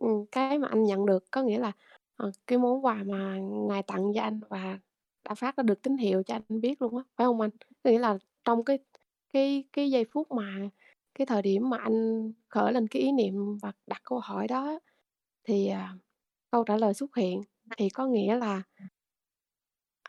ừm, 0.00 0.26
cái 0.32 0.58
mà 0.58 0.68
anh 0.68 0.84
nhận 0.84 1.06
được 1.06 1.24
có 1.30 1.42
nghĩa 1.42 1.58
là, 1.58 1.72
ờ, 2.16 2.32
cái 2.46 2.58
món 2.58 2.84
quà 2.84 3.02
mà 3.06 3.36
Ngài 3.68 3.82
tặng 3.82 4.12
cho 4.14 4.22
anh 4.22 4.40
và 4.50 4.78
đã 5.28 5.34
phát 5.34 5.56
ra 5.56 5.62
được 5.62 5.82
tín 5.82 5.96
hiệu 5.98 6.22
cho 6.26 6.34
anh 6.34 6.60
biết 6.60 6.82
luôn 6.82 6.96
á, 6.98 7.04
phải 7.16 7.26
hông 7.26 7.40
anh? 7.40 7.50
Có 7.84 7.90
nghĩa 7.90 7.98
là 7.98 8.18
trong 8.44 8.64
cái 8.64 8.78
cái 9.32 9.64
cái 9.72 9.90
giây 9.90 10.04
phút 10.12 10.30
mà 10.32 10.54
cái 11.14 11.26
thời 11.26 11.42
điểm 11.42 11.70
mà 11.70 11.76
anh 11.78 12.32
khởi 12.48 12.72
lên 12.72 12.88
cái 12.88 13.02
ý 13.02 13.12
niệm 13.12 13.58
và 13.62 13.72
đặt 13.86 14.00
câu 14.04 14.18
hỏi 14.20 14.48
đó 14.48 14.66
á, 14.66 14.74
thì, 15.44 15.68
à, 15.68 15.94
câu 16.50 16.64
trả 16.64 16.76
lời 16.76 16.94
xuất 16.94 17.16
hiện, 17.16 17.42
thì 17.78 17.88
có 17.90 18.06
nghĩa 18.06 18.36
là 18.36 18.62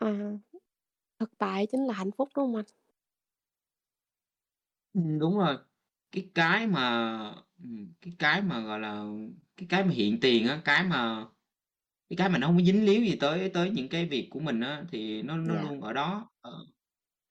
à, 0.00 0.08
thực 1.18 1.38
tại 1.38 1.66
chính 1.72 1.84
là 1.86 1.94
hạnh 1.94 2.10
phúc, 2.18 2.28
đúng 2.36 2.46
hông 2.46 2.56
anh? 2.56 2.64
Ừm, 4.94 5.18
đúng 5.18 5.38
rồi. 5.38 5.56
Cái 6.12 6.30
cái 6.34 6.66
mà, 6.66 7.08
ừm, 7.62 7.92
cái 8.00 8.14
cái 8.18 8.42
mà, 8.42 8.60
gọi 8.60 8.80
là, 8.80 9.04
cái 9.56 9.66
cái 9.70 9.84
mà 9.84 9.90
hiện 9.92 10.20
tiền 10.20 10.48
á, 10.48 10.60
cái 10.64 10.84
mà 10.84 11.26
cái 12.10 12.16
cái 12.18 12.28
mà 12.30 12.38
nó 12.38 12.46
hông 12.46 12.58
có 12.58 12.64
dính 12.64 12.84
líu 12.86 13.02
gì 13.04 13.16
tới 13.20 13.50
tới 13.54 13.70
những 13.70 13.88
cái 13.88 14.06
việc 14.06 14.28
của 14.30 14.40
mình 14.40 14.60
á, 14.60 14.84
thì 14.92 15.22
nó 15.22 15.36
nó 15.36 15.54
Dạ. 15.54 15.70
luôn 15.70 15.82
ở 15.82 15.92
đó. 15.92 16.30
Ờ, 16.40 16.52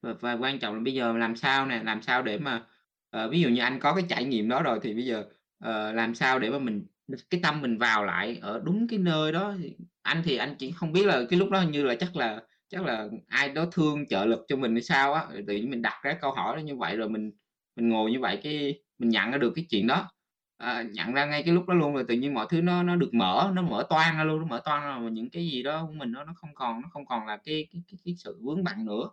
và 0.02 0.14
và 0.20 0.34
quan 0.34 0.58
trọng 0.60 0.74
là 0.76 0.80
bây 0.80 0.94
giờ 0.94 1.12
làm 1.18 1.36
sao 1.36 1.66
nè, 1.66 1.82
làm 1.84 2.02
sao 2.02 2.22
để 2.24 2.38
mà, 2.38 2.66
ờ, 3.10 3.30
ví 3.30 3.40
dụ 3.42 3.48
như 3.50 3.62
anh 3.62 3.80
có 3.80 3.94
cái 3.94 4.04
trải 4.08 4.24
nghiệm 4.24 4.48
đó 4.48 4.62
rồi 4.64 4.80
thì 4.82 4.94
bây 4.94 5.06
giờ, 5.06 5.24
ờ, 5.60 5.92
làm 5.92 6.14
sao 6.14 6.38
để 6.40 6.50
mà 6.50 6.58
mình 6.58 6.86
cái 7.30 7.40
tâm 7.44 7.62
mình 7.62 7.78
vào 7.78 8.04
lại 8.04 8.38
ở 8.42 8.60
đúng 8.64 8.88
cái 8.88 8.98
nơi 8.98 9.32
đó 9.32 9.54
thì 9.62 9.76
anh 10.02 10.22
thì 10.24 10.36
anh 10.36 10.54
chỉ 10.58 10.72
không 10.72 10.92
biết 10.92 11.06
là 11.06 11.22
cái 11.30 11.38
lúc 11.38 11.50
đó 11.50 11.60
hình 11.60 11.70
như 11.72 11.84
là 11.84 11.94
chắc 12.00 12.16
là 12.16 12.42
chắc 12.70 12.82
là 12.84 13.08
ai 13.28 13.48
đó 13.48 13.66
thương 13.72 14.06
trợ 14.08 14.24
lực 14.24 14.40
cho 14.48 14.56
mình 14.56 14.72
hay 14.72 14.82
sao 14.82 15.12
á, 15.14 15.26
tự 15.46 15.54
nhiên 15.56 15.70
mình 15.70 15.82
đặt 15.82 16.00
ra 16.02 16.18
câu 16.22 16.32
hỏi 16.32 16.56
đó 16.56 16.60
như 16.60 16.76
vậy 16.76 16.96
rồi 16.96 17.08
mình 17.08 17.32
mình 17.76 17.88
ngồi 17.88 18.10
như 18.12 18.20
vậy 18.20 18.40
cái 18.42 18.80
mình 18.98 19.08
nhận 19.10 19.30
ra 19.30 19.38
được 19.38 19.52
cái 19.56 19.66
chuyện 19.70 19.86
đó. 19.86 20.10
à, 20.58 20.82
nhận 20.82 21.12
ra 21.14 21.26
ngay 21.26 21.42
cái 21.42 21.54
lúc 21.54 21.68
đó 21.68 21.74
luôn 21.74 21.94
rồi 21.94 22.04
tự 22.08 22.14
nhiên 22.14 22.34
mọi 22.34 22.46
thứ 22.50 22.60
nó 22.62 22.82
nó 22.82 22.96
được 22.96 23.14
mở, 23.14 23.52
nó 23.54 23.62
mở 23.62 23.86
toang 23.90 24.16
ra 24.18 24.24
luôn, 24.24 24.40
nó 24.40 24.46
mở 24.46 24.60
toang 24.64 24.82
ra 25.04 25.10
những 25.10 25.30
cái 25.30 25.46
gì 25.50 25.62
đó 25.62 25.84
của 25.86 25.92
mình 25.92 26.12
nó 26.12 26.24
nó 26.24 26.32
không 26.36 26.50
còn 26.54 26.82
nó 26.82 26.88
không 26.92 27.06
còn 27.06 27.26
là 27.26 27.36
cái 27.44 27.68
cái 27.72 27.82
cái 27.90 27.98
cái 28.04 28.14
sự 28.18 28.38
vướng 28.44 28.64
bận 28.64 28.84
nữa. 28.84 29.10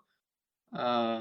à, 0.72 1.20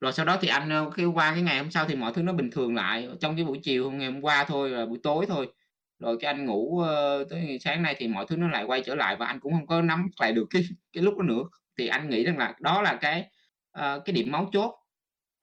rồi 0.00 0.12
sau 0.12 0.26
đó 0.26 0.38
thì 0.40 0.48
anh, 0.48 0.70
ờ, 0.70 0.90
khi 0.90 1.04
qua 1.04 1.32
cái 1.34 1.42
ngày 1.42 1.58
hôm 1.58 1.70
sau 1.70 1.84
thì 1.88 1.94
mọi 1.96 2.12
thứ 2.14 2.22
nó 2.22 2.32
bình 2.32 2.50
thường 2.50 2.74
lại, 2.74 3.08
trong 3.20 3.36
cái 3.36 3.44
buổi 3.44 3.60
chiều 3.62 3.90
ngày 3.90 4.12
hôm 4.12 4.20
qua 4.22 4.44
thôi, 4.48 4.70
là 4.70 4.86
buổi 4.86 4.98
tối 5.02 5.26
thôi, 5.28 5.48
rồi 5.98 6.16
cái 6.20 6.32
anh 6.32 6.44
ngủ, 6.46 6.80
ờ, 6.80 7.24
tới 7.30 7.40
ngày 7.46 7.58
sáng 7.58 7.82
nay 7.82 7.94
thì 7.98 8.08
mọi 8.08 8.26
thứ 8.28 8.36
nó 8.36 8.48
lại 8.48 8.64
quay 8.64 8.82
trở 8.86 8.94
lại 8.94 9.16
và 9.16 9.26
anh 9.26 9.40
cũng 9.40 9.52
không 9.52 9.66
có 9.66 9.82
nắm 9.82 10.08
lại 10.20 10.32
được 10.32 10.46
cái 10.50 10.62
cái 10.92 11.02
lúc 11.04 11.14
đó 11.18 11.22
nữa. 11.24 11.42
Thì 11.80 11.86
anh 11.86 12.10
nghĩ 12.10 12.24
rằng 12.24 12.38
là 12.38 12.54
đó 12.60 12.82
là 12.82 12.98
cái, 13.00 13.20
uh, 13.78 14.04
cái 14.04 14.14
điểm 14.14 14.32
mấu 14.32 14.50
chốt 14.52 14.74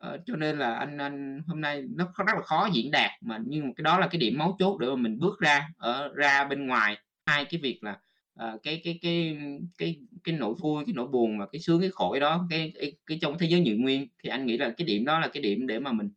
uh, 0.07 0.21
cho 0.25 0.35
nên 0.35 0.57
là 0.57 0.75
anh 0.75 0.97
anh 0.97 1.41
hôm 1.47 1.61
nay 1.61 1.83
nó 1.95 2.13
rất 2.17 2.35
là 2.35 2.41
khó 2.41 2.69
diễn 2.73 2.91
đạt, 2.91 3.11
mà 3.21 3.39
nhưng 3.45 3.65
mà 3.65 3.71
cái 3.75 3.83
đó 3.83 3.99
là 3.99 4.07
cái 4.07 4.19
điểm 4.19 4.37
mấu 4.37 4.55
chốt 4.59 4.77
để 4.79 4.87
mà 4.87 4.95
mình 4.95 5.19
bước 5.19 5.39
ra 5.39 5.69
ở 5.77 6.13
ra 6.15 6.45
bên 6.45 6.67
ngoài. 6.67 6.97
Hai 7.25 7.45
cái 7.45 7.61
việc 7.61 7.79
là, 7.83 7.99
uh, 8.43 8.63
cái 8.63 8.81
cái 8.83 8.99
cái 9.01 9.37
cái 9.77 9.99
cái 10.23 10.35
nỗi 10.35 10.53
vui, 10.59 10.85
cái 10.85 10.93
nỗi 10.93 11.07
buồn 11.07 11.39
và 11.39 11.45
cái 11.51 11.61
sướng, 11.61 11.81
cái 11.81 11.89
khổ 11.93 12.19
đó, 12.19 12.47
cái 12.49 12.73
cái 12.79 12.93
cái 13.05 13.19
trong 13.21 13.37
thế 13.37 13.47
giới 13.47 13.59
nhị 13.59 13.75
nguyên, 13.75 14.07
thì 14.23 14.29
anh 14.29 14.45
nghĩ 14.45 14.57
là 14.57 14.73
cái 14.77 14.87
điểm 14.87 15.05
đó 15.05 15.19
là 15.19 15.27
cái 15.27 15.43
điểm 15.43 15.67
để 15.67 15.79
mà 15.79 15.91
mình, 15.91 16.09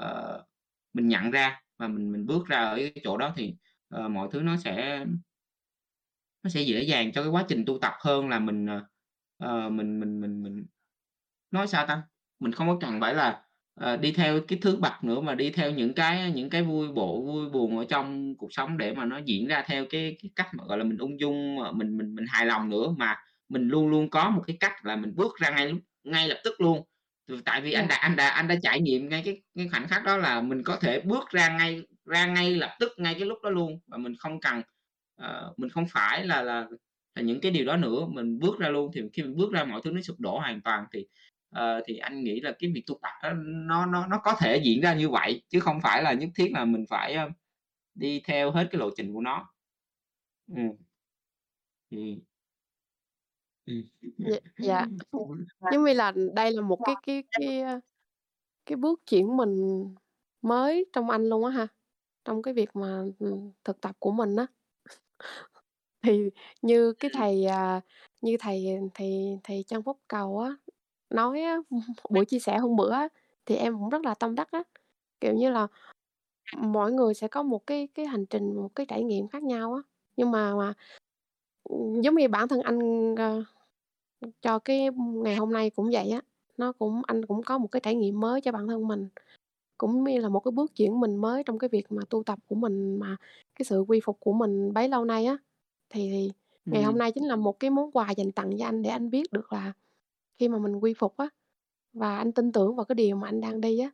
uh, 0.00 0.40
mình 0.92 1.08
nhận 1.08 1.30
ra 1.30 1.60
và 1.78 1.88
mình 1.88 2.12
mình 2.12 2.26
bước 2.26 2.46
ra 2.46 2.58
ở 2.58 2.76
cái 2.76 2.92
chỗ 3.04 3.16
đó 3.16 3.32
thì, 3.36 3.54
uh, 3.96 4.10
mọi 4.10 4.28
thứ 4.32 4.40
nó 4.40 4.56
sẽ 4.56 5.04
nó 6.42 6.50
sẽ 6.50 6.60
dễ 6.60 6.82
dàng 6.82 7.12
cho 7.12 7.22
cái 7.22 7.30
quá 7.30 7.44
trình 7.48 7.64
tu 7.64 7.78
tập 7.78 7.94
hơn 8.00 8.28
là 8.28 8.38
mình, 8.38 8.66
uh, 8.66 8.82
ờ, 9.38 9.68
mình 9.68 10.00
mình 10.00 10.20
mình 10.20 10.42
mình 10.42 10.66
nói 11.50 11.68
sao 11.68 11.86
ta? 11.88 12.02
Mình 12.40 12.52
không 12.52 12.68
có 12.68 12.78
cần 12.80 13.00
phải 13.00 13.14
là, 13.14 13.42
ờ, 13.80 13.96
đi 13.96 14.12
theo 14.12 14.40
cái 14.48 14.58
thứ 14.62 14.76
bậc 14.76 15.04
nữa, 15.04 15.20
mà 15.20 15.34
đi 15.36 15.50
theo 15.50 15.70
những 15.72 15.94
cái 15.94 16.32
những 16.32 16.50
cái 16.50 16.62
vui 16.62 16.88
bộ, 16.92 17.22
vui 17.26 17.50
buồn 17.50 17.78
ở 17.78 17.86
trong 17.90 18.36
cuộc 18.38 18.48
sống 18.54 18.78
để 18.78 18.94
mà 18.94 19.04
nó 19.04 19.18
diễn 19.26 19.46
ra 19.48 19.64
theo 19.68 19.86
cái 19.90 20.16
cái 20.22 20.30
cách 20.36 20.48
mà, 20.54 20.64
gọi 20.68 20.78
là, 20.78 20.84
mình 20.84 20.98
ung 20.98 21.20
dung, 21.20 21.60
ờ, 21.62 21.72
mình 21.72 21.98
mình 21.98 22.14
mình 22.14 22.26
hài 22.30 22.46
lòng 22.46 22.70
nữa, 22.70 22.88
mà 22.98 23.16
mình 23.48 23.68
luôn 23.68 23.88
luôn 23.88 24.10
có 24.10 24.30
một 24.30 24.42
cái 24.46 24.56
cách 24.60 24.72
là 24.86 24.96
mình 24.96 25.14
bước 25.16 25.36
ra 25.38 25.50
ngay 25.50 25.68
lúc 25.70 25.80
ngay 26.04 26.28
lập 26.28 26.38
tức 26.44 26.60
luôn. 26.60 26.82
Ừ, 27.26 27.40
tại 27.44 27.60
vì 27.60 27.72
anh 27.72 27.88
Dạ. 27.88 27.88
đã 27.88 27.96
anh 27.96 28.16
đã 28.16 28.28
anh 28.30 28.48
đã 28.48 28.56
trải 28.62 28.80
nghiệm 28.80 29.08
ngay 29.08 29.22
cái 29.24 29.42
cái 29.56 29.68
khoảnh 29.68 29.88
khắc 29.88 30.04
đó 30.04 30.16
là 30.16 30.40
mình 30.40 30.62
có 30.64 30.76
thể 30.76 31.00
bước 31.00 31.30
ra 31.30 31.48
ngay 31.58 31.82
ra 32.06 32.26
ngay 32.26 32.54
lập 32.56 32.76
tức, 32.80 32.92
ngay 32.98 33.14
cái 33.14 33.24
lúc 33.28 33.38
đó 33.44 33.50
luôn, 33.50 33.80
và 33.86 33.98
mình 33.98 34.14
không 34.18 34.40
cần, 34.40 34.62
ờ, 35.16 35.54
mình 35.56 35.70
không 35.70 35.86
phải 35.90 36.26
là 36.26 36.42
là 36.42 36.66
là 37.16 37.22
những 37.22 37.40
cái 37.42 37.52
điều 37.52 37.66
đó 37.66 37.78
nữa, 37.78 38.06
mình 38.10 38.40
bước 38.40 38.60
ra 38.60 38.70
luôn. 38.70 38.92
Thì 38.94 39.02
khi 39.14 39.24
mình 39.24 39.36
bước 39.38 39.52
ra 39.54 39.64
mọi 39.64 39.82
thứ 39.84 39.92
nó 39.92 40.02
sụp 40.02 40.20
đổ 40.20 40.40
hoàn 40.40 40.62
toàn 40.62 40.84
thì, 40.94 41.06
ờ, 41.50 41.82
thì 41.88 41.98
anh 41.98 42.24
nghĩ 42.24 42.40
là 42.42 42.52
cái 42.60 42.72
việc 42.74 42.84
tu 42.88 43.00
tập 43.02 43.12
nó 43.68 43.86
nó 43.86 44.08
nó 44.08 44.20
có 44.24 44.36
thể 44.40 44.60
diễn 44.64 44.82
ra 44.82 44.94
như 44.94 45.10
vậy, 45.10 45.42
chứ 45.50 45.60
không 45.60 45.80
phải 45.82 46.02
là 46.04 46.14
nhất 46.14 46.30
thiết 46.36 46.50
là 46.54 46.66
mình 46.66 46.84
phải, 46.90 47.14
ơ, 47.14 47.30
đi 47.94 48.22
theo 48.26 48.52
hết 48.52 48.68
cái 48.72 48.80
lộ 48.80 48.90
trình 48.98 49.14
của 49.14 49.22
nó. 49.22 49.48
Ừm. 50.48 50.76
Thì 51.90 52.26
Ừm. 53.66 53.82
Dạ, 54.22 54.36
dạ. 54.60 54.86
Giống 55.70 55.84
như 55.84 55.92
là 55.92 56.12
đây 56.34 56.52
là 56.52 56.62
một 56.62 56.80
cái 56.84 56.96
cái 57.06 57.24
cái, 57.32 57.62
cái 58.66 58.76
bước 58.76 59.00
chuyển 59.06 59.38
mình 59.38 59.84
mới 60.42 60.86
trong 60.92 61.10
anh 61.10 61.24
luôn 61.30 61.44
á 61.46 61.50
ha, 61.52 61.68
trong 62.24 62.42
cái 62.42 62.54
việc 62.54 62.70
mà, 62.76 63.04
ừm, 63.20 63.52
thực 63.64 63.80
tập 63.80 63.96
của 64.00 64.12
mình 64.12 64.36
á. 64.36 64.46
Thì 66.06 66.30
như 66.62 66.92
cái 66.92 67.10
thầy, 67.14 67.44
à, 67.46 67.80
như 68.22 68.36
thầy 68.40 68.66
thầy 68.94 69.38
thầy 69.44 69.64
Trân 69.68 69.82
Phúc 69.82 69.98
Cầu 70.08 70.38
á, 70.40 70.56
nói 71.10 71.42
á, 71.42 71.56
buổi 72.10 72.24
chia 72.26 72.38
sẻ 72.38 72.58
hôm 72.58 72.76
bữa 72.76 72.90
á, 72.92 73.08
thì 73.46 73.56
em 73.56 73.74
cũng 73.78 73.88
rất 73.90 74.04
là 74.04 74.14
tâm 74.14 74.34
đắc 74.34 74.48
á. 74.52 74.62
Kiểu 75.20 75.34
như 75.34 75.50
là, 75.50 75.66
mỗi 76.58 76.92
người 76.92 77.14
sẽ 77.14 77.28
có 77.28 77.42
một 77.42 77.66
cái 77.66 77.88
cái 77.94 78.06
hành 78.06 78.26
trình, 78.26 78.56
một 78.56 78.70
cái 78.76 78.86
trải 78.86 79.04
nghiệm 79.04 79.28
khác 79.28 79.42
nhau 79.42 79.74
á, 79.74 79.82
nhưng 80.16 80.30
mà 80.30 80.54
mà, 80.56 80.74
ừm, 81.64 82.00
giống 82.02 82.14
như 82.16 82.28
bản 82.28 82.48
thân 82.48 82.60
anh, 82.62 82.80
ơ, 83.16 83.44
cho 84.42 84.58
cái 84.58 84.88
ngày 85.24 85.36
hôm 85.36 85.52
nay 85.52 85.70
cũng 85.70 85.90
vậy 85.92 86.10
á, 86.10 86.20
nó 86.58 86.72
cũng 86.72 87.02
anh 87.06 87.26
cũng 87.26 87.42
có 87.42 87.58
một 87.58 87.68
cái 87.72 87.80
trải 87.80 87.94
nghiệm 87.94 88.20
mới 88.20 88.40
cho 88.40 88.52
bản 88.52 88.68
thân 88.68 88.88
mình, 88.88 89.08
cũng 89.78 90.04
như 90.04 90.20
là 90.20 90.28
một 90.28 90.40
cái 90.40 90.52
bước 90.52 90.76
chuyển 90.76 91.00
mình 91.00 91.16
mới 91.16 91.44
trong 91.44 91.58
cái 91.58 91.68
việc 91.70 91.86
mà 91.92 92.02
tu 92.10 92.24
tập 92.24 92.40
của 92.48 92.56
mình, 92.56 92.98
mà 93.00 93.16
cái 93.56 93.64
sự 93.66 93.80
quy 93.88 94.00
phục 94.04 94.20
của 94.20 94.32
mình 94.34 94.74
bấy 94.74 94.88
lâu 94.88 95.04
nay 95.06 95.26
á. 95.26 95.38
Thì 95.90 96.10
thì 96.10 96.30
ngày 96.70 96.82
hôm 96.82 96.94
Ừm. 96.94 96.98
nay 96.98 97.12
chính 97.12 97.24
là 97.28 97.36
một 97.36 97.60
cái 97.60 97.70
món 97.70 97.90
quà 97.92 98.10
dành 98.10 98.32
tặng 98.32 98.50
cho 98.58 98.64
anh 98.66 98.82
để 98.82 98.90
anh 98.90 99.10
biết 99.10 99.32
được 99.32 99.52
là 99.52 99.72
khi 100.38 100.48
mà 100.48 100.58
mình 100.58 100.76
quy 100.76 100.94
phục 100.94 101.16
á, 101.16 101.28
và 101.92 102.18
anh 102.18 102.32
tin 102.32 102.52
tưởng 102.52 102.76
vào 102.76 102.84
cái 102.86 102.94
điều 102.96 103.16
mà 103.16 103.28
anh 103.28 103.40
đang 103.40 103.60
đi 103.60 103.78
á, 103.80 103.90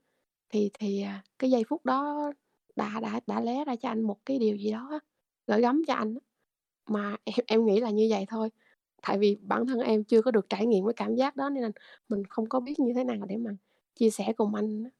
thì 0.50 0.70
thì, 0.74 1.02
à, 1.02 1.24
cái 1.38 1.50
giây 1.50 1.64
phút 1.68 1.84
đó 1.86 2.32
đã 2.76 3.00
đã 3.00 3.20
đã 3.26 3.40
lóe 3.42 3.64
ra 3.66 3.76
cho 3.76 3.88
anh 3.90 4.02
một 4.02 4.18
cái 4.26 4.38
điều 4.38 4.56
gì 4.56 4.72
đó 4.72 4.88
á, 4.92 4.98
gửi 5.46 5.60
gắm 5.62 5.82
cho 5.88 5.94
anh 5.94 6.14
á. 6.14 6.20
Mà 6.90 7.16
em 7.24 7.34
em 7.48 7.66
nghĩ 7.66 7.80
là 7.80 7.90
như 7.90 8.08
vậy 8.10 8.26
thôi, 8.28 8.50
tại 9.08 9.18
vì 9.18 9.36
bản 9.42 9.66
thân 9.66 9.80
em 9.80 10.04
chưa 10.04 10.22
có 10.22 10.32
được 10.32 10.46
trải 10.50 10.66
nghiệm 10.66 10.86
cái 10.86 10.94
cảm 10.96 11.16
giác 11.16 11.36
đó 11.36 11.50
nên 11.50 11.62
là 11.64 11.70
mình 12.10 12.24
không 12.30 12.50
có 12.50 12.60
biết 12.60 12.80
như 12.80 12.92
thế 12.96 13.04
nào 13.04 13.26
để 13.28 13.38
mà 13.38 13.52
chia 13.96 14.10
sẻ 14.10 14.34
cùng 14.38 14.56
anh 14.56 14.84
á. 14.84 14.90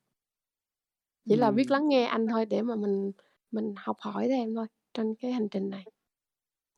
Chỉ 1.28 1.36
là 1.36 1.50
biết 1.50 1.70
Ừm. 1.70 1.72
lắng 1.72 1.88
nghe 1.88 2.04
anh 2.04 2.26
thôi 2.26 2.46
để 2.46 2.62
mà 2.62 2.76
mình 2.76 3.12
mình 3.50 3.74
học 3.76 3.96
hỏi 4.00 4.28
thêm 4.28 4.54
thôi 4.54 4.66
trên 4.94 5.14
cái 5.14 5.32
hành 5.32 5.48
trình 5.48 5.70
này. 5.70 5.84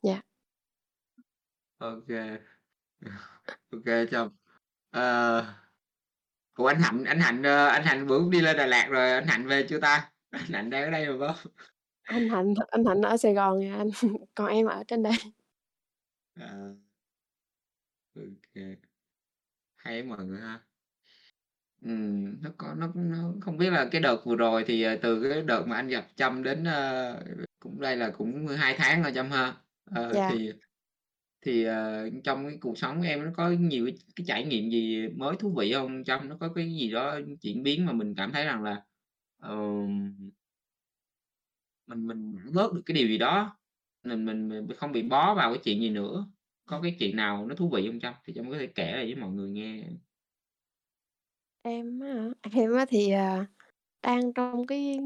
Dạ. 0.04 0.20
Ô 1.78 2.00
kê, 3.86 4.06
chào 4.10 4.30
ờ. 4.90 5.44
Ủa, 6.54 6.66
anh 6.66 6.80
Hạnh 6.80 7.04
anh 7.04 7.20
Hạnh, 7.20 7.42
ơ, 7.42 7.66
anh 7.66 7.84
Hạnh 7.84 8.06
bữa 8.06 8.30
đi 8.30 8.40
lên 8.40 8.56
Đà 8.56 8.66
Lạt 8.66 8.86
rồi 8.90 9.10
anh 9.12 9.26
Hạnh 9.26 9.46
về 9.46 9.66
chưa 9.68 9.80
ta? 9.80 10.10
Anh 10.30 10.52
Hạnh 10.52 10.70
đang 10.70 10.84
ở 10.84 10.90
đây 10.90 11.06
mà 11.08 11.14
phải 11.20 11.28
hông? 11.28 11.54
Anh 12.04 12.28
Hạnh 12.28 12.54
anh 12.70 12.84
Hạnh 12.84 13.02
ở 13.02 13.16
Sài 13.16 13.34
Gòn 13.34 13.64
à 13.64 13.76
anh, 13.78 13.88
còn 14.34 14.46
em 14.48 14.66
ở 14.66 14.82
trên 14.88 15.02
đây. 15.02 15.12
À. 16.36 16.74
Kê. 18.54 18.76
Hay 19.76 19.98
á 20.00 20.04
mọi 20.08 20.24
người 20.24 20.40
ha. 20.40 20.60
Ừm, 21.82 22.42
nó 22.42 22.50
có 22.58 22.74
nó 22.74 22.90
nó 22.94 23.32
không 23.40 23.56
biết 23.58 23.70
là 23.70 23.88
cái 23.92 24.00
đợt 24.00 24.16
vừa 24.26 24.36
rồi 24.36 24.64
thì, 24.66 24.82
ờ, 24.82 24.96
từ 25.02 25.30
cái 25.30 25.42
đợt 25.42 25.64
mà 25.66 25.76
anh 25.76 25.88
gặp 25.88 26.06
Trâm 26.16 26.42
đến, 26.42 26.64
ơ, 26.64 27.24
cũng 27.60 27.80
đây 27.80 27.96
là 27.96 28.10
cũng 28.18 28.46
2 28.48 28.74
tháng 28.78 29.02
rồi 29.02 29.12
Trâm 29.14 29.30
ha. 29.30 29.63
Ờ, 29.86 30.16
Dạ. 30.16 30.28
thì 30.28 30.52
thì, 31.46 31.64
ờ, 31.64 32.10
trong 32.24 32.46
cái 32.48 32.58
cuộc 32.62 32.78
sống 32.78 32.98
của 32.98 33.04
em 33.06 33.24
nó 33.24 33.30
có 33.36 33.50
nhiều 33.50 33.86
cái 33.86 33.94
cái 34.16 34.24
trải 34.28 34.44
nghiệm 34.46 34.70
gì 34.70 35.08
mới 35.08 35.36
thú 35.40 35.54
vị 35.58 35.72
hông 35.72 36.04
Trâm? 36.04 36.28
Nó 36.28 36.36
có 36.40 36.50
cái 36.54 36.66
gì 36.74 36.90
đó 36.92 37.20
chuyển 37.42 37.64
biến 37.64 37.86
mà 37.86 37.92
mình 37.92 38.14
cảm 38.16 38.32
thấy 38.32 38.44
rằng 38.46 38.62
là, 38.64 38.82
ờm 39.42 40.16
mình 41.86 42.06
mình 42.06 42.36
bớt 42.54 42.72
được 42.74 42.82
cái 42.86 42.94
điều 42.94 43.08
gì 43.08 43.18
đó, 43.18 43.58
mình 44.04 44.24
mình 44.24 44.48
mình 44.48 44.66
không 44.76 44.92
bị 44.92 45.02
bó 45.02 45.34
vào 45.34 45.52
cái 45.54 45.60
chuyện 45.64 45.80
gì 45.80 45.90
nữa. 45.90 46.26
Có 46.66 46.80
cái 46.82 46.96
chuyện 46.98 47.16
nào 47.16 47.46
nó 47.46 47.54
thú 47.54 47.70
vị 47.70 47.86
hông 47.86 48.00
Trâm? 48.00 48.14
Thì 48.24 48.32
Trâm 48.36 48.50
có 48.50 48.58
thể 48.58 48.66
kể 48.74 48.92
lại 48.92 49.04
với 49.04 49.14
mọi 49.14 49.30
người 49.32 49.50
nghe. 49.50 49.82
Em 51.62 52.00
á 52.00 52.08
hả? 52.14 52.30
Em 52.54 52.72
á 52.74 52.84
thì, 52.88 53.10
à, 53.10 53.46
đang 54.02 54.32
trong 54.34 54.66
cái 54.66 54.98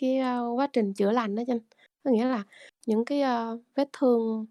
cái, 0.00 0.18
ơ, 0.18 0.48
quá 0.56 0.68
trình 0.72 0.94
chữa 0.94 1.12
lành 1.12 1.36
á 1.36 1.44
Trâm. 1.46 1.58
Có 2.04 2.10
nghĩa 2.10 2.24
là 2.26 2.44
những 2.88 3.04
cái, 3.06 3.20
ơ, 3.22 3.58
vết 3.76 3.88
thương 3.94 4.46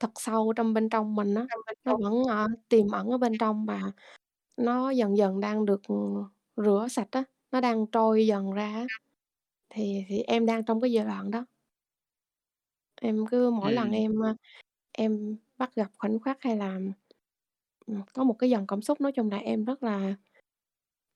thật 0.00 0.10
sâu 0.16 0.52
trong 0.56 0.74
bên 0.74 0.88
trong 0.88 1.14
mình 1.14 1.34
á, 1.34 1.48
Trong 1.48 1.60
bên 1.66 1.76
nó 1.84 1.94
trong. 1.94 2.00
vẫn, 2.02 2.24
ờ, 2.28 2.46
tiềm 2.68 2.90
ẩn 2.92 3.08
ở 3.08 3.18
bên 3.18 3.38
trong 3.38 3.66
và 3.66 3.80
nó 4.56 4.90
dần 4.90 5.16
dần 5.18 5.40
đang 5.40 5.66
được, 5.66 5.82
ừm, 5.88 6.24
rửa 6.56 6.86
sạch 6.90 7.08
á, 7.12 7.24
nó 7.52 7.60
đang 7.60 7.86
trôi 7.92 8.26
dần 8.26 8.52
ra 8.52 8.64
á. 8.74 8.88
Thì 9.70 10.04
thì 10.08 10.20
em 10.22 10.46
đang 10.46 10.64
trong 10.66 10.80
cái 10.80 10.92
giai 10.92 11.04
đoạn 11.06 11.30
đó. 11.32 11.46
Em 13.02 13.26
cứ 13.30 13.50
mỗi 13.50 13.72
lần 13.72 13.90
Ừm. 13.90 13.92
em, 13.92 14.18
ơ, 14.20 14.34
em 14.92 15.36
bắt 15.58 15.74
gặp 15.76 15.90
khoảnh 15.98 16.20
khắc 16.20 16.38
hay 16.42 16.56
là, 16.56 16.78
ừm, 17.86 18.02
có 18.14 18.24
một 18.24 18.34
cái 18.38 18.50
dòng 18.50 18.66
cảm 18.66 18.82
xúc, 18.82 19.00
nói 19.00 19.12
chung 19.12 19.30
là 19.30 19.36
em 19.38 19.64
rất 19.64 19.82
là 19.82 20.14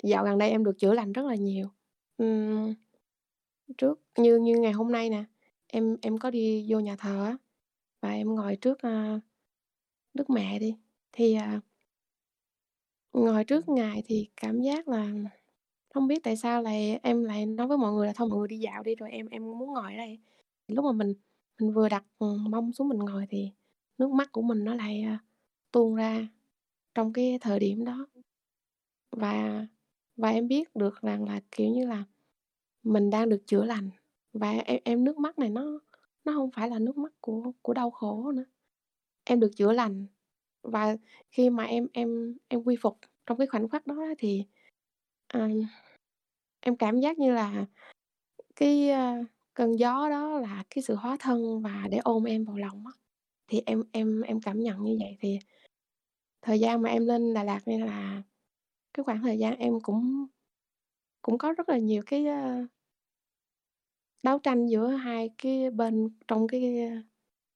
dạo 0.04 0.24
gần 0.24 0.38
đây 0.38 0.50
em 0.50 0.64
được 0.64 0.78
chữa 0.78 0.94
lành 0.94 1.12
rất 1.12 1.26
là 1.26 1.34
nhiều. 1.34 1.68
Ừm, 2.18 2.74
trước 3.78 4.00
như 4.18 4.36
như 4.38 4.58
ngày 4.58 4.72
hôm 4.72 4.92
nay 4.92 5.10
nè, 5.10 5.24
em 5.72 5.96
em 6.02 6.18
có 6.18 6.30
đi 6.30 6.66
vô 6.68 6.80
nhà 6.80 6.96
thờ 6.96 7.24
á, 7.24 7.36
và 8.02 8.10
em 8.12 8.34
ngồi 8.36 8.56
trước, 8.56 8.78
a, 8.82 9.20
Đức 10.14 10.30
Mẹ 10.30 10.60
đi, 10.60 10.76
thì, 11.12 11.34
à 11.34 11.60
ngồi 13.12 13.44
trước 13.44 13.68
Ngài 13.68 14.02
thì 14.06 14.28
cảm 14.36 14.60
giác 14.60 14.88
là 14.88 15.12
hông 15.94 16.06
biết 16.08 16.22
tại 16.24 16.36
sao 16.36 16.62
lại 16.62 17.00
em 17.02 17.24
lại 17.24 17.46
nói 17.46 17.66
với 17.68 17.78
mọi 17.78 17.92
người 17.92 18.06
là 18.06 18.12
"Thôi 18.16 18.28
mọi 18.28 18.38
người 18.38 18.48
đi 18.48 18.58
dạo 18.58 18.82
đi, 18.82 18.94
rồi 18.96 19.10
em 19.10 19.26
em 19.28 19.44
muốn 19.58 19.72
ngồi 19.74 19.92
ở 19.92 19.96
đây." 19.98 20.18
Lúc 20.68 20.84
mà 20.84 20.92
mình 20.92 21.14
mình 21.60 21.72
vừa 21.74 21.88
đặt, 21.88 22.04
ừm, 22.18 22.50
mông 22.50 22.72
xuống 22.72 22.88
mình 22.88 22.98
ngồi 22.98 23.26
thì 23.30 23.50
nước 23.98 24.10
mắt 24.12 24.32
của 24.32 24.42
mình 24.42 24.64
nó 24.64 24.74
lại, 24.74 25.02
a, 25.02 25.18
tuôn 25.72 25.94
ra 25.94 26.28
trong 26.94 27.12
cái 27.14 27.38
thời 27.42 27.60
điểm 27.60 27.84
đó. 27.86 28.06
Và 29.12 29.66
và 30.16 30.30
em 30.30 30.48
biết 30.48 30.76
được 30.76 31.02
rằng 31.02 31.24
là, 31.24 31.40
kiểu 31.52 31.68
như 31.70 31.86
là, 31.86 32.04
mình 32.84 33.10
đang 33.10 33.28
được 33.28 33.42
chữa 33.46 33.64
lành 33.64 33.90
và 34.32 34.50
em 34.66 34.80
em 34.84 35.04
nước 35.04 35.18
mắt 35.18 35.38
này 35.38 35.50
nó 35.50 35.80
nó 36.24 36.32
hông 36.32 36.50
phải 36.50 36.70
là 36.70 36.78
nước 36.78 36.96
mắt 36.98 37.12
của 37.20 37.52
của 37.62 37.74
đau 37.74 37.90
khổ 37.90 38.32
nữa. 38.32 38.44
Em 39.24 39.40
được 39.40 39.50
chữa 39.56 39.72
lành 39.72 40.06
và 40.62 40.96
khi 41.30 41.50
mà 41.50 41.64
em 41.64 41.88
em 41.94 42.36
em 42.48 42.62
quy 42.64 42.76
phục 42.82 42.98
trong 43.26 43.38
cái 43.38 43.46
khoảnh 43.46 43.68
khắc 43.68 43.86
đó 43.86 43.96
á 44.00 44.14
thì, 44.18 44.44
à, 45.28 45.48
em 46.60 46.76
cảm 46.76 47.00
giác 47.00 47.18
như 47.18 47.32
là 47.32 47.66
cái, 48.56 48.90
a, 48.90 49.18
cơn 49.54 49.78
gió 49.78 50.08
đó 50.10 50.40
là 50.40 50.64
cái 50.70 50.82
sự 50.84 50.94
hóa 50.96 51.16
thân 51.20 51.62
và 51.62 51.88
để 51.90 51.98
ôm 52.04 52.24
em 52.24 52.44
vào 52.44 52.58
lòng 52.58 52.84
á, 52.86 52.92
thì 53.48 53.62
em 53.66 53.84
em 53.92 54.22
em 54.22 54.40
cảm 54.40 54.60
nhận 54.60 54.84
như 54.84 54.96
vậy. 55.00 55.16
Thì 55.20 55.38
thời 56.42 56.60
gian 56.60 56.82
mà 56.82 56.88
em 56.90 57.06
lên 57.06 57.34
Đà 57.34 57.44
Lạt 57.44 57.60
nên 57.66 57.80
là 57.86 58.22
cái 58.94 59.04
khoảng 59.04 59.22
thời 59.22 59.38
gian 59.38 59.56
em 59.58 59.80
cũng 59.82 60.26
cũng 61.22 61.38
có 61.38 61.52
rất 61.58 61.68
là 61.68 61.78
nhiều 61.78 62.02
cái, 62.06 62.26
à, 62.26 62.66
đấu 64.22 64.38
tranh 64.38 64.66
giữa 64.66 64.88
hai 64.88 65.30
cái 65.38 65.70
bên 65.70 66.08
trong 66.28 66.48
cái, 66.48 66.90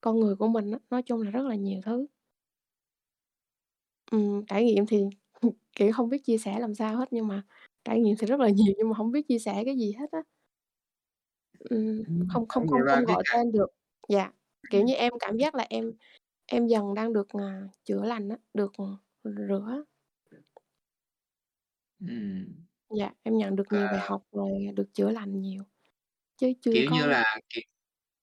con 0.00 0.20
người 0.20 0.36
của 0.36 0.48
mình 0.48 0.70
á, 0.72 0.78
nói 0.90 1.02
chung 1.02 1.22
là 1.22 1.30
rất 1.30 1.42
là 1.46 1.54
nhiều 1.56 1.80
thứ. 1.84 2.06
Ừm, 4.10 4.46
trải 4.46 4.64
nghiệm 4.64 4.86
thì 4.86 5.04
Kiểu, 5.76 5.90
hông 5.94 6.08
biết 6.08 6.24
chia 6.24 6.38
sẻ 6.38 6.58
làm 6.60 6.74
sao 6.74 6.96
hết, 6.96 7.08
nhưng 7.12 7.28
mà 7.28 7.42
trải 7.84 8.00
nghiệm 8.00 8.16
thì 8.18 8.26
rất 8.26 8.40
là 8.40 8.48
nhiều 8.50 8.74
nhưng 8.78 8.88
mà 8.88 8.94
hông 8.96 9.12
biết 9.12 9.28
chia 9.28 9.38
sẻ 9.38 9.62
cái 9.66 9.76
gì 9.76 9.92
hết 9.92 10.06
á. 10.12 10.18
Ừm, 11.58 12.04
Ừm, 12.04 12.28
không 12.28 12.48
không 12.48 12.66
không 12.66 12.84
là 12.84 12.84
không 12.86 13.04
cái 13.06 13.16
gọi 13.16 13.24
cảm 13.24 13.34
tên 13.34 13.52
được. 13.52 13.66
Dạ, 14.08 14.32
kiểu 14.70 14.82
Ừm. 14.82 14.86
như, 14.86 14.94
em 14.94 15.12
cảm 15.20 15.36
giác 15.36 15.54
là 15.54 15.66
em 15.70 15.92
em 16.46 16.66
dần 16.66 16.94
đang 16.94 17.12
được, 17.12 17.28
à, 17.32 17.62
chữa 17.84 18.04
lành 18.06 18.28
á, 18.28 18.36
được, 18.54 18.72
rửa 19.24 19.66
á. 19.70 19.78
Ừm. 22.00 22.66
Dạ, 22.98 23.10
em 23.22 23.36
nhận 23.38 23.56
được 23.56 23.72
nhiều 23.72 23.88
bài 23.88 24.00
Ờ. 24.00 24.06
học 24.06 24.22
rồi 24.32 24.50
được 24.74 24.94
chữa 24.94 25.10
lành 25.10 25.40
nhiều, 25.40 25.62
chứ 26.38 26.52
chưa 26.62 26.70
Kiểu 26.70 26.88
như 26.90 27.06
có 27.06 27.06
là, 27.06 27.24
kiểu 27.50 27.62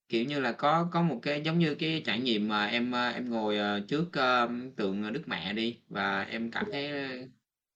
kiểu 0.10 0.26
như 0.26 0.40
là, 0.42 0.52
có 0.54 0.90
có 0.94 1.02
một 1.04 1.20
cái 1.24 1.42
giống 1.46 1.60
như 1.60 1.76
cái 1.76 2.04
trải 2.06 2.20
nghiệm 2.20 2.48
mà 2.48 2.66
em, 2.68 2.96
a, 2.96 3.10
em 3.12 3.32
ngồi, 3.32 3.58
ờ, 3.58 3.80
trước, 3.90 4.14
ơ, 4.14 4.50
tượng, 4.78 5.04
ờ, 5.04 5.12
Đức 5.12 5.24
Mẹ 5.28 5.54
đi 5.54 5.80
và 5.90 6.24
em 6.24 6.52
cảm 6.52 6.66
thấy, 6.72 6.88
ơ, 6.92 6.98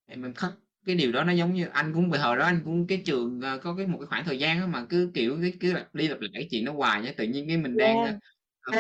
em 0.08 0.24
em 0.24 0.34
khắc 0.34 0.52
cái 0.86 0.96
điều 0.96 1.12
đó 1.12 1.24
nó 1.24 1.34
giống 1.34 1.54
như 1.56 1.68
anh 1.68 1.94
cũng 1.94 2.12
về 2.12 2.20
hồi 2.20 2.38
đó 2.38 2.46
anh 2.46 2.62
cũng 2.66 2.88
cái 2.88 3.04
trường, 3.06 3.42
ờ, 3.42 3.60
có 3.60 3.76
cái 3.78 3.88
một 3.88 3.98
cái 4.00 4.08
khoảng 4.08 4.26
thời 4.26 4.40
gian 4.40 4.60
á 4.62 4.68
mà 4.68 4.86
cứ, 4.90 5.12
kiểu, 5.16 5.38
cái 5.42 5.54
cứ 5.62 5.74
lặp 5.74 5.96
đi 5.96 6.08
lặp 6.08 6.22
lại 6.22 6.30
cái 6.34 6.48
chuyện 6.52 6.66
đó 6.66 6.74
hoài 6.74 7.08
á, 7.08 7.14
tự 7.18 7.26
nhiên 7.26 7.48
cái 7.48 7.58
mình 7.58 7.78
đang, 7.78 8.04
Yeah, 8.04 8.06
ơ, 8.06 8.14
ờ, 8.62 8.74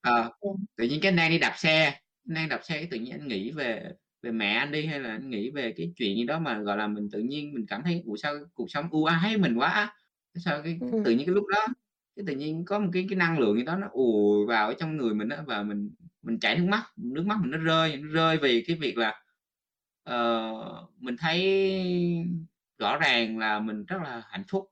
ờ, 0.00 0.32
tự 0.76 0.84
nhiên 0.88 1.00
cái 1.02 1.12
đang 1.12 1.30
đi 1.30 1.38
đạp 1.38 1.54
xe, 1.58 2.00
đang 2.24 2.48
đạp 2.48 2.60
xe 2.64 2.74
cái 2.78 2.88
tự 2.90 2.98
nhiên 2.98 3.12
anh 3.12 3.28
nghĩ 3.28 3.50
về 3.52 3.90
về 4.22 4.30
mẹ 4.32 4.54
anh 4.54 4.72
đi, 4.72 4.86
hay 4.86 5.00
là 5.00 5.10
anh 5.10 5.30
nghĩ 5.30 5.50
về 5.50 5.72
cái 5.76 5.92
chuyện 5.96 6.16
gì 6.16 6.24
đó 6.24 6.38
mà, 6.38 6.58
gọi 6.62 6.76
là, 6.76 6.86
mình 6.88 7.08
tự 7.12 7.18
nhiên 7.20 7.54
mình 7.54 7.66
cảm 7.68 7.82
thấy 7.84 8.02
ủa 8.06 8.16
sao 8.16 8.34
cuộc 8.54 8.70
sống 8.70 8.88
ưu 8.90 9.04
ái 9.04 9.36
mình 9.38 9.54
quá, 9.58 9.94
sao 10.34 10.62
cái 10.64 10.80
Ừm. 10.80 11.04
tự 11.04 11.10
nhiên 11.10 11.26
cái 11.26 11.34
lúc 11.34 11.44
đó 11.46 11.66
cái 12.16 12.24
tự 12.26 12.34
nhiên 12.36 12.64
có 12.64 12.78
một 12.78 12.90
cái 12.92 13.06
cái 13.10 13.16
năng 13.18 13.38
lượng 13.38 13.56
gì 13.56 13.64
đó 13.64 13.76
nó 13.76 13.88
ùa 13.92 14.46
vào 14.46 14.68
ở 14.68 14.74
trong 14.78 14.96
người 14.96 15.14
mình 15.14 15.28
á 15.28 15.42
và 15.46 15.62
mình 15.62 15.90
mình 16.22 16.38
chảy 16.40 16.58
nước 16.58 16.66
mắt, 16.70 16.84
nước 16.96 17.26
mắt 17.26 17.38
mình 17.42 17.50
nó 17.50 17.58
rơi, 17.58 17.96
nó 17.96 18.08
rơi 18.12 18.38
vì 18.42 18.64
cái 18.66 18.76
việc 18.80 18.98
là, 18.98 19.22
ờ, 20.04 20.52
mình 20.98 21.16
thấy 21.20 21.42
rõ 22.78 22.98
ràng 22.98 23.38
là 23.38 23.60
mình 23.60 23.84
rất 23.86 23.98
là 24.02 24.22
hạnh 24.28 24.44
phúc. 24.50 24.64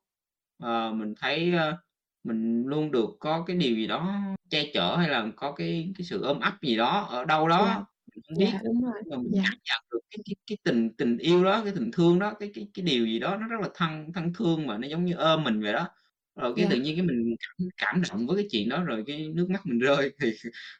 Ờ, 0.58 0.92
mình 0.94 1.14
thấy, 1.20 1.52
ơ, 1.52 1.78
mình 2.24 2.62
luôn 2.66 2.90
được 2.90 3.08
có 3.20 3.44
cái 3.46 3.56
điều 3.56 3.76
gì 3.76 3.86
đó 3.86 4.20
che 4.50 4.70
chở 4.74 4.96
hay 4.96 5.08
là 5.08 5.26
có 5.36 5.52
cái 5.52 5.92
cái 5.98 6.04
sự 6.06 6.22
ôm 6.22 6.40
ấp 6.40 6.54
gì 6.62 6.76
đó 6.76 7.00
ở 7.10 7.24
đâu 7.24 7.48
Dạ, 7.56 7.76
đó, 7.76 7.86
mình 8.14 8.22
hông 8.28 8.38
biết, 8.38 8.52
dạ, 8.52 8.60
đúng 8.64 8.82
rồi, 8.82 9.02
mà 9.10 9.16
mình 9.16 9.32
dạ. 9.34 9.42
cảm 9.44 9.54
nhận 9.64 9.82
được 9.92 10.00
cái 10.10 10.18
cái 10.26 10.34
cái 10.46 10.58
tình 10.64 10.90
tình 10.98 11.18
yêu 11.18 11.44
đó, 11.44 11.60
cái 11.64 11.72
tình 11.76 11.90
thương 11.92 12.18
đó, 12.18 12.34
cái 12.40 12.50
cái 12.54 12.68
cái 12.74 12.84
điều 12.84 13.06
gì 13.06 13.18
đó 13.18 13.36
nó 13.36 13.46
rất 13.48 13.60
là 13.60 13.68
thân 13.74 14.12
thân 14.14 14.32
thương 14.38 14.66
mà 14.66 14.78
nó 14.78 14.88
giống 14.88 15.04
như 15.04 15.14
ôm 15.14 15.44
mình 15.44 15.62
vậy 15.62 15.72
đó. 15.72 15.88
Rồi 16.36 16.54
cái 16.56 16.66
tự 16.70 16.76
Dạ. 16.76 16.82
nhiên 16.82 16.96
cái 16.96 17.06
mình 17.06 17.36
cảm 17.40 17.68
cảm 17.76 18.02
động 18.10 18.26
với 18.26 18.36
cái 18.36 18.46
chuyện 18.50 18.68
đó 18.68 18.84
rồi 18.84 19.04
cái 19.06 19.28
nước 19.34 19.50
mắt 19.50 19.60
mình 19.66 19.78
rơi 19.78 20.12
thì 20.22 20.32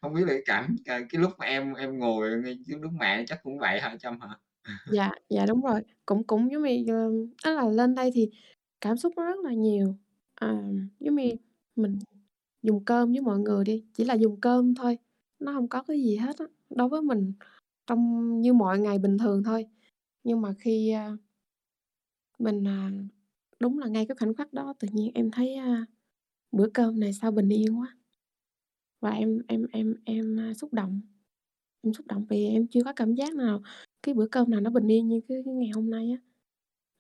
hông 0.03 0.15
biết 0.15 0.21
là 0.23 0.29
cái 0.29 0.43
cảm 0.47 0.77
à, 0.87 1.01
cái 1.11 1.21
lúc 1.23 1.33
mà 1.39 1.47
em 1.47 1.75
em 1.75 1.99
ngồi 1.99 2.31
ngay 2.45 2.59
trước 2.67 2.81
Đức 2.83 2.89
Mẹ 3.01 3.25
chắc 3.29 3.41
cũng 3.43 3.59
vậy 3.59 3.81
hả 3.81 3.97
Trâm 4.01 4.21
hả? 4.21 4.29
Dạ, 4.85 5.11
dạ, 5.29 5.47
đúng 5.47 5.61
rồi, 5.63 5.81
cũng 6.07 6.25
cũng 6.27 6.51
giống 6.53 6.63
như, 6.63 6.85
ờ, 6.89 7.11
ý 7.51 7.57
là 7.57 7.69
lên 7.69 7.95
đây 7.95 8.11
thì 8.15 8.31
cảm 8.81 8.97
xúc 8.97 9.13
nó 9.17 9.25
rất 9.25 9.39
là 9.45 9.53
nhiều. 9.55 9.95
À, 10.35 10.63
giống 11.01 11.17
như 11.17 11.31
mình 11.77 11.99
dùng 12.63 12.85
cơm 12.85 13.13
với 13.13 13.21
mọi 13.21 13.39
người 13.39 13.65
đi, 13.65 13.85
chỉ 13.95 14.05
là 14.05 14.15
dùng 14.15 14.41
cơm 14.41 14.75
thôi, 14.75 14.99
nó 15.39 15.53
hông 15.53 15.69
có 15.69 15.83
cái 15.83 16.03
gì 16.03 16.17
hết 16.17 16.39
á, 16.39 16.47
đối 16.77 16.89
với 16.89 17.03
mình 17.03 17.33
trong 17.87 18.41
như 18.41 18.53
mọi 18.53 18.79
ngày 18.79 18.99
bình 18.99 19.19
thường 19.19 19.43
thôi. 19.45 19.67
Nhưng 20.25 20.41
mà 20.43 20.55
khi, 20.61 20.91
a 20.91 21.17
mình, 22.39 22.65
à 22.69 22.91
đúng 23.61 23.79
là 23.79 23.87
ngay 23.89 24.07
cái 24.07 24.17
khoảnh 24.21 24.35
khắc 24.35 24.53
đó 24.53 24.75
tự 24.79 24.89
nhiên 24.93 25.11
em 25.15 25.31
thấy, 25.31 25.55
a, 25.55 25.87
bữa 26.53 26.69
cơm 26.75 27.01
này 27.01 27.13
sao 27.13 27.31
bình 27.33 27.49
yên 27.49 27.81
quá. 27.81 27.97
Và 29.01 29.11
em 29.11 29.39
em 29.49 29.67
em 29.73 29.95
em, 30.05 30.37
a, 30.41 30.55
xúc 30.55 30.73
động, 30.73 31.01
em 31.83 31.95
xúc 31.95 32.07
động 32.07 32.27
vì 32.31 32.47
em 32.49 32.67
chưa 32.69 32.85
có 32.85 32.93
cảm 32.97 33.15
giác 33.15 33.35
nào 33.35 33.63
cái 34.03 34.15
bữa 34.15 34.27
cơm 34.27 34.51
nào 34.51 34.61
nó 34.61 34.71
bình 34.71 34.89
yên 34.93 35.09
như 35.09 35.21
cái 35.29 35.43
cái 35.45 35.55
ngày 35.55 35.71
hôm 35.75 35.91
nay 35.91 36.11
á. 36.11 36.19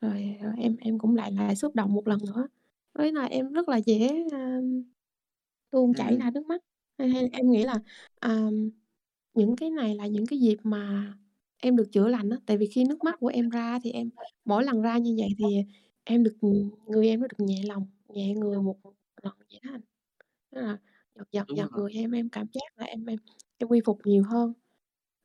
Rồi, 0.01 0.37
em 0.59 0.77
em 0.77 0.99
cũng 0.99 1.17
lại 1.17 1.33
lại 1.33 1.57
xúc 1.57 1.75
động 1.75 1.95
một 1.95 2.09
lần 2.09 2.19
nữa, 2.27 2.49
ý 2.99 3.11
là 3.13 3.25
em 3.27 3.53
rất 3.53 3.69
là 3.69 3.77
dễ, 3.77 4.25
a, 4.33 4.61
tuôn 5.71 5.95
chảy 5.95 6.11
Ừm. 6.13 6.21
ra 6.21 6.31
nước 6.31 6.47
mắt. 6.47 6.63
Hay 6.99 7.09
hay 7.09 7.29
em 7.33 7.51
nghĩ 7.51 7.65
là, 7.65 7.81
à, 8.21 8.51
những 9.35 9.57
cái 9.57 9.71
này 9.71 9.95
là 9.95 10.07
những 10.07 10.27
cái 10.27 10.39
dịp 10.41 10.57
mà 10.63 11.15
em 11.59 11.77
được 11.77 11.89
chữa 11.93 12.09
lành 12.09 12.31
á, 12.31 12.37
tại 12.47 12.57
vì 12.59 12.67
khi 12.67 12.85
nước 12.85 13.05
mắt 13.05 13.15
của 13.21 13.27
em 13.29 13.49
ra 13.51 13.79
thì 13.83 13.91
em 13.91 14.11
mỗi 14.45 14.65
lần 14.65 14.83
ra 14.83 14.99
như 14.99 15.15
vậy 15.19 15.29
thì 15.39 15.45
em 16.05 16.23
được 16.25 16.37
ừm, 16.41 16.71
người 16.87 17.09
em 17.09 17.21
nó 17.21 17.27
được 17.27 17.45
nhẹ 17.47 17.63
lòng, 17.67 17.87
nhẹ 18.09 18.35
người 18.35 18.59
một 18.63 18.77
lần 19.23 19.35
vậy 19.51 19.61
đó 19.65 19.71
anh. 19.73 19.81
Tức 20.53 20.61
là 20.63 20.79
giật 21.17 21.29
giật 21.33 21.49
Đúng 21.49 21.57
giật 21.57 21.71
rồi. 21.71 21.83
người 21.83 21.93
em 21.95 22.11
em 22.13 22.29
cảm 22.31 22.47
giác 22.55 22.79
là 22.79 22.87
em 22.87 23.07
em 23.07 23.19
em 23.59 23.69
quy 23.71 23.81
phục 23.87 23.99
nhiều 24.07 24.25
hơn, 24.31 24.53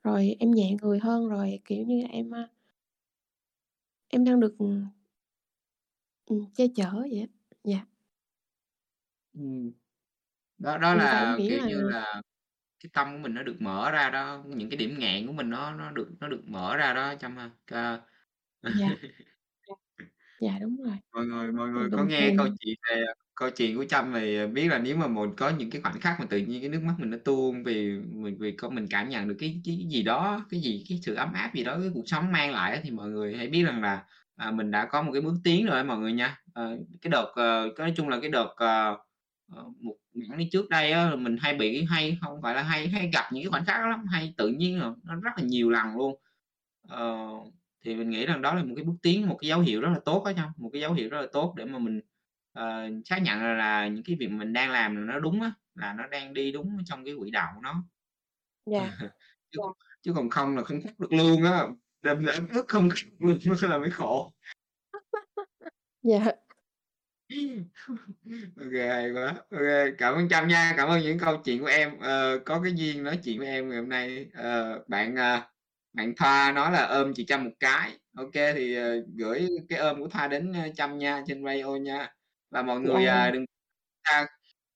rồi 0.04 0.38
em 0.40 0.52
nhẹ 0.52 0.76
người 0.84 1.00
hơn, 1.00 1.30
rồi, 1.30 1.60
kiểu 1.66 1.86
như, 1.86 2.04
em, 2.12 2.32
a 2.36 2.50
em 4.10 4.24
đang 4.26 4.40
được, 4.40 4.56
ừm 4.60 4.86
ừm, 6.26 6.46
che 6.56 6.68
chở 6.76 6.92
vậy 7.12 7.20
á. 7.20 7.28
Dạ. 7.64 7.86
Ừm. 9.34 9.72
Đó 10.60 10.78
đó 10.80 10.96
em 10.96 11.08
là, 11.12 11.38
nghĩ 11.38 11.50
kiểu 11.50 11.60
là 11.60 11.68
như 11.68 11.82
là, 11.82 12.22
cái 12.88 12.92
tâm 12.94 13.14
của 13.14 13.20
mình 13.20 13.34
nó 13.34 13.44
được 13.44 13.58
mở 13.62 13.92
ra 13.92 14.10
đó, 14.10 14.44
những 14.48 14.70
cái 14.70 14.78
điểm 14.78 14.96
nghẹn 15.00 15.28
của 15.28 15.34
mình 15.34 15.50
nó 15.50 15.74
nó 15.76 15.92
được 15.92 16.10
nó 16.20 16.28
được 16.28 16.42
mở 16.48 16.78
ra 16.78 16.94
đó 16.94 17.16
ha. 17.38 17.52
Ca 17.68 18.02
Dạ. 18.68 18.98
Dạ. 20.40 20.58
Đúng 20.62 20.78
rồi. 20.84 20.98
Mọi 21.16 21.26
người 21.26 21.52
mọi 21.52 21.70
người 21.70 21.90
có 21.92 22.04
nghe 22.04 22.32
câu 22.38 22.48
chuyện 22.60 22.76
về, 22.90 22.96
à, 23.08 23.14
câu 23.36 23.50
chuyện 23.50 23.78
của 23.78 23.86
Trâm 23.86 24.14
thì 24.14 24.48
biết 24.48 24.68
là 24.68 24.78
nếu 24.80 24.98
mà 24.98 25.08
một 25.08 25.30
có 25.38 25.50
những 25.50 25.70
cái 25.72 25.82
khoảnh 25.82 26.00
khắc 26.02 26.20
mà 26.20 26.26
tự 26.30 26.38
nhiên 26.38 26.62
cái 26.62 26.70
nước 26.70 26.82
mắt 26.84 26.94
mình 27.00 27.10
nó 27.10 27.18
tuôn 27.26 27.64
vì 27.64 27.98
vì 28.24 28.32
vì 28.40 28.52
con 28.52 28.76
mình 28.76 28.88
cảm 28.90 29.10
nhận 29.10 29.28
được 29.28 29.36
cái 29.40 29.62
cái 29.66 29.78
gì 29.92 30.04
đó, 30.04 30.46
cái 30.50 30.60
gì 30.60 30.84
cái 30.90 31.00
sự 31.04 31.16
ấm 31.16 31.34
áp 31.34 31.52
gì 31.56 31.64
đó 31.64 31.78
cái 31.82 31.90
cuộc 31.94 32.04
sống 32.06 32.32
mang 32.32 32.52
lại 32.52 32.72
á, 32.72 32.80
thì 32.84 32.92
mọi 32.92 33.10
người 33.10 33.36
hãy 33.38 33.48
biết 33.48 33.64
rằng 33.64 33.82
là, 33.82 34.04
à, 34.36 34.52
mình 34.52 34.72
đã 34.72 34.86
có 34.86 35.02
một 35.02 35.12
cái 35.14 35.22
bước 35.22 35.34
tiến 35.44 35.66
rồi 35.66 35.78
á 35.78 35.84
mọi 35.84 35.98
người 36.00 36.14
nha. 36.14 36.38
Ờ, 36.54 36.78
cái 37.02 37.10
đợt, 37.12 37.32
cái 37.76 37.88
nói 37.88 37.94
chung 37.98 38.10
là 38.10 38.20
cái 38.22 38.30
đợt, 38.30 38.48
ờ, 38.58 38.98
một 39.82 39.96
những 40.18 40.38
đi 40.38 40.50
trước 40.52 40.70
đây 40.70 40.92
á, 40.92 41.16
mình 41.16 41.38
hay 41.42 41.54
bị 41.56 41.84
hay 41.90 42.18
hông 42.22 42.42
phải 42.42 42.56
là 42.56 42.64
hay 42.64 42.88
hay 42.88 43.10
gặp 43.14 43.24
những 43.34 43.44
cái 43.44 43.50
khoảnh 43.52 43.66
khắc 43.66 43.82
đó 43.82 43.88
lắm, 43.88 44.06
hay 44.12 44.34
tự 44.38 44.48
nhiên 44.50 44.80
à, 44.82 44.90
nó 45.04 45.16
rất 45.16 45.32
là 45.38 45.44
nhiều 45.44 45.70
lần 45.70 45.98
luôn. 45.98 46.16
Ờ, 46.90 47.18
thì 47.86 47.96
mình 47.96 48.10
nghĩ 48.10 48.26
rằng 48.26 48.42
đó 48.42 48.54
là 48.56 48.64
một 48.64 48.74
cái 48.76 48.86
bước 48.86 48.96
tiến, 49.02 49.28
một 49.30 49.38
cái 49.42 49.48
dấu 49.50 49.60
hiệu 49.60 49.82
rất 49.82 49.90
là 49.94 50.00
tốt 50.06 50.24
á 50.26 50.34
Trâm, 50.34 50.50
một 50.58 50.70
cái 50.74 50.82
dấu 50.82 50.94
hiệu 50.94 51.10
rất 51.10 51.22
là 51.22 51.28
tốt 51.34 51.54
để 51.58 51.66
mà 51.66 51.80
mình, 51.80 52.02
ờ, 52.54 52.90
xác 53.06 53.22
nhận 53.22 53.40
là 53.40 53.54
là 53.54 53.88
những 53.88 54.04
cái 54.04 54.16
việc 54.20 54.28
mình 54.32 54.54
đang 54.54 54.72
làm 54.72 54.96
là 54.96 55.14
nó 55.14 55.20
đúng 55.20 55.42
á, 55.42 55.52
là 55.76 55.94
nó 55.94 56.08
đang 56.08 56.34
đi 56.34 56.52
đúng 56.52 56.78
trong 56.86 57.06
cái 57.06 57.14
quỹ 57.20 57.32
đạo 57.32 57.52
của 57.56 57.62
nó. 57.62 57.84
Dạ. 58.66 58.92
Chứ 59.52 59.62
chứ 60.02 60.14
còn 60.16 60.30
không 60.30 60.58
là 60.58 60.64
không 60.64 60.82
khắc 60.84 61.00
được 61.00 61.14
luôn 61.14 61.44
á, 61.44 61.64
đâm 62.04 62.26
ra 62.26 62.34
ức 62.54 62.66
không 62.68 62.90
khắc 62.90 63.06
luôn 63.20 63.40
là 63.62 63.78
mới 63.78 63.92
khổ. 63.92 64.34
Dạ. 66.04 66.47
Kê, 68.74 68.88
hay 68.90 69.12
quá. 69.14 69.36
Kê, 69.52 69.92
cảm 69.98 70.14
ơn 70.16 70.30
Trâm 70.30 70.48
nha, 70.48 70.74
cảm 70.78 70.90
ơn 70.90 71.02
những 71.02 71.20
câu 71.20 71.38
chuyện 71.46 71.62
của 71.62 71.68
em. 71.68 72.00
Ờ, 72.00 72.40
có 72.46 72.62
cái 72.64 72.74
duyên 72.76 73.04
nói 73.04 73.20
chuyện 73.24 73.40
với 73.40 73.48
em 73.48 73.70
ngày 73.70 73.80
hôm 73.80 73.90
nay. 73.90 74.28
Ờ, 74.34 74.80
bạn, 74.88 75.16
à, 75.16 75.50
bạn 75.94 76.14
Thoa 76.18 76.52
nói 76.52 76.72
là 76.72 76.84
ôm 76.88 77.14
chị 77.16 77.26
Trâm 77.26 77.44
một 77.44 77.52
cái. 77.60 77.92
Kê, 78.34 78.54
thì, 78.54 78.76
ờ, 78.76 78.96
gửi 79.18 79.48
cái 79.70 79.80
ôm 79.80 80.00
của 80.02 80.08
Thoa 80.10 80.28
đến, 80.28 80.54
ơ, 80.54 80.70
Trâm 80.76 80.98
nha, 80.98 81.24
trên 81.28 81.46
radio 81.46 81.76
nha. 81.76 82.14
Và 82.52 82.62
mọi 82.62 82.80
người, 82.82 83.06
à, 83.06 83.32
đừng 83.32 83.46
ta 84.06 84.28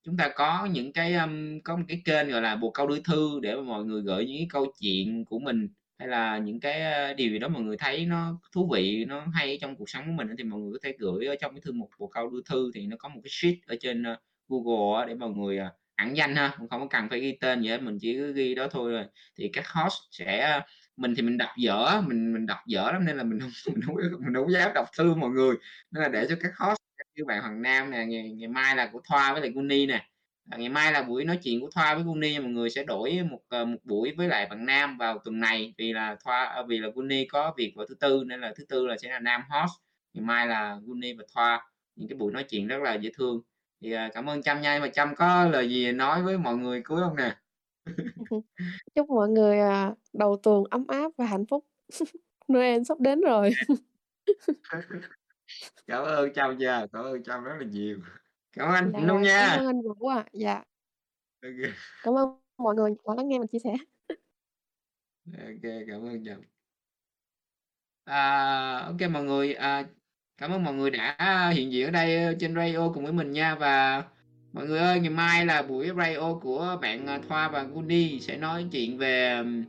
chúng 0.06 0.18
ta 0.18 0.30
có 0.36 0.68
những 0.74 0.94
cái, 0.94 1.14
ưm, 1.16 1.62
có 1.64 1.78
một 1.78 1.84
cái 1.88 2.02
kênh, 2.06 2.30
gọi 2.32 2.42
là, 2.42 2.56
bồ 2.58 2.72
câu 2.72 2.88
đưa 2.88 3.00
thư 3.06 3.40
để 3.44 3.56
mà 3.56 3.62
mọi 3.64 3.86
người 3.86 4.02
gửi 4.04 4.26
những 4.28 4.38
cái 4.40 4.48
câu 4.52 4.68
chuyện 4.82 5.26
của 5.26 5.40
mình, 5.40 5.70
hay 6.02 6.08
là 6.10 6.38
những 6.38 6.60
cái, 6.60 7.14
điều 7.16 7.32
gì 7.32 7.40
đó 7.40 7.48
mọi 7.48 7.62
người 7.64 7.78
thấy 7.78 8.06
nó 8.06 8.40
thú 8.54 8.70
vị, 8.74 9.06
nó 9.08 9.26
hay 9.34 9.58
trong 9.62 9.76
cuộc 9.76 9.90
sống 9.90 10.06
của 10.08 10.12
mình 10.12 10.28
thì 10.38 10.44
mọi 10.44 10.60
người 10.60 10.72
có 10.74 10.80
thể 10.84 10.96
gửi 11.00 11.26
ở 11.26 11.36
trong 11.42 11.54
cái 11.56 11.62
thư 11.66 11.72
mục 11.74 11.90
bồ 12.00 12.08
câu 12.08 12.30
đưa 12.30 12.42
thư. 12.50 12.72
Thì 12.76 12.88
nó 12.88 12.98
có 13.00 13.10
một 13.10 13.22
cái 13.24 13.30
sheet 13.32 13.56
ở 13.68 13.76
trên, 13.80 14.04
Google 14.50 15.08
để 15.08 15.16
mọi 15.16 15.30
người, 15.30 15.58
à, 15.58 15.72
ẩn 15.96 16.18
danh 16.18 16.36
ha, 16.36 16.50
không 16.58 16.68
có 16.70 16.88
cần 16.90 17.10
phải 17.10 17.20
ghi 17.20 17.38
tên 17.42 17.62
gì 17.62 17.70
hết, 17.70 17.82
mình 17.82 17.98
chỉ 18.02 18.14
cứ 18.14 18.34
ghi 18.34 18.56
đó 18.56 18.68
thôi 18.72 18.92
rồi. 18.92 19.06
Thì 19.38 19.50
các 19.54 19.68
host 19.68 19.94
sẽ 20.12 20.62
mình 20.98 21.16
thì 21.16 21.22
mình 21.22 21.38
đọc 21.38 21.50
dở 21.58 22.02
mình 22.08 22.34
mình 22.34 22.46
đọc 22.46 22.60
dở 22.68 22.92
lắm 22.92 23.06
nên 23.06 23.18
là 23.18 23.24
mình 23.24 23.40
không 23.40 23.50
mình 23.74 23.82
không 23.86 23.96
mình 24.26 24.34
không 24.36 24.52
dám 24.52 24.72
đọc 24.76 24.88
thư 24.98 25.16
mọi 25.16 25.30
người, 25.30 25.56
nên 25.92 26.04
là 26.04 26.10
để 26.10 26.26
cho 26.30 26.36
các 26.42 26.52
host 26.58 26.78
như 27.16 27.26
bạn 27.26 27.42
Hoàng 27.42 27.62
Nam 27.62 27.92
nè, 27.92 28.06
ngày 28.06 28.32
ngày 28.32 28.48
mai 28.50 28.76
là 28.76 28.90
của 28.94 29.02
Thoa 29.10 29.34
với 29.34 29.42
lại 29.42 29.52
Guni 29.52 29.86
nè. 29.86 30.11
À, 30.52 30.58
ngày 30.58 30.70
mai 30.70 30.92
là 30.92 31.04
buổi 31.04 31.24
nói 31.26 31.40
chuyện 31.44 31.62
của 31.62 31.70
Thoa 31.76 31.96
với 31.96 32.04
Gunny, 32.04 32.40
mọi 32.40 32.50
người 32.52 32.70
sẽ 32.70 32.84
đổi 32.84 33.20
một, 33.32 33.40
ờ, 33.50 33.66
một 33.66 33.78
buổi 33.84 34.14
với 34.18 34.28
lại 34.28 34.48
bạn 34.50 34.66
Nam 34.66 34.98
vào 34.98 35.18
tuần 35.26 35.40
này, 35.40 35.74
vì 35.78 35.94
là 35.94 36.16
Thoa 36.24 36.46
ơ, 36.46 36.66
vì 36.68 36.78
là 36.78 36.90
Gunny 36.96 37.26
có 37.26 37.54
việc 37.58 37.74
vào 37.76 37.86
thứ 37.90 37.96
Tư 37.96 38.24
nên 38.28 38.42
là 38.42 38.54
thứ 38.58 38.66
Tư 38.70 38.88
là 38.88 38.98
sẽ 38.98 39.10
là 39.10 39.20
Nam 39.20 39.42
host, 39.50 39.72
ngày 40.14 40.26
mai 40.26 40.48
là 40.48 40.80
Gunny 40.84 41.14
và 41.14 41.24
Thoa, 41.36 41.68
những 41.96 42.10
cái 42.10 42.18
buổi 42.18 42.32
nói 42.34 42.44
chuyện 42.44 42.68
rất 42.68 42.82
là 42.82 42.94
dễ 42.96 43.10
thương. 43.18 43.42
Thì, 43.82 43.92
à, 43.92 44.10
cảm 44.14 44.30
ơn 44.30 44.42
Trâm 44.44 44.62
nha, 44.62 44.80
mà 44.82 44.88
Trâm 44.88 45.16
có 45.16 45.46
lời 45.46 45.70
gì 45.70 45.92
nói 45.92 46.24
với 46.24 46.38
mọi 46.38 46.56
người 46.56 46.82
cuối 46.82 47.02
hông 47.02 47.16
nè? 47.16 47.36
Chúc 48.96 49.10
mọi 49.10 49.30
người, 49.30 49.60
đầu 50.14 50.38
tuần 50.44 50.64
ấm 50.70 50.88
áp 50.88 51.12
và 51.18 51.26
hạnh 51.26 51.46
phúc. 51.46 51.66
Noel 52.54 52.82
sắp 52.88 53.00
đến 53.00 53.22
rồi. 53.22 53.52
Cảm 55.88 56.04
ơn 56.04 56.34
Trâm 56.34 56.58
nha, 56.58 56.86
cảm 56.94 57.04
ơn 57.04 57.24
Trâm 57.24 57.44
rất 57.44 57.54
là 57.60 57.66
nhiều. 57.66 58.00
Cảm 58.54 58.68
ơn 58.68 58.74
anh 58.76 58.94
Dạ 58.94 59.00
luôn 59.00 59.18
rồi, 59.18 59.30
cảm 59.38 59.50
nha. 59.50 59.58
ơn 59.60 59.66
anh 59.66 59.82
Vũ 59.82 60.08
ạ. 60.08 60.26
Dạ. 60.34 60.64
Ô 61.44 61.50
kê. 61.58 61.70
Cảm 62.02 62.14
ơn 62.18 62.30
mọi 62.58 62.76
người 62.76 62.92
đã 63.08 63.14
lắng 63.16 63.28
nghe 63.28 63.40
mình 63.40 63.48
chia 63.48 63.60
sẻ. 63.60 63.74
Ô 65.28 65.48
kê, 65.62 65.86
cảm 65.88 66.02
ơn 66.06 66.26
Trâm. 66.26 66.42
À, 68.06 68.78
OK 68.88 69.10
mọi 69.12 69.24
người, 69.24 69.54
à, 69.54 69.84
cảm 70.38 70.52
ơn 70.52 70.64
mọi 70.64 70.74
người 70.74 70.92
đã 70.92 71.50
hiện 71.56 71.72
diện 71.72 71.86
ở 71.88 71.92
đây 71.92 72.36
trên 72.40 72.56
radio 72.56 72.90
cùng 72.94 73.04
với 73.04 73.14
mình 73.14 73.32
nha. 73.32 73.56
Và 73.56 74.04
mọi 74.54 74.68
người 74.68 74.80
ơi, 74.80 75.00
ngày 75.00 75.10
mai 75.10 75.46
là 75.46 75.62
buổi 75.62 75.88
radio 75.98 76.34
của 76.42 76.78
bạn, 76.82 77.08
à, 77.08 77.20
Thoa 77.30 77.50
và 77.50 77.64
Gunny 77.64 78.20
sẽ 78.20 78.38
nói 78.38 78.66
chuyện 78.72 78.98
về, 78.98 79.38
ừm, 79.38 79.64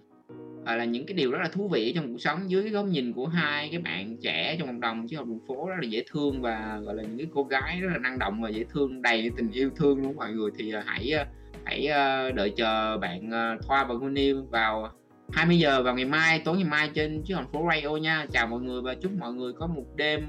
hoặc 0.65 0.77
là, 0.77 0.85
những 0.85 1.07
cái 1.07 1.15
điều 1.15 1.31
rất 1.31 1.39
là 1.43 1.49
thú 1.49 1.69
vị 1.69 1.93
trong 1.95 2.13
cuộc 2.13 2.19
sống 2.19 2.51
dưới 2.51 2.63
cái 2.63 2.73
góc 2.73 2.87
nhìn 2.87 3.13
của 3.13 3.27
hai 3.27 3.69
cái 3.69 3.81
bạn 3.81 4.17
trẻ 4.23 4.57
trong 4.59 4.69
cộng 4.69 4.81
đồng 4.81 5.09
chứ 5.09 5.17
học 5.17 5.27
đường 5.27 5.41
phố 5.49 5.69
rất 5.69 5.75
là 5.81 5.89
dễ 5.89 6.05
thương 6.11 6.43
và, 6.43 6.81
gọi 6.85 6.95
là, 6.95 7.03
những 7.03 7.19
cái 7.19 7.27
cô 7.35 7.45
gái 7.45 7.81
rất 7.81 7.89
là 7.93 7.99
năng 7.99 8.19
động 8.19 8.43
và 8.43 8.49
dễ 8.49 8.65
thương, 8.73 9.03
đầy 9.03 9.31
tình 9.37 9.51
yêu 9.53 9.71
thương 9.77 10.03
luôn 10.03 10.17
mọi 10.17 10.33
người. 10.33 10.51
Thì, 10.59 10.73
à, 10.73 10.83
hãy, 10.87 11.11
à, 11.11 11.27
hãy, 11.65 11.87
à, 11.87 12.31
đợi 12.31 12.51
chờ 12.57 12.99
bạn, 12.99 13.31
Thoa 13.67 13.85
và 13.85 13.95
Gunny 13.95 14.33
vào 14.33 14.93
20 15.33 15.59
giờ 15.59 15.83
vào 15.83 15.95
ngày 15.95 16.05
mai, 16.05 16.43
tối 16.45 16.57
ngày 16.57 16.65
mai 16.65 16.91
trên 16.95 17.23
Chiếc 17.23 17.35
thành 17.35 17.53
Phố 17.53 17.69
Radio 17.73 17.97
nha. 17.97 18.27
Chào 18.31 18.47
mọi 18.47 18.61
người 18.61 18.83
và 18.83 18.95
chúc 18.95 19.13
mọi 19.19 19.33
người 19.33 19.53
có 19.53 19.67
một 19.67 19.85
đêm, 19.97 20.29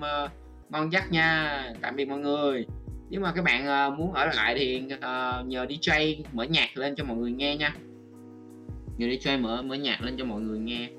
ngon 0.70 0.92
giấc 0.92 1.12
nha. 1.12 1.64
Tạm 1.82 1.96
biệt 1.96 2.06
mọi 2.06 2.20
người. 2.20 2.66
Nếu 3.10 3.22
mà 3.22 3.32
các 3.36 3.44
bạn, 3.44 3.98
muốn 3.98 4.14
ở 4.14 4.26
lại 4.26 4.56
thì, 4.58 4.80
nhờ 5.46 5.66
DJ 5.70 6.16
mở 6.34 6.44
nhạc 6.44 6.78
lên 6.78 6.96
cho 6.96 7.04
mọi 7.04 7.18
người 7.18 7.32
nghe 7.32 7.58
nha 7.58 7.76
giờ 9.04 9.10
đi 9.10 9.18
cho 9.18 9.32
em 9.32 9.42
mở 9.42 9.62
mở 9.62 9.76
nhạc 9.76 10.02
lên 10.02 10.18
cho 10.18 10.26
mọi 10.26 10.42
người 10.42 10.60
nghe. 10.60 10.90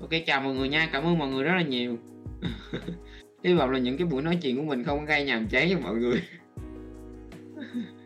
Ok, 0.00 0.10
chào 0.26 0.40
mọi 0.40 0.54
người 0.54 0.68
nha. 0.68 0.88
Cảm 0.92 1.04
ơn 1.04 1.18
mọi 1.18 1.28
người 1.28 1.44
rất 1.44 1.52
là 1.54 1.62
nhiều. 1.62 1.98
Hy 3.44 3.54
vọng 3.54 3.70
là 3.70 3.78
những 3.78 3.98
cái 3.98 4.06
buổi 4.06 4.22
nói 4.22 4.38
chuyện 4.42 4.56
của 4.56 4.62
mình 4.62 4.84
không 4.84 5.04
gây 5.04 5.24
nhàm 5.24 5.46
chán 5.48 5.68
cho 5.70 5.78
mọi 5.78 5.94
người. 5.94 6.22